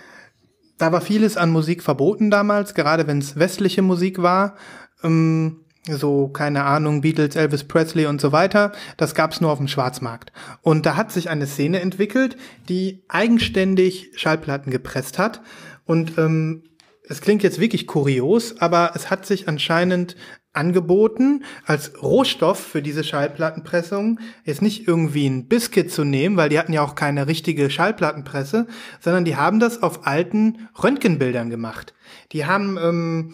da 0.78 0.92
war 0.92 1.02
vieles 1.02 1.38
an 1.38 1.52
Musik 1.52 1.84
verboten 1.84 2.32
damals, 2.32 2.74
gerade 2.74 3.06
wenn 3.08 3.20
es 3.20 3.38
westliche 3.38 3.82
Musik 3.82 4.22
war. 4.22 4.56
Ähm, 5.04 5.66
so, 5.88 6.28
keine 6.28 6.64
Ahnung, 6.64 7.02
Beatles, 7.02 7.36
Elvis 7.36 7.64
Presley 7.64 8.06
und 8.06 8.22
so 8.22 8.32
weiter. 8.32 8.72
Das 8.98 9.16
gab's 9.16 9.42
nur 9.42 9.52
auf 9.52 9.58
dem 9.58 9.68
Schwarzmarkt. 9.68 10.32
Und 10.62 10.86
da 10.86 10.96
hat 10.96 11.12
sich 11.12 11.30
eine 11.30 11.48
Szene 11.48 11.82
entwickelt, 11.82 12.38
die 12.70 13.04
eigenständig 13.08 14.12
Schallplatten 14.16 14.72
gepresst 14.72 15.18
hat. 15.18 15.42
Und 15.86 16.18
ähm, 16.18 16.64
es 17.08 17.22
klingt 17.22 17.44
jetzt 17.44 17.60
wirklich 17.60 17.88
kurios, 17.88 18.60
aber 18.60 18.92
es 18.96 19.10
hat 19.10 19.26
sich 19.26 19.48
anscheinend 19.48 20.16
angeboten, 20.54 21.44
als 21.66 22.02
Rohstoff 22.02 22.60
für 22.60 22.82
diese 22.82 23.04
Schallplattenpressung 23.04 24.20
jetzt 24.44 24.62
nicht 24.62 24.88
irgendwie 24.88 25.28
ein 25.28 25.48
Biscuit 25.48 25.92
zu 25.92 26.04
nehmen, 26.04 26.36
weil 26.38 26.50
die 26.50 26.60
hatten 26.60 26.74
ja 26.74 26.84
auch 26.84 26.96
keine 26.96 27.28
richtige 27.28 27.70
Schallplattenpresse, 27.70 28.68
sondern 29.00 29.26
die 29.26 29.38
haben 29.38 29.60
das 29.60 29.82
auf 29.82 30.06
alten 30.06 30.68
Röntgenbildern 30.82 31.50
gemacht. 31.50 31.94
Die 32.34 32.46
haben, 32.46 32.78
ähm, 32.78 33.34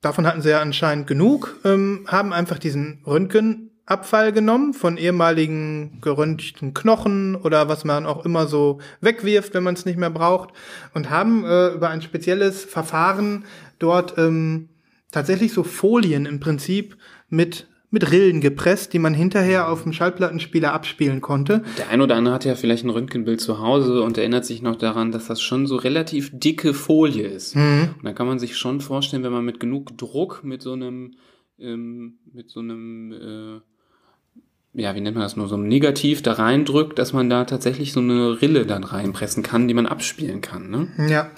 davon 0.00 0.26
hatten 0.26 0.42
sie 0.42 0.50
ja 0.50 0.60
anscheinend 0.60 1.06
genug, 1.06 1.56
ähm, 1.64 2.04
haben 2.06 2.32
einfach 2.32 2.58
diesen 2.58 3.02
Röntgenabfall 3.06 4.32
genommen 4.32 4.74
von 4.74 4.96
ehemaligen 4.96 6.00
geröntgten 6.00 6.74
Knochen 6.74 7.36
oder 7.36 7.68
was 7.68 7.84
man 7.84 8.06
auch 8.06 8.24
immer 8.24 8.46
so 8.46 8.80
wegwirft, 9.00 9.54
wenn 9.54 9.64
man 9.64 9.74
es 9.74 9.84
nicht 9.84 9.98
mehr 9.98 10.10
braucht 10.10 10.50
und 10.94 11.10
haben 11.10 11.44
äh, 11.44 11.68
über 11.68 11.90
ein 11.90 12.02
spezielles 12.02 12.64
Verfahren 12.64 13.44
dort 13.78 14.18
ähm, 14.18 14.68
tatsächlich 15.10 15.52
so 15.52 15.64
Folien 15.64 16.26
im 16.26 16.40
Prinzip 16.40 16.96
mit 17.28 17.66
mit 17.90 18.10
Rillen 18.10 18.40
gepresst, 18.40 18.92
die 18.92 18.98
man 18.98 19.14
hinterher 19.14 19.70
auf 19.70 19.82
dem 19.82 19.92
Schallplattenspieler 19.92 20.72
abspielen 20.72 21.20
konnte. 21.20 21.62
Der 21.78 21.88
ein 21.88 22.02
oder 22.02 22.16
andere 22.16 22.34
hat 22.34 22.44
ja 22.44 22.54
vielleicht 22.54 22.84
ein 22.84 22.90
Röntgenbild 22.90 23.40
zu 23.40 23.60
Hause 23.60 24.02
und 24.02 24.18
erinnert 24.18 24.44
sich 24.44 24.60
noch 24.60 24.76
daran, 24.76 25.10
dass 25.10 25.26
das 25.26 25.40
schon 25.40 25.66
so 25.66 25.76
relativ 25.76 26.30
dicke 26.32 26.74
Folie 26.74 27.26
ist. 27.26 27.56
Mhm. 27.56 27.94
Und 27.96 28.04
da 28.04 28.12
kann 28.12 28.26
man 28.26 28.38
sich 28.38 28.56
schon 28.56 28.80
vorstellen, 28.80 29.22
wenn 29.22 29.32
man 29.32 29.44
mit 29.44 29.58
genug 29.58 29.96
Druck 29.96 30.44
mit 30.44 30.60
so 30.60 30.72
einem, 30.72 31.14
ähm, 31.58 32.18
mit 32.30 32.50
so 32.50 32.60
einem, 32.60 33.12
äh, 33.12 34.80
ja, 34.80 34.94
wie 34.94 35.00
nennt 35.00 35.16
man 35.16 35.24
das 35.24 35.36
nur, 35.36 35.48
so 35.48 35.54
einem 35.54 35.66
Negativ 35.66 36.20
da 36.20 36.34
reindrückt, 36.34 36.98
dass 36.98 37.14
man 37.14 37.30
da 37.30 37.44
tatsächlich 37.44 37.92
so 37.92 38.00
eine 38.00 38.42
Rille 38.42 38.66
dann 38.66 38.84
reinpressen 38.84 39.42
kann, 39.42 39.66
die 39.66 39.74
man 39.74 39.86
abspielen 39.86 40.42
kann. 40.42 40.70
Ne? 40.70 40.88
Ja. 41.08 41.30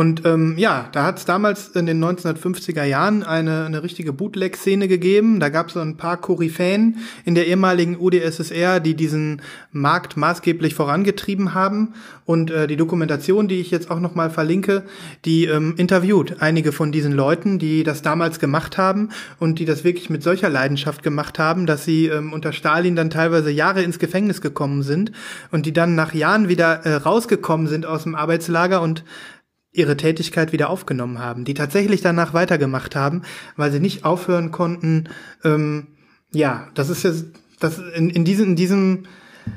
Und 0.00 0.24
ähm, 0.24 0.54
ja, 0.56 0.88
da 0.92 1.04
hat 1.04 1.18
es 1.18 1.26
damals 1.26 1.68
in 1.76 1.84
den 1.84 2.02
1950er 2.02 2.84
Jahren 2.84 3.22
eine, 3.22 3.66
eine 3.66 3.82
richtige 3.82 4.14
Bootleg-Szene 4.14 4.88
gegeben. 4.88 5.40
Da 5.40 5.50
gab 5.50 5.66
es 5.66 5.74
so 5.74 5.80
ein 5.80 5.98
paar 5.98 6.16
Koryphäen 6.16 6.96
in 7.26 7.34
der 7.34 7.46
ehemaligen 7.46 7.98
UdSSR, 8.00 8.80
die 8.80 8.94
diesen 8.94 9.42
Markt 9.72 10.16
maßgeblich 10.16 10.74
vorangetrieben 10.74 11.52
haben. 11.52 11.92
Und 12.24 12.50
äh, 12.50 12.66
die 12.66 12.76
Dokumentation, 12.76 13.46
die 13.46 13.60
ich 13.60 13.70
jetzt 13.70 13.90
auch 13.90 14.00
noch 14.00 14.14
mal 14.14 14.30
verlinke, 14.30 14.84
die 15.26 15.44
ähm, 15.44 15.74
interviewt 15.76 16.40
einige 16.40 16.72
von 16.72 16.92
diesen 16.92 17.12
Leuten, 17.12 17.58
die 17.58 17.84
das 17.84 18.00
damals 18.00 18.38
gemacht 18.38 18.78
haben 18.78 19.10
und 19.38 19.58
die 19.58 19.66
das 19.66 19.84
wirklich 19.84 20.08
mit 20.08 20.22
solcher 20.22 20.48
Leidenschaft 20.48 21.02
gemacht 21.02 21.38
haben, 21.38 21.66
dass 21.66 21.84
sie 21.84 22.06
ähm, 22.06 22.32
unter 22.32 22.54
Stalin 22.54 22.96
dann 22.96 23.10
teilweise 23.10 23.50
Jahre 23.50 23.82
ins 23.82 23.98
Gefängnis 23.98 24.40
gekommen 24.40 24.82
sind 24.82 25.12
und 25.50 25.66
die 25.66 25.74
dann 25.74 25.94
nach 25.94 26.14
Jahren 26.14 26.48
wieder 26.48 26.86
äh, 26.86 26.94
rausgekommen 26.94 27.66
sind 27.66 27.84
aus 27.84 28.04
dem 28.04 28.14
Arbeitslager 28.14 28.80
und 28.80 29.04
ihre 29.72 29.96
Tätigkeit 29.96 30.52
wieder 30.52 30.68
aufgenommen 30.70 31.18
haben, 31.18 31.44
die 31.44 31.54
tatsächlich 31.54 32.00
danach 32.00 32.34
weitergemacht 32.34 32.96
haben, 32.96 33.22
weil 33.56 33.70
sie 33.70 33.80
nicht 33.80 34.04
aufhören 34.04 34.50
konnten. 34.50 35.08
Ähm, 35.44 35.88
ja, 36.32 36.68
das 36.74 36.90
ist 36.90 37.04
jetzt, 37.04 37.26
das 37.60 37.78
in, 37.94 38.10
in 38.10 38.24
diesem, 38.24 38.50
in 38.50 38.56
diesem, 38.56 39.04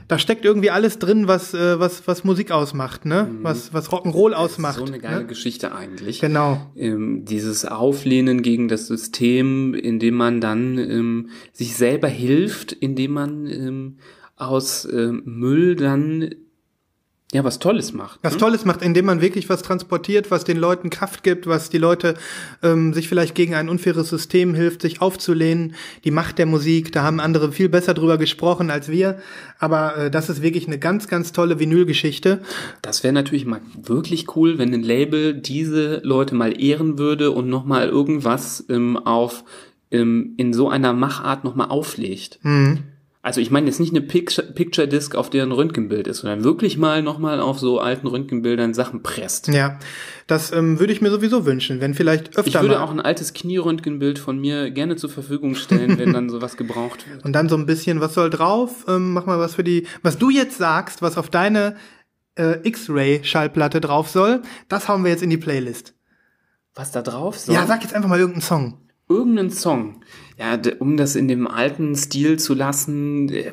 da 0.07 0.19
steckt 0.19 0.45
irgendwie 0.45 0.69
alles 0.69 0.99
drin, 0.99 1.27
was 1.27 1.53
äh, 1.53 1.79
was 1.79 2.07
was 2.07 2.23
Musik 2.23 2.51
ausmacht, 2.51 3.05
ne? 3.05 3.29
Was 3.41 3.73
was 3.73 3.89
Rock'n'Roll 3.89 4.33
ausmacht. 4.33 4.77
So 4.77 4.85
eine 4.85 4.99
geile 4.99 5.21
ne? 5.21 5.27
Geschichte 5.27 5.75
eigentlich. 5.75 6.19
Genau. 6.19 6.71
ähm, 6.75 7.25
dieses 7.25 7.65
Auflehnen 7.65 8.41
gegen 8.41 8.67
das 8.67 8.87
System, 8.87 9.73
indem 9.73 10.15
man 10.15 10.41
dann 10.41 10.77
ähm, 10.77 11.29
sich 11.51 11.75
selber 11.75 12.07
hilft, 12.07 12.71
indem 12.71 13.11
man 13.11 13.45
ähm, 13.47 13.97
aus 14.35 14.87
ähm, 14.91 15.23
Müll 15.25 15.75
dann 15.75 16.29
ja 17.33 17.43
was 17.43 17.59
Tolles 17.59 17.93
macht. 17.93 18.19
Was 18.21 18.33
ne? 18.33 18.39
Tolles 18.39 18.63
macht, 18.63 18.81
indem 18.81 19.05
man 19.05 19.21
wirklich 19.21 19.49
was 19.49 19.61
transportiert, 19.61 20.31
was 20.31 20.43
den 20.43 20.57
Leuten 20.57 20.89
Kraft 20.89 21.23
gibt, 21.23 21.47
was 21.47 21.69
die 21.69 21.77
Leute 21.77 22.13
ähm, 22.61 22.93
sich 22.93 23.09
vielleicht 23.09 23.35
gegen 23.35 23.55
ein 23.55 23.69
unfaires 23.69 24.09
System 24.09 24.53
hilft, 24.53 24.83
sich 24.83 25.01
aufzulehnen. 25.01 25.75
Die 26.03 26.11
Macht 26.11 26.37
der 26.37 26.45
Musik, 26.45 26.91
da 26.91 27.03
haben 27.03 27.19
andere 27.19 27.51
viel 27.51 27.69
besser 27.69 27.93
drüber 27.93 28.17
gesprochen 28.17 28.69
als 28.69 28.89
wir. 28.89 29.19
Aber 29.59 29.97
äh, 29.97 30.11
das 30.11 30.29
ist 30.29 30.41
wirklich 30.41 30.67
eine 30.67 30.79
ganz, 30.79 31.07
ganz 31.07 31.31
tolle 31.31 31.59
Vinylgeschichte. 31.59 32.41
Das 32.81 33.03
wäre 33.03 33.13
natürlich 33.13 33.45
mal 33.45 33.61
wirklich 33.81 34.35
cool, 34.35 34.57
wenn 34.57 34.73
ein 34.73 34.83
Label 34.83 35.33
diese 35.33 36.01
Leute 36.03 36.35
mal 36.35 36.61
ehren 36.61 36.97
würde 36.97 37.31
und 37.31 37.49
nochmal 37.49 37.89
irgendwas 37.89 38.65
ähm, 38.69 38.97
auf 38.97 39.43
ähm, 39.91 40.33
in 40.37 40.53
so 40.53 40.69
einer 40.69 40.93
Machart 40.93 41.43
nochmal 41.43 41.69
auflegt. 41.69 42.39
Mhm. 42.43 42.79
Also 43.23 43.39
ich 43.39 43.51
meine 43.51 43.67
jetzt 43.67 43.79
nicht 43.79 43.93
eine 43.93 44.01
Picture, 44.01 44.45
Picture 44.51 44.85
Disc, 44.85 45.15
auf 45.15 45.29
der 45.29 45.43
ein 45.43 45.53
Röntgenbild 45.53 46.07
ist, 46.07 46.17
sondern 46.17 46.43
wirklich 46.43 46.77
mal 46.77 47.01
nochmal 47.01 47.39
auf 47.39 47.57
so 47.57 47.79
alten 47.79 48.05
Röntgenbildern 48.05 48.73
Sachen 48.73 49.01
presst. 49.01 49.47
Ja, 49.47 49.79
das 50.27 50.51
ähm, 50.51 50.77
würde 50.77 50.91
ich 50.91 51.01
mir 51.01 51.09
sowieso 51.09 51.45
wünschen, 51.45 51.79
wenn 51.79 51.93
vielleicht 51.93 52.37
öfter 52.37 52.45
Ich 52.45 52.61
würde 52.61 52.81
auch 52.81 52.91
ein 52.91 52.99
altes 52.99 53.33
Knieröntgenbild 53.33 54.19
von 54.19 54.39
mir 54.39 54.71
gerne 54.71 54.97
zur 54.97 55.09
Verfügung 55.09 55.55
stellen, 55.55 55.97
wenn 55.97 56.11
dann 56.11 56.29
sowas 56.29 56.57
gebraucht 56.57 57.09
wird. 57.09 57.23
Und 57.25 57.31
dann 57.31 57.47
so 57.47 57.55
ein 57.55 57.65
bisschen, 57.65 58.01
was 58.01 58.13
soll 58.13 58.29
drauf? 58.29 58.83
Ähm, 58.89 59.13
mach 59.13 59.25
mal 59.25 59.39
was 59.39 59.55
für 59.55 59.63
die, 59.63 59.87
was 60.01 60.17
du 60.17 60.29
jetzt 60.29 60.57
sagst, 60.57 61.01
was 61.01 61.17
auf 61.17 61.29
deine 61.29 61.77
äh, 62.35 62.57
X-Ray-Schallplatte 62.67 63.79
drauf 63.79 64.09
soll, 64.09 64.41
das 64.67 64.89
hauen 64.89 65.05
wir 65.05 65.11
jetzt 65.11 65.23
in 65.23 65.29
die 65.29 65.37
Playlist. 65.37 65.95
Was 66.75 66.91
da 66.91 67.01
drauf 67.01 67.39
soll? 67.39 67.55
Ja, 67.55 67.65
sag 67.67 67.83
jetzt 67.83 67.95
einfach 67.95 68.09
mal 68.09 68.19
irgendeinen 68.19 68.41
Song. 68.41 68.81
irgendeinen 69.07 69.51
Song. 69.51 70.01
Ja, 70.37 70.59
um 70.79 70.97
das 70.97 71.15
in 71.15 71.27
dem 71.27 71.47
alten 71.47 71.95
Stil 71.95 72.39
zu 72.39 72.53
lassen, 72.53 73.29
äh, 73.29 73.51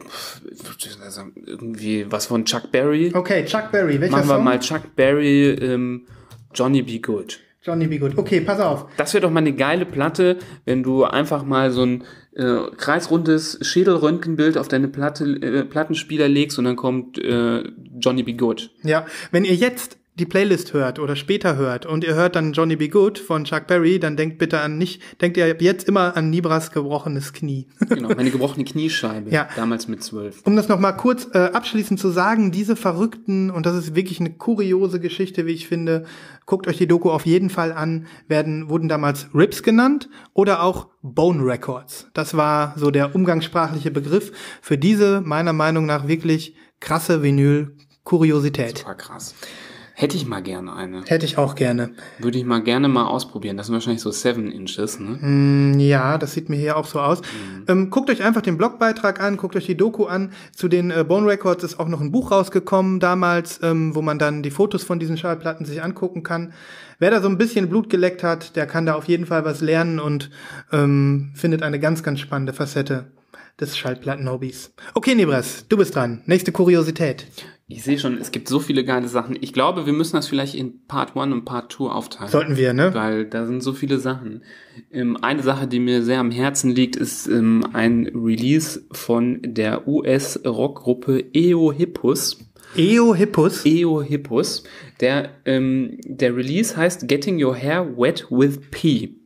also 1.05 1.23
irgendwie 1.45 2.07
was 2.11 2.27
von 2.27 2.45
Chuck 2.45 2.73
Berry. 2.73 3.13
Okay, 3.15 3.45
Chuck 3.45 3.71
Berry, 3.71 4.01
welcher 4.01 4.17
Machen 4.17 4.29
wir 4.29 4.35
Song? 4.37 4.45
mal 4.45 4.59
Chuck 4.61 4.97
Berry, 4.97 5.51
ähm, 5.51 6.07
Johnny 6.55 6.83
Be 6.83 6.99
Good. 7.01 7.41
Johnny 7.63 7.87
B. 7.87 7.99
Good. 7.99 8.17
Okay, 8.17 8.41
pass 8.41 8.59
auf. 8.59 8.87
Das 8.97 9.13
wäre 9.13 9.21
doch 9.21 9.31
mal 9.31 9.41
eine 9.41 9.53
geile 9.53 9.85
Platte, 9.85 10.39
wenn 10.65 10.83
du 10.83 11.05
einfach 11.05 11.45
mal 11.45 11.71
so 11.71 11.85
ein 11.85 12.05
äh, 12.35 12.63
kreisrundes 12.77 13.59
Schädelröntgenbild 13.61 14.57
auf 14.57 14.69
deine 14.69 14.89
Platte, 14.89 15.25
äh, 15.25 15.65
Plattenspieler 15.65 16.27
legst 16.27 16.59
und 16.59 16.65
dann 16.65 16.77
kommt 16.77 17.19
äh, 17.19 17.65
Johnny 17.99 18.23
Be 18.23 18.33
Good. 18.33 18.71
Ja, 18.83 19.05
wenn 19.31 19.45
ihr 19.45 19.55
jetzt 19.55 19.99
die 20.15 20.27
Playlist 20.27 20.73
hört 20.73 20.99
oder 20.99 21.17
später 21.17 21.57
hört 21.57 21.87
und 21.87 22.05
ihr 22.05 22.15
hört 22.15 22.37
dann 22.37 22.53
Johnny 22.53 22.77
Be 22.77 22.89
Good 22.89 23.19
von 23.19 23.45
Chuck 23.45 23.67
Berry, 23.67 23.99
dann 23.99 24.17
denkt 24.17 24.39
bitte 24.39 24.61
an 24.61 24.77
nicht, 24.77 25.01
denkt 25.21 25.37
ihr 25.37 25.57
jetzt 25.61 25.89
immer 25.89 26.17
an 26.17 26.31
Nibras 26.31 26.73
gebrochenes 26.73 27.33
Knie. 27.33 27.67
Genau, 27.91 28.15
meine 28.15 28.31
gebrochene 28.31 28.65
Kniescheibe. 28.65 29.31
Ja. 29.31 29.49
Damals 29.57 29.89
mit 29.89 30.03
zwölf. 30.03 30.43
Um 30.45 30.55
das 30.55 30.69
nochmal 30.69 30.97
kurz 30.97 31.29
äh, 31.33 31.51
abschließend 31.53 31.99
zu 31.99 32.11
sagen, 32.11 32.53
diese 32.53 32.77
verrückten, 32.77 33.51
und 33.51 33.67
das 33.67 33.75
ist 33.75 33.95
wirklich 33.95 34.21
eine 34.21 34.33
kuriose 34.33 35.01
Geschichte, 35.01 35.45
wie 35.45 35.53
ich 35.53 35.67
finde, 35.67 36.05
guckt 36.47 36.69
euch 36.69 36.79
die 36.79 36.87
Doku 36.87 37.11
auf 37.11 37.27
jeden 37.27 37.51
Fall 37.51 37.73
an, 37.73 38.07
werden, 38.29 38.69
wurden 38.69 38.89
damals 38.89 39.27
Rips 39.35 39.63
genannt 39.63 40.09
oder 40.35 40.63
auch 40.63 40.89
Bone 41.03 41.45
Records. 41.45 42.09
Das 42.15 42.37
war 42.37 42.75
so 42.77 42.91
der 42.91 43.15
umgangssprachliche 43.15 43.91
Begriff 43.91 44.33
für 44.63 44.79
diese, 44.79 45.21
meiner 45.21 45.53
Meinung 45.53 45.87
nach, 45.87 46.07
wirklich 46.07 46.55
krasse 46.79 47.23
Vinyl-Kuriosität. 47.23 48.87
War 48.87 48.97
krass. 48.97 49.35
Hätte 50.01 50.17
ich 50.17 50.27
mal 50.27 50.43
gerne 50.43 50.73
eine. 50.75 51.03
Hätte 51.05 51.27
ich 51.27 51.37
auch 51.37 51.55
gerne. 51.55 51.91
Würde 52.19 52.39
ich 52.39 52.47
mal 52.47 52.63
gerne 52.63 52.89
mal 52.89 53.05
ausprobieren. 53.07 53.59
Das 53.59 53.67
sind 53.67 53.75
wahrscheinlich 53.75 54.01
so 54.01 54.11
Seven 54.11 54.51
Inches, 54.51 54.99
ne? 54.99 55.19
Mm, 55.21 55.79
Ja, 55.79 56.17
das 56.17 56.33
sieht 56.33 56.49
mir 56.49 56.57
hier 56.57 56.79
auch 56.79 56.87
so 56.87 57.01
aus. 57.01 57.21
Ähm, 57.69 57.91
guckt 57.91 58.09
euch 58.09 58.23
einfach 58.23 58.41
den 58.41 58.57
Blogbeitrag 58.57 59.21
an, 59.21 59.37
guckt 59.37 59.57
euch 59.57 59.67
die 59.67 59.77
Doku 59.77 60.07
an. 60.07 60.33
Zu 60.57 60.69
den 60.69 60.91
äh, 60.91 61.05
Bone 61.07 61.27
Records 61.27 61.65
ist 61.65 61.79
auch 61.79 61.87
noch 61.87 62.01
ein 62.01 62.13
Buch 62.13 62.31
rausgekommen 62.31 62.99
damals, 62.99 63.61
ähm, 63.63 63.95
wo 63.95 64.01
man 64.01 64.19
dann 64.19 64.43
die 64.43 64.51
Fotos 64.51 64.85
von 64.85 64.99
diesen 64.99 65.19
Schallplatten 65.19 65.67
sich 65.67 65.83
angucken 65.83 66.23
kann. 66.23 66.55
Wer 66.99 67.11
da 67.11 67.21
so 67.21 67.29
ein 67.29 67.37
bisschen 67.37 67.69
Blut 67.69 67.91
geleckt 67.91 68.23
hat, 68.23 68.57
der 68.57 68.67
kann 68.67 68.87
da 68.87 68.95
auf 68.95 69.05
jeden 69.05 69.27
Fall 69.27 69.45
was 69.45 69.61
lernen 69.61 70.01
und 70.01 70.31
ähm, 70.73 71.33
findet 71.35 71.63
eine 71.63 71.79
ganz, 71.79 72.03
ganz 72.03 72.21
spannende 72.21 72.55
Facette 72.55 73.13
des 73.61 73.77
Schallplatten-Hobbys. 73.77 74.73
Okay, 74.95 75.15
Nebras, 75.15 75.67
du 75.69 75.77
bist 75.77 75.95
dran. 75.95 76.23
Nächste 76.25 76.53
Kuriosität. 76.53 77.27
Ich 77.73 77.85
sehe 77.85 78.01
schon, 78.01 78.19
es 78.19 78.33
gibt 78.33 78.49
so 78.49 78.59
viele 78.59 78.85
geile 78.85 79.07
Sachen. 79.07 79.39
Ich 79.41 79.53
glaube, 79.53 79.87
wir 79.87 79.93
müssen 79.93 80.17
das 80.17 80.27
vielleicht 80.27 80.57
in 80.57 80.85
Part 80.89 81.17
1 81.17 81.33
und 81.33 81.45
Part 81.45 81.73
2 81.73 81.85
aufteilen. 81.85 82.29
Sollten 82.29 82.57
wir, 82.57 82.73
ne? 82.73 82.93
Weil 82.95 83.27
da 83.27 83.47
sind 83.47 83.63
so 83.63 83.73
viele 83.73 84.01
Sachen. 84.01 84.43
Ähm, 84.91 85.17
eine 85.23 85.45
Sache, 85.45 85.69
die 85.69 85.79
mir 85.79 86.03
sehr 86.03 86.19
am 86.19 86.33
Herzen 86.33 86.73
liegt, 86.73 86.97
ist 86.97 87.29
ähm, 87.29 87.65
ein 87.73 88.11
Release 88.13 88.83
von 88.91 89.39
der 89.43 89.87
US-Rockgruppe 89.87 91.27
EO 91.33 91.73
Hippus. 91.73 92.39
Eo 92.77 93.15
Hippus. 93.15 93.65
EO 93.65 94.03
Hippus. 94.03 94.65
Der, 94.99 95.31
ähm, 95.45 95.97
der 96.05 96.35
Release 96.37 96.77
heißt 96.77 97.07
Getting 97.07 97.43
Your 97.43 97.55
Hair 97.55 97.97
Wet 97.97 98.27
with 98.31 98.59
Pee. 98.73 99.20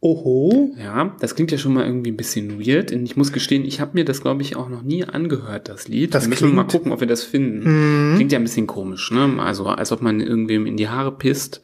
Oho. 0.00 0.70
Ja, 0.78 1.16
das 1.20 1.34
klingt 1.34 1.50
ja 1.50 1.58
schon 1.58 1.74
mal 1.74 1.84
irgendwie 1.84 2.12
ein 2.12 2.16
bisschen 2.16 2.60
weird. 2.64 2.92
Und 2.92 3.04
ich 3.04 3.16
muss 3.16 3.32
gestehen, 3.32 3.64
ich 3.64 3.80
habe 3.80 3.92
mir 3.94 4.04
das, 4.04 4.20
glaube 4.20 4.42
ich, 4.42 4.54
auch 4.54 4.68
noch 4.68 4.82
nie 4.82 5.04
angehört, 5.04 5.68
das 5.68 5.88
Lied. 5.88 6.14
Das 6.14 6.24
wir 6.24 6.28
müssen 6.30 6.48
wir 6.48 6.54
mal 6.54 6.62
Mhm. 6.64 6.68
gucken, 6.68 6.92
ob 6.92 7.00
wir 7.00 7.08
das 7.08 7.24
finden. 7.24 8.14
Klingt 8.14 8.30
ja 8.30 8.38
ein 8.38 8.44
bisschen 8.44 8.68
komisch, 8.68 9.10
ne? 9.10 9.40
Also, 9.42 9.66
als 9.66 9.90
ob 9.90 10.00
man 10.00 10.20
irgendwem 10.20 10.66
in 10.66 10.76
die 10.76 10.88
Haare 10.88 11.10
pisst. 11.12 11.62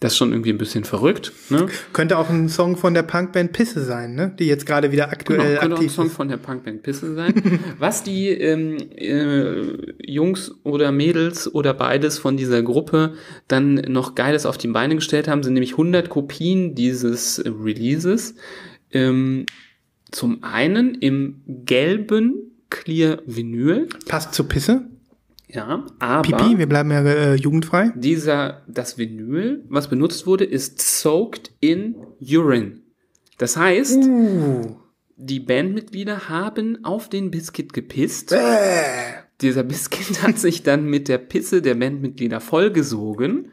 Das 0.00 0.12
ist 0.12 0.16
schon 0.18 0.32
irgendwie 0.32 0.50
ein 0.50 0.56
bisschen 0.56 0.84
verrückt, 0.84 1.30
ne? 1.50 1.66
Könnte 1.92 2.16
auch 2.16 2.30
ein 2.30 2.48
Song 2.48 2.78
von 2.78 2.94
der 2.94 3.02
Punkband 3.02 3.52
Pisse 3.52 3.84
sein, 3.84 4.14
ne? 4.14 4.34
Die 4.38 4.46
jetzt 4.46 4.64
gerade 4.64 4.92
wieder 4.92 5.10
aktuell 5.10 5.40
Genau, 5.40 5.60
könnte 5.60 5.60
auch 5.60 5.64
ein 5.66 5.72
aktiv 5.84 5.92
Song 5.92 6.06
ist. 6.06 6.12
von 6.14 6.28
der 6.28 6.38
Punkband 6.38 6.82
Pisse 6.82 7.14
sein. 7.14 7.34
Was 7.78 8.02
die 8.02 8.28
ähm, 8.30 8.78
äh, 8.96 9.62
Jungs 10.10 10.52
oder 10.62 10.90
Mädels 10.90 11.52
oder 11.54 11.74
beides 11.74 12.18
von 12.18 12.38
dieser 12.38 12.62
Gruppe 12.62 13.12
dann 13.46 13.74
noch 13.74 14.14
Geiles 14.14 14.46
auf 14.46 14.56
die 14.56 14.68
Beine 14.68 14.94
gestellt 14.94 15.28
haben, 15.28 15.42
sind 15.42 15.52
nämlich 15.52 15.72
100 15.72 16.08
Kopien 16.08 16.74
dieses 16.74 17.42
Releases. 17.44 18.34
Ähm, 18.92 19.44
zum 20.10 20.42
einen 20.42 20.94
im 20.94 21.42
gelben 21.46 22.52
Clear 22.70 23.18
Vinyl, 23.26 23.86
Passt 24.08 24.32
zu 24.32 24.44
Pisse. 24.44 24.86
Ja, 25.52 25.84
aber 25.98 26.22
Pipi, 26.22 26.58
wir 26.58 26.68
bleiben 26.68 26.90
ja 26.90 27.02
äh, 27.04 27.34
jugendfrei. 27.34 27.92
dieser, 27.94 28.62
das 28.68 28.98
Vinyl, 28.98 29.64
was 29.68 29.88
benutzt 29.88 30.26
wurde, 30.26 30.44
ist 30.44 30.80
soaked 30.80 31.50
in 31.60 31.96
urine. 32.20 32.80
Das 33.38 33.56
heißt, 33.56 33.96
Uh. 34.04 34.76
die 35.16 35.40
Bandmitglieder 35.40 36.28
haben 36.28 36.84
auf 36.84 37.08
den 37.08 37.30
Biscuit 37.30 37.72
gepisst. 37.72 38.34
Dieser 39.40 39.62
Biscuit 39.62 40.22
hat 40.22 40.38
sich 40.38 40.62
dann 40.62 40.86
mit 40.86 41.08
der 41.08 41.18
Pisse 41.18 41.62
der 41.62 41.74
Bandmitglieder 41.74 42.40
vollgesogen. 42.40 43.52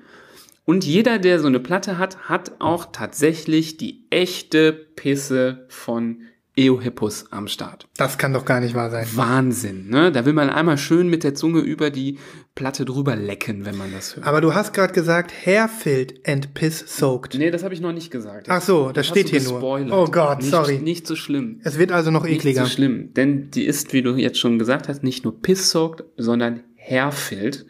Und 0.66 0.86
jeder, 0.86 1.18
der 1.18 1.40
so 1.40 1.48
eine 1.48 1.62
Platte 1.62 1.98
hat, 1.98 2.28
hat 2.28 2.60
auch 2.60 2.88
tatsächlich 2.92 3.78
die 3.78 4.06
echte 4.10 4.74
Pisse 4.74 5.66
von 5.70 6.24
Eohippus 6.58 7.26
am 7.32 7.48
Start. 7.48 7.88
Das 7.98 8.18
kann 8.18 8.34
doch 8.34 8.44
gar 8.46 8.60
nicht 8.60 8.74
wahr 8.74 8.90
sein. 8.90 9.08
Wahnsinn, 9.14 9.90
ne? 9.90 10.12
Da 10.12 10.26
will 10.26 10.34
man 10.34 10.50
einmal 10.50 10.78
schön 10.78 11.08
mit 11.08 11.24
der 11.24 11.36
Zunge 11.36 11.60
über 11.60 11.90
die 11.92 12.18
Platte 12.56 12.84
drüber 12.84 13.16
lecken, 13.16 13.66
wenn 13.66 13.78
man 13.78 13.92
das 13.94 14.16
hört. 14.16 14.26
Aber 14.26 14.42
du 14.42 14.56
hast 14.56 14.74
gerade 14.74 14.92
gesagt, 14.94 15.32
Hair 15.46 15.68
filled 15.70 16.28
and 16.28 16.54
piss 16.56 16.80
soaked. 16.88 17.36
Nee, 17.38 17.52
das 17.52 17.64
habe 17.64 17.74
ich 17.76 17.82
noch 17.82 17.94
nicht 17.94 18.10
gesagt. 18.10 18.48
Ach 18.50 18.62
so, 18.62 18.92
das 18.92 19.06
hast 19.08 19.12
steht 19.12 19.30
hier 19.30 19.42
nur. 19.42 19.54
gespoilert. 19.54 19.92
Oh 19.92 20.06
Gott, 20.12 20.40
nicht, 20.40 20.50
sorry. 20.50 20.80
Nicht 20.80 21.06
so 21.06 21.16
schlimm. 21.16 21.60
Es 21.64 21.78
wird 21.78 21.92
also 21.92 22.10
noch 22.10 22.24
Nicht 22.24 22.38
ekliger. 22.38 22.64
so 22.66 22.72
schlimm, 22.72 23.14
denn 23.14 23.52
die 23.52 23.66
ist, 23.66 23.94
wie 23.94 24.02
du 24.02 24.16
jetzt 24.16 24.40
schon 24.40 24.58
gesagt 24.58 24.88
hast, 24.88 25.04
nicht 25.04 25.24
nur 25.24 25.40
piss-soaked, 25.40 26.04
sondern 26.18 26.62
hairfilled. 26.76 27.66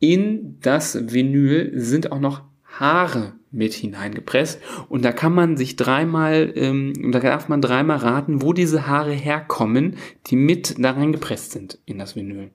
In 0.00 0.58
das 0.60 1.12
Vinyl 1.12 1.72
sind 1.76 2.10
auch 2.10 2.18
noch 2.18 2.42
Haare 2.64 3.34
mit 3.52 3.74
hineingepresst 3.74 4.60
und 4.88 5.04
da 5.04 5.12
kann 5.12 5.34
man 5.34 5.56
sich 5.56 5.76
dreimal, 5.76 6.52
ähm, 6.56 7.12
da 7.12 7.20
darf 7.20 7.48
man 7.48 7.60
dreimal 7.60 7.98
raten, 7.98 8.42
wo 8.42 8.52
diese 8.52 8.86
Haare 8.86 9.12
herkommen, 9.12 9.96
die 10.28 10.36
mit 10.36 10.76
da 10.82 10.92
reingepresst 10.92 11.52
sind 11.52 11.78
in 11.84 11.98
das 11.98 12.16
Vinyl. 12.16 12.50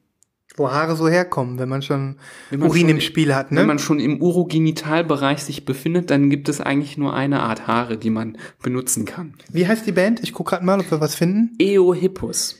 Wo 0.55 0.71
Haare 0.71 0.95
so 0.95 1.07
herkommen, 1.07 1.59
wenn 1.59 1.69
man 1.69 1.83
schon 1.83 2.15
Wenn 2.49 2.61
man 2.61 2.69
Urin 2.69 2.81
schon- 2.81 2.89
im 2.89 3.01
Spiel 3.01 3.35
hat, 3.35 3.51
ne? 3.51 3.59
Wenn 3.59 3.67
man 3.67 3.77
schon 3.77 3.99
im 3.99 4.19
Urogenitalbereich 4.19 5.43
sich 5.43 5.65
befindet, 5.65 6.09
dann 6.09 6.31
gibt 6.31 6.49
es 6.49 6.59
eigentlich 6.61 6.97
nur 6.97 7.13
eine 7.13 7.41
Art 7.41 7.67
Haare, 7.67 7.95
die 7.97 8.09
man 8.09 8.39
benutzen 8.63 9.05
kann. 9.05 9.35
Wie 9.51 9.67
heißt 9.67 9.85
die 9.85 9.91
Band? 9.91 10.19
Ich 10.23 10.33
guck 10.33 10.47
gerade 10.47 10.65
mal, 10.65 10.79
ob 10.79 10.89
wir 10.89 10.99
was 10.99 11.13
finden. 11.13 11.51
Eohippus. 11.59 12.55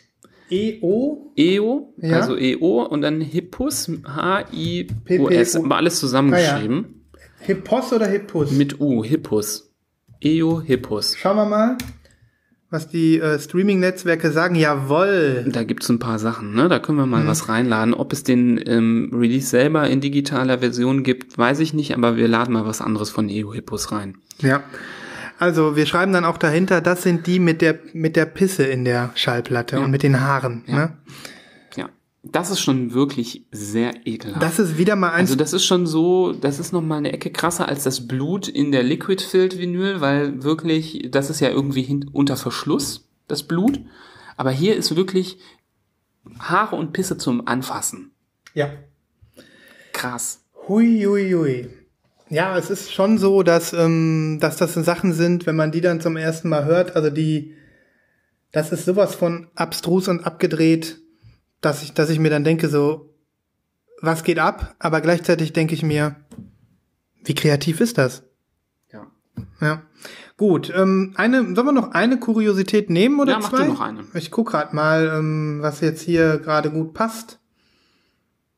E-O? 0.51 1.31
EO, 1.35 1.93
Ja. 1.97 2.17
also 2.17 2.37
EO 2.37 2.83
und 2.83 3.01
dann 3.01 3.19
Hippus, 3.19 3.89
P-P-U. 4.47 5.65
aber 5.65 5.75
alles 5.75 5.99
zusammengeschrieben. 5.99 6.96
Hippos 7.47 7.93
oder 7.93 8.07
Hippus? 8.07 8.51
Mit 8.51 8.81
U, 8.81 9.05
Hippus. 9.05 9.73
EO 10.21 10.61
Hippus. 10.61 11.15
Schauen 11.17 11.37
wir 11.37 11.45
mal, 11.45 11.77
was 12.69 12.89
die 12.89 13.21
äh, 13.21 13.39
Streaming-Netzwerke 13.39 14.31
sagen. 14.31 14.55
Jawoll. 14.55 15.45
Da 15.47 15.63
gibt's 15.63 15.87
ein 15.87 15.97
paar 15.97 16.19
Sachen, 16.19 16.53
ne? 16.53 16.67
Da 16.67 16.79
können 16.79 16.97
wir 16.97 17.05
mal 17.05 17.25
was 17.25 17.47
reinladen. 17.47 17.93
Ob 17.93 18.11
es 18.11 18.23
den 18.23 18.61
ähm, 18.67 19.11
Release 19.13 19.47
selber 19.47 19.89
in 19.89 20.01
digitaler 20.01 20.59
Version 20.59 21.03
gibt, 21.03 21.37
weiß 21.37 21.61
ich 21.61 21.73
nicht, 21.73 21.95
aber 21.95 22.17
wir 22.17 22.27
laden 22.27 22.53
mal 22.53 22.65
was 22.65 22.81
anderes 22.81 23.11
von 23.11 23.29
EO 23.29 23.53
Hippus 23.53 23.93
rein. 23.93 24.17
Ja. 24.41 24.61
Also 25.39 25.77
wir 25.77 25.85
schreiben 25.85 26.11
dann 26.11 26.25
auch 26.25 26.37
dahinter, 26.37 26.81
das 26.81 27.03
sind 27.03 27.27
die 27.27 27.39
mit 27.39 27.61
der 27.61 27.79
mit 27.93 28.17
der 28.17 28.25
Pisse 28.25 28.65
in 28.65 28.83
der 28.83 29.11
Schallplatte 29.15 29.79
und 29.79 29.89
mit 29.89 30.03
den 30.03 30.19
Haaren. 30.19 30.63
Ne? 30.67 30.97
Das 32.31 32.49
ist 32.49 32.59
schon 32.59 32.93
wirklich 32.93 33.45
sehr 33.51 34.05
ekelhaft. 34.05 34.41
Das 34.41 34.59
ist 34.59 34.77
wieder 34.77 34.95
mal 34.95 35.11
eins. 35.11 35.29
Also 35.29 35.35
das 35.35 35.53
ist 35.53 35.65
schon 35.65 35.85
so, 35.87 36.33
das 36.33 36.59
ist 36.59 36.73
noch 36.73 36.81
mal 36.81 36.97
eine 36.97 37.13
Ecke 37.13 37.31
krasser 37.31 37.67
als 37.67 37.83
das 37.83 38.07
Blut 38.07 38.47
in 38.47 38.71
der 38.71 38.83
Liquid 38.83 39.23
Filled 39.23 39.57
Vinyl, 39.57 40.01
weil 40.01 40.43
wirklich, 40.43 41.09
das 41.11 41.29
ist 41.29 41.39
ja 41.39 41.49
irgendwie 41.49 41.83
hin, 41.83 42.09
unter 42.11 42.37
Verschluss, 42.37 43.07
das 43.27 43.43
Blut. 43.43 43.79
Aber 44.35 44.51
hier 44.51 44.75
ist 44.75 44.95
wirklich 44.95 45.39
Haare 46.39 46.75
und 46.75 46.93
Pisse 46.93 47.17
zum 47.17 47.47
Anfassen. 47.47 48.11
ja. 48.53 48.69
Krass. 49.93 50.41
Hui, 50.67 51.03
hui, 51.05 51.31
hui. 51.31 51.69
Ja, 52.29 52.55
es 52.55 52.69
ist 52.69 52.93
schon 52.93 53.17
so, 53.17 53.41
dass, 53.41 53.73
ähm, 53.73 54.37
dass 54.39 54.57
das 54.57 54.75
Sachen 54.75 55.13
sind, 55.13 55.47
wenn 55.47 55.55
man 55.55 55.71
die 55.71 55.81
dann 55.81 56.01
zum 56.01 56.17
ersten 56.17 56.49
Mal 56.49 56.65
hört, 56.65 56.95
also 56.95 57.09
die, 57.09 57.55
das 58.51 58.71
ist 58.71 58.85
sowas 58.85 59.15
von 59.15 59.47
abstrus 59.55 60.07
und 60.07 60.23
abgedreht, 60.25 60.99
dass 61.61 61.83
ich, 61.83 61.93
dass 61.93 62.09
ich 62.09 62.19
mir 62.19 62.29
dann 62.29 62.43
denke, 62.43 62.69
so, 62.69 63.13
was 64.01 64.23
geht 64.23 64.39
ab? 64.39 64.75
Aber 64.79 65.01
gleichzeitig 65.01 65.53
denke 65.53 65.73
ich 65.73 65.83
mir, 65.83 66.15
wie 67.23 67.35
kreativ 67.35 67.81
ist 67.81 67.97
das? 67.97 68.23
Ja. 68.91 69.07
Ja. 69.59 69.81
Gut, 70.37 70.71
ähm, 70.75 71.13
eine, 71.17 71.55
sollen 71.55 71.67
wir 71.67 71.71
noch 71.71 71.91
eine 71.91 72.19
Kuriosität 72.19 72.91
nehmen 72.91 73.19
oder 73.19 73.33
Ja, 73.33 73.39
mach 73.39 73.49
zwei? 73.49 73.63
du 73.63 73.73
noch 73.73 73.81
eine. 73.81 74.03
Ich 74.13 74.29
guck 74.29 74.51
grad 74.51 74.73
mal, 74.73 75.11
ähm, 75.17 75.59
was 75.61 75.81
jetzt 75.81 76.01
hier 76.01 76.37
gerade 76.37 76.69
gut 76.69 76.93
passt. 76.93 77.39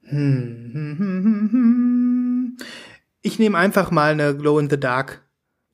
Hm, 0.03 0.71
hm, 0.73 0.95
hm, 0.97 1.23
hm, 1.23 1.49
hm. 1.51 2.57
Ich 3.21 3.39
nehme 3.39 3.57
einfach 3.57 3.91
mal 3.91 4.11
eine 4.11 4.35
Glow 4.35 4.59
in 4.59 4.69
the 4.69 4.79
Dark 4.79 5.23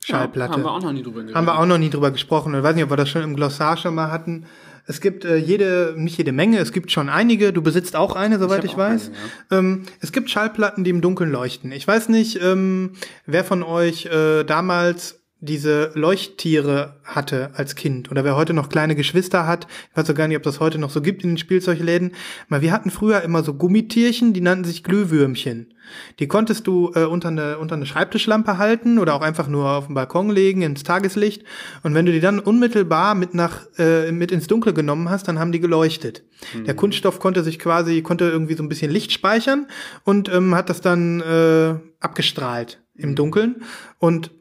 Schallplatte. 0.04 0.52
Ja, 0.52 0.58
haben 0.58 0.64
wir 0.64 0.72
auch 0.72 0.82
noch 0.82 0.92
nie 0.92 1.02
drüber 1.02 1.22
geredet. 1.22 1.36
Haben 1.36 1.48
wir 1.48 1.58
auch 1.58 1.66
noch 1.66 1.78
nie 1.80 1.90
drüber 1.90 2.12
gesprochen. 2.12 2.54
Ich 2.54 2.62
weiß 2.62 2.76
nicht, 2.76 2.84
ob 2.84 2.92
wir 2.92 2.98
das 2.98 3.10
schon 3.10 3.24
im 3.24 3.36
Glossar 3.36 3.78
schon 3.78 3.96
mal 3.96 4.12
hatten. 4.12 4.46
Es 4.88 5.02
gibt 5.02 5.26
äh, 5.26 5.38
jede, 5.38 5.96
nicht 5.98 6.18
jede 6.18 6.32
Menge, 6.32 6.60
es 6.60 6.72
gibt 6.72 6.92
schon 6.92 7.10
einige. 7.10 7.52
Du 7.52 7.62
besitzt 7.62 7.96
auch 7.96 8.16
eine, 8.16 8.38
soweit 8.38 8.64
ich, 8.64 8.74
auch 8.74 8.78
weiß. 8.78 9.12
eine, 9.50 9.60
ähm, 9.60 9.84
es 10.00 10.12
gibt 10.12 10.30
Schallplatten, 10.30 10.84
die 10.84 10.92
im 10.92 11.02
Dunkeln 11.02 11.32
leuchten. 11.32 11.72
Ich 11.72 11.88
weiß 11.88 12.10
nicht, 12.10 12.42
ähm, 12.42 12.94
wer 13.26 13.44
von 13.44 13.64
euch 13.64 14.06
äh, 14.06 14.44
damals 14.44 15.25
diese 15.42 15.92
Leuchttiere 15.94 16.96
hatte 17.04 17.52
als 17.54 17.76
Kind 17.76 18.10
oder 18.10 18.24
wer 18.24 18.36
heute 18.36 18.54
noch 18.54 18.70
kleine 18.70 18.96
Geschwister 18.96 19.46
hat. 19.46 19.68
Ich 19.92 19.98
weiß 19.98 20.10
auch 20.10 20.16
gar 20.16 20.28
nicht, 20.28 20.38
ob 20.38 20.44
das 20.44 20.60
heute 20.60 20.78
noch 20.78 20.90
so 20.90 21.02
gibt 21.02 21.24
in 21.24 21.32
den 21.32 21.38
Spielzeugläden. 21.38 22.14
Mal, 22.48 22.62
wir 22.62 22.72
hatten 22.72 22.90
früher 22.90 23.22
immer 23.22 23.44
so 23.44 23.54
Gummitierchen, 23.54 24.34
die 24.34 24.42
nannten 24.42 24.64
sich 24.64 24.84
Glühwürmchen. 24.84 25.74
Die 26.20 26.28
konntest 26.28 26.66
du 26.68 26.92
äh, 26.96 27.04
unter, 27.04 27.28
eine, 27.28 27.58
unter 27.60 27.76
eine 27.76 27.86
Schreibtischlampe 27.86 28.58
halten 28.58 28.98
oder 28.98 29.14
auch 29.14 29.22
einfach 29.22 29.48
nur 29.48 29.70
auf 29.70 29.86
den 29.86 29.94
Balkon 29.94 30.30
legen, 30.30 30.62
ins 30.62 30.84
Tageslicht. 30.84 31.44
Und 31.84 31.94
wenn 31.94 32.06
du 32.06 32.12
die 32.12 32.22
dann 32.22 32.40
unmittelbar 32.40 33.14
mit, 33.14 33.34
nach, 33.34 33.68
äh, 33.78 34.12
mit 34.12 34.32
ins 34.32 34.48
Dunkle 34.48 34.74
genommen 34.74 35.10
hast, 35.10 35.28
dann 35.28 35.38
haben 35.38 35.52
die 35.52 35.60
geleuchtet. 35.60 36.24
Der 36.66 36.76
Kunststoff 36.76 37.20
konnte 37.20 37.44
sich 37.44 37.60
quasi, 37.60 38.02
konnte 38.02 38.26
irgendwie 38.26 38.56
so 38.56 38.64
ein 38.64 38.70
bisschen 38.70 38.92
Licht 38.92 39.12
speichern 39.12 39.68
und 40.04 40.30
ähm, 40.30 40.56
hat 40.56 40.70
das 40.70 40.82
dann 40.82 41.22
äh, 41.22 41.76
abgestrahlt 42.00 42.82
im 42.96 43.16
Dunkeln. 43.16 43.64
Und 44.00 44.32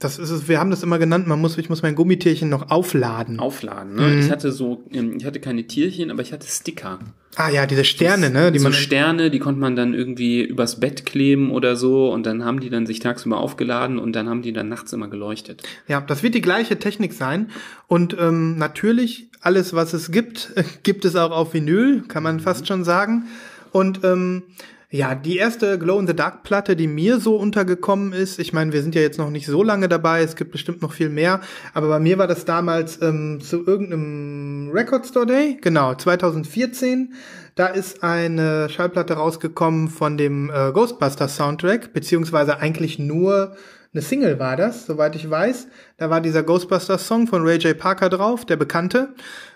das 0.00 0.18
ist 0.18 0.30
es, 0.30 0.48
wir 0.48 0.58
haben 0.58 0.70
das 0.70 0.82
immer 0.82 0.98
genannt, 0.98 1.26
man 1.26 1.38
muss, 1.38 1.58
ich 1.58 1.68
muss 1.68 1.82
mein 1.82 1.94
Gummitierchen 1.94 2.48
noch 2.48 2.70
aufladen. 2.70 3.38
Aufladen, 3.38 3.94
ne? 3.94 4.02
Mhm. 4.02 4.20
Ich 4.20 4.30
hatte 4.30 4.50
so, 4.50 4.82
ähm, 4.92 5.18
ich 5.18 5.26
hatte 5.26 5.40
keine 5.40 5.64
Tierchen, 5.64 6.10
aber 6.10 6.22
ich 6.22 6.32
hatte 6.32 6.46
Sticker. 6.48 6.98
Ah 7.36 7.50
ja, 7.50 7.66
diese 7.66 7.84
Sterne, 7.84 8.30
ne, 8.30 8.50
die 8.50 8.58
so 8.58 8.64
man 8.64 8.72
Sterne, 8.72 9.30
die 9.30 9.38
konnte 9.38 9.60
man 9.60 9.76
dann 9.76 9.92
irgendwie 9.92 10.42
übers 10.42 10.80
Bett 10.80 11.04
kleben 11.04 11.50
oder 11.50 11.76
so 11.76 12.10
und 12.10 12.24
dann 12.24 12.46
haben 12.46 12.60
die 12.60 12.70
dann 12.70 12.86
sich 12.86 12.98
tagsüber 12.98 13.38
aufgeladen 13.38 13.98
und 13.98 14.16
dann 14.16 14.28
haben 14.28 14.40
die 14.40 14.54
dann 14.54 14.70
nachts 14.70 14.92
immer 14.94 15.06
geleuchtet. 15.06 15.62
Ja, 15.86 16.00
das 16.00 16.22
wird 16.22 16.34
die 16.34 16.40
gleiche 16.40 16.78
Technik 16.78 17.12
sein. 17.12 17.50
Und 17.86 18.16
ähm, 18.18 18.56
natürlich, 18.56 19.28
alles, 19.42 19.74
was 19.74 19.92
es 19.92 20.10
gibt, 20.10 20.52
gibt 20.82 21.04
es 21.04 21.14
auch 21.14 21.30
auf 21.30 21.52
Vinyl, 21.52 22.04
kann 22.08 22.22
man 22.22 22.40
fast 22.40 22.66
schon 22.66 22.84
sagen. 22.84 23.26
Und 23.70 24.02
ähm, 24.02 24.44
ja, 24.92 25.14
die 25.14 25.36
erste 25.36 25.78
Glow-in-the-Dark-Platte, 25.78 26.74
die 26.74 26.88
mir 26.88 27.20
so 27.20 27.36
untergekommen 27.36 28.12
ist, 28.12 28.40
ich 28.40 28.52
meine, 28.52 28.72
wir 28.72 28.82
sind 28.82 28.96
ja 28.96 29.00
jetzt 29.00 29.18
noch 29.18 29.30
nicht 29.30 29.46
so 29.46 29.62
lange 29.62 29.88
dabei, 29.88 30.22
es 30.22 30.34
gibt 30.34 30.50
bestimmt 30.50 30.82
noch 30.82 30.92
viel 30.92 31.10
mehr, 31.10 31.40
aber 31.74 31.88
bei 31.88 32.00
mir 32.00 32.18
war 32.18 32.26
das 32.26 32.44
damals 32.44 33.00
ähm, 33.00 33.40
zu 33.40 33.64
irgendeinem 33.64 34.70
Record 34.72 35.06
Store 35.06 35.26
Day, 35.26 35.58
genau, 35.60 35.94
2014. 35.94 37.14
Da 37.54 37.68
ist 37.68 38.02
eine 38.02 38.68
Schallplatte 38.68 39.14
rausgekommen 39.14 39.88
von 39.88 40.16
dem 40.16 40.50
äh, 40.50 40.72
Ghostbusters 40.72 41.36
Soundtrack, 41.36 41.92
beziehungsweise 41.92 42.58
eigentlich 42.58 42.98
nur 42.98 43.56
eine 43.92 44.02
Single 44.02 44.40
war 44.40 44.56
das, 44.56 44.86
soweit 44.86 45.14
ich 45.14 45.28
weiß. 45.30 45.68
Da 45.98 46.10
war 46.10 46.20
dieser 46.20 46.42
Ghostbusters 46.42 47.06
Song 47.06 47.28
von 47.28 47.42
Ray 47.42 47.58
J. 47.58 47.78
Parker 47.78 48.08
drauf, 48.08 48.44
der 48.44 48.56
bekannte. 48.56 49.14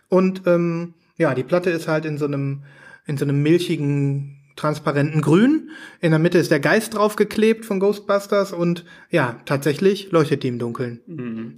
Und 0.09 0.43
ähm, 0.47 0.94
ja, 1.16 1.35
die 1.35 1.44
Platte 1.44 1.70
ist 1.70 1.89
halt 1.89 2.05
in 2.05 2.19
so 2.19 2.27
einem 2.27 2.62
in 3.06 3.19
so 3.19 3.24
einem 3.24 3.43
milchigen 3.43 4.43
transparenten 4.56 5.20
Grün. 5.20 5.70
In 6.01 6.10
der 6.10 6.18
Mitte 6.18 6.39
ist 6.39 6.51
der 6.51 6.60
Geist 6.60 6.94
draufgeklebt 6.94 7.64
von 7.64 7.81
Ghostbusters 7.81 8.52
und 8.52 8.85
ja, 9.10 9.36
tatsächlich 9.47 10.10
leuchtet 10.12 10.43
die 10.43 10.48
im 10.48 10.59
Dunkeln. 10.59 11.01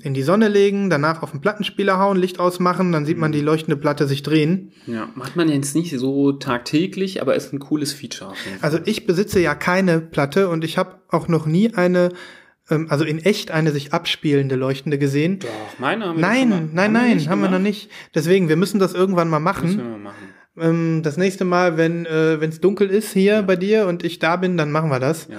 In 0.03 0.15
die 0.15 0.23
Sonne 0.23 0.49
legen, 0.49 0.89
danach 0.91 1.23
auf 1.23 1.31
den 1.31 1.41
Plattenspieler 1.41 1.99
hauen, 1.99 2.17
Licht 2.17 2.39
ausmachen, 2.41 2.93
dann 2.93 3.05
sieht 3.05 3.19
man 3.19 3.33
die 3.33 3.41
leuchtende 3.43 3.77
Platte 3.77 4.07
sich 4.07 4.23
drehen. 4.23 4.73
Ja, 4.87 5.09
macht 5.15 5.37
man 5.37 5.49
jetzt 5.49 5.75
nicht 5.75 5.97
so 5.99 6.33
tagtäglich, 6.33 7.21
aber 7.21 7.35
ist 7.35 7.53
ein 7.53 7.59
cooles 7.59 7.93
Feature. 7.93 8.33
Also 8.63 8.79
ich 8.85 9.07
besitze 9.07 9.41
ja 9.41 9.55
keine 9.55 10.01
Platte 10.01 10.49
und 10.49 10.65
ich 10.65 10.79
habe 10.79 11.01
auch 11.09 11.29
noch 11.29 11.47
nie 11.47 11.75
eine, 11.75 12.11
ähm, 12.71 12.87
also 12.89 13.05
in 13.05 13.19
echt 13.19 13.51
eine 13.51 13.73
sich 13.73 13.93
abspielende 13.93 14.57
leuchtende 14.57 14.99
gesehen. 14.99 15.39
Doch, 15.41 15.49
meine 15.79 16.07
haben 16.07 16.17
wir 16.17 16.23
Nein, 16.23 16.49
mal- 16.49 16.61
nein, 16.73 16.93
wir 16.93 17.01
nein, 17.01 17.29
haben 17.29 17.41
wir 17.43 17.49
noch 17.51 17.59
nicht. 17.59 17.91
Deswegen, 18.15 18.49
wir 18.49 18.57
müssen 18.57 18.79
das 18.81 18.95
irgendwann 18.95 19.29
mal 19.29 19.39
machen. 19.39 19.67
Müssen 19.67 19.79
wir 19.79 19.85
mal 19.85 19.99
machen. 19.99 20.29
Ähm, 20.59 21.03
das 21.03 21.17
nächste 21.17 21.45
Mal, 21.45 21.77
wenn 21.77 22.07
äh, 22.07 22.35
es 22.37 22.61
dunkel 22.61 22.91
ist 22.91 23.13
hier 23.13 23.43
bei 23.43 23.57
dir 23.57 23.87
und 23.87 24.05
ich 24.05 24.19
da 24.19 24.37
bin, 24.37 24.57
dann 24.57 24.71
machen 24.71 24.91
wir 24.91 25.01
das. 25.01 25.29
Ja. 25.29 25.39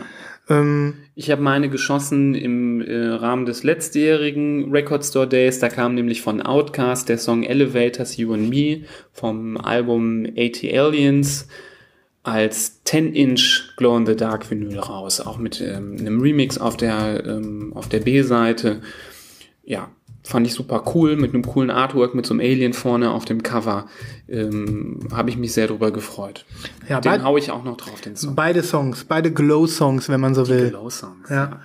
Ähm, 0.49 0.95
Ich 1.15 1.31
habe 1.31 1.41
meine 1.41 1.69
geschossen 1.69 2.35
im 2.35 2.81
äh, 2.81 3.07
Rahmen 3.07 3.45
des 3.45 3.63
letztjährigen 3.63 4.71
Record 4.71 5.03
Store 5.03 5.27
Days. 5.27 5.59
Da 5.59 5.69
kam 5.69 5.95
nämlich 5.95 6.21
von 6.21 6.41
Outcast 6.41 7.09
der 7.09 7.17
Song 7.17 7.43
Elevators 7.43 8.17
You 8.17 8.33
and 8.33 8.49
Me 8.49 8.83
vom 9.11 9.57
Album 9.57 10.25
80 10.37 10.77
Aliens 10.77 11.47
als 12.23 12.81
10-Inch 12.85 13.75
Glow 13.77 13.97
in 13.97 14.05
the 14.05 14.15
Dark 14.15 14.49
Vinyl 14.51 14.79
raus, 14.79 15.21
auch 15.21 15.37
mit 15.37 15.61
ähm, 15.61 15.95
einem 15.97 16.19
Remix 16.19 16.57
auf 16.57 16.75
der 16.75 17.23
ähm, 17.25 17.71
auf 17.73 17.87
der 17.87 18.01
B-Seite. 18.01 18.81
Ja, 19.63 19.89
fand 20.27 20.45
ich 20.45 20.53
super 20.53 20.83
cool 20.93 21.15
mit 21.15 21.33
einem 21.33 21.43
coolen 21.43 21.69
Artwork 21.71 22.13
mit 22.13 22.25
so 22.25 22.33
einem 22.33 22.41
Alien 22.41 22.73
vorne 22.73 23.11
auf 23.11 23.25
dem 23.25 23.43
Cover. 23.43 23.85
Ähm, 24.27 24.99
habe 25.13 25.29
ich 25.29 25.37
mich 25.37 25.53
sehr 25.53 25.67
drüber 25.67 25.91
gefreut. 25.91 26.45
ja, 26.89 26.99
Den 26.99 27.23
hau 27.23 27.37
ich 27.37 27.49
auch 27.51 27.63
noch 27.63 27.77
drauf, 27.77 28.01
den 28.01 28.15
Song. 28.15 28.35
beide 28.35 28.61
Songs, 28.61 29.05
beide 29.05 29.31
Glow-Songs, 29.31 30.09
wenn 30.09 30.19
man 30.19 30.35
so 30.35 30.47
will. 30.47 30.69
Glow 30.69 30.89
Songs. 30.89 31.29
Ja. 31.29 31.61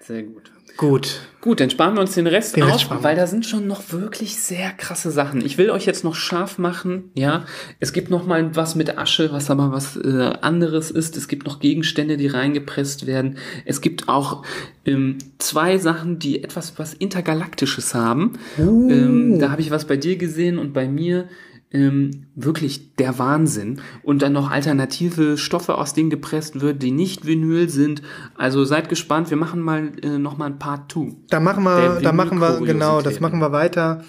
Sehr 0.00 0.22
gut. 0.22 0.50
Gut. 0.76 1.20
Gut, 1.40 1.60
dann 1.60 1.70
sparen 1.70 1.94
wir 1.94 2.00
uns 2.00 2.14
den 2.14 2.26
Rest 2.26 2.56
Den 2.56 2.64
auf, 2.64 2.90
weil 3.04 3.14
da 3.14 3.28
sind 3.28 3.46
schon 3.46 3.68
noch 3.68 3.92
wirklich 3.92 4.36
sehr 4.36 4.72
krasse 4.72 5.12
Sachen. 5.12 5.46
Ich 5.46 5.58
will 5.58 5.70
euch 5.70 5.86
jetzt 5.86 6.02
noch 6.02 6.16
scharf 6.16 6.58
machen, 6.58 7.12
ja. 7.14 7.44
Es 7.78 7.92
gibt 7.92 8.10
noch 8.10 8.26
mal 8.26 8.56
was 8.56 8.74
mit 8.74 8.98
Asche, 8.98 9.30
was 9.30 9.48
aber 9.48 9.70
was 9.70 9.96
äh, 9.96 10.32
anderes 10.40 10.90
ist. 10.90 11.16
Es 11.16 11.28
gibt 11.28 11.46
noch 11.46 11.60
Gegenstände, 11.60 12.16
die 12.16 12.26
reingepresst 12.26 13.06
werden. 13.06 13.38
Es 13.64 13.80
gibt 13.80 14.08
auch 14.08 14.44
ähm, 14.84 15.18
zwei 15.38 15.78
Sachen, 15.78 16.18
die 16.18 16.42
etwas 16.42 16.80
was 16.80 16.94
intergalaktisches 16.94 17.94
haben. 17.94 18.32
Uh. 18.58 18.90
Ähm, 18.90 19.38
da 19.38 19.52
habe 19.52 19.60
ich 19.60 19.70
was 19.70 19.84
bei 19.84 19.96
dir 19.96 20.16
gesehen 20.16 20.58
und 20.58 20.72
bei 20.72 20.88
mir. 20.88 21.28
Ähm, 21.72 22.26
wirklich 22.34 22.94
der 22.94 23.18
Wahnsinn. 23.18 23.80
Und 24.02 24.22
dann 24.22 24.32
noch 24.32 24.50
alternative 24.50 25.36
Stoffe, 25.36 25.76
aus 25.76 25.94
denen 25.94 26.10
gepresst 26.10 26.60
wird, 26.60 26.82
die 26.82 26.92
nicht 26.92 27.26
Vinyl 27.26 27.68
sind. 27.68 28.02
Also 28.36 28.64
seid 28.64 28.88
gespannt, 28.88 29.30
wir 29.30 29.36
machen 29.36 29.60
mal 29.60 29.92
äh, 30.02 30.18
noch 30.18 30.38
mal 30.38 30.46
ein 30.46 30.58
Part 30.58 30.92
2. 30.92 31.16
Da 31.28 31.40
machen 31.40 31.64
wir, 31.64 32.00
da 32.00 32.12
machen 32.12 32.38
wir, 32.38 32.60
genau, 32.60 33.02
das 33.02 33.20
machen 33.20 33.40
wir 33.40 33.52
weiter. 33.52 34.04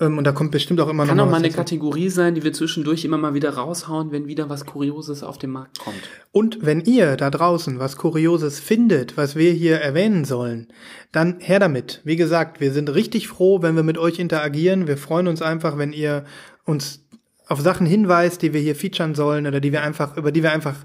Ähm, 0.00 0.18
und 0.18 0.24
da 0.24 0.32
kommt 0.32 0.52
bestimmt 0.52 0.80
auch 0.80 0.88
immer 0.88 1.06
Kann 1.06 1.16
noch 1.16 1.26
auch 1.26 1.30
mal 1.30 1.38
eine. 1.38 1.50
Kategorie 1.50 2.08
sein, 2.08 2.34
die 2.34 2.44
wir 2.44 2.52
zwischendurch 2.52 3.04
immer 3.04 3.18
mal 3.18 3.34
wieder 3.34 3.50
raushauen, 3.50 4.12
wenn 4.12 4.26
wieder 4.26 4.48
was 4.48 4.64
Kurioses 4.64 5.22
auf 5.22 5.38
den 5.38 5.50
Markt 5.50 5.78
kommt. 5.78 5.96
Und 6.30 6.58
wenn 6.62 6.80
ihr 6.82 7.16
da 7.16 7.30
draußen 7.30 7.78
was 7.78 7.96
Kurioses 7.96 8.60
findet, 8.60 9.16
was 9.16 9.34
wir 9.34 9.52
hier 9.52 9.76
erwähnen 9.76 10.24
sollen, 10.24 10.68
dann 11.10 11.40
her 11.40 11.58
damit. 11.58 12.00
Wie 12.04 12.16
gesagt, 12.16 12.60
wir 12.60 12.72
sind 12.72 12.94
richtig 12.94 13.28
froh, 13.28 13.62
wenn 13.62 13.76
wir 13.76 13.82
mit 13.82 13.98
euch 13.98 14.18
interagieren. 14.18 14.86
Wir 14.86 14.98
freuen 14.98 15.26
uns 15.26 15.42
einfach, 15.42 15.78
wenn 15.78 15.92
ihr 15.92 16.24
uns 16.68 17.04
auf 17.46 17.60
Sachen 17.60 17.86
hinweist, 17.86 18.42
die 18.42 18.52
wir 18.52 18.60
hier 18.60 18.76
featuren 18.76 19.14
sollen 19.14 19.46
oder 19.46 19.60
die 19.60 19.72
wir 19.72 19.82
einfach, 19.82 20.16
über 20.16 20.30
die 20.30 20.42
wir 20.42 20.52
einfach, 20.52 20.76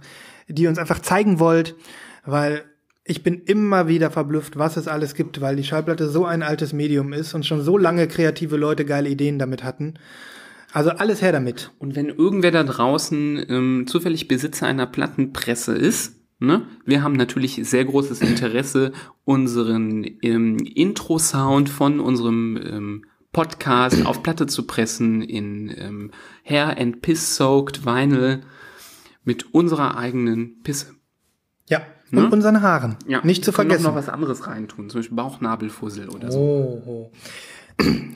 die 0.48 0.68
uns 0.68 0.80
einfach 0.80 1.00
zeigen 1.00 1.40
wollt, 1.40 1.76
weil 2.26 2.64
ich 3.06 3.22
bin 3.22 3.42
immer 3.42 3.90
wieder 3.90 4.12
verblüfft, 4.12 4.58
was 4.58 4.78
es 4.78 4.88
alles 4.88 5.14
gibt, 5.14 5.42
weil 5.42 5.58
die 5.58 5.66
Schallplatte 5.66 6.10
so 6.10 6.26
ein 6.26 6.42
altes 6.42 6.72
Medium 6.72 7.12
ist 7.12 7.34
und 7.34 7.46
schon 7.46 7.62
so 7.62 7.78
lange 7.78 8.08
kreative 8.08 8.56
Leute 8.56 8.86
geile 8.86 9.10
Ideen 9.10 9.40
damit 9.40 9.64
hatten. 9.64 9.96
Also 10.72 10.92
alles 10.92 11.22
her 11.22 11.34
damit. 11.34 11.72
Und 11.80 11.98
wenn 11.98 12.08
irgendwer 12.08 12.52
da 12.52 12.64
draußen 12.64 13.46
ähm, 13.50 13.86
zufällig 13.86 14.30
Besitzer 14.30 14.68
einer 14.68 14.88
Plattenpresse 14.88 15.76
ist, 15.76 16.16
ne, 16.40 16.66
wir 16.86 17.04
haben 17.04 17.14
natürlich 17.14 17.60
sehr 17.64 17.84
großes 17.84 18.22
Interesse, 18.22 18.94
unseren 19.26 20.06
ähm, 20.22 20.58
Intro-Sound 20.60 21.70
von 21.70 22.00
unserem 22.00 22.58
ähm, 22.58 23.06
Podcast 23.34 24.06
auf 24.06 24.24
Platte 24.24 24.46
zu 24.48 24.66
pressen 24.66 25.22
in 25.22 25.74
ähm, 25.78 26.12
Hair 26.44 26.78
and 26.80 27.02
Piss 27.02 27.36
Soaked 27.36 27.86
Vinyl 27.86 28.42
mit 29.26 29.54
unserer 29.54 29.98
eigenen 29.98 30.62
Pisse. 30.64 30.94
Ja. 31.68 31.82
Und 32.12 32.20
Ne? 32.20 32.30
unseren 32.30 32.62
Haaren. 32.62 32.96
Ja, 33.08 33.22
Nicht 33.24 33.44
zu 33.44 33.52
vergessen. 33.52 33.84
noch 33.84 33.96
was 33.96 34.08
anderes 34.08 34.46
reintun, 34.46 34.90
zum 34.92 35.00
Beispiel 35.00 35.16
Bauchnabelfussel 35.18 36.10
oder 36.10 36.32
so. 36.32 36.40
Oh, 36.40 36.82
oh. 36.86 37.12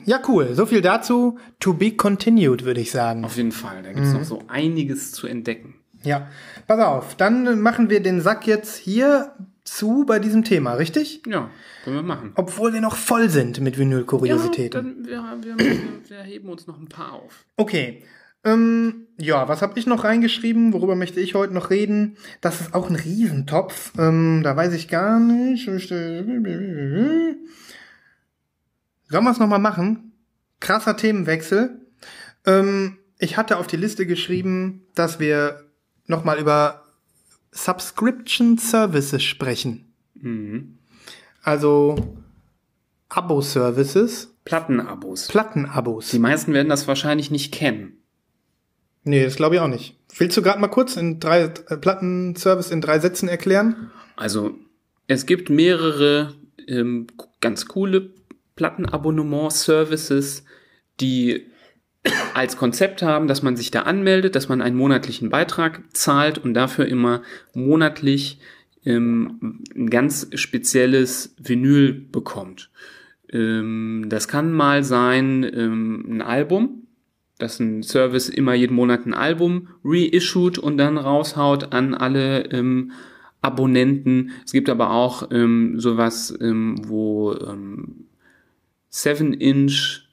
Ja, 0.06 0.20
cool. 0.28 0.54
So 0.54 0.66
viel 0.66 0.82
dazu. 0.82 1.36
To 1.58 1.74
be 1.74 1.90
continued, 1.96 2.64
würde 2.64 2.80
ich 2.80 2.92
sagen. 2.92 3.24
Auf 3.24 3.36
jeden 3.36 3.50
Fall, 3.50 3.82
da 3.82 3.92
gibt's 3.92 4.12
noch 4.12 4.22
so 4.22 4.42
einiges 4.46 5.10
zu 5.10 5.26
entdecken. 5.26 5.74
Ja. 6.04 6.28
Pass 6.68 6.78
auf, 6.78 7.16
dann 7.16 7.60
machen 7.60 7.90
wir 7.90 8.00
den 8.00 8.20
Sack 8.20 8.46
jetzt 8.46 8.76
hier 8.76 9.32
zu 9.70 10.04
bei 10.06 10.18
diesem 10.18 10.44
Thema, 10.44 10.74
richtig? 10.74 11.22
Ja, 11.26 11.50
können 11.84 11.96
wir 11.96 12.02
machen. 12.02 12.32
Obwohl 12.34 12.72
wir 12.72 12.80
noch 12.80 12.96
voll 12.96 13.28
sind 13.28 13.60
mit 13.60 13.78
Vinyl-Kuriositäten. 13.78 15.06
Ja, 15.08 15.22
dann, 15.22 15.44
wir, 15.44 15.58
wir, 15.58 15.78
wir 16.08 16.22
heben 16.22 16.48
uns 16.48 16.66
noch 16.66 16.78
ein 16.78 16.88
paar 16.88 17.12
auf. 17.12 17.44
Okay. 17.56 18.02
Ähm, 18.44 19.06
ja, 19.16 19.48
was 19.48 19.62
habe 19.62 19.78
ich 19.78 19.86
noch 19.86 20.04
reingeschrieben? 20.04 20.72
Worüber 20.72 20.94
möchte 20.94 21.20
ich 21.20 21.34
heute 21.34 21.52
noch 21.52 21.70
reden? 21.70 22.16
Das 22.40 22.60
ist 22.60 22.74
auch 22.74 22.88
ein 22.88 22.96
Riesentopf. 22.96 23.92
Ähm, 23.98 24.42
da 24.44 24.56
weiß 24.56 24.72
ich 24.74 24.88
gar 24.88 25.18
nicht. 25.18 25.64
Sollen 25.64 25.84
wir 29.10 29.30
es 29.30 29.38
nochmal 29.38 29.58
machen? 29.58 30.12
Krasser 30.60 30.96
Themenwechsel. 30.96 31.80
Ähm, 32.46 32.98
ich 33.18 33.36
hatte 33.36 33.56
auf 33.56 33.66
die 33.66 33.76
Liste 33.76 34.06
geschrieben, 34.06 34.86
dass 34.94 35.18
wir 35.18 35.64
nochmal 36.06 36.38
über 36.38 36.84
Subscription 37.64 38.56
Services 38.56 39.22
sprechen. 39.22 39.92
Mhm. 40.14 40.78
Also 41.42 42.16
Abo-Services, 43.08 44.34
Plattenabos. 44.44 45.28
Plattenabos. 45.28 46.10
Die 46.10 46.18
meisten 46.18 46.52
werden 46.52 46.68
das 46.68 46.88
wahrscheinlich 46.88 47.30
nicht 47.30 47.52
kennen. 47.52 47.98
Nee, 49.04 49.24
das 49.24 49.36
glaube 49.36 49.56
ich 49.56 49.60
auch 49.60 49.68
nicht. 49.68 49.96
Willst 50.16 50.36
du 50.36 50.42
gerade 50.42 50.60
mal 50.60 50.68
kurz 50.68 50.96
in 50.96 51.20
drei 51.20 51.42
äh, 51.42 51.76
Plattenservice 51.76 52.70
in 52.70 52.80
drei 52.80 52.98
Sätzen 52.98 53.28
erklären? 53.28 53.90
Also 54.16 54.54
es 55.06 55.26
gibt 55.26 55.50
mehrere 55.50 56.34
ähm, 56.66 57.06
ganz 57.40 57.66
coole 57.66 58.12
Plattenabonnement-Services, 58.56 60.44
die 61.00 61.47
als 62.34 62.56
Konzept 62.56 63.02
haben, 63.02 63.26
dass 63.26 63.42
man 63.42 63.56
sich 63.56 63.70
da 63.70 63.82
anmeldet, 63.82 64.36
dass 64.36 64.48
man 64.48 64.60
einen 64.60 64.76
monatlichen 64.76 65.30
Beitrag 65.30 65.82
zahlt 65.92 66.38
und 66.38 66.54
dafür 66.54 66.86
immer 66.86 67.22
monatlich 67.54 68.38
ähm, 68.84 69.62
ein 69.74 69.90
ganz 69.90 70.28
spezielles 70.34 71.34
Vinyl 71.38 71.92
bekommt. 71.92 72.70
Ähm, 73.32 74.06
das 74.08 74.28
kann 74.28 74.52
mal 74.52 74.84
sein 74.84 75.44
ähm, 75.44 76.04
ein 76.08 76.22
Album, 76.22 76.86
dass 77.38 77.60
ein 77.60 77.82
Service 77.82 78.28
immer 78.28 78.54
jeden 78.54 78.74
Monat 78.74 79.06
ein 79.06 79.14
Album 79.14 79.68
reissued 79.84 80.58
und 80.58 80.78
dann 80.78 80.98
raushaut 80.98 81.72
an 81.72 81.94
alle 81.94 82.50
ähm, 82.50 82.92
Abonnenten. 83.40 84.32
Es 84.44 84.52
gibt 84.52 84.68
aber 84.68 84.90
auch 84.90 85.30
ähm, 85.30 85.78
sowas, 85.78 86.36
ähm, 86.40 86.76
wo 86.86 87.34
ähm, 87.34 88.06
7-Inch 88.90 90.07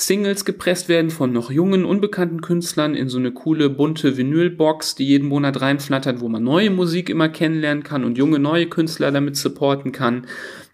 Singles 0.00 0.44
gepresst 0.44 0.88
werden 0.88 1.10
von 1.10 1.32
noch 1.32 1.50
jungen, 1.50 1.84
unbekannten 1.84 2.40
Künstlern 2.40 2.94
in 2.94 3.08
so 3.08 3.18
eine 3.18 3.32
coole, 3.32 3.68
bunte 3.68 4.16
Vinylbox, 4.16 4.94
die 4.94 5.06
jeden 5.06 5.28
Monat 5.28 5.60
reinflattert, 5.60 6.20
wo 6.20 6.28
man 6.28 6.42
neue 6.42 6.70
Musik 6.70 7.10
immer 7.10 7.28
kennenlernen 7.28 7.82
kann 7.82 8.04
und 8.04 8.16
junge, 8.16 8.38
neue 8.38 8.66
Künstler 8.66 9.12
damit 9.12 9.36
supporten 9.36 9.92
kann. 9.92 10.26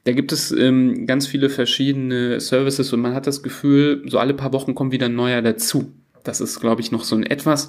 Da 0.05 0.13
gibt 0.13 0.31
es 0.31 0.53
ähm, 0.53 1.07
ganz 1.07 1.27
viele 1.27 1.51
verschiedene 1.51 2.39
Services 2.39 2.93
und 2.93 3.01
man 3.01 3.15
hat 3.15 3.27
das 3.27 3.43
Gefühl, 3.43 4.05
so 4.07 4.21
alle 4.21 4.35
paar 4.35 4.53
Wochen 4.53 4.77
kommt 4.77 4.93
wieder 4.93 5.07
ein 5.07 5.17
neuer 5.17 5.43
dazu. 5.43 5.93
Das 6.23 6.41
ist, 6.41 6.61
glaube 6.61 6.81
ich, 6.81 6.93
noch 6.93 7.03
so 7.03 7.17
ein 7.17 7.25
etwas 7.25 7.69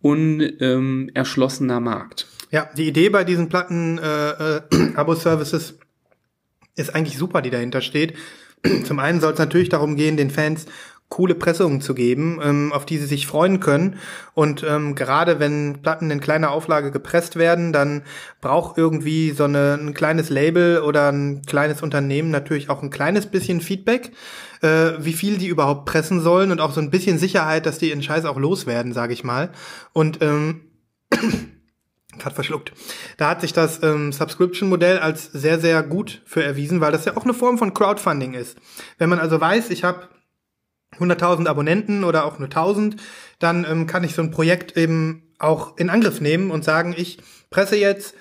unerschlossener 0.00 1.80
Markt. 1.80 2.26
Ja, 2.50 2.70
die 2.76 2.88
Idee 2.88 3.10
bei 3.10 3.24
diesen 3.24 3.50
Platten-Abo-Services 3.50 5.70
äh, 5.70 5.74
äh, 5.74 5.76
ist 6.80 6.94
eigentlich 6.94 7.18
super, 7.18 7.42
die 7.42 7.50
dahinter 7.50 7.82
steht. 7.82 8.14
Zum 8.84 8.98
einen 8.98 9.20
soll 9.20 9.34
es 9.34 9.38
natürlich 9.38 9.68
darum 9.68 9.96
gehen, 9.96 10.16
den 10.16 10.30
Fans 10.30 10.64
coole 11.08 11.34
Pressungen 11.34 11.80
zu 11.80 11.94
geben, 11.94 12.40
ähm, 12.42 12.72
auf 12.72 12.86
die 12.86 12.98
sie 12.98 13.06
sich 13.06 13.26
freuen 13.26 13.60
können. 13.60 13.96
Und 14.34 14.64
ähm, 14.68 14.94
gerade 14.94 15.38
wenn 15.38 15.80
Platten 15.80 16.10
in 16.10 16.20
kleiner 16.20 16.50
Auflage 16.50 16.90
gepresst 16.90 17.36
werden, 17.36 17.72
dann 17.72 18.02
braucht 18.40 18.78
irgendwie 18.78 19.30
so 19.30 19.44
eine, 19.44 19.78
ein 19.80 19.94
kleines 19.94 20.30
Label 20.30 20.80
oder 20.80 21.12
ein 21.12 21.42
kleines 21.42 21.82
Unternehmen 21.82 22.30
natürlich 22.30 22.68
auch 22.68 22.82
ein 22.82 22.90
kleines 22.90 23.26
bisschen 23.26 23.60
Feedback, 23.60 24.10
äh, 24.62 24.92
wie 24.98 25.12
viel 25.12 25.38
die 25.38 25.46
überhaupt 25.46 25.84
pressen 25.84 26.20
sollen 26.20 26.50
und 26.50 26.60
auch 26.60 26.72
so 26.72 26.80
ein 26.80 26.90
bisschen 26.90 27.18
Sicherheit, 27.18 27.66
dass 27.66 27.78
die 27.78 27.90
ihren 27.90 28.02
Scheiß 28.02 28.24
auch 28.24 28.38
loswerden, 28.38 28.92
sage 28.92 29.12
ich 29.12 29.22
mal. 29.22 29.50
Und 29.92 30.20
ähm, 30.20 30.62
hat 32.24 32.32
verschluckt. 32.32 32.72
Da 33.18 33.30
hat 33.30 33.40
sich 33.40 33.52
das 33.52 33.82
ähm, 33.82 34.12
Subscription-Modell 34.12 34.98
als 34.98 35.26
sehr, 35.26 35.60
sehr 35.60 35.82
gut 35.82 36.22
für 36.26 36.42
erwiesen, 36.42 36.80
weil 36.80 36.92
das 36.92 37.04
ja 37.04 37.16
auch 37.16 37.24
eine 37.24 37.34
Form 37.34 37.58
von 37.58 37.74
Crowdfunding 37.74 38.34
ist. 38.34 38.58
Wenn 38.98 39.10
man 39.10 39.18
also 39.18 39.40
weiß, 39.40 39.70
ich 39.70 39.84
habe 39.84 40.08
100.000 40.98 41.46
Abonnenten 41.46 42.04
oder 42.04 42.24
auch 42.24 42.38
nur 42.38 42.48
1.000, 42.48 42.96
dann 43.38 43.66
ähm, 43.68 43.86
kann 43.86 44.04
ich 44.04 44.14
so 44.14 44.22
ein 44.22 44.30
Projekt 44.30 44.76
eben 44.76 45.22
auch 45.38 45.76
in 45.76 45.90
Angriff 45.90 46.20
nehmen 46.20 46.50
und 46.50 46.64
sagen, 46.64 46.94
ich 46.96 47.18
presse 47.50 47.76
jetzt 47.76 48.14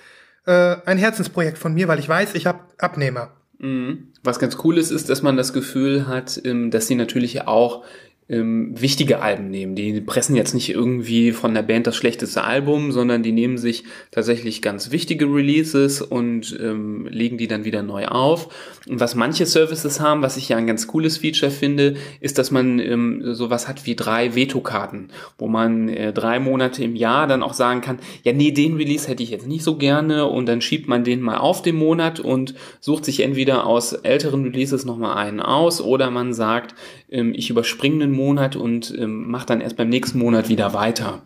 äh, 0.45 0.75
ein 0.85 0.97
Herzensprojekt 0.97 1.57
von 1.57 1.73
mir, 1.73 1.87
weil 1.87 1.99
ich 1.99 2.09
weiß, 2.09 2.35
ich 2.35 2.45
habe 2.45 2.59
Abnehmer. 2.77 3.31
Mhm. 3.59 4.09
Was 4.23 4.39
ganz 4.39 4.57
cool 4.63 4.77
ist, 4.77 4.91
ist, 4.91 5.09
dass 5.09 5.21
man 5.21 5.37
das 5.37 5.53
Gefühl 5.53 6.07
hat, 6.07 6.41
ähm, 6.43 6.71
dass 6.71 6.87
sie 6.87 6.95
natürlich 6.95 7.47
auch 7.47 7.83
ähm, 8.29 8.73
wichtige 8.79 9.21
Alben 9.21 9.49
nehmen. 9.49 9.75
Die 9.75 9.99
pressen 10.01 10.35
jetzt 10.35 10.53
nicht 10.53 10.69
irgendwie 10.69 11.31
von 11.31 11.53
der 11.53 11.61
Band 11.61 11.87
das 11.87 11.95
schlechteste 11.95 12.43
Album, 12.43 12.91
sondern 12.91 13.23
die 13.23 13.31
nehmen 13.31 13.57
sich 13.57 13.83
tatsächlich 14.11 14.61
ganz 14.61 14.91
wichtige 14.91 15.25
Releases 15.25 16.01
und 16.01 16.57
ähm, 16.61 17.07
legen 17.07 17.37
die 17.37 17.47
dann 17.47 17.65
wieder 17.65 17.83
neu 17.83 18.05
auf. 18.07 18.49
Und 18.87 18.99
was 18.99 19.15
manche 19.15 19.45
Services 19.45 19.99
haben, 19.99 20.21
was 20.21 20.37
ich 20.37 20.49
ja 20.49 20.57
ein 20.57 20.67
ganz 20.67 20.87
cooles 20.87 21.17
Feature 21.17 21.51
finde, 21.51 21.95
ist, 22.21 22.37
dass 22.37 22.51
man 22.51 22.79
ähm, 22.79 23.33
sowas 23.33 23.67
hat 23.67 23.85
wie 23.85 23.95
drei 23.95 24.35
Veto-Karten, 24.35 25.09
wo 25.37 25.47
man 25.47 25.89
äh, 25.89 26.13
drei 26.13 26.39
Monate 26.39 26.83
im 26.83 26.95
Jahr 26.95 27.27
dann 27.27 27.43
auch 27.43 27.53
sagen 27.53 27.81
kann, 27.81 27.99
ja 28.23 28.33
nee, 28.33 28.51
den 28.51 28.77
Release 28.77 29.07
hätte 29.07 29.23
ich 29.23 29.31
jetzt 29.31 29.47
nicht 29.47 29.63
so 29.63 29.75
gerne 29.75 30.27
und 30.27 30.47
dann 30.47 30.61
schiebt 30.61 30.87
man 30.87 31.03
den 31.03 31.21
mal 31.21 31.37
auf 31.37 31.61
den 31.61 31.75
Monat 31.75 32.19
und 32.19 32.55
sucht 32.79 33.05
sich 33.05 33.19
entweder 33.19 33.65
aus 33.65 33.93
älteren 33.93 34.43
Releases 34.43 34.85
nochmal 34.85 35.17
einen 35.17 35.41
aus 35.41 35.81
oder 35.81 36.09
man 36.09 36.33
sagt, 36.33 36.75
ähm, 37.09 37.33
ich 37.35 37.49
überspringe 37.49 38.03
einen 38.03 38.12
Monat 38.13 38.55
und 38.55 38.93
ähm, 38.97 39.29
mache 39.29 39.45
dann 39.45 39.61
erst 39.61 39.77
beim 39.77 39.89
nächsten 39.89 40.19
Monat 40.19 40.49
wieder 40.49 40.73
weiter. 40.73 41.21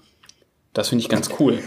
Das 0.73 0.89
finde 0.89 1.01
ich 1.01 1.09
ganz 1.09 1.29
cool. 1.39 1.59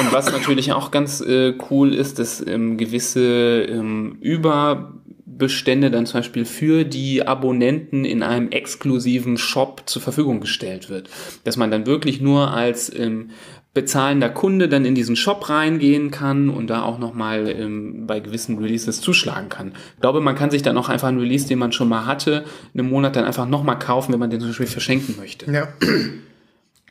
Und 0.00 0.12
was 0.12 0.30
natürlich 0.30 0.72
auch 0.72 0.90
ganz 0.90 1.20
äh, 1.22 1.54
cool 1.70 1.94
ist, 1.94 2.18
dass 2.18 2.46
ähm, 2.46 2.76
gewisse 2.76 3.62
ähm, 3.62 4.18
Überbestände 4.20 5.90
dann 5.90 6.04
zum 6.04 6.20
Beispiel 6.20 6.44
für 6.44 6.84
die 6.84 7.26
Abonnenten 7.26 8.04
in 8.04 8.22
einem 8.22 8.50
exklusiven 8.50 9.38
Shop 9.38 9.84
zur 9.86 10.02
Verfügung 10.02 10.40
gestellt 10.40 10.90
wird. 10.90 11.08
Dass 11.44 11.56
man 11.56 11.70
dann 11.70 11.86
wirklich 11.86 12.20
nur 12.20 12.50
als 12.50 12.94
ähm, 12.94 13.30
bezahlender 13.74 14.28
Kunde 14.28 14.68
dann 14.68 14.84
in 14.84 14.94
diesen 14.94 15.16
Shop 15.16 15.48
reingehen 15.48 16.10
kann 16.10 16.50
und 16.50 16.68
da 16.68 16.82
auch 16.82 16.98
nochmal 16.98 17.48
ähm, 17.48 18.06
bei 18.06 18.20
gewissen 18.20 18.58
Releases 18.58 19.00
zuschlagen 19.00 19.48
kann. 19.48 19.72
Ich 19.94 20.00
glaube, 20.00 20.20
man 20.20 20.34
kann 20.34 20.50
sich 20.50 20.62
dann 20.62 20.76
auch 20.76 20.90
einfach 20.90 21.08
einen 21.08 21.20
Release, 21.20 21.48
den 21.48 21.58
man 21.58 21.72
schon 21.72 21.88
mal 21.88 22.04
hatte, 22.04 22.44
in 22.74 22.80
einem 22.80 22.90
Monat 22.90 23.16
dann 23.16 23.24
einfach 23.24 23.46
nochmal 23.46 23.78
kaufen, 23.78 24.12
wenn 24.12 24.20
man 24.20 24.28
den 24.28 24.40
zum 24.40 24.50
Beispiel 24.50 24.66
verschenken 24.66 25.16
möchte. 25.18 25.50
Ja. 25.50 25.68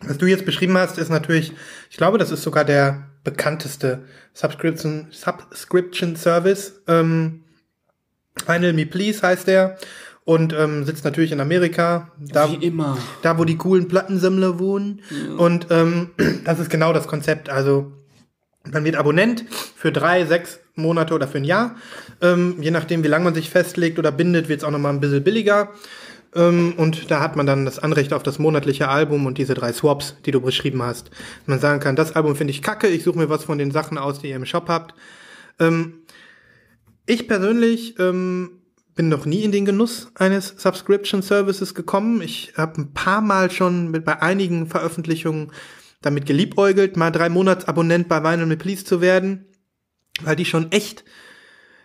Was 0.01 0.17
du 0.17 0.25
jetzt 0.25 0.45
beschrieben 0.45 0.75
hast, 0.75 0.97
ist 0.97 1.09
natürlich, 1.09 1.53
ich 1.91 1.97
glaube, 1.97 2.17
das 2.17 2.31
ist 2.31 2.41
sogar 2.41 2.65
der 2.65 3.07
bekannteste 3.23 4.05
Subscription, 4.33 5.07
Subscription 5.11 6.15
Service. 6.15 6.81
Ähm, 6.87 7.43
Final 8.43 8.73
Me 8.73 8.87
Please 8.87 9.21
heißt 9.21 9.45
der 9.47 9.77
und 10.23 10.53
ähm, 10.53 10.85
sitzt 10.85 11.03
natürlich 11.03 11.31
in 11.31 11.39
Amerika. 11.39 12.11
Da, 12.19 12.51
Wie 12.51 12.65
immer. 12.65 12.97
Da, 13.21 13.37
wo 13.37 13.45
die 13.45 13.57
coolen 13.57 13.87
Plattensammler 13.87 14.59
wohnen. 14.59 15.01
Ja. 15.09 15.35
Und 15.37 15.67
ähm, 15.71 16.11
das 16.45 16.59
ist 16.59 16.69
genau 16.69 16.93
das 16.93 17.07
Konzept. 17.07 17.49
Also 17.49 17.91
man 18.71 18.83
wird 18.83 18.95
Abonnent 18.95 19.45
für 19.75 19.91
drei, 19.91 20.25
sechs 20.25 20.59
Monate 20.75 21.13
oder 21.13 21.27
für 21.27 21.39
ein 21.39 21.43
Jahr. 21.43 21.75
Ähm, 22.21 22.57
je 22.61 22.71
nachdem, 22.71 23.03
wie 23.03 23.07
lange 23.07 23.25
man 23.25 23.33
sich 23.33 23.49
festlegt 23.49 23.97
oder 23.99 24.11
bindet, 24.11 24.47
wird 24.47 24.59
es 24.59 24.63
auch 24.63 24.71
nochmal 24.71 24.93
ein 24.93 24.99
bisschen 24.99 25.23
billiger. 25.23 25.69
Ähm, 26.33 26.75
und 26.77 27.09
da 27.09 27.19
hat 27.19 27.35
man 27.35 27.45
dann 27.45 27.65
das 27.65 27.79
Anrecht 27.79 28.13
auf 28.13 28.23
das 28.23 28.39
monatliche 28.39 28.87
Album 28.87 29.25
und 29.25 29.37
diese 29.37 29.53
drei 29.53 29.73
Swaps, 29.73 30.15
die 30.25 30.31
du 30.31 30.39
beschrieben 30.39 30.81
hast. 30.81 31.11
Man 31.45 31.59
sagen 31.59 31.79
kann, 31.79 31.95
das 31.95 32.15
Album 32.15 32.35
finde 32.35 32.51
ich 32.51 32.61
kacke, 32.61 32.87
ich 32.87 33.03
suche 33.03 33.17
mir 33.17 33.29
was 33.29 33.43
von 33.43 33.57
den 33.57 33.71
Sachen 33.71 33.97
aus, 33.97 34.19
die 34.19 34.29
ihr 34.29 34.35
im 34.35 34.45
Shop 34.45 34.69
habt. 34.69 34.93
Ähm, 35.59 35.95
ich 37.05 37.27
persönlich 37.27 37.99
ähm, 37.99 38.60
bin 38.95 39.09
noch 39.09 39.25
nie 39.25 39.43
in 39.43 39.51
den 39.51 39.65
Genuss 39.65 40.11
eines 40.15 40.55
Subscription 40.57 41.21
Services 41.21 41.73
gekommen. 41.73 42.21
Ich 42.21 42.53
habe 42.57 42.81
ein 42.81 42.93
paar 42.93 43.21
Mal 43.21 43.51
schon 43.51 43.89
mit 43.89 44.05
bei 44.05 44.21
einigen 44.21 44.67
Veröffentlichungen 44.67 45.51
damit 46.01 46.25
geliebäugelt, 46.25 46.97
mal 46.97 47.11
drei 47.11 47.29
Monats 47.29 47.65
Abonnent 47.65 48.07
bei 48.09 48.23
Vinyl 48.23 48.47
Me 48.47 48.57
Please 48.57 48.83
zu 48.83 49.01
werden, 49.01 49.45
weil 50.23 50.35
die 50.35 50.45
schon 50.45 50.71
echt 50.71 51.05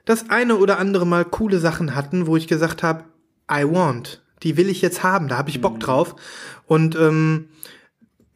das 0.05 0.31
eine 0.31 0.57
oder 0.57 0.79
andere 0.79 1.07
Mal 1.07 1.25
coole 1.25 1.59
Sachen 1.59 1.95
hatten, 1.95 2.27
wo 2.27 2.37
ich 2.37 2.49
gesagt 2.49 2.83
habe, 2.83 3.05
I 3.51 3.65
want, 3.65 4.23
die 4.43 4.57
will 4.57 4.69
ich 4.69 4.81
jetzt 4.83 5.03
haben, 5.03 5.29
da 5.29 5.37
habe 5.37 5.51
ich 5.51 5.61
Bock 5.61 5.75
mhm. 5.75 5.81
drauf. 5.81 6.17
Und 6.67 6.97
ähm, 6.97 7.49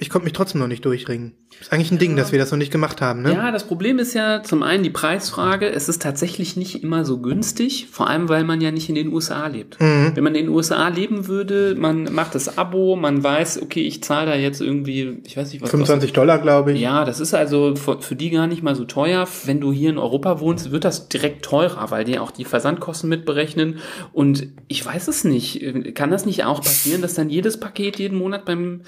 ich 0.01 0.09
konnte 0.09 0.25
mich 0.25 0.33
trotzdem 0.33 0.61
noch 0.61 0.67
nicht 0.67 0.85
durchringen. 0.85 1.35
Ist 1.61 1.73
eigentlich 1.73 1.91
ein 1.91 1.99
Ding, 1.99 2.17
dass 2.17 2.33
wir 2.33 2.39
das 2.39 2.51
noch 2.51 2.59
nicht 2.59 2.73
gemacht 2.73 3.03
haben, 3.03 3.21
ne? 3.21 3.35
Ja, 3.35 3.51
das 3.53 3.65
Problem 3.65 3.99
ist 3.99 4.15
ja 4.15 4.43
zum 4.43 4.63
einen 4.63 4.83
die 4.83 4.91
Preisfrage. 4.91 5.69
Es 5.69 5.91
ist 5.91 6.01
tatsächlich 6.01 6.57
nicht 6.57 6.83
immer 6.83 7.05
so 7.05 7.19
günstig, 7.21 7.89
vor 7.91 8.09
allem 8.09 8.31
weil 8.31 8.45
man 8.45 8.63
ja 8.63 8.71
nicht 8.71 8.89
in 8.89 8.95
den 8.95 9.13
USA 9.13 9.47
lebt. 9.47 9.79
Mhm. 9.79 10.13
Wenn 10.15 10.25
man 10.25 10.35
in 10.35 10.47
den 10.47 10.55
USA 10.55 10.89
leben 10.89 11.27
würde, 11.27 11.75
man 11.77 12.05
macht 12.15 12.35
das 12.35 12.57
Abo, 12.57 12.97
man 12.97 13.23
weiß, 13.23 13.61
okay, 13.61 13.83
ich 13.83 14.03
zahle 14.03 14.31
da 14.31 14.37
jetzt 14.37 14.63
irgendwie, 14.63 15.19
ich 15.25 15.37
weiß 15.37 15.53
nicht 15.53 15.61
was. 15.61 15.71
25 15.71 16.15
Dollar, 16.15 16.39
glaube 16.39 16.73
ich. 16.73 16.81
Ja, 16.81 17.05
das 17.05 17.21
ist 17.21 17.35
also 17.35 17.77
für, 17.77 18.01
für 18.01 18.17
die 18.17 18.31
gar 18.31 18.47
nicht 18.47 18.63
mal 18.63 18.75
so 18.75 18.87
teuer. 18.87 19.29
Wenn 19.45 19.61
du 19.61 19.71
hier 19.71 19.91
in 19.91 19.99
Europa 19.99 20.41
wohnst, 20.41 20.71
wird 20.71 20.87
das 20.87 21.11
direkt 21.11 21.45
teurer, 21.45 21.91
weil 21.91 22.05
die 22.05 22.19
auch 22.19 22.31
die 22.31 22.47
Versandkosten 22.47 23.11
mitberechnen. 23.11 23.81
Und 24.15 24.49
ich 24.69 24.85
weiß 24.85 25.09
es 25.09 25.25
nicht. 25.25 25.95
Kann 25.95 26.11
das 26.11 26.25
nicht 26.25 26.45
auch 26.45 26.63
passieren, 26.63 27.03
dass 27.03 27.13
dann 27.13 27.29
jedes 27.29 27.61
Paket 27.61 27.99
jeden 27.99 28.17
Monat 28.17 28.47
beim, 28.47 28.81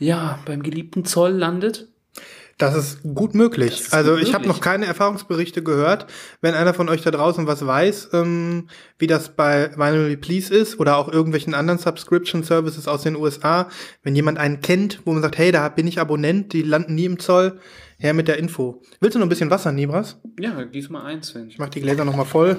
ja, 0.00 0.40
beim 0.44 0.62
geliebten 0.62 1.04
Zoll 1.04 1.30
landet? 1.30 1.88
Das 2.58 2.76
ist 2.76 3.02
gut 3.14 3.34
möglich. 3.34 3.80
Ist 3.80 3.94
also 3.94 4.12
gut 4.12 4.22
ich 4.22 4.34
habe 4.34 4.46
noch 4.46 4.60
keine 4.60 4.84
Erfahrungsberichte 4.84 5.62
gehört. 5.62 6.06
Wenn 6.42 6.54
einer 6.54 6.74
von 6.74 6.90
euch 6.90 7.00
da 7.00 7.10
draußen 7.10 7.46
was 7.46 7.66
weiß, 7.66 8.10
ähm, 8.12 8.68
wie 8.98 9.06
das 9.06 9.30
bei 9.30 9.70
Vinyl 9.76 10.18
Please 10.18 10.54
ist 10.54 10.78
oder 10.78 10.98
auch 10.98 11.10
irgendwelchen 11.10 11.54
anderen 11.54 11.78
Subscription 11.78 12.42
Services 12.42 12.86
aus 12.86 13.02
den 13.02 13.16
USA, 13.16 13.70
wenn 14.02 14.14
jemand 14.14 14.36
einen 14.36 14.60
kennt, 14.60 15.00
wo 15.06 15.12
man 15.12 15.22
sagt, 15.22 15.38
hey, 15.38 15.52
da 15.52 15.70
bin 15.70 15.86
ich 15.86 15.98
Abonnent, 15.98 16.52
die 16.52 16.60
landen 16.60 16.96
nie 16.96 17.06
im 17.06 17.18
Zoll, 17.18 17.58
her 17.96 18.12
mit 18.12 18.28
der 18.28 18.38
Info. 18.38 18.82
Willst 19.00 19.14
du 19.14 19.20
noch 19.20 19.26
ein 19.26 19.30
bisschen 19.30 19.50
Wasser, 19.50 19.72
Nibras? 19.72 20.18
Ja, 20.38 20.62
diesmal 20.64 21.06
eins, 21.06 21.28
Sven. 21.28 21.48
Ich 21.48 21.58
mach 21.58 21.70
die 21.70 21.80
Gläser 21.80 22.04
noch 22.04 22.16
mal 22.16 22.24
voll. 22.24 22.58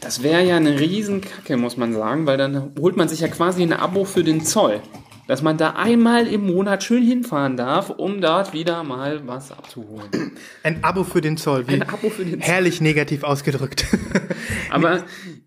Das 0.00 0.22
wäre 0.22 0.42
ja 0.42 0.56
eine 0.56 0.80
Riesenkacke, 0.80 1.58
muss 1.58 1.76
man 1.76 1.92
sagen, 1.92 2.24
weil 2.24 2.38
dann 2.38 2.72
holt 2.78 2.96
man 2.96 3.08
sich 3.08 3.20
ja 3.20 3.28
quasi 3.28 3.62
ein 3.62 3.74
Abo 3.74 4.04
für 4.06 4.24
den 4.24 4.42
Zoll. 4.42 4.80
Dass 5.28 5.42
man 5.42 5.58
da 5.58 5.74
einmal 5.74 6.26
im 6.26 6.46
Monat 6.46 6.82
schön 6.82 7.02
hinfahren 7.04 7.58
darf, 7.58 7.90
um 7.90 8.22
dort 8.22 8.54
wieder 8.54 8.82
mal 8.82 9.26
was 9.26 9.52
abzuholen. 9.52 10.08
Ein 10.62 10.82
Abo 10.82 11.04
für 11.04 11.20
den 11.20 11.36
Zoll. 11.36 11.68
Wie 11.68 11.74
Ein 11.74 11.82
Abo 11.82 12.08
für 12.08 12.24
den 12.24 12.40
Zoll. 12.40 12.48
herrlich 12.48 12.80
negativ 12.80 13.24
ausgedrückt. 13.24 13.86
Aber 14.70 15.04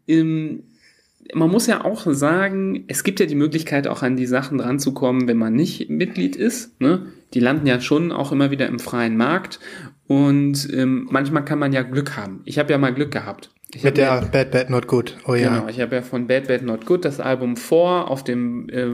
ähm, 0.08 0.64
man 1.34 1.49
muss 1.49 1.66
ja 1.66 1.84
auch 1.84 2.06
sagen, 2.12 2.84
es 2.90 3.03
gibt 3.03 3.20
ja 3.20 3.26
die 3.26 3.36
Möglichkeit, 3.36 3.88
auch 3.88 4.03
an 4.03 4.16
die 4.16 4.28
Sachen 4.28 4.60
dranzukommen, 4.60 5.28
wenn 5.28 5.38
man 5.38 5.53
nicht 5.53 5.90
Mitglied 5.90 6.36
ist. 6.36 6.80
Ne? 6.80 7.08
Die 7.34 7.40
landen 7.40 7.66
ja 7.66 7.82
schon 7.82 8.12
auch 8.12 8.32
immer 8.32 8.52
wieder 8.52 8.68
im 8.68 8.80
freien 8.80 9.18
Markt. 9.18 9.60
Und 10.06 10.72
ähm, 10.74 11.08
manchmal 11.10 11.44
kann 11.44 11.58
man 11.58 11.74
ja 11.74 11.82
Glück 11.82 12.18
haben. 12.18 12.41
Ich 12.45 12.60
habe 12.60 12.72
ja 12.72 12.78
mal 12.78 12.94
Glück 12.94 13.12
gehabt. 13.12 13.49
Ich 13.73 13.84
mit 13.84 13.98
ja- 13.98 14.19
der 14.19 14.27
Bad 14.27 14.52
Bad 14.52 14.69
Not 14.69 14.88
Good. 14.88 15.18
Oh 15.26 15.34
ja. 15.34 15.56
Genau, 15.56 15.69
ich 15.69 15.80
habe 15.80 15.95
ja 15.95 16.02
von 16.02 16.27
Bad 16.27 16.48
Bad 16.48 16.64
Not 16.64 16.85
Good 16.85 17.06
das 17.06 17.19
Album 17.19 17.56
vor 17.57 18.10
auf 18.11 18.23
dem, 18.23 18.68
äh, 18.69 18.88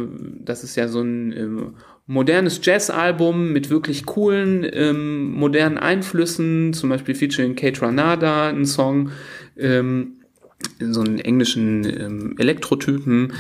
das 0.44 0.64
ist 0.64 0.76
ja 0.76 0.88
so 0.88 1.02
ein 1.02 1.32
ähm, 1.34 1.74
modernes 2.06 2.62
Jazz-Album 2.64 3.52
mit 3.52 3.70
wirklich 3.70 4.06
coolen, 4.06 4.66
ähm, 4.72 5.32
modernen 5.32 5.78
Einflüssen, 5.78 6.74
zum 6.74 6.90
Beispiel 6.90 7.16
featuring 7.16 7.56
Kate 7.56 7.82
Ranada, 7.82 8.50
ein 8.50 8.66
Song, 8.66 9.12
ähm, 9.58 10.14
so 10.80 11.02
einen 11.02 11.20
englischen 11.20 11.84
ähm, 11.86 12.36
Elektrotypen. 12.38 13.34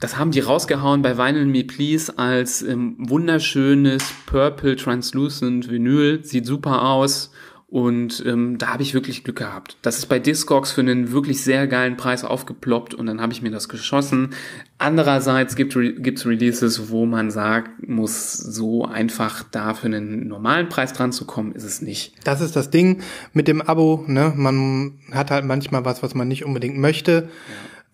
Das 0.00 0.16
haben 0.16 0.30
die 0.30 0.40
rausgehauen 0.40 1.02
bei 1.02 1.18
Vinyl 1.18 1.46
Me 1.46 1.64
Please 1.64 2.16
als 2.16 2.62
ähm, 2.62 2.94
wunderschönes 2.98 4.04
Purple 4.26 4.76
Translucent 4.76 5.68
Vinyl. 5.70 6.24
Sieht 6.24 6.46
super 6.46 6.82
aus. 6.82 7.32
Und 7.70 8.24
ähm, 8.26 8.56
da 8.56 8.68
habe 8.68 8.82
ich 8.82 8.94
wirklich 8.94 9.24
Glück 9.24 9.36
gehabt. 9.36 9.76
Das 9.82 9.98
ist 9.98 10.06
bei 10.06 10.18
Discogs 10.18 10.72
für 10.72 10.80
einen 10.80 11.12
wirklich 11.12 11.44
sehr 11.44 11.66
geilen 11.66 11.98
Preis 11.98 12.24
aufgeploppt 12.24 12.94
und 12.94 13.04
dann 13.04 13.20
habe 13.20 13.34
ich 13.34 13.42
mir 13.42 13.50
das 13.50 13.68
geschossen. 13.68 14.30
Andererseits 14.78 15.54
gibt 15.54 15.76
es 15.76 16.26
Releases, 16.26 16.88
wo 16.88 17.04
man 17.04 17.30
sagt, 17.30 17.86
muss 17.86 18.32
so 18.32 18.86
einfach 18.86 19.42
da 19.42 19.74
für 19.74 19.86
einen 19.86 20.28
normalen 20.28 20.70
Preis 20.70 20.94
dran 20.94 21.12
zu 21.12 21.26
kommen, 21.26 21.52
ist 21.52 21.64
es 21.64 21.82
nicht. 21.82 22.14
Das 22.24 22.40
ist 22.40 22.56
das 22.56 22.70
Ding 22.70 23.02
mit 23.34 23.48
dem 23.48 23.60
Abo. 23.60 24.02
Ne? 24.06 24.32
Man 24.34 25.00
hat 25.12 25.30
halt 25.30 25.44
manchmal 25.44 25.84
was, 25.84 26.02
was 26.02 26.14
man 26.14 26.26
nicht 26.26 26.46
unbedingt 26.46 26.78
möchte. 26.78 27.28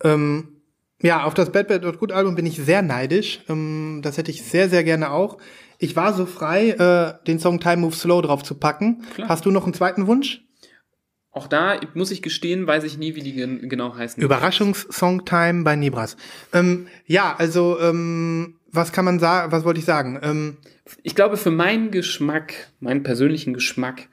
Ja, 0.05 0.13
ähm, 0.13 0.47
ja 1.01 1.25
auf 1.25 1.33
das 1.33 1.51
Bad 1.51 1.67
Bad 1.67 1.99
Good 1.99 2.13
Album 2.13 2.35
bin 2.35 2.45
ich 2.45 2.55
sehr 2.55 2.81
neidisch. 2.81 3.43
Ähm, 3.49 3.99
das 4.03 4.17
hätte 4.17 4.31
ich 4.31 4.43
sehr, 4.43 4.69
sehr 4.69 4.85
gerne 4.85 5.11
auch. 5.11 5.37
Ich 5.77 5.95
war 5.95 6.13
so 6.13 6.25
frei, 6.25 6.69
äh, 6.71 7.25
den 7.27 7.39
Song 7.39 7.59
Time 7.59 7.77
Moves 7.77 7.99
Slow 8.01 8.21
drauf 8.21 8.43
zu 8.43 8.55
packen. 8.55 9.03
Klar. 9.13 9.29
Hast 9.29 9.45
du 9.45 9.51
noch 9.51 9.63
einen 9.65 9.73
zweiten 9.73 10.07
Wunsch? 10.07 10.41
Auch 11.31 11.47
da 11.47 11.77
muss 11.95 12.11
ich 12.11 12.21
gestehen, 12.21 12.65
weiß 12.65 12.85
ich 12.85 12.97
nie, 12.97 13.15
wie 13.15 13.21
die 13.21 13.33
gen 13.33 13.67
genau 13.67 13.93
heißen. 13.95 14.23
Überraschungssong 14.23 15.25
Time 15.25 15.63
bei 15.63 15.75
Nibras. 15.75 16.15
Ähm, 16.53 16.87
ja, 17.07 17.35
also 17.37 17.77
ähm, 17.81 18.55
was 18.71 18.93
kann 18.93 19.03
man 19.03 19.19
sagen? 19.19 19.51
Was 19.51 19.65
wollte 19.65 19.79
ich 19.79 19.85
sagen? 19.85 20.17
Ähm, 20.23 20.57
ich 21.03 21.13
glaube, 21.13 21.35
für 21.35 21.51
meinen 21.51 21.91
Geschmack, 21.91 22.53
meinen 22.79 23.03
persönlichen 23.03 23.53
Geschmack, 23.53 24.07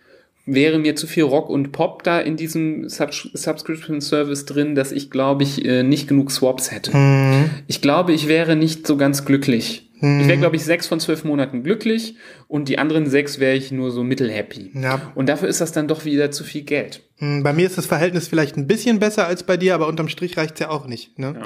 wäre 0.46 0.80
mir 0.80 0.96
zu 0.96 1.06
viel 1.06 1.22
Rock 1.22 1.48
und 1.48 1.70
Pop 1.70 2.02
da 2.02 2.18
in 2.18 2.36
diesem 2.36 2.88
Subs 2.88 3.28
Subscription 3.34 4.00
Service 4.00 4.44
drin, 4.44 4.74
dass 4.74 4.90
ich, 4.90 5.08
glaube 5.08 5.44
ich, 5.44 5.64
äh, 5.64 5.84
nicht 5.84 6.08
genug 6.08 6.32
Swaps 6.32 6.72
hätte. 6.72 6.92
hm, 6.92 7.50
Ich 7.68 7.80
glaube, 7.80 8.12
ich 8.12 8.26
wäre 8.26 8.56
nicht 8.56 8.84
so 8.84 8.96
ganz 8.96 9.24
glücklich. 9.24 9.91
Ich 10.04 10.26
wäre, 10.26 10.38
glaube 10.38 10.56
ich, 10.56 10.64
sechs 10.64 10.88
von 10.88 10.98
zwölf 10.98 11.22
Monaten 11.22 11.62
glücklich 11.62 12.16
und 12.48 12.68
die 12.68 12.78
anderen 12.78 13.08
sechs 13.08 13.38
wäre 13.38 13.54
ich 13.54 13.70
nur 13.70 13.92
so 13.92 14.02
mittelhappy. 14.02 14.72
Ja. 14.74 15.12
Und 15.14 15.28
dafür 15.28 15.48
ist 15.48 15.60
das 15.60 15.70
dann 15.70 15.86
doch 15.86 16.04
wieder 16.04 16.32
zu 16.32 16.42
viel 16.42 16.62
Geld. 16.62 17.08
hm, 17.18 17.44
bei 17.44 17.52
mir 17.52 17.66
ist 17.66 17.78
das 17.78 17.86
Verhältnis 17.86 18.26
vielleicht 18.26 18.56
ein 18.56 18.66
bisschen 18.66 18.98
besser 18.98 19.26
als 19.28 19.44
bei 19.44 19.56
dir, 19.56 19.76
aber 19.76 19.86
unterm 19.86 20.08
Strich 20.08 20.36
reicht's 20.36 20.58
ja 20.58 20.70
auch 20.70 20.88
nicht. 20.88 21.20
Ne? 21.20 21.42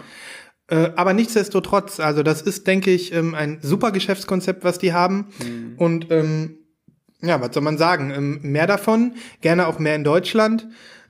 Äh, 0.68 0.90
aber 0.96 1.12
nichtsdestotrotz, 1.12 2.00
also 2.00 2.22
das 2.22 2.40
ist, 2.40 2.66
denke 2.66 2.90
ich, 2.90 3.12
ähm, 3.12 3.34
ein 3.34 3.58
super 3.60 3.92
Geschäftskonzept, 3.92 4.64
was 4.64 4.78
die 4.78 4.94
haben. 4.94 5.28
Und 5.76 6.10
ähm, 6.10 6.58
ja, 7.22 7.40
was 7.40 7.52
soll 7.52 7.62
man 7.62 7.78
sagen? 7.78 8.10
Ähm, 8.10 8.40
mehr 8.42 8.66
davon, 8.66 9.14
gerne 9.42 9.66
auch 9.66 9.78
mehr 9.78 9.96
in 9.96 10.04
Deutschland. 10.04 10.66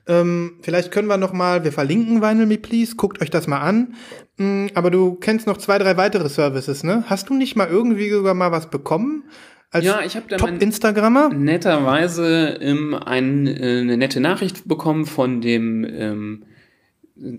Ähm, 0.07 0.59
vielleicht 0.61 0.91
können 0.91 1.07
wir 1.07 1.17
noch 1.17 1.33
mal, 1.33 1.63
wir 1.63 1.71
verlinken 1.71 2.21
Vinyl 2.21 2.45
Me 2.45 2.57
Please, 2.57 2.95
guckt 2.95 3.21
euch 3.21 3.29
das 3.29 3.47
mal 3.47 3.59
an. 3.59 3.93
Mm, 4.37 4.67
aber 4.73 4.89
du 4.91 5.15
kennst 5.15 5.47
noch 5.47 5.57
zwei, 5.57 5.77
drei 5.77 5.97
weitere 5.97 6.29
Services, 6.29 6.83
ne? 6.83 7.03
Hast 7.07 7.29
du 7.29 7.33
nicht 7.33 7.55
mal 7.55 7.67
irgendwie 7.67 8.09
sogar 8.09 8.33
mal 8.33 8.51
was 8.51 8.69
bekommen? 8.69 9.23
Als 9.69 9.83
Ja, 9.83 9.99
ich 10.01 10.15
habe 10.15 10.25
da 10.29 10.37
mein- 10.39 10.53
Top-Instagrammer? 10.53 11.29
netterweise 11.29 12.57
ähm, 12.61 12.93
ein, 12.93 13.47
äh, 13.47 13.79
eine 13.81 13.97
nette 13.97 14.19
Nachricht 14.21 14.67
bekommen 14.67 15.05
von 15.05 15.41
dem 15.41 15.83
ähm, 15.83 16.45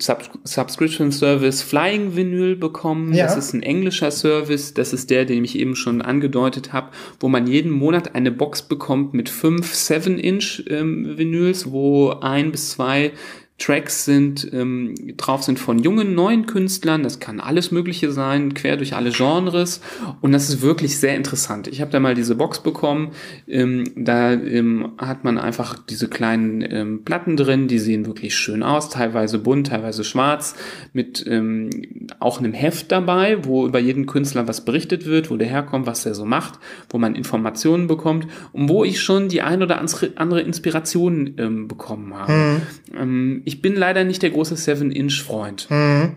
Sub 0.01 0.23
Subscription 0.45 1.13
Service 1.13 1.63
Flying 1.63 2.17
Vinyl 2.17 2.57
bekommen. 2.57 3.15
Ja. 3.15 3.27
Das 3.27 3.37
ist 3.37 3.53
ein 3.53 3.63
englischer 3.63 4.11
Service. 4.11 4.75
Das 4.75 4.93
ist 4.93 5.11
der, 5.11 5.25
den 5.25 5.45
ich 5.45 5.59
eben 5.59 5.77
schon 5.77 6.03
angedeutet 6.03 6.73
habe, 6.73 6.91
wo 7.21 7.29
man 7.29 7.47
jeden 7.47 7.71
Monat 7.71 8.15
eine 8.15 8.33
Box 8.33 8.63
bekommt 8.63 9.15
mit 9.15 9.29
fünf 9.29 9.73
7-Inch 9.73 10.65
ähm, 10.69 11.17
Vinyls, 11.17 11.71
wo 11.71 12.11
ein 12.11 12.51
bis 12.51 12.71
zwei 12.71 13.13
Tracks 13.59 14.05
sind, 14.05 14.49
ähm, 14.53 14.95
drauf 15.17 15.43
sind 15.43 15.59
von 15.59 15.81
jungen, 15.81 16.15
neuen 16.15 16.47
Künstlern. 16.47 17.03
Das 17.03 17.19
kann 17.19 17.41
alles 17.41 17.73
Mögliche 17.73 18.13
sein, 18.13 18.55
quer 18.55 18.77
durch 18.77 18.95
alle 18.95 19.11
Genres. 19.11 19.81
Und 20.21 20.31
das 20.31 20.49
ist 20.49 20.63
wirklich 20.63 20.99
sehr 20.99 21.17
interessant. 21.17 21.67
Ich 21.67 21.81
habe 21.81 21.91
da 21.91 21.99
mal 21.99 22.15
diese 22.15 22.37
Box 22.37 22.61
bekommen. 22.61 23.11
Ähm, 23.49 23.83
da 23.97 24.33
ähm, 24.33 24.93
hat 24.99 25.25
man 25.25 25.39
einfach 25.39 25.77
diese 25.77 26.09
kleinen 26.09 26.65
ähm, 26.71 27.05
Platten 27.05 27.37
drin, 27.37 27.67
die 27.67 27.81
sehen 27.81 28.07
wirklich 28.07 28.37
schön 28.37 28.63
aus, 28.63 28.91
teilweise 28.91 29.41
bunt, 29.41 29.67
teilweise 29.67 30.05
schwarz, 30.05 30.55
mit 30.93 31.25
ähm, 31.27 31.71
auch 32.21 32.39
einem 32.39 32.53
Heft 32.53 32.93
dabei, 32.93 33.45
wo 33.45 33.67
über 33.67 33.81
jeden 33.81 34.07
Künstler 34.07 34.47
was 34.47 34.65
berichtet 34.65 35.05
wird, 35.05 35.33
wo 35.33 35.37
der 35.37 35.49
herkommt, 35.49 35.87
was 35.87 36.05
der 36.05 36.15
so 36.15 36.25
macht, 36.25 36.61
wo 36.91 36.99
man 36.99 37.17
Informationen 37.17 37.89
bekommt 37.89 38.29
und 38.53 38.69
wo 38.69 38.85
ich 38.85 39.01
schon 39.01 39.29
die 39.29 39.43
ein 39.43 39.65
oder 39.65 39.81
andere 39.81 40.41
Inspiration 40.43 41.35
ähm, 41.39 41.67
bekommen 41.67 42.15
habe. 42.15 42.61
Ähm, 42.97 43.43
ich 43.49 43.63
bin 43.63 43.75
leider 43.75 44.05
nicht 44.05 44.23
der 44.23 44.29
große 44.29 44.57
7-Inch-Freund. 44.57 45.69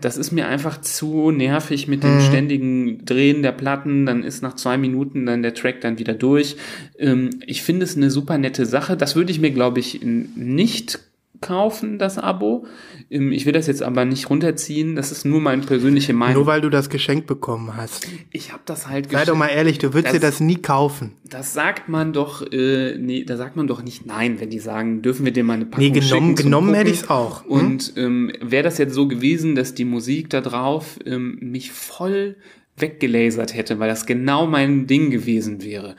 Das 0.02 0.18
ist 0.18 0.32
mir 0.32 0.48
einfach 0.48 0.82
zu 0.82 1.30
nervig 1.30 1.88
mit 1.88 2.02
dem 2.02 2.20
ständigen 2.20 3.06
Drehen 3.06 3.42
der 3.42 3.52
Platten. 3.52 4.04
Dann 4.04 4.22
ist 4.22 4.42
nach 4.42 4.54
zwei 4.54 4.76
Minuten 4.76 5.24
dann 5.24 5.42
der 5.42 5.54
Track 5.54 5.80
dann 5.80 5.98
wieder 5.98 6.12
durch. 6.12 6.56
Ähm, 6.98 7.30
ich 7.46 7.62
finde 7.62 7.84
es 7.84 7.96
eine 7.96 8.10
super 8.10 8.36
nette 8.36 8.66
Sache. 8.66 8.98
Das 8.98 9.16
würde 9.16 9.32
ich 9.32 9.40
mir, 9.40 9.50
glaube 9.50 9.80
ich, 9.80 10.00
nicht 10.02 11.00
kaufen, 11.42 11.98
das 11.98 12.16
Abo. 12.16 12.64
Ähm, 13.10 13.30
ich 13.32 13.44
will 13.44 13.52
das 13.52 13.66
jetzt 13.66 13.82
aber 13.82 14.06
nicht 14.06 14.30
runterziehen. 14.30 14.96
Das 14.96 15.12
ist 15.12 15.26
nur 15.26 15.40
meine 15.42 15.62
persönliche 15.62 16.14
Meinung. 16.14 16.36
Nur 16.36 16.46
weil 16.46 16.62
du 16.62 16.70
das 16.70 16.88
geschenkt 16.88 17.26
bekommen 17.26 17.76
hast. 17.76 18.08
ich 18.30 18.52
habe 18.52 18.62
das 18.64 18.88
halt 18.88 19.10
Sei 19.10 19.26
doch 19.26 19.36
mal 19.36 19.48
ehrlich, 19.48 19.78
du 19.78 19.88
würdest 19.92 20.06
Das- 20.06 20.20
dir 20.20 20.20
das 20.26 20.40
nie 20.40 20.56
kaufen. 20.56 21.12
Das 21.28 21.52
sagt 21.54 21.88
man 21.88 22.12
doch, 22.12 22.42
äh, 22.52 22.96
nee, 22.98 23.24
da 23.24 23.36
sagt 23.36 23.56
man 23.56 23.66
doch 23.66 23.82
nicht 23.82 24.06
nein, 24.06 24.38
wenn 24.40 24.50
die 24.50 24.58
sagen, 24.58 25.02
dürfen 25.02 25.24
wir 25.24 25.32
dir 25.32 25.44
mal 25.44 25.54
eine 25.54 25.66
Packung 25.66 25.84
Nee, 25.84 25.90
genommen- 26.00 26.34
genommen 26.34 26.74
hätte 26.74 26.90
ich's 26.90 27.08
auch, 27.10 27.44
hm? 27.44 27.50
Und 27.50 27.92
ähm, 27.96 28.32
wäre 28.40 28.62
das 28.62 28.78
jetzt 28.78 28.94
so 28.94 29.08
gewesen, 29.08 29.54
dass 29.54 29.74
die 29.74 29.84
Musik 29.84 30.30
da 30.30 30.40
drauf 30.40 30.98
ähm, 31.06 31.38
mich 31.40 31.72
voll 31.72 32.36
weggelasert 32.76 33.54
hätte, 33.54 33.78
weil 33.78 33.88
das 33.88 34.06
genau 34.06 34.46
mein 34.46 34.86
Ding 34.86 35.10
gewesen 35.10 35.62
wäre, 35.62 35.94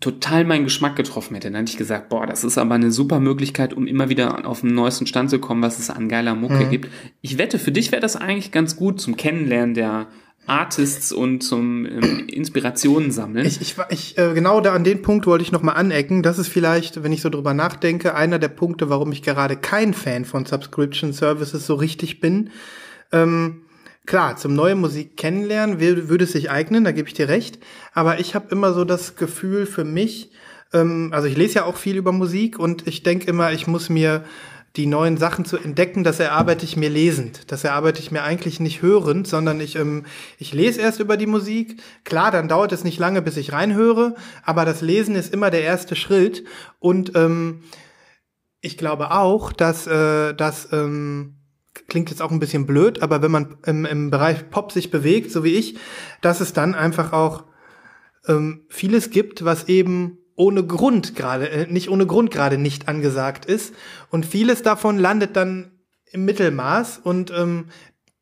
total 0.00 0.44
meinen 0.44 0.64
Geschmack 0.64 0.96
getroffen 0.96 1.34
hätte, 1.34 1.50
dann 1.50 1.60
hätte 1.60 1.72
ich 1.72 1.76
gesagt, 1.78 2.08
boah, 2.08 2.26
das 2.26 2.42
ist 2.42 2.56
aber 2.56 2.74
eine 2.74 2.90
super 2.90 3.20
Möglichkeit, 3.20 3.74
um 3.74 3.86
immer 3.86 4.08
wieder 4.08 4.46
auf 4.46 4.62
den 4.62 4.74
neuesten 4.74 5.06
Stand 5.06 5.28
zu 5.28 5.38
kommen, 5.38 5.62
was 5.62 5.78
es 5.78 5.90
an 5.90 6.08
geiler 6.08 6.34
Mhm. 6.34 6.40
Mucke 6.40 6.66
gibt. 6.68 6.88
Ich 7.20 7.36
wette, 7.36 7.58
für 7.58 7.72
dich 7.72 7.92
wäre 7.92 8.00
das 8.00 8.16
eigentlich 8.16 8.50
ganz 8.50 8.76
gut 8.76 9.00
zum 9.00 9.16
Kennenlernen 9.16 9.74
der 9.74 10.06
Artists 10.46 11.12
und 11.12 11.42
zum 11.42 11.86
ähm, 11.86 12.28
Inspirationen 12.28 13.10
sammeln. 13.10 13.46
Ich, 13.46 13.60
ich, 13.60 13.76
ich 13.88 14.18
äh, 14.18 14.32
genau 14.34 14.60
da 14.60 14.74
an 14.74 14.84
den 14.84 15.00
Punkt 15.02 15.26
wollte 15.26 15.42
ich 15.42 15.52
noch 15.52 15.62
mal 15.62 15.72
anecken. 15.72 16.22
Das 16.22 16.38
ist 16.38 16.48
vielleicht, 16.48 17.02
wenn 17.02 17.12
ich 17.12 17.22
so 17.22 17.30
drüber 17.30 17.54
nachdenke, 17.54 18.14
einer 18.14 18.38
der 18.38 18.48
Punkte, 18.48 18.90
warum 18.90 19.10
ich 19.12 19.22
gerade 19.22 19.56
kein 19.56 19.94
Fan 19.94 20.24
von 20.24 20.44
Subscription 20.44 21.12
Services 21.12 21.66
so 21.66 21.74
richtig 21.74 22.20
bin. 22.20 22.50
Ähm, 23.12 23.62
klar, 24.06 24.36
zum 24.36 24.54
neue 24.54 24.74
Musik 24.74 25.16
kennenlernen 25.16 25.80
würde 25.80 26.24
es 26.24 26.32
sich 26.32 26.50
eignen, 26.50 26.84
da 26.84 26.92
gebe 26.92 27.08
ich 27.08 27.14
dir 27.14 27.28
recht. 27.28 27.58
Aber 27.92 28.20
ich 28.20 28.34
habe 28.34 28.48
immer 28.50 28.72
so 28.72 28.84
das 28.84 29.16
Gefühl 29.16 29.66
für 29.66 29.84
mich, 29.84 30.30
ähm, 30.72 31.10
also 31.12 31.26
ich 31.26 31.36
lese 31.36 31.56
ja 31.56 31.64
auch 31.64 31.76
viel 31.76 31.96
über 31.96 32.12
Musik 32.12 32.58
und 32.58 32.86
ich 32.86 33.02
denke 33.02 33.26
immer, 33.26 33.52
ich 33.52 33.66
muss 33.66 33.88
mir 33.88 34.24
die 34.76 34.86
neuen 34.86 35.16
Sachen 35.16 35.44
zu 35.44 35.56
entdecken, 35.56 36.02
das 36.02 36.18
erarbeite 36.18 36.64
ich 36.64 36.76
mir 36.76 36.90
lesend. 36.90 37.52
Das 37.52 37.62
erarbeite 37.62 38.00
ich 38.00 38.10
mir 38.10 38.24
eigentlich 38.24 38.58
nicht 38.58 38.82
hörend, 38.82 39.28
sondern 39.28 39.60
ich, 39.60 39.76
ähm, 39.76 40.04
ich 40.38 40.52
lese 40.52 40.80
erst 40.80 40.98
über 40.98 41.16
die 41.16 41.28
Musik. 41.28 41.80
Klar, 42.02 42.32
dann 42.32 42.48
dauert 42.48 42.72
es 42.72 42.82
nicht 42.82 42.98
lange, 42.98 43.22
bis 43.22 43.36
ich 43.36 43.52
reinhöre, 43.52 44.16
aber 44.42 44.64
das 44.64 44.80
Lesen 44.80 45.14
ist 45.14 45.32
immer 45.32 45.50
der 45.50 45.62
erste 45.62 45.94
Schritt. 45.94 46.44
Und 46.80 47.14
ähm, 47.14 47.62
ich 48.60 48.76
glaube 48.76 49.12
auch, 49.12 49.52
dass 49.52 49.86
äh, 49.86 50.34
das 50.34 50.68
ähm, 50.72 51.36
klingt 51.88 52.10
jetzt 52.10 52.22
auch 52.22 52.30
ein 52.30 52.40
bisschen 52.40 52.66
blöd, 52.66 53.02
aber 53.02 53.22
wenn 53.22 53.30
man 53.30 53.56
im, 53.66 53.84
im 53.84 54.10
Bereich 54.10 54.50
Pop 54.50 54.72
sich 54.72 54.90
bewegt, 54.90 55.30
so 55.30 55.44
wie 55.44 55.54
ich, 55.54 55.76
dass 56.20 56.40
es 56.40 56.52
dann 56.52 56.74
einfach 56.74 57.12
auch 57.12 57.44
ähm, 58.26 58.62
vieles 58.68 59.10
gibt, 59.10 59.44
was 59.44 59.68
eben 59.68 60.18
ohne 60.36 60.64
Grund 60.64 61.14
gerade, 61.14 61.48
äh, 61.48 61.66
nicht 61.70 61.90
ohne 61.90 62.06
Grund 62.06 62.30
gerade 62.30 62.58
nicht 62.58 62.88
angesagt 62.88 63.44
ist. 63.44 63.74
Und 64.10 64.26
vieles 64.26 64.62
davon 64.62 64.98
landet 64.98 65.36
dann 65.36 65.72
im 66.10 66.24
Mittelmaß 66.24 66.98
und 66.98 67.32
ähm, 67.32 67.66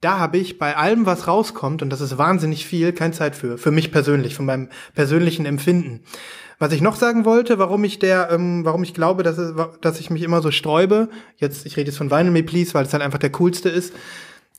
da 0.01 0.19
habe 0.19 0.37
ich 0.37 0.59
bei 0.59 0.77
allem, 0.77 1.07
was 1.07 1.29
rauskommt, 1.29 1.81
und 1.81 1.91
das 1.91 2.01
ist 2.01 2.19
wahnsinnig 2.19 2.67
viel, 2.67 2.93
keine 2.93 3.13
Zeit 3.13 3.37
für. 3.37 3.57
Für 3.57 3.71
mich 3.71 3.93
persönlich, 3.93 4.35
von 4.35 4.47
meinem 4.47 4.69
persönlichen 4.95 5.47
Empfinden. 5.47 6.01
Was 6.63 6.73
ich 6.73 6.81
noch 6.81 6.95
sagen 6.95 7.25
wollte, 7.25 7.59
warum 7.59 7.83
ich 7.83 7.99
der, 7.99 8.31
ähm, 8.31 8.65
warum 8.65 8.85
ich 8.85 8.95
glaube, 8.95 9.25
dass, 9.25 9.37
es, 9.37 9.53
dass 9.81 9.99
ich 9.99 10.11
mich 10.11 10.23
immer 10.23 10.41
so 10.41 10.53
sträube, 10.53 11.09
jetzt, 11.37 11.67
ich 11.67 11.77
rede 11.77 11.89
jetzt 11.91 11.99
von 11.99 12.13
Vinyl 12.13 12.31
Me 12.31 12.45
Please, 12.45 12.73
weil 12.73 12.87
es 12.87 12.93
halt 12.93 13.03
einfach 13.03 13.19
der 13.19 13.33
coolste 13.33 13.69
ist. 13.69 13.93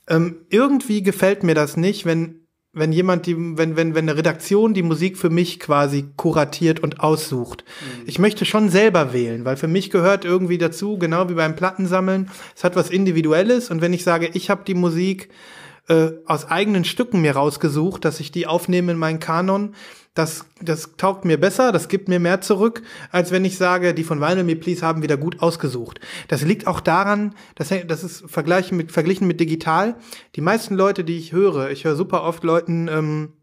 Ähm, 0.09 0.35
irgendwie 0.49 1.01
gefällt 1.01 1.43
mir 1.43 1.55
das 1.55 1.77
nicht, 1.77 2.05
wenn 2.05 2.41
wenn 2.73 2.91
jemand 2.91 3.25
die, 3.25 3.37
wenn, 3.37 3.77
wenn, 3.77 3.95
wenn 3.95 4.09
eine 4.09 4.17
Redaktion 4.17 4.73
die 4.73 4.81
Musik 4.81 5.17
für 5.17 5.29
mich 5.29 5.61
quasi 5.61 6.05
kuratiert 6.17 6.81
und 6.81 6.99
aussucht. 6.99 7.63
Mhm. 7.63 8.03
Ich 8.07 8.19
möchte 8.19 8.43
schon 8.43 8.67
selber 8.67 9.13
wählen, 9.13 9.45
weil 9.45 9.55
für 9.55 9.69
mich 9.69 9.89
gehört 9.89 10.25
irgendwie 10.25 10.57
dazu, 10.57 10.97
genau 10.97 11.29
wie 11.29 11.35
beim 11.35 11.55
Plattensammeln, 11.55 12.29
es 12.53 12.65
hat 12.65 12.75
was 12.75 12.89
Individuelles 12.89 13.69
und 13.69 13.79
wenn 13.79 13.93
ich 13.93 14.03
sage, 14.03 14.29
ich 14.33 14.49
habe 14.49 14.63
die 14.65 14.73
Musik 14.73 15.29
äh, 15.87 16.11
aus 16.25 16.49
eigenen 16.49 16.83
Stücken 16.83 17.21
mir 17.21 17.33
rausgesucht, 17.33 18.03
dass 18.03 18.19
ich 18.19 18.31
die 18.31 18.47
aufnehme 18.47 18.91
in 18.91 18.97
meinen 18.97 19.19
Kanon, 19.19 19.75
das, 20.13 20.45
das 20.61 20.91
taugt 20.97 21.25
mir 21.25 21.39
besser, 21.39 21.71
das 21.71 21.87
gibt 21.87 22.07
mir 22.07 22.19
mehr 22.19 22.39
zurück, 22.41 22.83
als 23.11 23.31
wenn 23.31 23.45
ich 23.45 23.57
sage, 23.57 23.95
die 23.95 24.03
von 24.03 24.21
Vinyl 24.21 24.43
Me 24.43 24.55
Please 24.55 24.85
haben 24.85 25.01
wieder 25.01 25.17
gut 25.17 25.41
ausgesucht. 25.41 25.99
Das 26.27 26.43
liegt 26.43 26.67
auch 26.67 26.79
daran, 26.79 27.33
dass 27.55 27.73
das 27.87 28.03
ist 28.03 28.29
vergleichen 28.29 28.77
mit, 28.77 28.91
verglichen 28.91 29.25
mit 29.25 29.39
digital. 29.39 29.95
Die 30.35 30.41
meisten 30.41 30.75
Leute, 30.75 31.03
die 31.03 31.17
ich 31.17 31.31
höre, 31.31 31.71
ich 31.71 31.83
höre 31.83 31.95
super 31.95 32.23
oft 32.23 32.43
Leuten, 32.43 32.87
ähm, 32.87 33.33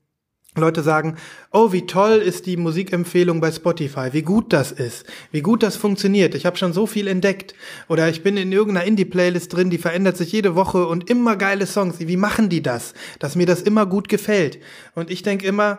Leute 0.57 0.83
sagen, 0.83 1.17
oh, 1.53 1.71
wie 1.73 1.87
toll 1.87 2.17
ist 2.17 2.47
die 2.47 2.57
Musikempfehlung 2.57 3.41
bei 3.41 3.53
Spotify, 3.53 4.09
wie 4.13 4.23
gut 4.23 4.53
das 4.53 4.73
ist, 4.73 5.07
wie 5.31 5.43
gut 5.43 5.63
das 5.63 5.77
funktioniert. 5.77 6.35
Ich 6.35 6.45
habe 6.45 6.57
schon 6.57 6.73
so 6.73 6.87
viel 6.87 7.07
entdeckt. 7.07 7.55
Oder 7.89 8.09
ich 8.09 8.25
bin 8.25 8.37
in 8.37 8.51
irgendeiner 8.51 8.87
Indie-Playlist 8.87 9.55
drin, 9.55 9.71
die 9.71 9.79
verändert 9.79 10.17
sich 10.17 10.33
jede 10.33 10.57
Woche 10.57 10.89
und 10.89 11.09
immer 11.09 11.37
geile 11.37 11.67
Songs. 11.67 12.01
Wie 12.01 12.17
machen 12.17 12.49
die 12.49 12.63
das, 12.63 12.95
dass 13.21 13.37
mir 13.37 13.47
das 13.47 13.63
immer 13.63 13.87
gut 13.87 14.09
gefällt? 14.09 14.59
Und 14.97 15.11
ich 15.11 15.23
denke 15.23 15.47
immer, 15.47 15.79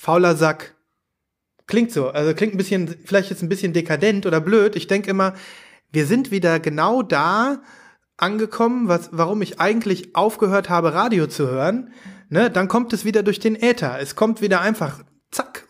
fauler 0.00 0.34
Sack. 0.34 0.76
Klingt 1.66 1.92
so, 1.92 2.08
also 2.08 2.32
klingt 2.32 2.54
ein 2.54 2.56
bisschen, 2.56 2.88
vielleicht 3.04 3.28
jetzt 3.28 3.42
ein 3.42 3.50
bisschen 3.50 3.74
dekadent 3.74 4.24
oder 4.24 4.40
blöd. 4.40 4.74
Ich 4.74 4.86
denke 4.86 5.10
immer, 5.10 5.34
wir 5.92 6.06
sind 6.06 6.30
wieder 6.30 6.58
genau 6.58 7.02
da 7.02 7.62
angekommen, 8.16 8.88
was, 8.88 9.10
warum 9.12 9.42
ich 9.42 9.60
eigentlich 9.60 10.16
aufgehört 10.16 10.70
habe, 10.70 10.94
Radio 10.94 11.26
zu 11.26 11.48
hören. 11.48 11.92
Ne, 12.30 12.50
dann 12.50 12.66
kommt 12.66 12.94
es 12.94 13.04
wieder 13.04 13.22
durch 13.22 13.40
den 13.40 13.56
Äther. 13.56 14.00
Es 14.00 14.16
kommt 14.16 14.40
wieder 14.40 14.62
einfach 14.62 15.02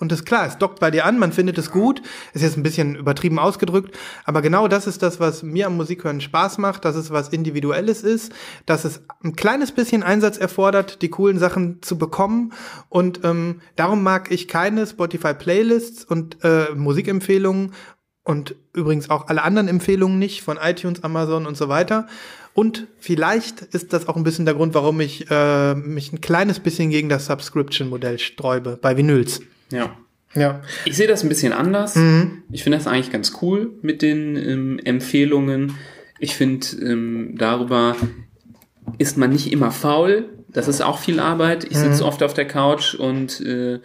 und 0.01 0.11
das 0.11 0.21
ist 0.21 0.25
klar, 0.25 0.47
es 0.47 0.59
dockt 0.59 0.81
bei 0.81 0.91
dir 0.91 1.05
an, 1.05 1.19
man 1.19 1.33
findet 1.33 1.59
es 1.59 1.71
gut, 1.71 2.03
ist 2.33 2.43
jetzt 2.43 2.57
ein 2.57 2.63
bisschen 2.63 2.97
übertrieben 2.97 3.39
ausgedrückt, 3.39 3.97
aber 4.25 4.43
genau 4.43 4.67
das 4.67 4.87
ist 4.87 5.03
das, 5.03 5.21
was 5.21 5.43
mir 5.43 5.67
am 5.67 5.77
Musikhören 5.77 6.21
Spaß 6.21 6.59
macht, 6.59 6.85
dass 6.85 6.97
es 6.97 7.11
was 7.11 7.29
Individuelles 7.29 8.03
ist, 8.03 8.33
dass 8.67 8.85
es 8.85 9.03
ein 9.23 9.37
kleines 9.37 9.73
bisschen 9.73 10.03
Einsatz 10.03 10.39
erfordert, 10.39 11.03
die 11.03 11.11
coolen 11.11 11.39
Sachen 11.39 11.83
zu 11.83 11.99
bekommen. 11.99 12.53
Und 12.89 13.21
ähm, 13.25 13.61
darum 13.77 14.03
mag 14.03 14.31
ich 14.31 14.49
keine 14.49 14.87
Spotify-Playlists 14.87 16.05
und 16.05 16.43
äh, 16.43 16.75
Musikempfehlungen. 16.75 17.73
Und 18.23 18.55
übrigens 18.75 19.11
auch 19.11 19.29
alle 19.29 19.43
anderen 19.43 19.67
Empfehlungen 19.67 20.19
nicht 20.19 20.43
von 20.43 20.59
iTunes, 20.63 21.03
Amazon 21.03 21.47
und 21.47 21.57
so 21.57 21.69
weiter. 21.69 22.07
Und 22.53 22.87
vielleicht 22.99 23.63
ist 23.63 23.93
das 23.93 24.09
auch 24.09 24.17
ein 24.17 24.25
bisschen 24.25 24.45
der 24.45 24.55
Grund, 24.55 24.75
warum 24.75 25.01
ich 25.01 25.31
äh, 25.31 25.75
mich 25.75 26.13
ein 26.13 26.21
kleines 26.21 26.61
bisschen 26.61 26.91
gegen 26.91 27.09
das 27.09 27.27
Subscription-Modell 27.27 28.19
sträube 28.19 28.79
bei 28.81 28.97
Vinyls. 28.97 29.41
Ja. 29.71 29.97
Ja. 30.35 30.63
Ich 30.85 30.97
sehe 30.97 31.09
das 31.09 31.23
ein 31.23 31.29
bisschen 31.29 31.53
anders. 31.53 31.97
Mhm. 31.97 32.43
Ich 32.53 32.63
finde 32.63 32.79
das 32.79 32.87
eigentlich 32.87 33.11
ganz 33.11 33.33
cool 33.43 33.73
mit 33.83 34.03
den 34.03 34.37
ähm, 34.37 34.81
Empfehlungen. 34.85 35.75
Ich 36.19 36.37
finde, 36.37 36.67
ähm, 36.83 37.35
darüber 37.37 37.97
ist 38.99 39.17
man 39.17 39.31
nicht 39.31 39.53
immer 39.53 39.73
faul. 39.73 40.29
Das 40.49 40.69
ist 40.69 40.83
auch 40.83 40.99
viel 40.99 41.21
Arbeit. 41.21 41.65
Ich 41.65 41.77
sitze 41.77 42.03
mhm. 42.03 42.09
oft 42.09 42.23
auf 42.23 42.35
der 42.35 42.47
Couch 42.47 42.95
und 42.95 43.41
äh, 43.41 43.81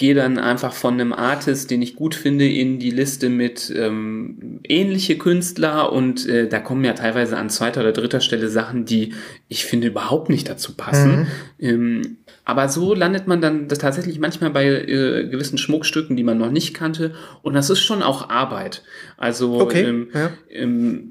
gehe 0.00 0.14
dann 0.14 0.38
einfach 0.38 0.72
von 0.72 0.94
einem 0.94 1.12
Artist, 1.12 1.70
den 1.70 1.82
ich 1.82 1.94
gut 1.94 2.14
finde, 2.14 2.48
in 2.48 2.78
die 2.78 2.90
Liste 2.90 3.28
mit 3.28 3.70
ähm, 3.76 4.60
ähnliche 4.66 5.18
Künstler 5.18 5.92
und 5.92 6.26
äh, 6.26 6.48
da 6.48 6.58
kommen 6.58 6.84
ja 6.84 6.94
teilweise 6.94 7.36
an 7.36 7.50
zweiter 7.50 7.82
oder 7.82 7.92
dritter 7.92 8.20
Stelle 8.20 8.48
Sachen, 8.48 8.86
die 8.86 9.12
ich 9.48 9.66
finde 9.66 9.88
überhaupt 9.88 10.30
nicht 10.30 10.48
dazu 10.48 10.74
passen. 10.74 11.18
Mhm. 11.18 11.26
Ähm, 11.58 12.16
aber 12.50 12.68
so 12.68 12.94
landet 12.94 13.28
man 13.28 13.40
dann 13.40 13.68
das 13.68 13.78
tatsächlich 13.78 14.18
manchmal 14.18 14.50
bei 14.50 14.66
äh, 14.66 15.28
gewissen 15.28 15.56
Schmuckstücken, 15.56 16.16
die 16.16 16.24
man 16.24 16.36
noch 16.36 16.50
nicht 16.50 16.74
kannte. 16.74 17.14
Und 17.42 17.54
das 17.54 17.70
ist 17.70 17.80
schon 17.80 18.02
auch 18.02 18.28
Arbeit. 18.28 18.82
Also 19.16 19.60
okay. 19.60 19.84
ähm, 19.84 20.08
ja. 20.12 20.30
ähm, 20.50 21.10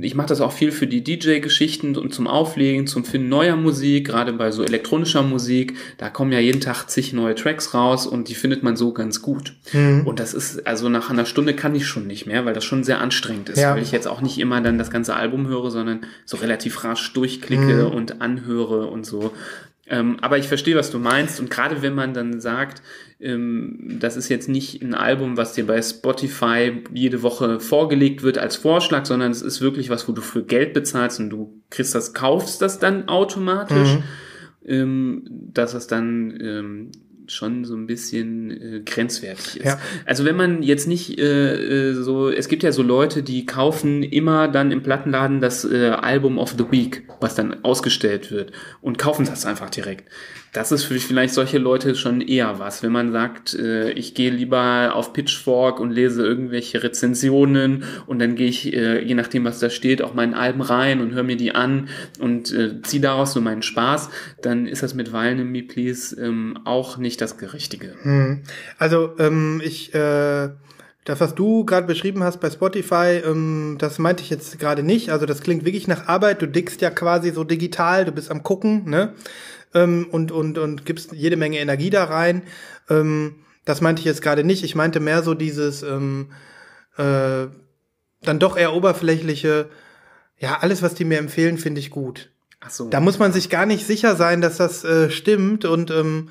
ich 0.00 0.14
mache 0.14 0.28
das 0.28 0.40
auch 0.40 0.52
viel 0.52 0.72
für 0.72 0.86
die 0.86 1.02
DJ-Geschichten 1.02 1.96
und 1.96 2.14
zum 2.14 2.26
Auflegen, 2.26 2.86
zum 2.86 3.04
Finden 3.04 3.28
neuer 3.28 3.56
Musik, 3.56 4.06
gerade 4.06 4.32
bei 4.32 4.50
so 4.50 4.62
elektronischer 4.62 5.22
Musik. 5.22 5.74
Da 5.96 6.08
kommen 6.10 6.32
ja 6.32 6.38
jeden 6.38 6.60
Tag 6.60 6.86
zig 6.86 7.12
neue 7.12 7.34
Tracks 7.34 7.72
raus 7.72 8.06
und 8.06 8.28
die 8.28 8.34
findet 8.34 8.62
man 8.62 8.76
so 8.76 8.92
ganz 8.92 9.22
gut. 9.22 9.54
Mhm. 9.72 10.06
Und 10.06 10.20
das 10.20 10.34
ist, 10.34 10.66
also 10.66 10.88
nach 10.88 11.08
einer 11.08 11.24
Stunde 11.24 11.54
kann 11.54 11.74
ich 11.74 11.86
schon 11.86 12.06
nicht 12.06 12.26
mehr, 12.26 12.44
weil 12.44 12.52
das 12.52 12.64
schon 12.64 12.84
sehr 12.84 13.00
anstrengend 13.00 13.48
ist, 13.48 13.58
ja. 13.58 13.74
weil 13.74 13.82
ich 13.82 13.90
jetzt 13.90 14.06
auch 14.06 14.20
nicht 14.20 14.38
immer 14.38 14.60
dann 14.60 14.76
das 14.78 14.90
ganze 14.90 15.16
Album 15.16 15.48
höre, 15.48 15.70
sondern 15.70 16.00
so 16.26 16.36
relativ 16.36 16.84
rasch 16.84 17.12
durchklicke 17.14 17.86
mhm. 17.86 17.92
und 17.92 18.20
anhöre 18.20 18.86
und 18.86 19.06
so. 19.06 19.32
Ähm, 19.88 20.16
aber 20.20 20.38
ich 20.38 20.48
verstehe, 20.48 20.76
was 20.76 20.90
du 20.90 20.98
meinst. 20.98 21.38
Und 21.38 21.50
gerade 21.50 21.80
wenn 21.82 21.94
man 21.94 22.12
dann 22.12 22.40
sagt, 22.40 22.82
ähm, 23.20 23.98
das 24.00 24.16
ist 24.16 24.28
jetzt 24.28 24.48
nicht 24.48 24.82
ein 24.82 24.94
Album, 24.94 25.36
was 25.36 25.52
dir 25.52 25.66
bei 25.66 25.80
Spotify 25.80 26.82
jede 26.92 27.22
Woche 27.22 27.60
vorgelegt 27.60 28.22
wird 28.22 28.38
als 28.38 28.56
Vorschlag, 28.56 29.06
sondern 29.06 29.30
es 29.30 29.42
ist 29.42 29.60
wirklich 29.60 29.88
was, 29.88 30.08
wo 30.08 30.12
du 30.12 30.22
für 30.22 30.44
Geld 30.44 30.74
bezahlst 30.74 31.20
und 31.20 31.30
du 31.30 31.62
kriegst 31.70 31.94
das, 31.94 32.14
kaufst 32.14 32.60
das 32.62 32.78
dann 32.78 33.08
automatisch, 33.08 33.94
mhm. 33.94 34.02
ähm, 34.66 35.24
dass 35.30 35.74
es 35.74 35.86
dann 35.86 36.36
ähm, 36.40 36.90
schon 37.28 37.64
so 37.64 37.74
ein 37.74 37.86
bisschen 37.86 38.50
äh, 38.50 38.80
grenzwertig 38.80 39.58
ist. 39.58 39.64
Ja. 39.64 39.80
Also 40.04 40.24
wenn 40.24 40.36
man 40.36 40.62
jetzt 40.62 40.86
nicht 40.86 41.18
äh, 41.18 41.90
äh, 41.90 41.94
so, 41.94 42.30
es 42.30 42.48
gibt 42.48 42.62
ja 42.62 42.72
so 42.72 42.82
Leute, 42.82 43.22
die 43.22 43.46
kaufen 43.46 44.02
immer 44.02 44.48
dann 44.48 44.72
im 44.72 44.82
Plattenladen 44.82 45.40
das 45.40 45.64
äh, 45.64 45.90
Album 45.90 46.38
of 46.38 46.54
the 46.56 46.70
Week, 46.70 47.04
was 47.20 47.34
dann 47.34 47.64
ausgestellt 47.64 48.30
wird 48.30 48.52
und 48.80 48.98
kaufen 48.98 49.26
das 49.26 49.46
einfach 49.46 49.70
direkt 49.70 50.08
das 50.56 50.72
ist 50.72 50.84
für 50.84 50.98
vielleicht 50.98 51.34
solche 51.34 51.58
Leute 51.58 51.94
schon 51.94 52.22
eher 52.22 52.58
was. 52.58 52.82
Wenn 52.82 52.90
man 52.90 53.12
sagt, 53.12 53.52
äh, 53.54 53.90
ich 53.90 54.14
gehe 54.14 54.30
lieber 54.30 54.92
auf 54.94 55.12
Pitchfork 55.12 55.80
und 55.80 55.90
lese 55.90 56.24
irgendwelche 56.24 56.82
Rezensionen 56.82 57.84
und 58.06 58.20
dann 58.20 58.36
gehe 58.36 58.48
ich, 58.48 58.72
äh, 58.72 59.02
je 59.04 59.14
nachdem, 59.14 59.44
was 59.44 59.58
da 59.58 59.68
steht, 59.68 60.00
auch 60.00 60.14
meinen 60.14 60.32
Alben 60.32 60.62
rein 60.62 61.02
und 61.02 61.12
höre 61.12 61.24
mir 61.24 61.36
die 61.36 61.54
an 61.54 61.88
und 62.20 62.52
äh, 62.54 62.80
ziehe 62.80 63.02
daraus 63.02 63.34
so 63.34 63.40
meinen 63.42 63.62
Spaß, 63.62 64.08
dann 64.40 64.66
ist 64.66 64.82
das 64.82 64.94
mit 64.94 65.12
Vinyl 65.12 65.44
Me 65.44 65.62
Please 65.62 66.18
ähm, 66.18 66.58
auch 66.64 66.96
nicht 66.96 67.20
das 67.20 67.36
Richtige. 67.52 67.94
Hm. 68.00 68.42
Also 68.78 69.10
ähm, 69.18 69.60
ich 69.62 69.94
äh 69.94 70.48
das, 71.06 71.20
was 71.20 71.36
du 71.36 71.64
gerade 71.64 71.86
beschrieben 71.86 72.24
hast 72.24 72.40
bei 72.40 72.50
Spotify, 72.50 73.22
ähm, 73.24 73.76
das 73.78 74.00
meinte 74.00 74.24
ich 74.24 74.30
jetzt 74.30 74.58
gerade 74.58 74.82
nicht. 74.82 75.10
Also 75.10 75.24
das 75.24 75.40
klingt 75.40 75.64
wirklich 75.64 75.86
nach 75.86 76.08
Arbeit. 76.08 76.42
Du 76.42 76.48
dickst 76.48 76.80
ja 76.80 76.90
quasi 76.90 77.30
so 77.30 77.44
digital, 77.44 78.04
du 78.04 78.10
bist 78.10 78.28
am 78.28 78.42
gucken, 78.42 78.90
ne? 78.90 79.14
Ähm, 79.76 80.08
und, 80.10 80.32
und, 80.32 80.58
und 80.58 80.84
gibst 80.84 81.12
jede 81.12 81.36
Menge 81.36 81.58
Energie 81.58 81.90
da 81.90 82.04
rein. 82.04 82.42
Ähm, 82.88 83.36
das 83.64 83.80
meinte 83.80 84.00
ich 84.00 84.06
jetzt 84.06 84.22
gerade 84.22 84.42
nicht. 84.42 84.64
Ich 84.64 84.74
meinte 84.74 85.00
mehr 85.00 85.22
so 85.22 85.34
dieses 85.34 85.82
ähm, 85.82 86.30
äh, 86.96 87.46
dann 88.22 88.38
doch 88.38 88.56
eher 88.56 88.72
oberflächliche, 88.72 89.68
ja, 90.38 90.58
alles, 90.60 90.82
was 90.82 90.94
die 90.94 91.04
mir 91.04 91.18
empfehlen, 91.18 91.58
finde 91.58 91.80
ich 91.80 91.90
gut. 91.90 92.30
Ach 92.60 92.70
so. 92.70 92.88
Da 92.88 93.00
muss 93.00 93.18
man 93.18 93.32
sich 93.32 93.50
gar 93.50 93.66
nicht 93.66 93.86
sicher 93.86 94.16
sein, 94.16 94.40
dass 94.40 94.56
das 94.56 94.84
äh, 94.84 95.10
stimmt 95.10 95.64
und 95.64 95.90
ähm, 95.90 96.30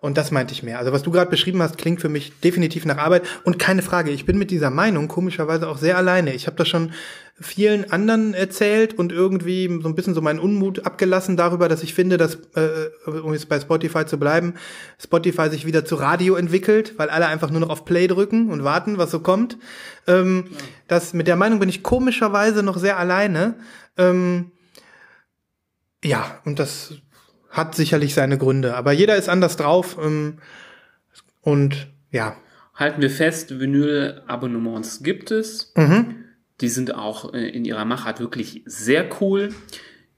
und 0.00 0.16
das 0.16 0.30
meinte 0.30 0.54
ich 0.54 0.62
mehr. 0.62 0.78
Also 0.78 0.92
was 0.92 1.02
du 1.02 1.10
gerade 1.10 1.30
beschrieben 1.30 1.62
hast, 1.62 1.76
klingt 1.76 2.00
für 2.00 2.08
mich 2.08 2.32
definitiv 2.40 2.86
nach 2.86 2.96
Arbeit. 2.96 3.22
Und 3.44 3.58
keine 3.58 3.82
Frage, 3.82 4.10
ich 4.10 4.24
bin 4.24 4.38
mit 4.38 4.50
dieser 4.50 4.70
Meinung 4.70 5.08
komischerweise 5.08 5.68
auch 5.68 5.76
sehr 5.76 5.98
alleine. 5.98 6.32
Ich 6.32 6.46
habe 6.46 6.56
das 6.56 6.68
schon 6.68 6.92
vielen 7.38 7.90
anderen 7.90 8.32
erzählt 8.32 8.94
und 8.94 9.12
irgendwie 9.12 9.80
so 9.82 9.88
ein 9.88 9.94
bisschen 9.94 10.14
so 10.14 10.22
meinen 10.22 10.40
Unmut 10.40 10.86
abgelassen 10.86 11.36
darüber, 11.36 11.68
dass 11.68 11.82
ich 11.82 11.92
finde, 11.92 12.16
dass, 12.16 12.36
äh, 12.54 12.90
um 13.06 13.32
jetzt 13.34 13.48
bei 13.48 13.60
Spotify 13.60 14.06
zu 14.06 14.18
bleiben, 14.18 14.54
Spotify 14.98 15.50
sich 15.50 15.66
wieder 15.66 15.84
zu 15.84 15.96
Radio 15.96 16.34
entwickelt, 16.34 16.94
weil 16.98 17.10
alle 17.10 17.26
einfach 17.26 17.50
nur 17.50 17.60
noch 17.60 17.70
auf 17.70 17.84
Play 17.84 18.06
drücken 18.06 18.50
und 18.50 18.64
warten, 18.64 18.96
was 18.96 19.10
so 19.10 19.20
kommt. 19.20 19.58
Ähm, 20.06 20.44
ja. 20.50 20.56
das, 20.88 21.12
mit 21.12 21.26
der 21.28 21.36
Meinung 21.36 21.60
bin 21.60 21.68
ich 21.68 21.82
komischerweise 21.82 22.62
noch 22.62 22.78
sehr 22.78 22.98
alleine. 22.98 23.56
Ähm, 23.98 24.50
ja, 26.02 26.40
und 26.46 26.58
das 26.58 26.94
hat 27.50 27.74
sicherlich 27.74 28.14
seine 28.14 28.38
Gründe, 28.38 28.76
aber 28.76 28.92
jeder 28.92 29.16
ist 29.16 29.28
anders 29.28 29.56
drauf 29.56 29.98
ähm, 30.00 30.38
und 31.42 31.88
ja. 32.10 32.36
Halten 32.74 33.02
wir 33.02 33.10
fest, 33.10 33.60
Vinyl-Abonnements 33.60 35.02
gibt 35.02 35.30
es. 35.30 35.72
Mhm. 35.76 36.24
Die 36.60 36.68
sind 36.68 36.94
auch 36.94 37.34
äh, 37.34 37.48
in 37.48 37.64
ihrer 37.64 37.84
Machart 37.84 38.20
wirklich 38.20 38.62
sehr 38.66 39.08
cool. 39.20 39.50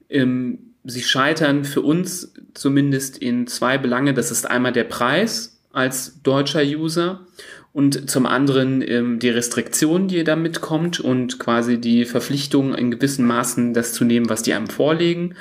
Ähm, 0.09 0.75
sie 0.83 1.01
scheitern 1.01 1.65
für 1.65 1.81
uns 1.81 2.33
zumindest 2.53 3.17
in 3.17 3.47
zwei 3.47 3.77
Belange. 3.77 4.13
Das 4.13 4.31
ist 4.31 4.49
einmal 4.49 4.71
der 4.71 4.83
Preis 4.85 5.61
als 5.71 6.21
deutscher 6.21 6.61
User 6.61 7.25
und 7.73 8.09
zum 8.09 8.27
anderen 8.27 8.81
ähm, 8.87 9.19
die 9.19 9.29
Restriktion, 9.29 10.07
die 10.07 10.23
damit 10.23 10.61
kommt 10.61 10.99
und 10.99 11.39
quasi 11.39 11.81
die 11.81 12.05
Verpflichtung 12.05 12.75
in 12.75 12.91
gewissen 12.91 13.25
Maßen 13.25 13.73
das 13.73 13.93
zu 13.93 14.05
nehmen, 14.05 14.29
was 14.29 14.43
die 14.43 14.53
einem 14.53 14.67
vorlegen. 14.67 15.35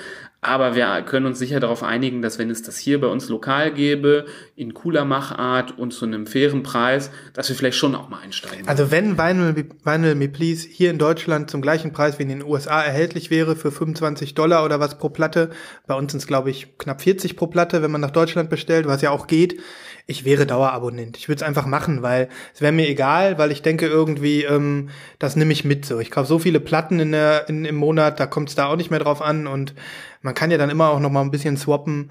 Aber 0.44 0.74
wir 0.74 1.02
können 1.02 1.26
uns 1.26 1.38
sicher 1.38 1.60
darauf 1.60 1.84
einigen, 1.84 2.20
dass 2.20 2.36
wenn 2.36 2.50
es 2.50 2.62
das 2.62 2.76
hier 2.76 3.00
bei 3.00 3.06
uns 3.06 3.28
lokal 3.28 3.72
gäbe, 3.72 4.26
in 4.56 4.74
cooler 4.74 5.04
Machart 5.04 5.78
und 5.78 5.92
zu 5.92 6.04
einem 6.04 6.26
fairen 6.26 6.64
Preis, 6.64 7.12
dass 7.32 7.48
wir 7.48 7.54
vielleicht 7.54 7.76
schon 7.76 7.94
auch 7.94 8.08
mal 8.08 8.18
einsteigen. 8.18 8.66
Also 8.66 8.90
wenn 8.90 9.16
Vinyl, 9.16 9.54
Vinyl 9.84 10.16
Me 10.16 10.28
Please 10.28 10.66
hier 10.68 10.90
in 10.90 10.98
Deutschland 10.98 11.48
zum 11.48 11.62
gleichen 11.62 11.92
Preis 11.92 12.18
wie 12.18 12.24
in 12.24 12.28
den 12.28 12.42
USA 12.42 12.82
erhältlich 12.82 13.30
wäre 13.30 13.54
für 13.54 13.70
25 13.70 14.34
Dollar 14.34 14.64
oder 14.64 14.80
was 14.80 14.98
pro 14.98 15.10
Platte, 15.10 15.50
bei 15.86 15.94
uns 15.94 16.10
sind 16.10 16.18
es 16.18 16.26
glaube 16.26 16.50
ich 16.50 16.76
knapp 16.76 17.02
40 17.02 17.36
pro 17.36 17.46
Platte, 17.46 17.80
wenn 17.80 17.92
man 17.92 18.00
nach 18.00 18.10
Deutschland 18.10 18.50
bestellt, 18.50 18.86
was 18.88 19.00
ja 19.00 19.10
auch 19.10 19.28
geht, 19.28 19.60
ich 20.06 20.24
wäre 20.24 20.46
Dauerabonnent. 20.46 21.16
Ich 21.16 21.28
würde 21.28 21.36
es 21.36 21.42
einfach 21.42 21.66
machen, 21.66 22.02
weil 22.02 22.28
es 22.54 22.60
wäre 22.60 22.72
mir 22.72 22.88
egal, 22.88 23.38
weil 23.38 23.52
ich 23.52 23.62
denke 23.62 23.86
irgendwie, 23.86 24.44
ähm, 24.44 24.90
das 25.18 25.36
nehme 25.36 25.52
ich 25.52 25.64
mit 25.64 25.84
so. 25.84 26.00
Ich 26.00 26.10
kaufe 26.10 26.28
so 26.28 26.38
viele 26.38 26.60
Platten 26.60 27.00
in 27.00 27.12
der, 27.12 27.48
in, 27.48 27.64
im 27.64 27.76
Monat, 27.76 28.20
da 28.20 28.26
kommt 28.26 28.48
es 28.48 28.54
da 28.54 28.66
auch 28.66 28.76
nicht 28.76 28.90
mehr 28.90 29.00
drauf 29.00 29.22
an 29.22 29.46
und 29.46 29.74
man 30.20 30.34
kann 30.34 30.50
ja 30.50 30.58
dann 30.58 30.70
immer 30.70 30.90
auch 30.90 31.00
noch 31.00 31.10
mal 31.10 31.22
ein 31.22 31.30
bisschen 31.30 31.56
swappen. 31.56 32.10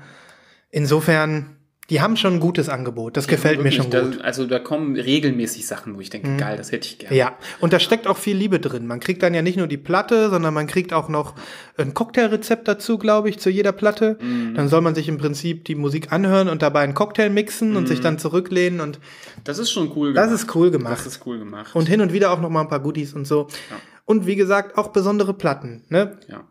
Insofern 0.69 1.57
die 1.91 1.99
haben 1.99 2.15
schon 2.15 2.35
ein 2.35 2.39
gutes 2.39 2.69
Angebot. 2.69 3.17
Das 3.17 3.25
ja, 3.25 3.31
gefällt 3.31 3.57
wirklich, 3.57 3.77
mir 3.77 3.83
schon 3.83 3.91
gut. 3.91 4.21
Da, 4.21 4.23
also 4.23 4.47
da 4.47 4.59
kommen 4.59 4.95
regelmäßig 4.95 5.67
Sachen, 5.67 5.97
wo 5.97 5.99
ich 5.99 6.09
denke, 6.09 6.29
mhm. 6.29 6.37
geil, 6.37 6.55
das 6.55 6.71
hätte 6.71 6.87
ich 6.87 6.99
gerne. 6.99 7.17
Ja, 7.17 7.35
und 7.59 7.73
da 7.73 7.79
steckt 7.81 8.07
auch 8.07 8.17
viel 8.17 8.37
Liebe 8.37 8.61
drin. 8.61 8.87
Man 8.87 9.01
kriegt 9.01 9.21
dann 9.21 9.33
ja 9.33 9.41
nicht 9.41 9.57
nur 9.57 9.67
die 9.67 9.77
Platte, 9.77 10.29
sondern 10.29 10.53
man 10.53 10.67
kriegt 10.67 10.93
auch 10.93 11.09
noch 11.09 11.35
ein 11.75 11.93
Cocktailrezept 11.93 12.65
dazu, 12.65 12.97
glaube 12.97 13.27
ich, 13.27 13.39
zu 13.39 13.49
jeder 13.49 13.73
Platte. 13.73 14.17
Mhm. 14.21 14.55
Dann 14.55 14.69
soll 14.69 14.79
man 14.79 14.95
sich 14.95 15.09
im 15.09 15.17
Prinzip 15.17 15.65
die 15.65 15.75
Musik 15.75 16.13
anhören 16.13 16.47
und 16.47 16.61
dabei 16.61 16.79
einen 16.79 16.93
Cocktail 16.93 17.29
mixen 17.29 17.71
mhm. 17.71 17.75
und 17.75 17.87
sich 17.89 17.99
mhm. 17.99 18.03
dann 18.03 18.19
zurücklehnen 18.19 18.79
und 18.79 19.01
das 19.43 19.59
ist 19.59 19.71
schon 19.71 19.91
cool 19.97 20.13
gemacht. 20.13 20.31
Das 20.31 20.31
ist 20.31 20.55
cool 20.55 20.71
gemacht. 20.71 20.93
Das 20.93 21.05
ist 21.05 21.25
cool 21.25 21.39
gemacht. 21.39 21.75
Und 21.75 21.89
hin 21.89 21.99
und 21.99 22.13
wieder 22.13 22.31
auch 22.31 22.39
noch 22.39 22.49
mal 22.49 22.61
ein 22.61 22.69
paar 22.69 22.79
Goodies 22.79 23.13
und 23.13 23.27
so. 23.27 23.47
Ja. 23.69 23.75
Und 24.05 24.25
wie 24.27 24.37
gesagt, 24.37 24.77
auch 24.77 24.89
besondere 24.89 25.33
Platten, 25.33 25.83
ne? 25.89 26.17
Ja. 26.29 26.45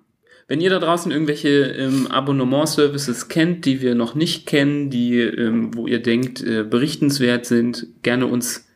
Wenn 0.51 0.60
ihr 0.60 0.70
da 0.70 0.81
draußen 0.81 1.12
irgendwelche 1.12 1.48
ähm, 1.48 2.09
Abonnement-Services 2.09 3.28
kennt, 3.28 3.66
die 3.66 3.81
wir 3.81 3.94
noch 3.94 4.16
nicht 4.16 4.47
kennen, 4.47 4.90
die, 4.90 5.20
ähm, 5.20 5.72
wo 5.77 5.86
ihr 5.86 6.02
denkt, 6.02 6.43
äh, 6.43 6.64
berichtenswert 6.64 7.47
sind, 7.47 7.86
gerne 8.02 8.27
uns 8.27 8.66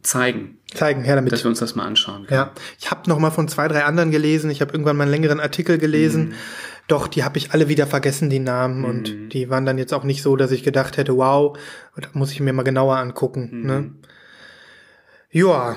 zeigen. 0.00 0.56
Zeigen, 0.72 1.02
her 1.02 1.16
damit. 1.16 1.30
Dass 1.30 1.44
wir 1.44 1.50
uns 1.50 1.58
das 1.58 1.74
mal 1.74 1.84
anschauen 1.84 2.24
können. 2.26 2.40
Ja, 2.40 2.52
ich 2.78 2.90
habe 2.90 3.06
noch 3.10 3.18
mal 3.18 3.30
von 3.30 3.48
zwei, 3.48 3.68
drei 3.68 3.84
anderen 3.84 4.10
gelesen. 4.10 4.50
Ich 4.50 4.62
habe 4.62 4.72
irgendwann 4.72 4.96
mal 4.96 5.02
einen 5.02 5.10
längeren 5.10 5.40
Artikel 5.40 5.76
gelesen. 5.76 6.30
Mm. 6.30 6.34
Doch, 6.88 7.06
die 7.06 7.22
habe 7.22 7.36
ich 7.36 7.50
alle 7.50 7.68
wieder 7.68 7.86
vergessen, 7.86 8.30
die 8.30 8.38
Namen. 8.38 8.80
Mm. 8.80 8.84
Und 8.86 9.34
die 9.34 9.50
waren 9.50 9.66
dann 9.66 9.76
jetzt 9.76 9.92
auch 9.92 10.04
nicht 10.04 10.22
so, 10.22 10.36
dass 10.36 10.52
ich 10.52 10.62
gedacht 10.62 10.96
hätte, 10.96 11.18
wow, 11.18 11.54
da 12.00 12.08
muss 12.14 12.32
ich 12.32 12.40
mir 12.40 12.54
mal 12.54 12.62
genauer 12.62 12.96
angucken. 12.96 13.50
Mm. 13.52 13.66
Ne? 13.66 13.90
Ja, 15.32 15.76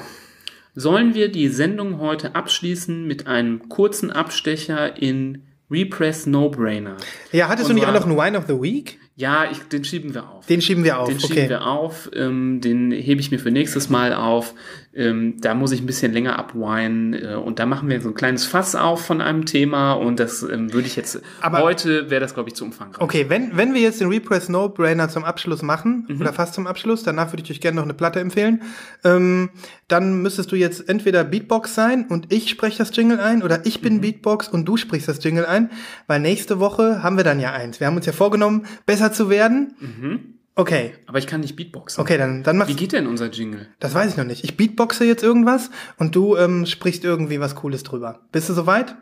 sollen 0.76 1.14
wir 1.14 1.32
die 1.32 1.50
Sendung 1.50 2.00
heute 2.00 2.36
abschließen 2.36 3.06
mit 3.06 3.28
einem 3.28 3.70
kurzen 3.70 4.12
Abstecher 4.12 5.02
in 5.02 5.44
Repress 5.70 6.26
No 6.26 6.50
Brainer. 6.50 6.98
Ja, 7.32 7.48
hattest 7.48 7.70
Und 7.70 7.76
du 7.76 7.82
nicht 7.82 7.88
auch 7.88 7.94
noch 7.94 8.06
einen 8.06 8.18
Wine 8.18 8.38
of 8.38 8.46
the 8.48 8.62
Week? 8.62 9.00
Ja, 9.16 9.50
ich, 9.52 9.60
den 9.60 9.84
schieben 9.84 10.14
wir 10.14 10.28
auf. 10.28 10.46
Den 10.48 10.62
schieben 10.62 10.84
wir 10.84 11.00
auf. 11.00 11.08
Den 11.08 11.20
schieben 11.20 11.50
wir 11.50 11.68
auf. 11.68 12.10
Ähm, 12.16 12.62
den 12.62 12.92
hebe 12.92 13.22
ich 13.22 13.30
mir 13.30 13.40
für 13.40 13.52
nächstes 13.52 13.90
Mal 13.90 14.14
auf. 14.14 14.56
Ähm, 14.96 15.42
da 15.42 15.56
muss 15.56 15.72
ich 15.72 15.82
ein 15.82 15.86
bisschen 15.86 16.14
länger 16.14 16.38
abweinen. 16.38 17.14
Äh, 17.14 17.36
und 17.36 17.60
da 17.60 17.66
machen 17.66 17.90
wir 17.90 18.00
so 18.00 18.10
ein 18.10 18.14
kleines 18.14 18.46
Fass 18.46 18.76
auf 18.76 19.06
von 19.06 19.22
einem 19.22 19.46
Thema. 19.46 19.94
Und 19.94 20.20
das 20.20 20.44
ähm, 20.44 20.72
würde 20.72 20.88
ich 20.88 20.96
jetzt. 20.96 21.22
Aber 21.42 21.64
heute 21.64 22.10
wäre 22.10 22.22
das, 22.22 22.34
glaube 22.34 22.50
ich, 22.50 22.56
zu 22.56 22.64
umfangreich. 22.64 23.02
Okay, 23.02 23.26
wenn, 23.28 23.58
wenn 23.58 23.74
wir 23.74 23.82
jetzt 23.82 24.02
den 24.02 24.10
Repress 24.10 24.50
No 24.50 24.70
Brainer 24.70 25.10
zum 25.10 25.24
Abschluss 25.24 25.62
machen, 25.64 26.06
mhm. 26.08 26.22
oder 26.22 26.34
fast 26.34 26.54
zum 26.54 26.68
Abschluss, 26.68 27.04
danach 27.04 27.34
würde 27.34 27.44
ich 27.44 27.52
euch 27.52 27.62
gerne 27.62 27.78
noch 27.78 27.84
eine 27.84 27.94
Platte 27.94 28.20
empfehlen, 28.20 28.62
ähm, 29.04 29.50
dann 29.88 30.22
müsstest 30.22 30.52
du 30.52 30.56
jetzt 30.56 30.88
entweder 30.88 31.24
Beatbox 31.24 31.74
sein 31.74 32.06
und 32.08 32.32
ich 32.32 32.50
spreche 32.50 32.78
das 32.78 32.96
Jingle 32.96 33.20
ein, 33.20 33.44
oder 33.44 33.66
ich 33.66 33.82
bin 33.82 33.96
mhm. 33.96 34.02
Beatbox 34.02 34.48
und 34.48 34.66
du 34.66 34.78
sprichst 34.78 35.08
das 35.08 35.24
Jingle 35.24 35.46
ein. 35.46 35.72
Weil 36.08 36.20
nächste 36.20 36.60
Woche 36.60 37.02
haben 37.02 37.18
wir 37.18 37.24
dann 37.24 37.40
ja 37.40 37.52
eins. 37.52 37.80
Wir 37.80 37.88
haben 37.88 37.96
uns 37.96 38.06
ja 38.06 38.14
vorgenommen, 38.14 38.66
besser 38.86 39.12
zu 39.12 39.30
werden. 39.30 39.76
Mhm. 39.80 40.33
Okay. 40.56 40.94
Aber 41.08 41.18
ich 41.18 41.26
kann 41.26 41.42
nicht 41.42 41.56
Beatboxen. 41.56 42.00
Okay, 42.02 42.18
dann, 42.18 42.44
dann 42.44 42.58
mach. 42.58 42.68
Wie 42.68 42.76
geht 42.76 42.92
denn 42.92 43.08
unser 43.08 43.30
Jingle? 43.32 43.68
Das 43.80 43.94
weiß 43.94 44.12
ich 44.12 44.18
noch 44.18 44.26
nicht. 44.26 44.44
Ich 44.44 44.56
Beatboxe 44.56 45.04
jetzt 45.04 45.24
irgendwas 45.24 45.72
und 45.98 46.16
du 46.16 46.38
ähm, 46.38 46.66
sprichst 46.66 47.04
irgendwie 47.04 47.40
was 47.40 47.56
Cooles 47.56 47.84
drüber. 47.84 48.22
Bist 48.32 48.50
du 48.50 48.54
soweit? 48.54 48.96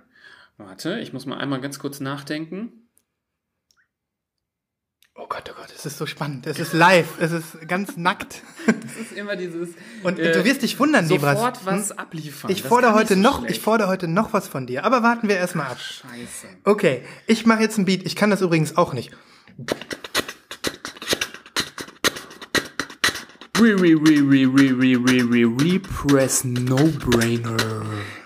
Warte, 0.58 1.00
ich 1.00 1.12
muss 1.12 1.26
mal 1.26 1.38
einmal 1.38 1.60
ganz 1.60 1.80
kurz 1.80 2.00
nachdenken. 2.00 2.72
Oh 5.16 5.28
Gott, 5.28 5.52
oh 5.52 5.60
Gott, 5.60 5.72
es 5.76 5.86
ist 5.86 5.98
so 5.98 6.06
spannend. 6.06 6.48
Es 6.48 6.58
ist 6.58 6.74
live, 6.74 7.20
es 7.20 7.32
ist 7.32 7.68
ganz 7.68 7.98
nackt. 7.98 8.42
Das 8.66 8.96
ist 8.96 9.12
immer 9.14 9.36
dieses. 9.36 9.70
Und 10.04 10.20
äh, 10.20 10.34
du 10.34 10.46
wirst 10.46 10.62
dich 10.62 10.80
wundern, 10.80 11.08
Libras. 11.08 11.38
Sofort 11.38 11.66
was 11.66 11.90
hm? 11.90 12.00
abliefern. 12.00 12.52
Ich 12.52 12.62
fordere 12.62 12.94
heute 12.94 13.16
so 13.16 13.20
noch, 13.20 13.40
schlecht. 13.40 13.58
ich 13.58 13.62
fordere 13.62 13.88
heute 13.88 14.08
noch 14.08 14.34
was 14.34 14.48
von 14.48 14.68
dir. 14.68 14.86
Aber 14.86 15.02
warten 15.02 15.28
wir 15.28 15.38
erstmal 15.38 15.68
ab. 15.68 15.80
Scheiße. 15.80 16.48
Okay, 16.64 17.04
ich 17.26 17.46
mache 17.46 17.62
jetzt 17.62 17.78
ein 17.78 17.86
Beat. 17.86 18.06
Ich 18.06 18.16
kann 18.16 18.30
das 18.30 18.42
übrigens 18.42 18.78
auch 18.78 18.94
nicht. 18.94 19.12
Re, 23.62 23.76
re, 23.80 23.94
re, 23.94 24.22
re, 24.22 24.46
re, 24.48 24.72
re, 24.74 24.96
re, 24.96 25.22
re, 25.22 25.46
repress 25.46 26.44
no-brainer. 26.44 27.86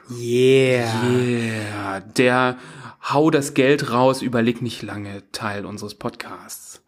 Yeah. 0.10 1.10
Yeah. 1.12 2.00
Der 2.00 2.58
Hau 3.02 3.30
das 3.32 3.54
Geld 3.54 3.92
raus, 3.92 4.22
überleg 4.22 4.62
nicht 4.62 4.82
lange 4.82 5.24
Teil 5.34 5.66
unseres 5.66 5.96
Podcasts. 5.96 6.82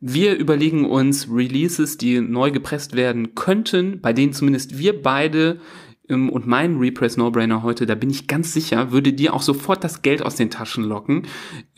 Wir 0.00 0.36
überlegen 0.36 0.90
uns 0.90 1.28
Releases, 1.30 1.96
die 1.96 2.20
neu 2.20 2.50
gepresst 2.50 2.96
werden 2.96 3.36
könnten, 3.36 4.00
bei 4.00 4.12
denen 4.12 4.32
zumindest 4.32 4.76
wir 4.76 5.00
beide 5.00 5.60
und 6.08 6.48
mein 6.48 6.78
Repress 6.78 7.16
No-Brainer 7.16 7.62
heute, 7.62 7.86
da 7.86 7.94
bin 7.94 8.10
ich 8.10 8.26
ganz 8.26 8.52
sicher, 8.52 8.90
würde 8.90 9.12
dir 9.12 9.32
auch 9.32 9.42
sofort 9.42 9.84
das 9.84 10.02
Geld 10.02 10.22
aus 10.22 10.34
den 10.34 10.50
Taschen 10.50 10.82
locken, 10.82 11.28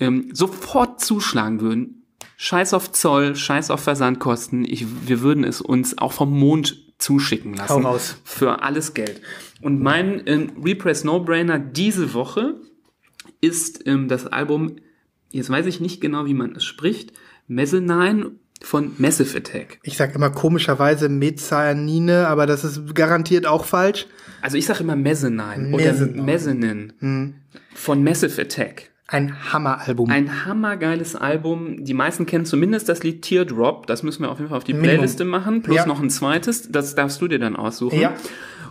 ähm, 0.01 0.31
sofort 0.33 1.01
zuschlagen 1.03 1.61
würden. 1.61 2.06
Scheiß 2.37 2.75
auf 2.75 2.93
Zoll, 2.93 3.35
scheiß 3.35 3.71
auf 3.71 3.81
Versandkosten. 3.81 4.65
Ich, 4.65 4.87
wir 5.07 5.23
würden 5.23 5.45
es 5.45 5.61
uns 5.61 5.99
auch 5.99 6.13
vom 6.13 6.39
Mond 6.39 6.87
zuschicken 6.99 7.55
lassen. 7.55 7.85
Hau 7.85 7.91
raus. 7.91 8.17
Für 8.25 8.63
alles 8.63 8.95
Geld. 8.95 9.21
Und 9.63 9.81
mein 9.83 10.23
ähm, 10.27 10.53
Repress 10.63 11.05
No-Brainer 11.05 11.59
diese 11.59 12.15
Woche 12.15 12.57
ist 13.41 13.87
ähm, 13.87 14.09
das 14.09 14.27
Album, 14.27 14.77
jetzt 15.31 15.51
weiß 15.51 15.67
ich 15.67 15.81
nicht 15.81 16.01
genau, 16.01 16.27
wie 16.27 16.35
man 16.35 16.55
es 16.57 16.65
spricht, 16.65 17.13
Mezzanine 17.49 18.33
von 18.63 18.93
Massive 18.99 19.37
Attack. 19.37 19.79
Ich 19.83 19.97
sag 19.97 20.15
immer 20.15 20.31
komischerweise 20.31 21.09
Mezanine, 21.09 22.27
aber 22.29 22.47
das 22.47 22.65
ist 22.65 22.95
garantiert 22.95 23.47
auch 23.47 23.65
falsch. 23.65 24.07
Also 24.41 24.57
ich 24.57 24.67
sag 24.67 24.81
immer 24.81 24.97
Mezzanine, 24.97 25.69
Mezzanine. 25.69 26.13
oder 26.13 26.23
Mezzanine 26.23 26.89
hm. 26.99 27.35
von 27.75 28.03
Massive 28.03 28.41
Attack. 28.41 28.91
Ein 29.09 29.53
Hammeralbum. 29.53 30.11
Ein 30.11 30.45
hammergeiles 30.45 31.15
Album. 31.15 31.85
Die 31.85 31.95
meisten 31.95 32.27
kennen 32.27 32.45
zumindest 32.45 32.89
das 32.89 33.05
Lied 33.05 33.23
Teardrop. 33.23 33.87
Das 33.87 34.03
müssen 34.03 34.23
wir 34.23 34.31
auf 34.31 34.39
jeden 34.39 34.49
Fall 34.49 34.59
auf 34.59 34.65
die 34.65 34.75
Playliste 34.75 35.25
machen. 35.25 35.63
Plus 35.63 35.77
ja. 35.77 35.87
noch 35.87 36.01
ein 36.01 36.11
zweites. 36.11 36.71
Das 36.73 36.97
darfst 36.97 37.23
du 37.23 37.29
dir 37.29 37.39
dann 37.39 37.55
aussuchen. 37.55 38.01
Ja. 38.01 38.15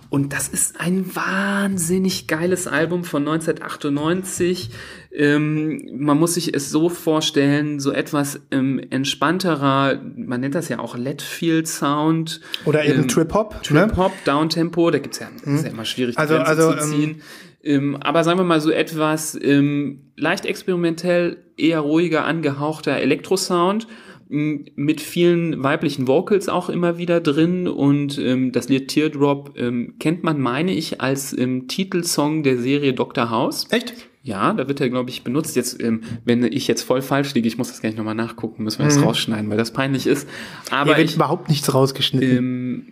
Und 0.10 0.34
das 0.34 0.48
ist 0.48 0.80
ein 0.80 1.16
wahnsinnig 1.16 2.28
geiles 2.28 2.68
Album 2.68 3.04
von 3.04 3.28
1998. 3.28 4.70
Ähm, 5.12 5.90
man 5.98 6.20
muss 6.20 6.36
sich 6.36 6.54
es 6.54 6.70
so 6.70 6.90
vorstellen, 6.90 7.80
so 7.80 7.92
etwas 7.92 8.40
ähm, 8.52 8.80
entspannterer, 8.90 10.00
man 10.16 10.42
nennt 10.42 10.56
das 10.56 10.70
ja 10.70 10.80
auch 10.80 10.96
Letfield 10.98 11.68
Sound. 11.68 12.42
Oder 12.66 12.86
eben 12.86 13.04
ähm, 13.04 13.08
Trip-Hop. 13.08 13.64
Trip-Hop, 13.64 14.12
Downtempo, 14.26 14.92
da 14.92 15.00
gibt's 15.00 15.20
ja, 15.20 15.28
ist 15.44 15.66
ja 15.66 15.72
immer 15.72 15.86
schwierig, 15.86 16.16
die 16.16 16.22
Also- 16.22 16.38
also, 16.38 16.74
zu 16.74 16.92
ziehen. 16.92 17.22
Ähm, 17.66 17.98
aber 17.98 18.24
sagen 18.24 18.40
wir 18.40 18.44
mal 18.44 18.62
so 18.62 18.72
etwas 18.72 19.38
ähm, 19.42 20.12
leicht 20.16 20.46
experimentell, 20.46 21.38
eher 21.58 21.80
ruhiger 21.80 22.26
angehauchter 22.26 22.98
Elektrosound 22.98 23.88
m, 24.30 24.66
mit 24.76 25.02
vielen 25.02 25.64
weiblichen 25.64 26.08
Vocals 26.08 26.48
auch 26.48 26.70
immer 26.70 26.98
wieder 26.98 27.22
drin 27.22 27.68
und 27.68 28.18
ähm, 28.20 28.52
das 28.52 28.70
Lied 28.70 28.88
Teardrop 28.90 29.54
ähm, 29.58 29.96
kennt 30.00 30.24
man, 30.24 30.40
meine 30.40 30.74
ich, 30.74 31.02
als 31.02 31.38
ähm, 31.38 31.68
Titelsong 31.68 32.44
der 32.44 32.58
Serie 32.58 32.94
Dr. 32.94 33.30
House. 33.30 33.66
Echt? 33.72 33.94
Ja, 34.22 34.54
da 34.54 34.68
wird 34.68 34.82
er, 34.82 34.90
glaube 34.90 35.12
ich, 35.12 35.24
benutzt. 35.24 35.56
Jetzt, 35.56 35.80
ähm, 35.84 36.02
wenn 36.24 36.44
ich 36.44 36.68
jetzt 36.68 36.82
voll 36.82 37.04
falsch 37.04 37.36
liege, 37.36 37.48
ich 37.48 37.60
muss 37.60 37.68
das 37.68 37.82
gleich 37.82 37.96
nochmal 37.96 38.16
nachgucken, 38.16 38.64
müssen 38.64 38.80
wir 38.80 38.86
das 38.86 39.00
rausschneiden, 39.00 39.50
weil 39.52 39.58
das 39.58 39.72
peinlich 39.72 40.08
ist. 40.08 40.28
Hier 40.68 40.78
Aber 40.80 40.98
wird 40.98 41.10
ich, 41.10 41.16
überhaupt 41.16 41.48
nichts 41.48 41.72
rausgeschnitten. 41.72 42.38
ähm, 42.38 42.86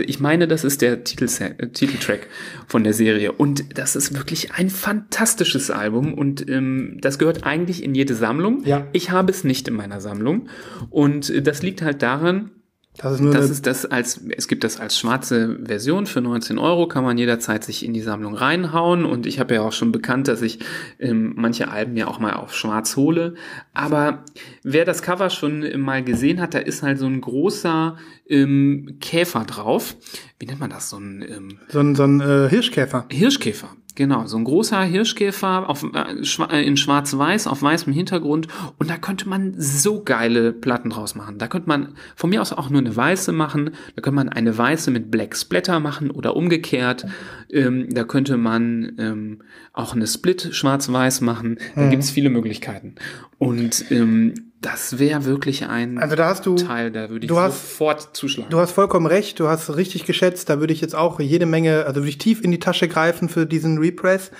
ich 0.00 0.20
meine, 0.20 0.48
das 0.48 0.64
ist 0.64 0.82
der 0.82 1.04
Titelsa- 1.04 1.58
äh, 1.58 1.68
Titeltrack 1.68 2.28
von 2.66 2.84
der 2.84 2.92
Serie. 2.92 3.32
Und 3.32 3.78
das 3.78 3.96
ist 3.96 4.14
wirklich 4.14 4.52
ein 4.52 4.70
fantastisches 4.70 5.70
Album. 5.70 6.14
Und 6.14 6.48
ähm, 6.48 6.98
das 7.00 7.18
gehört 7.18 7.44
eigentlich 7.44 7.82
in 7.82 7.94
jede 7.94 8.14
Sammlung. 8.14 8.64
Ja. 8.64 8.86
Ich 8.92 9.10
habe 9.10 9.30
es 9.30 9.44
nicht 9.44 9.68
in 9.68 9.74
meiner 9.74 10.00
Sammlung. 10.00 10.48
Und 10.90 11.30
äh, 11.30 11.42
das 11.42 11.62
liegt 11.62 11.82
halt 11.82 12.02
daran, 12.02 12.50
das 12.98 13.14
ist 13.14 13.20
nur 13.20 13.32
das 13.32 13.50
ist 13.50 13.66
das 13.66 13.84
als, 13.84 14.22
es 14.36 14.48
gibt 14.48 14.64
das 14.64 14.80
als 14.80 14.98
schwarze 14.98 15.58
Version 15.62 16.06
für 16.06 16.22
19 16.22 16.58
Euro, 16.58 16.88
kann 16.88 17.04
man 17.04 17.18
jederzeit 17.18 17.62
sich 17.62 17.84
in 17.84 17.92
die 17.92 18.00
Sammlung 18.00 18.34
reinhauen. 18.34 19.04
Und 19.04 19.26
ich 19.26 19.38
habe 19.38 19.54
ja 19.54 19.62
auch 19.62 19.72
schon 19.72 19.92
bekannt, 19.92 20.28
dass 20.28 20.40
ich 20.40 20.60
ähm, 20.98 21.34
manche 21.36 21.68
Alben 21.68 21.96
ja 21.96 22.06
auch 22.06 22.20
mal 22.20 22.32
auf 22.32 22.54
schwarz 22.54 22.96
hole. 22.96 23.34
Aber 23.74 24.24
wer 24.62 24.84
das 24.84 25.02
Cover 25.02 25.28
schon 25.28 25.78
mal 25.80 26.02
gesehen 26.02 26.40
hat, 26.40 26.54
da 26.54 26.58
ist 26.58 26.82
halt 26.82 26.98
so 26.98 27.06
ein 27.06 27.20
großer 27.20 27.98
ähm, 28.28 28.98
Käfer 29.00 29.44
drauf. 29.44 29.96
Wie 30.38 30.46
nennt 30.46 30.60
man 30.60 30.70
das? 30.70 30.90
So 30.90 30.98
ein 30.98 31.22
ähm, 31.22 31.58
so 31.68 31.80
ein, 31.80 31.94
so 31.94 32.04
ein 32.04 32.20
äh, 32.20 32.48
Hirschkäfer. 32.48 33.06
Hirschkäfer. 33.10 33.70
Genau, 33.96 34.26
so 34.26 34.36
ein 34.36 34.44
großer 34.44 34.82
Hirschkäfer 34.82 35.70
auf, 35.70 35.82
äh, 35.82 36.52
äh, 36.52 36.66
in 36.66 36.76
schwarz-weiß, 36.76 37.46
auf 37.46 37.62
weißem 37.62 37.94
Hintergrund. 37.94 38.46
Und 38.76 38.90
da 38.90 38.98
könnte 38.98 39.26
man 39.26 39.54
so 39.56 40.04
geile 40.04 40.52
Platten 40.52 40.90
draus 40.90 41.14
machen. 41.14 41.38
Da 41.38 41.48
könnte 41.48 41.68
man 41.68 41.94
von 42.14 42.28
mir 42.28 42.42
aus 42.42 42.52
auch 42.52 42.68
nur 42.68 42.82
eine 42.82 42.94
weiße 42.94 43.32
machen. 43.32 43.70
Da 43.94 44.02
könnte 44.02 44.16
man 44.16 44.28
eine 44.28 44.56
weiße 44.56 44.90
mit 44.90 45.10
Black 45.10 45.34
Splatter 45.34 45.80
machen 45.80 46.10
oder 46.10 46.36
umgekehrt. 46.36 47.06
Ähm, 47.50 47.88
da 47.90 48.04
könnte 48.04 48.36
man 48.36 48.92
ähm, 48.98 49.42
auch 49.72 49.94
eine 49.94 50.06
Split 50.06 50.50
schwarz-weiß 50.52 51.22
machen. 51.22 51.58
Da 51.74 51.88
gibt's 51.88 52.10
viele 52.10 52.28
Möglichkeiten. 52.28 52.96
Und 53.38 53.90
ähm, 53.90 54.34
das 54.60 54.98
wäre 54.98 55.24
wirklich 55.24 55.66
ein 55.66 55.98
Also 55.98 56.16
da 56.16 56.28
hast 56.28 56.46
du, 56.46 56.56
Teil, 56.56 56.90
da 56.90 57.10
würde 57.10 57.24
ich 57.26 57.28
du 57.28 57.38
hast- 57.38 57.60
sofort 57.70 58.16
zuschlagen. 58.16 58.50
du 58.50 58.58
hast 58.58 58.72
vollkommen 58.72 59.06
recht, 59.06 59.38
du 59.38 59.48
hast 59.48 59.76
richtig 59.76 60.04
geschätzt, 60.06 60.48
da 60.48 60.60
würde 60.60 60.72
ich 60.72 60.80
jetzt 60.80 60.94
auch 60.94 61.20
jede 61.20 61.46
Menge, 61.46 61.84
also 61.86 62.00
würde 62.00 62.08
ich 62.08 62.18
tief 62.18 62.42
in 62.42 62.50
die 62.50 62.58
Tasche 62.58 62.88
greifen 62.88 63.28
für 63.28 63.46
diesen 63.46 63.78
Repress. 63.78 64.30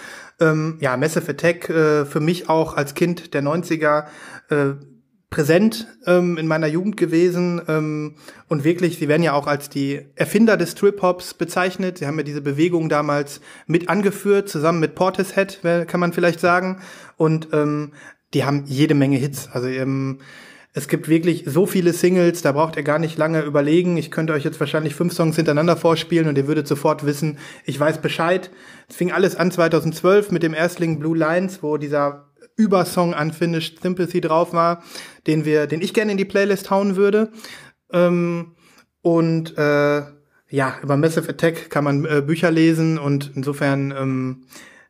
Ähm, 0.41 0.79
ja, 0.81 0.97
Massive 0.97 1.31
Attack 1.31 1.69
äh, 1.71 2.05
für 2.05 2.21
mich 2.21 2.49
auch 2.49 2.75
als 2.77 2.95
Kind 2.95 3.35
der 3.35 3.43
90er 3.43 4.05
äh, 4.51 4.75
präsent 5.29 5.87
ähm, 6.07 6.37
in 6.39 6.47
meiner 6.47 6.67
Jugend 6.69 6.97
gewesen 6.97 7.61
ähm, 7.69 8.15
und 8.49 8.63
wirklich, 8.65 8.99
sie 8.99 9.09
werden 9.09 9.23
ja 9.25 9.33
auch 9.33 9.47
als 9.49 9.69
die 9.69 10.01
Erfinder 10.15 10.57
des 10.57 10.75
Trip-Hops 10.77 11.35
bezeichnet. 11.35 11.99
Sie 11.99 12.07
haben 12.07 12.17
ja 12.17 12.23
diese 12.23 12.41
Bewegung 12.43 12.89
damals 12.89 13.41
mit 13.67 13.89
angeführt, 13.89 14.49
zusammen 14.49 14.79
mit 14.79 14.95
Portishead, 14.95 15.61
kann 15.89 16.01
man 16.01 16.13
vielleicht 16.13 16.39
sagen. 16.41 16.81
Und 17.17 17.49
ähm, 17.53 17.93
die 18.35 18.44
haben 18.44 18.65
jede 18.66 18.94
Menge 18.94 19.16
Hits. 19.16 19.48
Also 19.53 19.69
ähm, 19.69 20.20
es 20.73 20.89
gibt 20.89 21.09
wirklich 21.09 21.44
so 21.47 21.65
viele 21.65 21.94
Singles, 21.94 22.43
da 22.43 22.53
braucht 22.53 22.77
ihr 22.77 22.82
gar 22.82 22.98
nicht 22.98 23.16
lange 23.16 23.40
überlegen. 23.40 23.97
Ich 23.97 24.11
könnte 24.11 24.35
euch 24.35 24.44
jetzt 24.44 24.61
wahrscheinlich 24.61 24.94
fünf 24.94 25.15
Songs 25.15 25.36
hintereinander 25.36 25.74
vorspielen 25.74 26.28
und 26.28 26.36
ihr 26.36 26.48
würdet 26.48 26.69
sofort 26.69 27.07
wissen, 27.07 27.39
ich 27.65 27.81
weiß 27.81 28.03
Bescheid. 28.03 28.51
Es 28.86 28.97
fing 28.97 29.11
alles 29.11 29.36
an 29.36 29.51
2012 29.51 30.32
mit 30.32 30.43
dem 30.43 30.53
Erstling 30.53 30.98
Blue 30.98 31.16
Lines, 31.16 31.62
wo 31.62 31.78
dieser 31.78 32.31
Übersong 32.57 33.15
Unfinished 33.15 33.81
Sympathy 33.81 34.20
drauf 34.20 34.53
war, 34.53 34.82
den 35.27 35.47
wir, 35.47 35.66
den 35.66 35.81
ich 35.81 35.94
gerne 35.94 36.12
in 36.12 36.19
die 36.19 36.27
Playlist 36.27 36.70
hauen 36.70 36.97
würde. 36.97 37.32
Ähm, 37.90 38.57
und 39.01 39.57
äh, 39.57 40.03
ja, 40.51 40.78
über 40.82 40.97
Massive 40.98 41.31
Attack 41.31 41.70
kann 41.70 41.85
man 41.85 42.05
äh, 42.05 42.20
Bücher 42.20 42.51
lesen 42.51 42.98
und 42.98 43.32
insofern 43.35 43.93
ähm, 43.93 44.44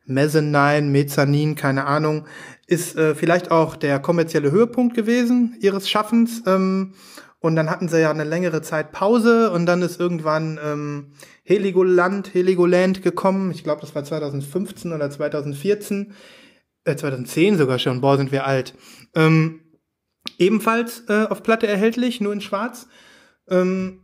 Mezzanine, 0.05 0.89
Mezzanin, 0.89 1.55
keine 1.55 1.85
Ahnung, 1.85 2.25
ist 2.67 2.97
äh, 2.97 3.15
vielleicht 3.15 3.49
auch 3.49 3.77
der 3.77 3.99
kommerzielle 3.99 4.51
Höhepunkt 4.51 4.93
gewesen 4.95 5.55
ihres 5.59 5.89
Schaffens. 5.89 6.43
Ähm, 6.45 6.93
und 7.39 7.55
dann 7.55 7.69
hatten 7.69 7.87
sie 7.87 8.01
ja 8.01 8.11
eine 8.11 8.23
längere 8.23 8.61
Zeit 8.61 8.91
Pause 8.91 9.51
und 9.51 9.65
dann 9.65 9.81
ist 9.81 9.99
irgendwann 9.99 10.59
ähm, 10.63 11.13
Heligoland, 11.43 12.33
Heligoland 12.33 13.03
gekommen. 13.03 13.51
Ich 13.51 13.63
glaube, 13.63 13.81
das 13.81 13.95
war 13.95 14.03
2015 14.03 14.91
oder 14.91 15.09
2014, 15.09 16.13
äh, 16.83 16.95
2010 16.95 17.57
sogar 17.57 17.79
schon. 17.79 18.01
Boah, 18.01 18.17
sind 18.17 18.31
wir 18.31 18.45
alt. 18.45 18.73
Ähm, 19.15 19.61
ebenfalls 20.37 21.03
äh, 21.07 21.27
auf 21.29 21.43
Platte 21.43 21.67
erhältlich, 21.67 22.19
nur 22.19 22.33
in 22.33 22.41
Schwarz. 22.41 22.87
Ähm, 23.49 24.01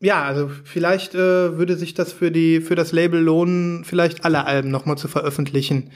ja, 0.00 0.22
also 0.22 0.50
vielleicht 0.64 1.14
äh, 1.14 1.58
würde 1.58 1.76
sich 1.76 1.94
das 1.94 2.12
für 2.12 2.30
die 2.30 2.60
für 2.60 2.74
das 2.74 2.92
Label 2.92 3.20
lohnen, 3.20 3.84
vielleicht 3.84 4.24
alle 4.24 4.46
Alben 4.46 4.70
nochmal 4.70 4.98
zu 4.98 5.08
veröffentlichen, 5.08 5.90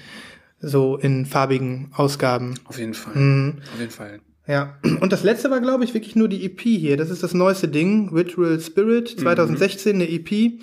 so 0.61 0.97
in 0.97 1.27
farbigen 1.27 1.91
Ausgaben. 1.95 2.55
Auf 2.65 2.79
jeden 2.79 2.95
Fall. 2.95 3.15
Mhm. 3.15 3.55
Auf 3.73 3.81
jeden 3.81 3.91
Fall. 3.91 4.21
Ja, 4.47 4.79
und 5.01 5.13
das 5.13 5.23
letzte 5.23 5.51
war, 5.51 5.61
glaube 5.61 5.85
ich, 5.85 5.95
wirklich 5.95 6.17
nur 6.17 6.29
die 6.29 6.45
EP 6.45 6.61
hier. 6.61 6.97
Das 6.97 7.11
ist 7.11 7.23
das 7.23 7.35
neueste 7.35 7.69
Ding, 7.69 8.11
Ritual 8.11 8.61
Spirit, 8.61 9.09
2016, 9.09 9.95
eine 9.95 10.09
EP. 10.09 10.61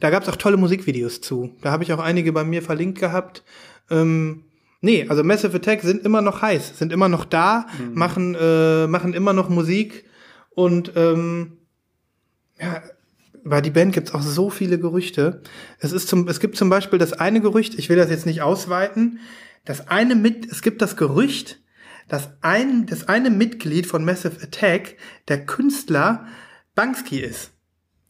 Da 0.00 0.10
gab 0.10 0.22
es 0.22 0.28
auch 0.28 0.36
tolle 0.36 0.56
Musikvideos 0.56 1.20
zu. 1.20 1.56
Da 1.62 1.72
habe 1.72 1.82
ich 1.82 1.92
auch 1.92 1.98
einige 1.98 2.32
bei 2.32 2.44
mir 2.44 2.62
verlinkt 2.62 3.00
gehabt. 3.00 3.42
Ähm, 3.90 4.44
nee, 4.80 5.06
also 5.08 5.24
Massive 5.24 5.56
Attack 5.56 5.82
sind 5.82 6.04
immer 6.04 6.22
noch 6.22 6.42
heiß, 6.42 6.78
sind 6.78 6.92
immer 6.92 7.08
noch 7.08 7.24
da, 7.24 7.66
machen, 7.94 8.36
äh, 8.38 8.86
machen 8.86 9.14
immer 9.14 9.32
noch 9.32 9.48
Musik 9.48 10.04
und 10.50 10.92
ähm, 10.94 11.58
ja, 12.60 12.82
über 13.48 13.62
die 13.62 13.70
Band 13.70 13.94
gibt's 13.94 14.12
auch 14.14 14.20
so 14.22 14.50
viele 14.50 14.78
Gerüchte. 14.78 15.40
Es 15.78 15.92
ist 15.92 16.06
zum, 16.08 16.28
es 16.28 16.38
gibt 16.38 16.56
zum 16.58 16.68
Beispiel 16.68 16.98
das 16.98 17.14
eine 17.14 17.40
Gerücht, 17.40 17.74
ich 17.78 17.88
will 17.88 17.96
das 17.96 18.10
jetzt 18.10 18.26
nicht 18.26 18.42
ausweiten. 18.42 19.20
Das 19.64 19.88
eine 19.88 20.14
mit, 20.14 20.50
es 20.52 20.60
gibt 20.60 20.82
das 20.82 20.96
Gerücht, 20.96 21.60
dass 22.08 22.28
ein, 22.42 22.84
das 22.86 23.08
eine 23.08 23.30
Mitglied 23.30 23.86
von 23.86 24.04
Massive 24.04 24.42
Attack 24.42 24.96
der 25.28 25.46
Künstler 25.46 26.26
Banksy 26.74 27.20
ist. 27.20 27.52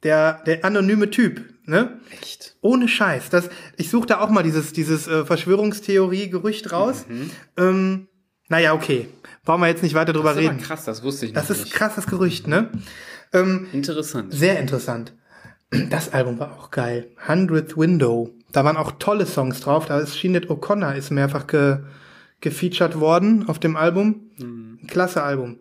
Der, 0.02 0.43
der 0.44 0.65
anonyme 0.65 1.10
Typ, 1.10 1.44
ne? 1.65 2.01
Echt? 2.20 2.56
Ohne 2.60 2.89
Scheiß. 2.89 3.31
Das, 3.31 3.48
ich 3.77 3.90
suche 3.90 4.06
da 4.06 4.20
auch 4.20 4.31
mal 4.31 4.43
dieses, 4.43 4.73
dieses 4.73 5.06
äh, 5.09 5.24
Verschwörungstheorie-Gerücht 5.24 6.73
raus. 6.73 7.05
Ähm, 7.56 8.09
naja, 8.48 8.74
okay. 8.74 9.09
Brauchen 9.44 9.60
wir 9.62 9.69
jetzt 9.69 9.82
nicht 9.82 9.94
weiter 9.94 10.12
drüber 10.12 10.35
Das 10.35 10.39
ist 10.43 10.48
reden. 10.51 10.59
krass, 10.60 10.85
das 10.85 11.02
wusste 11.02 11.27
ich 11.27 11.32
noch 11.32 11.40
Das 11.40 11.51
ist 11.51 11.65
nicht. 11.65 11.73
krasses 11.73 12.06
Gerücht, 12.06 12.47
ne? 12.47 12.70
Ähm, 13.32 13.66
Interessant. 13.73 14.32
sehr 14.32 14.59
interessant. 14.60 15.12
Das 15.70 16.12
Album 16.12 16.39
war 16.39 16.53
auch 16.53 16.70
geil. 16.70 17.11
Hundredth 17.28 17.77
Window. 17.77 18.31
Da 18.53 18.65
waren 18.65 18.77
auch 18.77 18.93
tolle 18.99 19.27
Songs 19.27 19.61
drauf. 19.61 19.86
Da 19.86 19.99
ist 19.99 20.15
Sinead 20.15 20.49
O'Connor 20.49 20.95
ist 20.95 21.11
mehrfach 21.11 21.47
ge, 21.47 21.81
gefeatured 22.40 22.99
worden 23.01 23.49
auf 23.49 23.59
dem 23.59 23.77
Album. 23.77 24.31
Klasse 24.86 25.23
Album. 25.23 25.59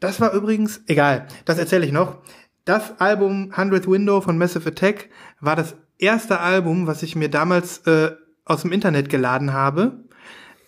Das 0.00 0.20
war 0.20 0.32
übrigens, 0.32 0.82
egal, 0.86 1.26
das 1.44 1.58
erzähle 1.58 1.86
ich 1.86 1.92
noch. 1.92 2.18
Das 2.64 3.00
Album 3.00 3.52
Hundredth 3.56 3.88
Window 3.88 4.20
von 4.20 4.36
Massive 4.36 4.68
Attack 4.68 5.08
war 5.40 5.56
das 5.56 5.76
erste 5.98 6.40
Album, 6.40 6.86
was 6.86 7.02
ich 7.02 7.14
mir 7.16 7.30
damals 7.30 7.78
äh, 7.86 8.10
aus 8.44 8.62
dem 8.62 8.72
Internet 8.72 9.08
geladen 9.08 9.52
habe. 9.52 10.04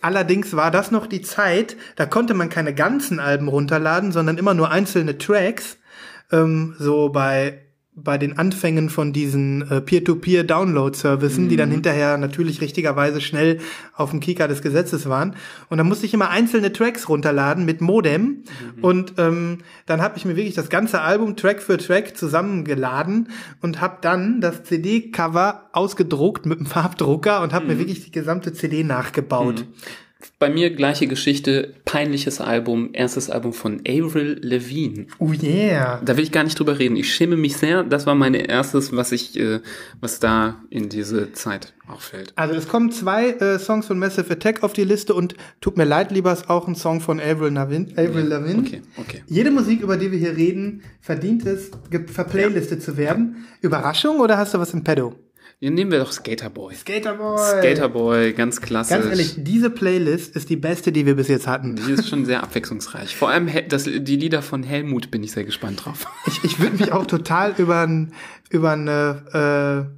Allerdings 0.01 0.55
war 0.55 0.71
das 0.71 0.91
noch 0.91 1.07
die 1.07 1.21
Zeit, 1.21 1.75
da 1.97 2.05
konnte 2.05 2.33
man 2.33 2.49
keine 2.49 2.73
ganzen 2.73 3.19
Alben 3.19 3.49
runterladen, 3.49 4.13
sondern 4.13 4.37
immer 4.37 4.53
nur 4.53 4.71
einzelne 4.71 5.17
Tracks. 5.17 5.77
Ähm, 6.31 6.75
so 6.79 7.09
bei 7.09 7.65
bei 7.95 8.17
den 8.17 8.37
Anfängen 8.37 8.89
von 8.89 9.13
diesen 9.13 9.69
äh, 9.69 9.81
Peer-to-Peer-Download-Servicen, 9.81 11.49
die 11.49 11.57
dann 11.57 11.71
hinterher 11.71 12.17
natürlich 12.17 12.61
richtigerweise 12.61 13.19
schnell 13.19 13.59
auf 13.93 14.11
dem 14.11 14.19
Kika 14.19 14.47
des 14.47 14.61
Gesetzes 14.61 15.09
waren. 15.09 15.35
Und 15.69 15.77
dann 15.79 15.87
musste 15.87 16.05
ich 16.05 16.13
immer 16.13 16.29
einzelne 16.29 16.71
Tracks 16.71 17.09
runterladen 17.09 17.65
mit 17.65 17.81
Modem. 17.81 18.43
Und 18.81 19.13
ähm, 19.17 19.59
dann 19.85 20.01
habe 20.01 20.17
ich 20.17 20.25
mir 20.25 20.35
wirklich 20.35 20.55
das 20.55 20.69
ganze 20.69 21.01
Album 21.01 21.35
Track 21.35 21.61
für 21.61 21.77
Track 21.77 22.15
zusammengeladen 22.15 23.29
und 23.61 23.81
habe 23.81 23.97
dann 24.01 24.39
das 24.39 24.63
CD-Cover 24.63 25.69
ausgedruckt 25.73 26.45
mit 26.45 26.59
dem 26.59 26.65
Farbdrucker 26.65 27.41
und 27.41 27.53
habe 27.53 27.67
mir 27.67 27.79
wirklich 27.79 28.05
die 28.05 28.11
gesamte 28.11 28.53
CD 28.53 28.83
nachgebaut. 28.83 29.65
Bei 30.37 30.49
mir 30.49 30.69
gleiche 30.69 31.07
Geschichte, 31.07 31.73
peinliches 31.85 32.41
Album, 32.41 32.89
erstes 32.91 33.29
Album 33.29 33.53
von 33.53 33.81
Avril 33.87 34.39
Lavigne. 34.41 35.07
Oh 35.17 35.31
yeah. 35.31 36.01
Da 36.03 36.17
will 36.17 36.23
ich 36.23 36.31
gar 36.33 36.43
nicht 36.43 36.59
drüber 36.59 36.77
reden. 36.77 36.97
Ich 36.97 37.13
schäme 37.13 37.37
mich 37.37 37.55
sehr. 37.55 37.83
Das 37.83 38.05
war 38.05 38.15
mein 38.15 38.33
erstes, 38.33 38.93
was 38.93 39.13
ich, 39.13 39.39
äh, 39.39 39.61
was 40.01 40.19
da 40.19 40.61
in 40.69 40.89
diese 40.89 41.31
Zeit 41.31 41.73
auffällt. 41.87 42.33
Also 42.35 42.53
es 42.55 42.67
kommen 42.67 42.91
zwei 42.91 43.29
äh, 43.29 43.59
Songs 43.59 43.87
von 43.87 43.97
Massive 43.97 44.31
Attack 44.31 44.63
auf 44.63 44.73
die 44.73 44.83
Liste 44.83 45.13
und 45.13 45.35
tut 45.61 45.77
mir 45.77 45.85
leid, 45.85 46.11
lieber 46.11 46.33
ist 46.33 46.49
auch 46.49 46.67
ein 46.67 46.75
Song 46.75 46.99
von 46.99 47.21
Avril 47.21 47.53
Lavigne. 47.53 47.91
Avril 47.97 48.25
Lavigne. 48.25 48.59
Okay, 48.59 48.81
okay. 48.97 49.23
Jede 49.27 49.51
Musik, 49.51 49.81
über 49.81 49.95
die 49.95 50.11
wir 50.11 50.19
hier 50.19 50.35
reden, 50.35 50.83
verdient 50.99 51.45
es, 51.45 51.71
verplaylistet 52.07 52.83
zu 52.83 52.97
werden. 52.97 53.45
Überraschung 53.61 54.19
oder 54.19 54.37
hast 54.37 54.53
du 54.53 54.59
was 54.59 54.73
im 54.73 54.83
Pedo? 54.83 55.15
Hier 55.61 55.71
nehmen 55.71 55.91
wir 55.91 55.99
doch 55.99 56.13
Skaterboy. 56.13 56.73
Skaterboy. 56.73 57.37
Skaterboy, 57.37 58.31
ganz 58.31 58.61
klassisch. 58.61 58.95
Ganz 58.95 59.09
ehrlich, 59.09 59.35
diese 59.39 59.69
Playlist 59.69 60.33
ist 60.33 60.49
die 60.49 60.55
beste, 60.55 60.93
die 60.93 61.05
wir 61.05 61.15
bis 61.15 61.27
jetzt 61.27 61.47
hatten. 61.47 61.75
Die 61.75 61.91
ist 61.91 62.07
schon 62.07 62.23
sehr 62.23 62.41
abwechslungsreich. 62.43 63.13
Vor 63.13 63.29
allem 63.29 63.49
das, 63.67 63.83
die 63.83 64.15
Lieder 64.15 64.41
von 64.41 64.63
Helmut 64.63 65.11
bin 65.11 65.21
ich 65.21 65.33
sehr 65.33 65.43
gespannt 65.43 65.83
drauf. 65.83 66.07
Ich, 66.27 66.45
ich 66.45 66.59
würde 66.61 66.77
mich 66.77 66.93
auch 66.93 67.05
total 67.05 67.55
über, 67.57 67.81
ein, 67.81 68.13
über 68.49 68.71
eine 68.71 69.91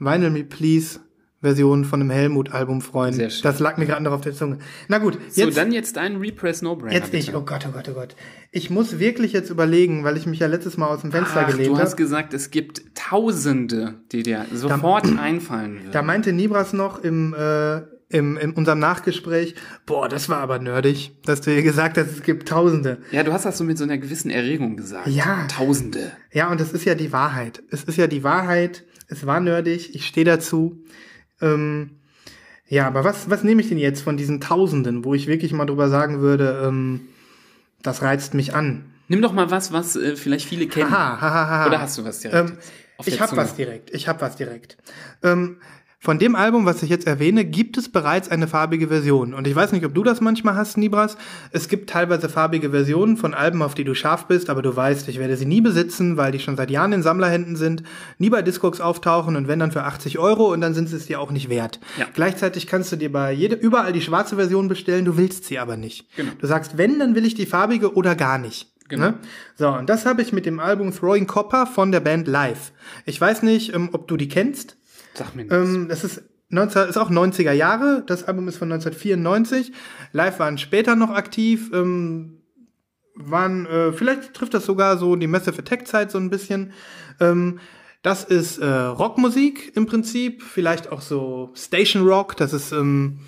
äh, 0.00 0.02
Vinyl 0.02 0.30
Me 0.30 0.44
Please 0.44 1.00
Version 1.42 1.84
von 1.84 2.00
einem 2.00 2.10
Helmut-Album 2.10 2.80
freuen. 2.80 3.12
Sehr 3.12 3.28
schön. 3.28 3.42
Das 3.42 3.58
lag 3.58 3.76
mir 3.76 3.84
gerade 3.84 4.02
noch 4.02 4.12
auf 4.12 4.20
der 4.22 4.32
Zunge. 4.32 4.58
Na 4.88 4.98
gut, 4.98 5.18
So, 5.28 5.42
jetzt, 5.42 5.56
dann 5.58 5.72
jetzt 5.72 5.98
ein 5.98 6.16
Repress 6.16 6.62
No-Brainer. 6.62 6.94
jetzt 6.94 7.12
ich. 7.12 7.34
Oh 7.34 7.42
Gott, 7.42 7.66
oh 7.68 7.72
Gott, 7.72 7.88
oh 7.90 7.94
Gott. 7.94 8.16
Ich 8.50 8.70
muss 8.70 8.98
wirklich 8.98 9.32
jetzt 9.32 9.50
überlegen, 9.50 10.04
weil 10.04 10.16
ich 10.16 10.24
mich 10.26 10.38
ja 10.38 10.46
letztes 10.46 10.76
Mal 10.76 10.86
aus 10.86 11.00
dem 11.02 11.10
Fenster 11.10 11.42
Ach, 11.46 11.50
gelehnt 11.50 11.68
du 11.70 11.78
hast 11.78 11.90
habe. 11.92 11.96
gesagt, 12.02 12.32
es 12.32 12.50
gibt 12.50 12.82
Tausende, 12.94 13.94
die 14.12 14.22
dir 14.22 14.46
sofort 14.54 15.06
einfallen 15.18 15.80
würden. 15.80 15.90
Da 15.92 16.02
meinte 16.02 16.32
Nibras 16.32 16.72
noch 16.72 17.02
im, 17.02 17.34
äh, 17.34 17.78
im, 18.08 18.36
in 18.36 18.52
unserem 18.52 18.78
Nachgespräch, 18.78 19.54
boah, 19.86 20.08
das 20.08 20.28
war 20.28 20.38
aber 20.38 20.58
nerdig, 20.58 21.12
dass 21.24 21.40
du 21.40 21.54
ihr 21.54 21.62
gesagt 21.62 21.98
hast, 21.98 22.10
es 22.10 22.22
gibt 22.22 22.48
Tausende. 22.48 22.98
Ja, 23.10 23.22
du 23.22 23.32
hast 23.32 23.44
das 23.46 23.58
so 23.58 23.64
mit 23.64 23.78
so 23.78 23.84
einer 23.84 23.98
gewissen 23.98 24.30
Erregung 24.30 24.76
gesagt. 24.76 25.08
Ja. 25.08 25.46
Tausende. 25.48 26.12
Ja, 26.32 26.50
und 26.50 26.60
das 26.60 26.72
ist 26.72 26.84
ja 26.84 26.94
die 26.94 27.12
Wahrheit. 27.12 27.62
Es 27.70 27.84
ist 27.84 27.96
ja 27.96 28.06
die 28.06 28.22
Wahrheit. 28.22 28.84
Es 29.08 29.26
war 29.26 29.40
nerdig. 29.40 29.94
Ich 29.94 30.06
stehe 30.06 30.24
dazu. 30.24 30.82
Ähm, 31.42 31.90
ja, 32.68 32.86
aber 32.86 33.04
was, 33.04 33.28
was 33.28 33.44
nehme 33.44 33.60
ich 33.60 33.68
denn 33.68 33.78
jetzt 33.78 34.00
von 34.00 34.16
diesen 34.16 34.40
Tausenden, 34.40 35.04
wo 35.04 35.12
ich 35.12 35.26
wirklich 35.26 35.52
mal 35.52 35.66
drüber 35.66 35.88
sagen 35.88 36.20
würde, 36.20 36.62
ähm, 36.66 37.00
das 37.82 38.00
reizt 38.02 38.32
mich 38.32 38.54
an? 38.54 38.86
Nimm 39.08 39.20
doch 39.20 39.32
mal 39.32 39.50
was, 39.50 39.72
was 39.72 39.96
äh, 39.96 40.16
vielleicht 40.16 40.46
viele 40.48 40.66
kennen. 40.66 40.90
Ha, 40.90 41.20
ha, 41.20 41.30
ha, 41.30 41.48
ha. 41.48 41.66
Oder 41.66 41.80
hast 41.80 41.98
du 41.98 42.04
was 42.04 42.20
direkt? 42.20 42.50
Ähm, 42.50 42.56
ich 43.04 43.20
habe 43.20 43.36
was 43.36 43.54
direkt. 43.54 43.90
Ich 43.90 44.08
habe 44.08 44.20
was 44.20 44.36
direkt. 44.36 44.78
Ähm, 45.22 45.58
von 46.02 46.18
dem 46.18 46.34
Album, 46.34 46.66
was 46.66 46.82
ich 46.82 46.90
jetzt 46.90 47.06
erwähne, 47.06 47.44
gibt 47.44 47.78
es 47.78 47.88
bereits 47.88 48.28
eine 48.28 48.48
farbige 48.48 48.88
Version. 48.88 49.34
Und 49.34 49.46
ich 49.46 49.54
weiß 49.54 49.70
nicht, 49.70 49.86
ob 49.86 49.94
du 49.94 50.02
das 50.02 50.20
manchmal 50.20 50.56
hast, 50.56 50.76
Nibras. 50.76 51.16
Es 51.52 51.68
gibt 51.68 51.88
teilweise 51.90 52.28
farbige 52.28 52.70
Versionen 52.70 53.16
von 53.16 53.34
Alben, 53.34 53.62
auf 53.62 53.76
die 53.76 53.84
du 53.84 53.94
scharf 53.94 54.26
bist, 54.26 54.50
aber 54.50 54.62
du 54.62 54.74
weißt, 54.74 55.06
ich 55.06 55.20
werde 55.20 55.36
sie 55.36 55.46
nie 55.46 55.60
besitzen, 55.60 56.16
weil 56.16 56.32
die 56.32 56.40
schon 56.40 56.56
seit 56.56 56.72
Jahren 56.72 56.92
in 56.92 57.04
Sammlerhänden 57.04 57.54
sind, 57.54 57.84
nie 58.18 58.30
bei 58.30 58.42
Discogs 58.42 58.80
auftauchen 58.80 59.36
und 59.36 59.46
wenn 59.46 59.60
dann 59.60 59.70
für 59.70 59.84
80 59.84 60.18
Euro 60.18 60.52
und 60.52 60.60
dann 60.60 60.74
sind 60.74 60.88
sie 60.88 60.96
es 60.96 61.06
dir 61.06 61.20
auch 61.20 61.30
nicht 61.30 61.48
wert. 61.48 61.78
Ja. 61.96 62.06
Gleichzeitig 62.12 62.66
kannst 62.66 62.90
du 62.90 62.96
dir 62.96 63.12
bei 63.12 63.30
jede, 63.30 63.54
überall 63.54 63.92
die 63.92 64.02
schwarze 64.02 64.34
Version 64.34 64.66
bestellen, 64.66 65.04
du 65.04 65.16
willst 65.16 65.44
sie 65.44 65.60
aber 65.60 65.76
nicht. 65.76 66.08
Genau. 66.16 66.32
Du 66.36 66.48
sagst, 66.48 66.78
wenn, 66.78 66.98
dann 66.98 67.14
will 67.14 67.24
ich 67.24 67.36
die 67.36 67.46
farbige 67.46 67.94
oder 67.94 68.16
gar 68.16 68.38
nicht. 68.38 68.72
Genau. 68.88 69.06
Ne? 69.06 69.14
So, 69.54 69.68
und 69.68 69.88
das 69.88 70.04
habe 70.04 70.20
ich 70.20 70.32
mit 70.32 70.46
dem 70.46 70.58
Album 70.58 70.92
Throwing 70.92 71.28
Copper 71.28 71.66
von 71.66 71.92
der 71.92 72.00
Band 72.00 72.26
Live. 72.26 72.72
Ich 73.06 73.20
weiß 73.20 73.42
nicht, 73.42 73.72
ähm, 73.72 73.90
ob 73.92 74.08
du 74.08 74.16
die 74.16 74.28
kennst. 74.28 74.76
Sag 75.14 75.34
mir 75.34 75.44
nichts. 75.44 75.56
Ähm, 75.56 75.88
das 75.88 76.04
ist, 76.04 76.22
19, 76.48 76.88
ist 76.88 76.96
auch 76.96 77.10
90er 77.10 77.52
Jahre. 77.52 78.04
Das 78.06 78.24
Album 78.24 78.48
ist 78.48 78.58
von 78.58 78.70
1994. 78.70 79.72
Live 80.12 80.38
waren 80.38 80.58
später 80.58 80.96
noch 80.96 81.10
aktiv. 81.10 81.70
Ähm, 81.72 82.42
waren, 83.14 83.66
äh, 83.66 83.92
vielleicht 83.92 84.34
trifft 84.34 84.54
das 84.54 84.64
sogar 84.64 84.96
so 84.96 85.16
die 85.16 85.26
Massive 85.26 85.58
Attack 85.58 85.86
Zeit 85.86 86.10
so 86.10 86.18
ein 86.18 86.30
bisschen. 86.30 86.72
Ähm, 87.20 87.60
das 88.02 88.24
ist 88.24 88.58
äh, 88.58 88.66
Rockmusik 88.66 89.76
im 89.76 89.86
Prinzip, 89.86 90.42
vielleicht 90.42 90.90
auch 90.90 91.00
so 91.00 91.52
Station 91.54 92.06
Rock. 92.06 92.36
Das 92.36 92.52
ist 92.52 92.72
ähm, 92.72 93.20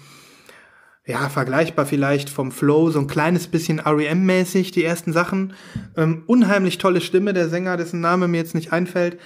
ja 1.07 1.29
vergleichbar 1.29 1.87
vielleicht 1.87 2.29
vom 2.29 2.51
Flow 2.51 2.91
so 2.91 2.99
ein 2.99 3.07
kleines 3.07 3.47
bisschen 3.47 3.79
REM-mäßig 3.79 4.73
die 4.73 4.83
ersten 4.83 5.13
Sachen. 5.13 5.53
Ähm, 5.97 6.25
unheimlich 6.27 6.79
tolle 6.79 7.01
Stimme 7.01 7.35
der 7.35 7.49
Sänger, 7.49 7.77
dessen 7.77 8.01
Name 8.01 8.27
mir 8.27 8.39
jetzt 8.39 8.55
nicht 8.55 8.73
einfällt. 8.73 9.21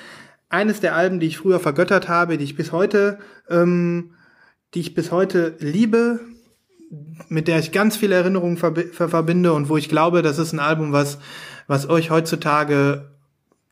Eines 0.49 0.81
der 0.81 0.95
Alben, 0.95 1.21
die 1.21 1.27
ich 1.27 1.39
früher 1.39 1.61
vergöttert 1.61 2.09
habe, 2.09 2.39
die 2.39 2.45
ich 2.45 2.57
bis 2.57 2.73
heute, 2.73 3.19
ähm, 3.49 4.15
die 4.75 4.81
ich 4.81 4.95
bis 4.95 5.13
heute 5.13 5.57
liebe, 5.59 6.21
mit 7.29 7.49
der 7.49 7.59
ich 7.59 7.73
ganz 7.73 7.97
viele 7.97 8.15
Erinnerungen 8.15 8.57
verbi 8.57 8.85
ver 8.85 9.09
verbinde 9.09 9.53
und 9.53 9.69
wo 9.69 9.77
ich 9.77 9.89
glaube, 9.89 10.23
das 10.23 10.39
ist 10.39 10.53
ein 10.53 10.61
Album, 10.61 10.93
was, 10.93 11.19
was 11.67 11.89
euch 11.89 12.11
heutzutage, 12.11 13.11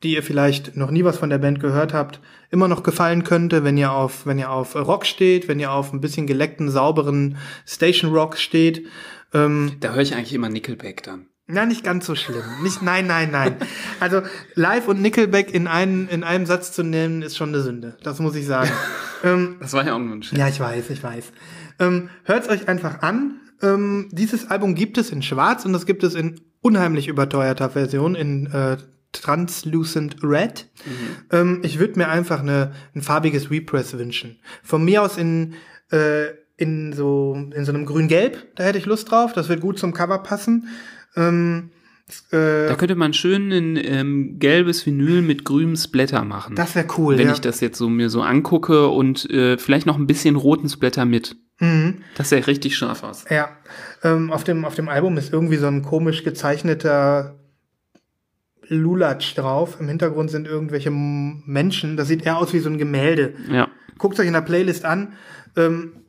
die 0.03 0.15
ihr 0.15 0.23
vielleicht 0.23 0.77
noch 0.77 0.91
nie 0.91 1.05
was 1.05 1.17
von 1.17 1.31
der 1.31 1.39
Band 1.39 1.61
gehört 1.61 1.95
habt, 1.95 2.21
immer 2.51 2.69
noch 2.69 2.83
gefallen 2.83 3.25
könnte, 3.25 3.65
wenn 3.65 3.79
ihr 3.79 3.93
auf, 3.93 4.27
wenn 4.27 4.39
ihr 4.39 4.51
auf 4.51 4.75
Rock 4.75 5.07
steht, 5.07 5.49
wenn 5.49 5.61
ihr 5.61 5.73
auf 5.73 5.93
ein 5.93 6.01
bisschen 6.01 6.27
geleckten, 6.27 6.71
sauberen 6.71 7.39
Station 7.67 8.13
Rock 8.13 8.37
steht. 8.37 8.87
Ähm, 9.33 9.77
da 9.81 9.95
höre 9.95 10.03
ich 10.03 10.15
eigentlich 10.15 10.35
immer 10.35 10.51
Nickelback 10.51 11.03
dann. 11.03 11.27
Na, 11.49 11.65
nicht 11.67 11.85
ganz 11.85 12.07
so 12.07 12.15
schlimm. 12.15 12.43
Nicht, 12.63 12.83
nein, 12.83 13.07
nein, 13.07 13.31
nein. 13.31 13.57
Also 14.01 14.23
Live 14.55 14.89
und 14.89 15.01
Nickelback 15.01 15.55
in, 15.55 15.67
einen, 15.69 16.09
in 16.09 16.25
einem 16.25 16.47
Satz 16.47 16.73
zu 16.73 16.83
nennen, 16.83 17.23
ist 17.23 17.37
schon 17.37 17.51
eine 17.51 17.61
Sünde. 17.63 17.97
Das 18.03 18.19
muss 18.19 18.35
ich 18.35 18.47
sagen. 18.47 18.71
ähm, 19.23 19.57
Das 19.61 19.73
war 19.73 19.87
ja 19.87 19.95
auch 19.95 19.99
ein 19.99 20.23
Scherz. 20.23 20.39
ja, 20.39 20.49
ich 20.49 20.59
weiß, 20.61 20.91
ich 20.91 21.03
weiß. 21.03 21.33
Ähm, 21.79 22.09
Hört 22.25 22.49
euch 22.49 22.69
einfach 22.69 23.03
an. 23.03 23.41
Ähm, 23.63 24.09
dieses 24.13 24.51
Album 24.51 24.75
gibt 24.75 24.99
es 24.99 25.11
in 25.11 25.23
Schwarz 25.23 25.65
und 25.65 25.73
das 25.73 25.87
gibt 25.87 26.03
es 26.05 26.15
in 26.15 26.41
unheimlich 26.63 27.07
überteuerter 27.09 27.71
Version 27.71 28.15
in 28.15 28.47
äh, 28.47 28.77
Translucent 29.13 30.17
Red. 30.23 30.69
Ähm, 31.31 31.61
ich 31.63 31.79
würde 31.79 31.99
mir 31.99 32.09
einfach 32.09 32.41
eine, 32.41 32.73
ein 32.95 33.03
farbiges 33.03 33.51
Repress 33.51 33.97
wünschen. 33.97 34.41
Von 34.63 34.85
mir 34.85 35.03
aus 35.03 35.17
in 35.17 35.55
äh, 35.91 36.27
in 36.59 36.93
so 36.93 37.35
in 37.55 37.65
so 37.65 37.73
einem 37.73 37.87
grün-gelb. 37.87 38.57
Da 38.57 38.65
hätte 38.65 38.79
ich 38.79 38.87
Lust 38.87 39.11
drauf. 39.11 39.33
Das 39.33 39.49
wird 39.49 39.61
gut 39.61 39.79
zum 39.79 39.93
Cover 39.95 40.19
passen. 40.19 40.69
Ähm, 41.17 41.71
äh, 42.31 42.69
Da 42.69 42.75
könnte 42.77 42.95
man 42.95 43.13
schön 43.13 43.51
ein 43.51 43.77
ähm, 43.77 44.39
gelbes 44.39 44.87
Vinyl 44.87 45.23
mit 45.23 45.45
grünem 45.45 45.77
Splatter 45.77 46.25
machen. 46.25 46.55
das 46.55 46.75
wäre 46.75 46.87
cool. 46.99 47.19
wenn 47.19 47.29
ja. 47.29 47.33
ich 47.33 47.41
das 47.41 47.61
jetzt 47.61 47.79
so 47.79 47.89
mir 47.89 48.11
so 48.11 48.23
angucke 48.23 48.89
und 48.89 49.29
äh, 49.31 49.59
vielleicht 49.59 49.87
noch 49.87 49.97
ein 49.97 50.07
bisschen 50.07 50.37
roten 50.37 50.69
Splatter 50.69 51.05
mit. 51.05 51.37
Mhm. 51.59 52.03
Das 52.17 52.29
sähe 52.29 52.47
richtig 52.47 52.77
scharf 52.77 53.03
aus. 53.03 53.25
Ja, 53.31 53.49
ähm, 54.03 54.31
auf, 54.31 54.45
dem, 54.45 54.65
auf 54.65 54.75
dem 54.75 54.89
Album 54.89 55.17
ist 55.17 55.33
irgendwie 55.33 55.57
so 55.57 55.67
ein 55.67 55.83
komisch 55.83 56.23
gezeichneter 56.23 57.39
Lulatsch 58.69 59.37
drauf. 59.37 59.79
Im 59.81 59.89
Hintergrund 59.89 60.31
sind 60.31 60.47
irgendwelche 60.47 60.91
Menschen. 60.91 61.97
Das 61.97 62.09
sieht 62.09 62.27
eher 62.27 62.39
aus 62.39 62.53
wie 62.53 62.59
so 62.59 62.69
ein 62.69 62.79
Gemälde. 62.79 63.35
Ja. 63.51 63.69
Guckt 63.99 64.19
euch 64.21 64.27
in 64.27 64.33
der 64.33 64.43
Playlist 64.43 64.85
an. 64.85 65.15
Ähm, 65.57 66.06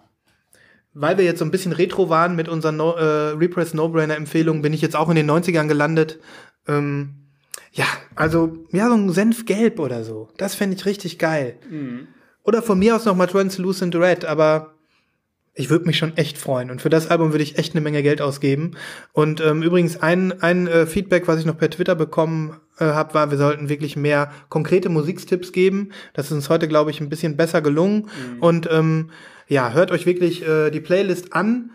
weil 0.99 1.17
wir 1.17 1.25
jetzt 1.25 1.39
so 1.39 1.45
ein 1.45 1.51
bisschen 1.51 1.73
retro 1.73 2.09
waren 2.09 2.35
mit 2.35 2.49
unseren 2.49 2.77
no, 2.77 2.93
äh, 2.93 3.29
Repress 3.31 3.73
No-Brainer-Empfehlungen, 3.73 4.61
bin 4.61 4.73
ich 4.73 4.81
jetzt 4.81 4.95
auch 4.95 5.09
in 5.09 5.15
den 5.15 5.29
90ern 5.29 5.67
gelandet. 5.67 6.19
Ähm, 6.67 7.15
ja, 7.71 7.85
also, 8.15 8.57
ja, 8.71 8.87
so 8.87 8.95
ein 8.95 9.11
Senfgelb 9.11 9.79
oder 9.79 10.03
so. 10.03 10.29
Das 10.37 10.55
fände 10.55 10.75
ich 10.75 10.85
richtig 10.85 11.19
geil. 11.19 11.59
Oder 12.43 12.63
von 12.63 12.79
mir 12.79 12.95
aus 12.95 13.05
noch 13.05 13.15
mal 13.15 13.27
Translucent 13.27 13.95
Red, 13.95 14.25
aber 14.25 14.73
ich 15.53 15.69
würde 15.69 15.85
mich 15.85 15.97
schon 15.97 16.17
echt 16.17 16.37
freuen. 16.37 16.71
Und 16.71 16.81
für 16.81 16.89
das 16.89 17.07
Album 17.07 17.31
würde 17.31 17.43
ich 17.43 17.57
echt 17.57 17.73
eine 17.73 17.81
Menge 17.81 18.01
Geld 18.01 18.21
ausgeben. 18.21 18.71
Und 19.11 19.41
ähm, 19.41 19.61
übrigens 19.61 20.01
ein, 20.01 20.41
ein 20.41 20.67
äh, 20.67 20.85
Feedback, 20.87 21.27
was 21.27 21.39
ich 21.39 21.45
noch 21.45 21.57
per 21.57 21.69
Twitter 21.69 21.95
bekommen 21.95 22.57
äh, 22.79 22.85
habe, 22.85 23.13
war, 23.13 23.31
wir 23.31 23.37
sollten 23.37 23.69
wirklich 23.69 23.95
mehr 23.95 24.31
konkrete 24.49 24.89
Musikstipps 24.89 25.51
geben. 25.51 25.91
Das 26.13 26.27
ist 26.27 26.31
uns 26.31 26.49
heute, 26.49 26.67
glaube 26.67 26.91
ich, 26.91 27.01
ein 27.01 27.09
bisschen 27.09 27.37
besser 27.37 27.61
gelungen. 27.61 28.09
Und 28.39 28.67
ähm, 28.71 29.11
ja, 29.47 29.71
hört 29.71 29.91
euch 29.91 30.05
wirklich 30.05 30.45
äh, 30.47 30.69
die 30.69 30.79
Playlist 30.79 31.33
an. 31.33 31.71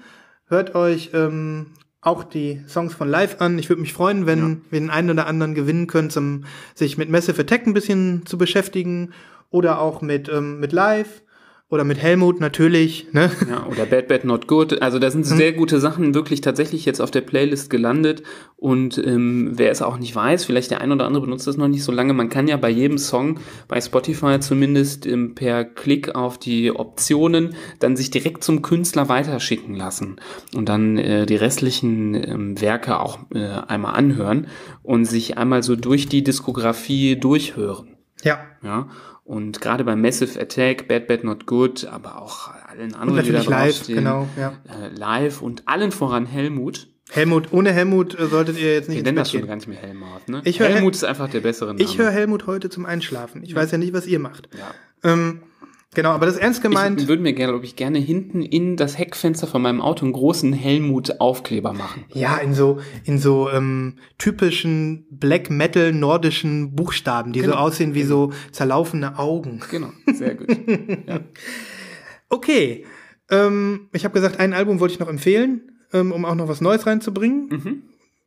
Hört 0.46 0.74
euch 0.74 1.10
ähm, 1.14 1.68
auch 2.00 2.24
die 2.24 2.62
Songs 2.68 2.94
von 2.94 3.08
Live 3.08 3.40
an. 3.40 3.58
Ich 3.58 3.68
würde 3.68 3.80
mich 3.80 3.92
freuen, 3.92 4.26
wenn 4.26 4.62
wir 4.70 4.80
den 4.80 4.90
einen 4.90 5.10
oder 5.10 5.26
anderen 5.26 5.54
gewinnen 5.54 5.86
können, 5.86 6.10
zum, 6.10 6.44
sich 6.74 6.98
mit 6.98 7.08
Massive 7.08 7.40
Attack 7.40 7.66
ein 7.66 7.74
bisschen 7.74 8.26
zu 8.26 8.36
beschäftigen. 8.36 9.12
Oder 9.50 9.80
auch 9.80 10.00
mit, 10.00 10.28
ähm, 10.28 10.60
mit 10.60 10.72
Live. 10.72 11.22
Oder 11.72 11.84
mit 11.84 12.02
Helmut 12.02 12.38
natürlich. 12.38 13.06
Ne? 13.12 13.30
Ja, 13.48 13.66
oder 13.66 13.86
Bad 13.86 14.06
Bad 14.06 14.26
Not 14.26 14.46
Good. 14.46 14.82
Also 14.82 14.98
da 14.98 15.10
sind 15.10 15.24
sehr 15.24 15.54
gute 15.54 15.80
Sachen 15.80 16.14
wirklich 16.14 16.42
tatsächlich 16.42 16.84
jetzt 16.84 17.00
auf 17.00 17.10
der 17.10 17.22
Playlist 17.22 17.70
gelandet. 17.70 18.22
Und 18.56 18.98
ähm, 18.98 19.52
wer 19.54 19.70
es 19.70 19.80
auch 19.80 19.96
nicht 19.96 20.14
weiß, 20.14 20.44
vielleicht 20.44 20.70
der 20.70 20.82
ein 20.82 20.92
oder 20.92 21.06
andere 21.06 21.22
benutzt 21.22 21.46
das 21.46 21.56
noch 21.56 21.68
nicht 21.68 21.82
so 21.82 21.90
lange. 21.90 22.12
Man 22.12 22.28
kann 22.28 22.46
ja 22.46 22.58
bei 22.58 22.68
jedem 22.68 22.98
Song, 22.98 23.40
bei 23.68 23.80
Spotify 23.80 24.38
zumindest, 24.38 25.06
ähm, 25.06 25.34
per 25.34 25.64
Klick 25.64 26.14
auf 26.14 26.36
die 26.36 26.70
Optionen 26.70 27.54
dann 27.78 27.96
sich 27.96 28.10
direkt 28.10 28.44
zum 28.44 28.60
Künstler 28.60 29.08
weiterschicken 29.08 29.74
lassen. 29.74 30.16
Und 30.54 30.68
dann 30.68 30.98
äh, 30.98 31.24
die 31.24 31.36
restlichen 31.36 32.12
ähm, 32.12 32.60
Werke 32.60 33.00
auch 33.00 33.20
äh, 33.34 33.48
einmal 33.66 33.94
anhören 33.94 34.48
und 34.82 35.06
sich 35.06 35.38
einmal 35.38 35.62
so 35.62 35.74
durch 35.74 36.06
die 36.06 36.22
Diskografie 36.22 37.16
durchhören. 37.16 37.96
Ja. 38.22 38.40
Ja, 38.62 38.88
Und 39.24 39.60
gerade 39.60 39.84
bei 39.84 39.94
Massive 39.94 40.40
Attack, 40.40 40.88
Bad 40.88 41.06
Bad 41.06 41.22
Not 41.24 41.46
Good, 41.46 41.84
aber 41.86 42.20
auch 42.20 42.50
allen 42.68 42.88
Und 42.92 42.94
anderen, 42.96 43.24
die 43.24 43.32
da 43.32 43.42
live, 43.42 43.86
genau, 43.86 44.28
ja. 44.36 44.54
äh, 44.68 44.88
live 44.88 45.42
und 45.42 45.66
allen 45.68 45.92
voran 45.92 46.26
Helmut. 46.26 46.88
Helmut, 47.10 47.52
ohne 47.52 47.72
Helmut 47.72 48.18
äh, 48.18 48.26
solltet 48.26 48.58
ihr 48.58 48.72
jetzt 48.74 48.88
nicht 48.88 49.02
nennen 49.04 49.16
Bett 49.16 49.22
das 49.22 49.30
schon 49.30 49.40
gehen. 49.40 49.48
gar 49.48 49.56
nicht 49.56 49.68
mehr 49.68 49.78
Helmut, 49.78 50.28
ne? 50.28 50.40
Ich 50.44 50.58
hör 50.60 50.66
Hel- 50.66 50.76
Helmut 50.76 50.94
ist 50.94 51.04
einfach 51.04 51.28
der 51.28 51.40
bessere 51.40 51.68
Name. 51.68 51.82
Ich 51.82 51.98
höre 51.98 52.10
Helmut 52.10 52.46
heute 52.46 52.68
zum 52.70 52.84
Einschlafen. 52.86 53.42
Ich 53.44 53.54
weiß 53.54 53.70
ja 53.70 53.78
nicht, 53.78 53.92
was 53.92 54.06
ihr 54.06 54.18
macht. 54.18 54.48
ja. 54.58 54.72
Ähm, 55.12 55.42
genau, 55.94 56.10
aber 56.10 56.26
das 56.26 56.36
ist 56.36 56.40
ernst 56.40 56.62
gemeint. 56.62 57.00
Ich 57.00 57.08
würde 57.08 57.22
mir 57.22 57.32
gerne, 57.32 57.52
glaube 57.52 57.64
ich, 57.64 57.76
gerne 57.76 57.98
hinten 57.98 58.42
in 58.42 58.76
das 58.76 58.98
Heckfenster 58.98 59.46
von 59.46 59.62
meinem 59.62 59.80
Auto 59.80 60.04
einen 60.04 60.12
großen 60.12 60.52
Helmut-Aufkleber 60.52 61.72
machen. 61.72 62.04
Ja, 62.12 62.36
in 62.38 62.54
so, 62.54 62.78
in 63.04 63.18
so 63.18 63.48
ähm, 63.50 63.94
typischen 64.18 65.06
Black 65.10 65.50
Metal 65.50 65.92
nordischen 65.92 66.74
Buchstaben, 66.74 67.32
die 67.32 67.40
so 67.40 67.46
Genau. 67.46 67.58
aussehen 67.58 67.94
wie 67.94 68.02
so 68.04 68.32
zerlaufene 68.52 69.18
Augen. 69.18 69.60
Genau, 69.70 69.90
sehr 70.12 70.34
gut. 70.34 70.48
ja. 71.06 71.20
Okay, 72.28 72.84
ähm, 73.30 73.88
ich 73.92 74.04
habe 74.04 74.14
gesagt, 74.14 74.38
ein 74.40 74.52
Album 74.54 74.80
wollte 74.80 74.94
ich 74.94 75.00
noch 75.00 75.08
empfehlen, 75.08 75.62
ähm, 75.92 76.12
um 76.12 76.24
auch 76.24 76.34
noch 76.34 76.48
was 76.48 76.60
Neues 76.60 76.86
reinzubringen. 76.86 77.82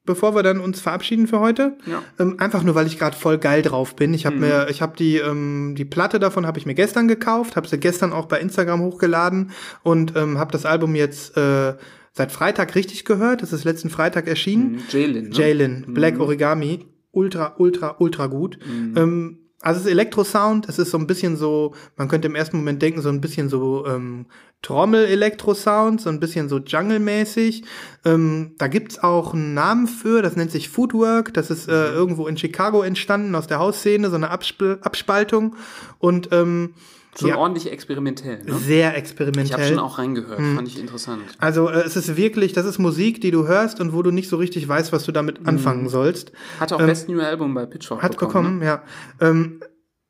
Bevor 0.05 0.35
wir 0.35 0.43
dann 0.43 0.59
uns 0.59 0.81
verabschieden 0.81 1.27
für 1.27 1.39
heute, 1.39 1.77
Ja. 1.85 2.03
ähm, 2.19 2.35
einfach 2.39 2.63
nur, 2.63 2.75
weil 2.75 2.85
ich 2.87 2.99
gerade 2.99 3.15
voll 3.17 3.37
geil 3.39 3.61
drauf 3.63 3.95
bin. 3.95 4.13
Ich 4.13 4.25
habe 4.25 4.35
mir, 4.37 4.67
ich 4.69 4.81
habe 4.81 4.95
die 4.97 5.17
ähm, 5.17 5.73
die 5.75 5.85
Platte 5.85 6.19
davon 6.19 6.45
habe 6.45 6.59
ich 6.59 6.65
mir 6.65 6.75
gestern 6.75 7.07
gekauft, 7.07 7.55
habe 7.55 7.67
sie 7.67 7.79
gestern 7.79 8.13
auch 8.13 8.27
bei 8.27 8.39
Instagram 8.39 8.81
hochgeladen 8.81 9.51
und 9.83 10.15
ähm, 10.15 10.37
habe 10.37 10.51
das 10.51 10.65
Album 10.65 10.93
jetzt 10.95 11.35
äh, 11.37 11.73
seit 12.11 12.31
Freitag 12.31 12.75
richtig 12.75 13.03
gehört. 13.05 13.41
Das 13.41 13.51
ist 13.51 13.63
letzten 13.63 13.89
Freitag 13.89 14.27
erschienen. 14.27 14.81
Jalen, 14.89 15.29
ne? 15.29 15.35
Jalen, 15.35 15.85
Black 15.93 16.19
Origami, 16.19 16.85
ultra, 17.11 17.55
ultra, 17.57 17.95
ultra 17.99 18.27
gut. 18.27 18.59
Ähm, 18.95 19.39
also 19.65 19.79
es 19.79 19.87
ist 19.87 19.91
Elektrosound, 19.91 20.69
es 20.69 20.77
ist 20.77 20.91
so 20.91 20.97
ein 20.99 21.07
bisschen 21.07 21.35
so, 21.37 21.73
man 21.97 22.07
könnte 22.07 22.27
im 22.27 22.35
ersten 22.35 22.57
Moment 22.57 22.83
denken, 22.83 23.01
so 23.01 23.09
ein 23.09 23.19
bisschen 23.19 23.49
so 23.49 23.87
ähm, 23.87 24.27
Trommel-Elektrosound, 24.61 25.99
so 25.99 26.11
ein 26.11 26.19
bisschen 26.19 26.49
so 26.49 26.59
Jungle-mäßig. 26.59 27.63
Ähm, 28.05 28.51
da 28.59 28.67
gibt's 28.67 28.99
auch 28.99 29.33
einen 29.33 29.55
Namen 29.55 29.87
für, 29.87 30.21
das 30.21 30.35
nennt 30.35 30.51
sich 30.51 30.69
Footwork, 30.69 31.33
das 31.33 31.49
ist 31.49 31.67
äh, 31.67 31.91
irgendwo 31.91 32.27
in 32.27 32.37
Chicago 32.37 32.83
entstanden, 32.83 33.33
aus 33.33 33.47
der 33.47 33.57
Hausszene, 33.57 34.11
so 34.11 34.15
eine 34.15 34.29
Absp 34.29 34.77
Abspaltung. 34.81 35.55
Und 35.97 36.29
ähm, 36.31 36.75
Schon 37.17 37.29
ja, 37.29 37.37
ordentlich 37.37 37.71
experimentell, 37.71 38.43
ne? 38.43 38.55
sehr 38.55 38.91
Ich 38.91 38.97
experimentell. 38.99 39.53
habe 39.53 39.63
schon 39.67 39.79
auch 39.79 39.97
reingehört, 39.99 40.39
fand 40.39 40.67
ich 40.67 40.79
interessant. 40.79 41.21
also 41.39 41.69
äh, 41.69 41.81
es 41.83 41.95
ist 41.95 42.17
wirklich, 42.17 42.51
das 42.53 42.65
ist 42.65 42.77
Musik, 42.77 43.21
die 43.21 43.31
du 43.31 43.47
hörst 43.47 43.79
und 43.79 43.93
wo 43.93 44.01
du 44.01 44.11
nicht 44.11 44.27
so 44.29 44.35
richtig 44.37 44.67
weißt, 44.67 44.91
was 44.91 45.05
du 45.05 45.11
damit 45.11 45.47
anfangen 45.47 45.87
sollst. 45.89 46.31
Hat 46.59 46.73
auch 46.73 46.77
Best 46.79 47.07
New 47.09 47.19
Album 47.21 47.53
bei 47.53 47.65
Pitchfork 47.65 48.03
Hat 48.03 48.11
bekommen. 48.17 48.59
bekommen, 48.59 48.59
Ne? 48.59 48.65
ja. 48.65 48.83
Ähm, 49.21 49.61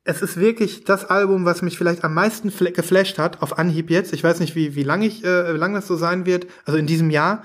es 0.08 0.22
ist 0.22 0.36
wirklich 0.38 0.84
das 0.84 1.04
Album, 1.04 1.44
was 1.44 1.62
mich 1.62 1.76
vielleicht 1.78 2.04
am 2.04 2.14
meisten 2.14 2.52
geflasht 2.74 3.18
hat, 3.18 3.42
auf 3.42 3.58
Anhieb 3.58 3.90
jetzt. 3.90 4.12
Ich 4.12 4.22
weiß 4.22 4.38
nicht, 4.40 4.54
wie, 4.54 4.74
wie 4.76 4.84
lange 4.84 5.06
ich, 5.06 5.24
äh, 5.24 5.52
wie 5.54 5.58
lang 5.58 5.74
das 5.74 5.86
so 5.88 5.96
sein 5.96 6.26
wird, 6.26 6.46
also 6.64 6.78
in 6.78 6.86
diesem 6.86 7.10
Jahr, 7.10 7.42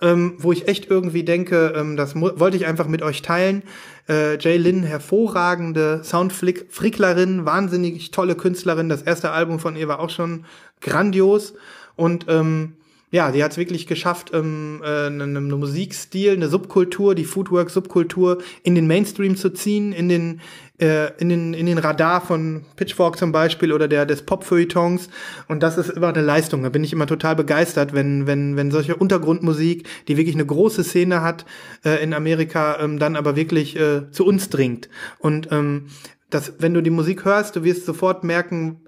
ähm, 0.00 0.34
wo 0.38 0.52
ich 0.52 0.68
echt 0.68 0.90
irgendwie 0.90 1.24
denke, 1.24 1.74
ähm, 1.76 1.96
das 1.96 2.14
wollte 2.14 2.56
ich 2.56 2.66
einfach 2.66 2.86
mit 2.86 3.02
euch 3.02 3.22
teilen. 3.22 3.62
Äh, 4.08 4.38
Jay 4.38 4.56
Lynn, 4.56 4.82
hervorragende 4.82 6.02
Soundfricklerin, 6.02 7.44
wahnsinnig 7.44 8.10
tolle 8.10 8.34
Künstlerin. 8.34 8.88
Das 8.88 9.02
erste 9.02 9.30
Album 9.30 9.58
von 9.58 9.76
ihr 9.76 9.88
war 9.88 10.00
auch 10.00 10.10
schon 10.10 10.44
grandios. 10.80 11.54
Und 11.96 12.26
ähm, 12.28 12.76
ja, 13.12 13.32
sie 13.32 13.42
hat 13.42 13.52
es 13.52 13.58
wirklich 13.58 13.86
geschafft, 13.88 14.30
ähm, 14.32 14.80
äh, 14.84 15.06
eine, 15.06 15.24
eine 15.24 15.40
Musikstil, 15.40 16.32
eine 16.32 16.48
Subkultur, 16.48 17.16
die 17.16 17.24
Footwork-Subkultur 17.24 18.38
in 18.62 18.76
den 18.76 18.86
Mainstream 18.86 19.36
zu 19.36 19.50
ziehen, 19.50 19.92
in 19.92 20.08
den, 20.08 20.40
äh, 20.78 21.12
in 21.18 21.28
den, 21.28 21.52
in 21.52 21.66
den 21.66 21.78
Radar 21.78 22.20
von 22.20 22.64
Pitchfork 22.76 23.18
zum 23.18 23.32
Beispiel 23.32 23.72
oder 23.72 23.88
der 23.88 24.06
des 24.06 24.22
Pop-Feuilletons. 24.22 25.08
Und 25.48 25.62
das 25.64 25.76
ist 25.76 25.90
immer 25.90 26.08
eine 26.08 26.22
Leistung. 26.22 26.62
Da 26.62 26.68
bin 26.68 26.84
ich 26.84 26.92
immer 26.92 27.08
total 27.08 27.34
begeistert, 27.34 27.92
wenn, 27.92 28.28
wenn, 28.28 28.56
wenn 28.56 28.70
solche 28.70 28.94
Untergrundmusik, 28.94 29.88
die 30.06 30.16
wirklich 30.16 30.36
eine 30.36 30.46
große 30.46 30.84
Szene 30.84 31.20
hat 31.22 31.46
äh, 31.84 32.00
in 32.02 32.14
Amerika, 32.14 32.78
ähm, 32.80 33.00
dann 33.00 33.16
aber 33.16 33.34
wirklich 33.34 33.76
äh, 33.76 34.10
zu 34.12 34.24
uns 34.24 34.50
dringt. 34.50 34.88
Und 35.18 35.50
ähm, 35.50 35.86
das, 36.30 36.54
wenn 36.60 36.74
du 36.74 36.80
die 36.80 36.90
Musik 36.90 37.24
hörst, 37.24 37.56
du 37.56 37.64
wirst 37.64 37.86
sofort 37.86 38.22
merken, 38.22 38.82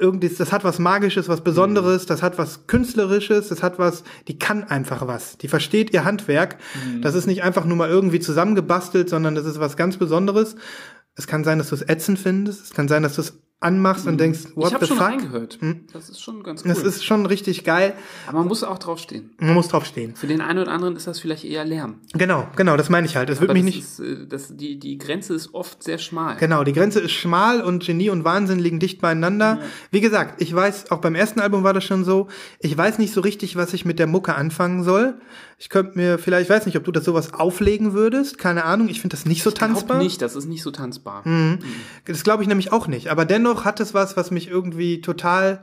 irgendwie, 0.00 0.28
das 0.28 0.52
hat 0.52 0.64
was 0.64 0.78
Magisches, 0.78 1.28
was 1.28 1.42
Besonderes, 1.42 2.06
das 2.06 2.22
hat 2.22 2.38
was 2.38 2.66
Künstlerisches, 2.66 3.48
das 3.48 3.62
hat 3.62 3.78
was, 3.78 4.02
die 4.28 4.38
kann 4.38 4.64
einfach 4.64 5.06
was. 5.06 5.38
Die 5.38 5.48
versteht 5.48 5.92
ihr 5.92 6.04
Handwerk. 6.04 6.56
Das 7.02 7.14
ist 7.14 7.26
nicht 7.26 7.42
einfach 7.42 7.64
nur 7.64 7.76
mal 7.76 7.88
irgendwie 7.88 8.20
zusammengebastelt, 8.20 9.08
sondern 9.08 9.34
das 9.34 9.46
ist 9.46 9.60
was 9.60 9.76
ganz 9.76 9.96
Besonderes. 9.96 10.56
Es 11.14 11.26
kann 11.26 11.44
sein, 11.44 11.58
dass 11.58 11.68
du 11.68 11.74
es 11.74 11.88
ätzend 11.88 12.18
findest. 12.18 12.64
Es 12.64 12.70
kann 12.70 12.88
sein, 12.88 13.02
dass 13.02 13.16
du 13.16 13.20
es 13.20 13.38
anmachst 13.60 14.06
und 14.06 14.18
denkst, 14.18 14.40
what 14.54 14.72
Ich 14.72 14.78
the 14.78 14.86
schon 14.86 14.96
fuck? 14.96 15.06
reingehört. 15.06 15.58
Das 15.92 16.08
ist 16.08 16.20
schon 16.22 16.42
ganz 16.42 16.64
cool. 16.64 16.68
Das 16.70 16.82
ist 16.82 17.04
schon 17.04 17.26
richtig 17.26 17.62
geil. 17.64 17.92
Aber 18.26 18.38
man 18.38 18.48
muss 18.48 18.64
auch 18.64 18.78
draufstehen. 18.78 19.30
Man 19.38 19.52
muss 19.54 19.68
drauf 19.68 19.84
stehen. 19.84 20.16
Für 20.16 20.26
den 20.26 20.40
einen 20.40 20.58
oder 20.60 20.72
anderen 20.72 20.96
ist 20.96 21.06
das 21.06 21.20
vielleicht 21.20 21.44
eher 21.44 21.64
Lärm. 21.66 21.96
Genau, 22.14 22.48
genau, 22.56 22.78
das 22.78 22.88
meine 22.88 23.06
ich 23.06 23.16
halt. 23.16 23.28
Wird 23.28 23.38
Aber 23.42 23.52
mich 23.52 23.64
das 23.66 23.74
nicht. 23.74 23.78
Ist, 23.82 24.00
äh, 24.00 24.26
das, 24.26 24.56
die, 24.56 24.78
die 24.78 24.96
Grenze 24.96 25.34
ist 25.34 25.52
oft 25.54 25.82
sehr 25.82 25.98
schmal. 25.98 26.36
Genau, 26.38 26.64
die 26.64 26.72
Grenze 26.72 27.00
ist 27.00 27.12
schmal 27.12 27.60
und 27.60 27.84
Genie 27.84 28.08
und 28.08 28.24
Wahnsinn 28.24 28.58
liegen 28.58 28.80
dicht 28.80 29.00
beieinander. 29.02 29.60
Wie 29.90 30.00
gesagt, 30.00 30.40
ich 30.40 30.54
weiß, 30.54 30.90
auch 30.90 30.98
beim 30.98 31.14
ersten 31.14 31.40
Album 31.40 31.62
war 31.62 31.74
das 31.74 31.84
schon 31.84 32.04
so, 32.04 32.28
ich 32.60 32.76
weiß 32.76 32.98
nicht 32.98 33.12
so 33.12 33.20
richtig, 33.20 33.56
was 33.56 33.74
ich 33.74 33.84
mit 33.84 33.98
der 33.98 34.06
Mucke 34.06 34.34
anfangen 34.34 34.84
soll. 34.84 35.20
Ich 35.62 35.68
könnte 35.68 35.98
mir 35.98 36.18
vielleicht, 36.18 36.44
ich 36.44 36.50
weiß 36.50 36.64
nicht, 36.64 36.78
ob 36.78 36.84
du 36.84 36.90
das 36.90 37.04
sowas 37.04 37.34
auflegen 37.34 37.92
würdest, 37.92 38.38
keine 38.38 38.64
Ahnung, 38.64 38.88
ich 38.88 39.02
finde 39.02 39.14
das 39.14 39.26
nicht 39.26 39.42
so 39.42 39.50
Ich 39.50 39.54
tanzbar. 39.56 39.98
nicht, 39.98 40.22
das 40.22 40.34
ist 40.34 40.46
nicht 40.46 40.62
so 40.62 40.70
tanzbar. 40.70 41.22
Das 42.06 42.22
glaube 42.22 42.42
ich 42.42 42.48
nämlich 42.48 42.72
auch 42.72 42.86
nicht. 42.86 43.08
Aber 43.08 43.26
dennoch 43.26 43.66
hat 43.66 43.78
es 43.78 43.92
was, 43.92 44.16
was 44.16 44.30
mich 44.30 44.48
irgendwie 44.48 45.02
total, 45.02 45.60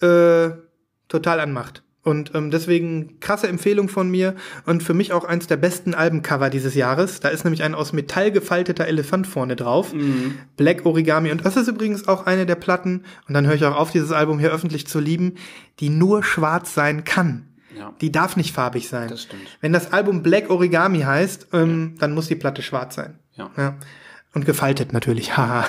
äh, 0.00 0.50
total 1.08 1.40
anmacht. 1.40 1.82
Und 2.04 2.32
ähm, 2.36 2.52
deswegen 2.52 3.18
krasse 3.18 3.48
Empfehlung 3.48 3.88
von 3.88 4.08
mir 4.08 4.36
und 4.66 4.84
für 4.84 4.94
mich 4.94 5.12
auch 5.12 5.24
eins 5.24 5.48
der 5.48 5.56
besten 5.56 5.94
Albencover 5.94 6.48
dieses 6.48 6.76
Jahres. 6.76 7.18
Da 7.18 7.28
ist 7.30 7.42
nämlich 7.42 7.64
ein 7.64 7.74
aus 7.74 7.92
Metall 7.92 8.30
gefalteter 8.30 8.86
Elefant 8.86 9.26
vorne 9.26 9.56
drauf. 9.56 9.92
Black 10.56 10.86
Origami. 10.86 11.32
Und 11.32 11.44
das 11.44 11.56
ist 11.56 11.66
übrigens 11.66 12.06
auch 12.06 12.26
eine 12.26 12.46
der 12.46 12.54
Platten, 12.54 13.02
und 13.26 13.34
dann 13.34 13.46
höre 13.46 13.54
ich 13.54 13.64
auch 13.64 13.74
auf, 13.74 13.90
dieses 13.90 14.12
Album 14.12 14.38
hier 14.38 14.52
öffentlich 14.52 14.86
zu 14.86 15.00
lieben, 15.00 15.34
die 15.80 15.88
nur 15.88 16.22
schwarz 16.22 16.72
sein 16.72 17.02
kann. 17.02 17.48
Ja. 17.78 17.92
Die 18.00 18.12
darf 18.12 18.36
nicht 18.36 18.52
farbig 18.52 18.88
sein. 18.88 19.08
Das 19.08 19.22
stimmt. 19.22 19.42
Wenn 19.60 19.72
das 19.72 19.92
Album 19.92 20.22
Black 20.22 20.50
Origami 20.50 21.00
heißt, 21.00 21.48
ähm, 21.52 21.94
dann 21.98 22.14
muss 22.14 22.28
die 22.28 22.34
Platte 22.34 22.62
schwarz 22.62 22.94
sein. 22.94 23.18
Ja. 23.34 23.50
Ja. 23.56 23.76
Und 24.34 24.46
gefaltet 24.46 24.92
natürlich, 24.92 25.36
haha. 25.36 25.66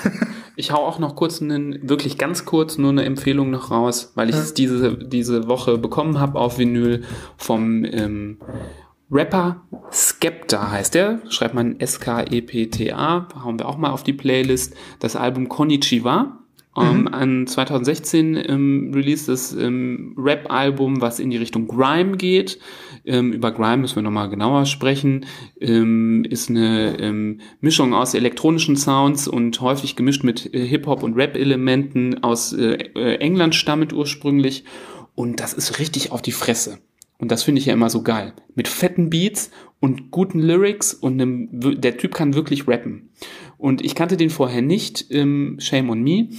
Ich 0.55 0.71
hau 0.71 0.85
auch 0.85 0.99
noch 0.99 1.15
kurz 1.15 1.41
einen, 1.41 1.87
wirklich 1.87 2.17
ganz 2.17 2.45
kurz 2.45 2.77
nur 2.77 2.91
eine 2.91 3.03
Empfehlung 3.03 3.51
noch 3.51 3.71
raus, 3.71 4.13
weil 4.15 4.29
ich 4.29 4.35
es 4.35 4.53
diese, 4.53 4.97
diese 4.97 5.47
Woche 5.47 5.77
bekommen 5.77 6.19
habe 6.19 6.39
auf 6.39 6.57
Vinyl 6.57 7.03
vom 7.37 7.83
ähm, 7.83 8.37
Rapper 9.11 9.61
Skepta 9.91 10.71
heißt 10.71 10.95
der, 10.95 11.19
schreibt 11.29 11.53
man 11.53 11.79
S-K-E-P-T-A, 11.79 13.27
hauen 13.43 13.59
wir 13.59 13.67
auch 13.67 13.77
mal 13.77 13.91
auf 13.91 14.03
die 14.03 14.13
Playlist, 14.13 14.75
das 14.99 15.15
Album 15.15 15.47
Konnichiwa. 15.47 16.39
Ähm, 16.77 17.07
an 17.07 17.47
2016 17.47 18.35
ähm, 18.35 18.91
released 18.93 19.29
das 19.29 19.53
ähm, 19.53 20.13
Rap-Album, 20.17 20.99
was 21.01 21.19
in 21.19 21.29
die 21.29 21.37
Richtung 21.37 21.67
Grime 21.67 22.17
geht. 22.17 22.59
Ähm, 23.05 23.31
über 23.31 23.51
Grime 23.51 23.77
müssen 23.77 23.95
wir 23.95 24.03
nochmal 24.03 24.29
genauer 24.29 24.65
sprechen. 24.65 25.25
Ähm, 25.61 26.25
ist 26.29 26.49
eine 26.49 26.99
ähm, 26.99 27.39
Mischung 27.61 27.93
aus 27.93 28.13
elektronischen 28.13 28.75
Sounds 28.75 29.27
und 29.27 29.59
häufig 29.61 29.95
gemischt 29.95 30.23
mit 30.23 30.53
äh, 30.53 30.65
Hip-Hop 30.65 31.03
und 31.03 31.15
Rap-Elementen 31.15 32.23
aus 32.23 32.51
äh, 32.51 32.73
äh, 32.95 33.15
England 33.17 33.55
stammend 33.55 33.93
ursprünglich. 33.93 34.65
Und 35.15 35.39
das 35.39 35.53
ist 35.53 35.79
richtig 35.79 36.11
auf 36.11 36.21
die 36.21 36.33
Fresse. 36.33 36.79
Und 37.17 37.31
das 37.31 37.43
finde 37.43 37.59
ich 37.59 37.67
ja 37.67 37.73
immer 37.73 37.89
so 37.89 38.01
geil. 38.03 38.33
Mit 38.55 38.67
fetten 38.67 39.09
Beats 39.09 39.49
und 39.79 40.11
guten 40.11 40.39
Lyrics 40.39 40.93
und 40.93 41.21
einem, 41.21 41.47
der 41.51 41.97
Typ 41.97 42.13
kann 42.13 42.33
wirklich 42.33 42.67
rappen. 42.67 43.09
Und 43.57 43.83
ich 43.83 43.95
kannte 43.95 44.17
den 44.17 44.29
vorher 44.29 44.61
nicht, 44.61 45.05
ähm, 45.11 45.57
Shame 45.59 45.89
on 45.89 46.03
Me. 46.03 46.29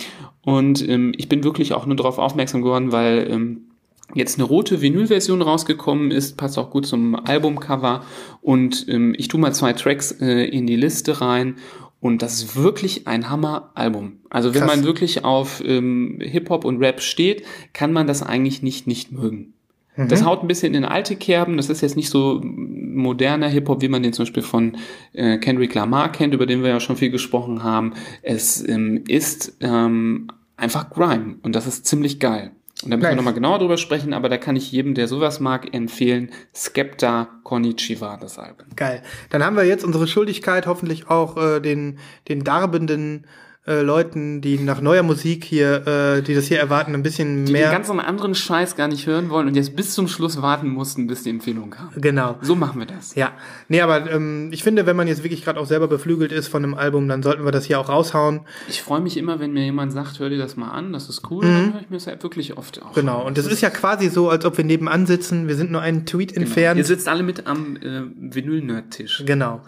Und 0.42 0.86
ähm, 0.88 1.12
ich 1.16 1.28
bin 1.28 1.44
wirklich 1.44 1.72
auch 1.72 1.86
nur 1.86 1.96
darauf 1.96 2.18
aufmerksam 2.18 2.62
geworden, 2.62 2.92
weil 2.92 3.28
ähm, 3.30 3.66
jetzt 4.14 4.38
eine 4.38 4.46
rote 4.46 4.80
Vinyl-Version 4.80 5.42
rausgekommen 5.42 6.10
ist, 6.10 6.36
passt 6.36 6.58
auch 6.58 6.70
gut 6.70 6.86
zum 6.86 7.14
Albumcover. 7.16 8.04
Und 8.42 8.86
ähm, 8.88 9.14
ich 9.18 9.28
tue 9.28 9.40
mal 9.40 9.52
zwei 9.52 9.72
Tracks 9.72 10.12
äh, 10.12 10.44
in 10.44 10.66
die 10.66 10.76
Liste 10.76 11.20
rein. 11.20 11.56
Und 11.98 12.22
das 12.22 12.34
ist 12.34 12.56
wirklich 12.56 13.08
ein 13.08 13.30
Hammer-Album. 13.30 14.20
Also 14.30 14.54
wenn 14.54 14.62
Krass. 14.62 14.76
man 14.76 14.84
wirklich 14.84 15.24
auf 15.24 15.62
ähm, 15.66 16.18
Hip-Hop 16.20 16.64
und 16.64 16.78
Rap 16.78 17.00
steht, 17.00 17.42
kann 17.72 17.92
man 17.92 18.06
das 18.06 18.22
eigentlich 18.22 18.62
nicht 18.62 18.86
nicht 18.86 19.12
mögen. 19.12 19.54
Das 19.96 20.24
haut 20.24 20.42
ein 20.42 20.48
bisschen 20.48 20.74
in 20.74 20.84
alte 20.84 21.16
Kerben. 21.16 21.56
Das 21.56 21.70
ist 21.70 21.80
jetzt 21.80 21.96
nicht 21.96 22.10
so 22.10 22.40
moderner 22.42 23.48
Hip-Hop, 23.48 23.80
wie 23.80 23.88
man 23.88 24.02
den 24.02 24.12
zum 24.12 24.24
Beispiel 24.24 24.42
von 24.42 24.76
äh, 25.12 25.38
Kendrick 25.38 25.74
Lamar 25.74 26.12
kennt, 26.12 26.34
über 26.34 26.46
den 26.46 26.62
wir 26.62 26.70
ja 26.70 26.80
schon 26.80 26.96
viel 26.96 27.10
gesprochen 27.10 27.62
haben. 27.62 27.94
Es 28.22 28.66
ähm, 28.68 29.04
ist 29.08 29.56
ähm, 29.60 30.28
einfach 30.56 30.90
Grime 30.90 31.36
und 31.42 31.54
das 31.56 31.66
ist 31.66 31.86
ziemlich 31.86 32.20
geil. 32.20 32.52
Und 32.82 32.90
da 32.90 32.96
müssen 32.96 33.04
wir 33.04 33.10
Nice. 33.10 33.16
nochmal 33.16 33.34
genauer 33.34 33.58
drüber 33.58 33.78
sprechen, 33.78 34.12
aber 34.12 34.28
da 34.28 34.36
kann 34.36 34.54
ich 34.54 34.70
jedem, 34.70 34.94
der 34.94 35.08
sowas 35.08 35.40
mag, 35.40 35.74
empfehlen. 35.74 36.30
Skepta 36.54 37.28
Konnichiwa, 37.42 38.18
das 38.18 38.38
Album. 38.38 38.66
Geil. 38.76 39.02
Dann 39.30 39.42
haben 39.42 39.56
wir 39.56 39.64
jetzt 39.64 39.82
unsere 39.82 40.06
Schuldigkeit, 40.06 40.66
hoffentlich 40.66 41.08
auch 41.08 41.38
äh, 41.38 41.60
den, 41.60 41.98
den 42.28 42.44
darbenden 42.44 43.24
äh, 43.66 43.82
Leuten, 43.82 44.40
die 44.40 44.58
nach 44.58 44.80
neuer 44.80 45.02
Musik 45.02 45.44
hier, 45.44 45.86
äh, 45.86 46.22
die 46.22 46.34
das 46.34 46.46
hier 46.46 46.58
erwarten, 46.60 46.94
ein 46.94 47.02
bisschen 47.02 47.46
Die 47.46 47.52
mehr. 47.52 47.68
den 47.68 47.72
ganzen 47.72 47.98
anderen 48.00 48.34
Scheiß 48.34 48.76
gar 48.76 48.86
nicht 48.88 49.06
hören 49.06 49.28
wollen 49.28 49.48
und 49.48 49.56
jetzt 49.56 49.74
bis 49.74 49.92
zum 49.94 50.06
Schluss 50.08 50.40
warten 50.40 50.68
mussten, 50.68 51.06
bis 51.08 51.24
die 51.24 51.30
Empfehlung 51.30 51.70
kam. 51.70 51.90
genau. 51.96 52.36
So 52.42 52.54
machen 52.54 52.78
wir 52.78 52.86
das. 52.86 53.14
Ja, 53.16 53.32
nee, 53.68 53.80
aber 53.80 54.10
ähm, 54.10 54.50
ich 54.52 54.62
finde, 54.62 54.86
wenn 54.86 54.94
man 54.96 55.08
jetzt 55.08 55.24
wirklich 55.24 55.44
gerade 55.44 55.58
auch 55.58 55.66
selber 55.66 55.88
beflügelt 55.88 56.30
ist 56.32 56.48
von 56.48 56.62
einem 56.62 56.74
Album, 56.74 57.08
dann 57.08 57.22
sollten 57.22 57.44
wir 57.44 57.50
das 57.52 57.64
hier 57.64 57.80
auch 57.80 57.88
raushauen. 57.88 58.40
Ich 58.68 58.82
freue 58.82 59.00
mich 59.00 59.16
immer, 59.16 59.40
wenn 59.40 59.52
mir 59.52 59.64
jemand 59.64 59.92
sagt, 59.92 60.20
hör 60.20 60.28
dir 60.30 60.38
das 60.38 60.56
mal 60.56 60.70
an, 60.70 60.92
das 60.92 61.08
ist 61.08 61.28
cool, 61.30 61.42
dann 61.44 61.72
höre 61.72 61.80
ich 61.80 61.90
mir 61.90 61.96
das 61.96 62.04
ja 62.06 62.22
wirklich 62.22 62.56
oft 62.56 62.80
auch. 62.82 62.90
Mhm. 62.90 62.94
Genau, 63.00 63.20
an. 63.22 63.26
und 63.26 63.38
das 63.38 63.46
ist 63.46 63.62
ja 63.62 63.70
quasi 63.70 64.08
so, 64.08 64.30
als 64.30 64.44
ob 64.44 64.56
wir 64.56 64.64
nebenan 64.64 65.06
sitzen. 65.06 65.48
Wir 65.48 65.56
sind 65.56 65.72
nur 65.72 65.80
einen 65.80 66.06
Tweet 66.06 66.34
Genau. 66.34 66.46
entfernt. 66.46 66.78
Ihr 66.78 66.84
sitzt 66.84 67.08
alle 67.08 67.22
mit 67.22 67.46
am 67.46 67.76
äh, 67.76 68.02
Vinyl-Nerd-Tisch. 68.34 69.24
Genau. 69.26 69.62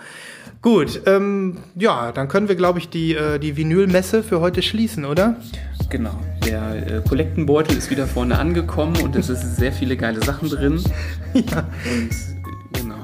Gut, 0.61 1.03
ähm, 1.07 1.59
ja, 1.77 2.11
dann 2.13 2.27
können 2.29 2.49
wir, 2.49 2.57
glaube 2.57 2.79
ich, 2.81 2.89
die, 2.89 3.15
äh, 3.15 3.39
die 3.39 3.57
Vinylmesse 3.57 4.23
für 4.25 4.41
heute 4.41 4.61
schließen, 4.63 5.05
oder? 5.05 5.37
Genau. 5.89 6.19
Der 6.45 6.97
äh, 6.97 7.03
Kollektenbeutel 7.09 7.77
ist 7.77 7.91
wieder 7.91 8.07
vorne 8.07 8.39
angekommen 8.39 8.97
und 9.03 9.15
es 9.17 9.29
ist 9.29 9.57
sehr 9.57 9.73
viele 9.73 9.97
geile 9.97 10.23
Sachen 10.23 10.49
drin. 10.51 10.83
Ja. 11.35 11.69
Und 11.93 12.11
genau. 12.73 12.95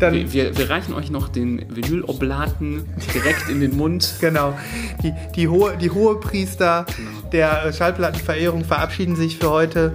Dann- 0.00 0.14
wir, 0.14 0.32
wir, 0.32 0.58
wir 0.58 0.70
reichen 0.70 0.94
euch 0.94 1.10
noch 1.10 1.28
den 1.28 1.64
Vinyloblaten 1.74 2.82
direkt 3.14 3.48
in 3.48 3.60
den 3.60 3.76
Mund. 3.76 4.14
Genau. 4.20 4.54
Die, 5.02 5.12
die, 5.36 5.48
hohe, 5.48 5.76
die 5.76 5.90
hohe 5.90 6.18
Priester 6.18 6.84
der 7.32 7.66
äh, 7.66 7.72
Schallplattenverehrung 7.72 8.64
verabschieden 8.64 9.14
sich 9.16 9.38
für 9.38 9.50
heute. 9.50 9.92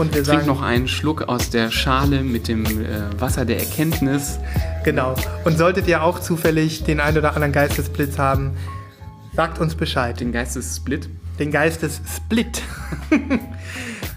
Und 0.00 0.14
wir 0.14 0.24
sagen 0.24 0.46
noch 0.46 0.62
einen 0.62 0.88
Schluck 0.88 1.28
aus 1.28 1.50
der 1.50 1.70
Schale 1.70 2.22
mit 2.22 2.48
dem 2.48 2.64
äh, 2.64 3.20
Wasser 3.20 3.44
der 3.44 3.58
Erkenntnis. 3.58 4.38
genau. 4.82 5.14
Und 5.44 5.58
solltet 5.58 5.86
ihr 5.88 6.02
auch 6.02 6.20
zufällig 6.20 6.84
den 6.84 7.00
ein 7.00 7.18
oder 7.18 7.34
anderen 7.34 7.52
Geistesblitz 7.52 8.16
haben, 8.16 8.56
sagt 9.36 9.58
uns 9.60 9.74
Bescheid. 9.74 10.18
Den 10.18 10.32
Geistessplit. 10.32 11.10
Den 11.38 11.50
Geistessplit. 11.50 12.62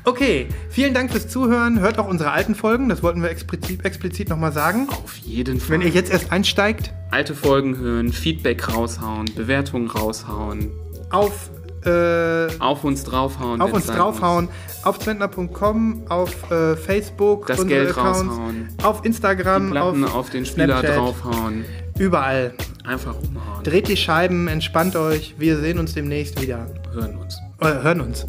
okay, 0.05 0.47
vielen 0.69 0.93
Dank 0.93 1.11
fürs 1.11 1.27
Zuhören. 1.27 1.81
Hört 1.81 1.99
auch 1.99 2.07
unsere 2.07 2.31
alten 2.31 2.55
Folgen, 2.55 2.87
das 2.87 3.03
wollten 3.03 3.21
wir 3.21 3.29
explizit, 3.29 3.83
explizit 3.83 4.29
nochmal 4.29 4.53
sagen. 4.53 4.87
Auf 4.89 5.17
jeden 5.17 5.59
Fall. 5.59 5.71
Wenn 5.71 5.81
ihr 5.81 5.89
jetzt 5.89 6.13
erst 6.13 6.31
einsteigt, 6.31 6.93
alte 7.11 7.35
Folgen 7.35 7.77
hören, 7.77 8.13
Feedback 8.13 8.73
raushauen, 8.73 9.25
Bewertungen 9.35 9.89
raushauen, 9.89 10.71
auf, 11.09 11.49
äh, 11.85 12.47
auf 12.59 12.83
uns 12.83 13.03
draufhauen. 13.03 13.61
auf 13.61 13.73
uns 13.73 13.85
draufhauen, 13.87 14.49
auf 14.83 14.99
zwentner.com, 14.99 16.03
auf 16.09 16.51
äh, 16.51 16.75
Facebook, 16.75 17.47
Das 17.47 17.65
Geld 17.65 17.89
Accounts, 17.91 18.19
raushauen. 18.21 18.69
auf 18.83 18.97
muss. 18.97 19.05
Instagram, 19.05 19.71
Platten 19.71 20.03
auf, 20.05 20.15
auf, 20.15 20.29
den 20.29 20.45
Spieler 20.45 20.79
Snapchat. 20.79 20.97
draufhauen. 20.97 21.65
überall. 21.97 22.53
Einfach 22.85 23.15
umhauen. 23.15 23.63
Dreht 23.63 23.87
die 23.87 23.97
Scheiben, 23.97 24.47
entspannt 24.47 24.95
euch. 24.95 25.35
Wir 25.37 25.57
sehen 25.57 25.79
uns 25.79 25.93
demnächst 25.93 26.41
wieder. 26.41 26.67
Hören 26.93 27.15
uns. 27.17 27.39
Äh, 27.59 27.65
hören 27.81 28.01
uns. 28.01 28.25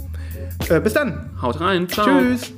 Äh, 0.68 0.80
bis 0.80 0.92
dann. 0.92 1.30
Haut 1.42 1.60
rein. 1.60 1.88
Ciao. 1.88 2.06
Tschüss. 2.06 2.52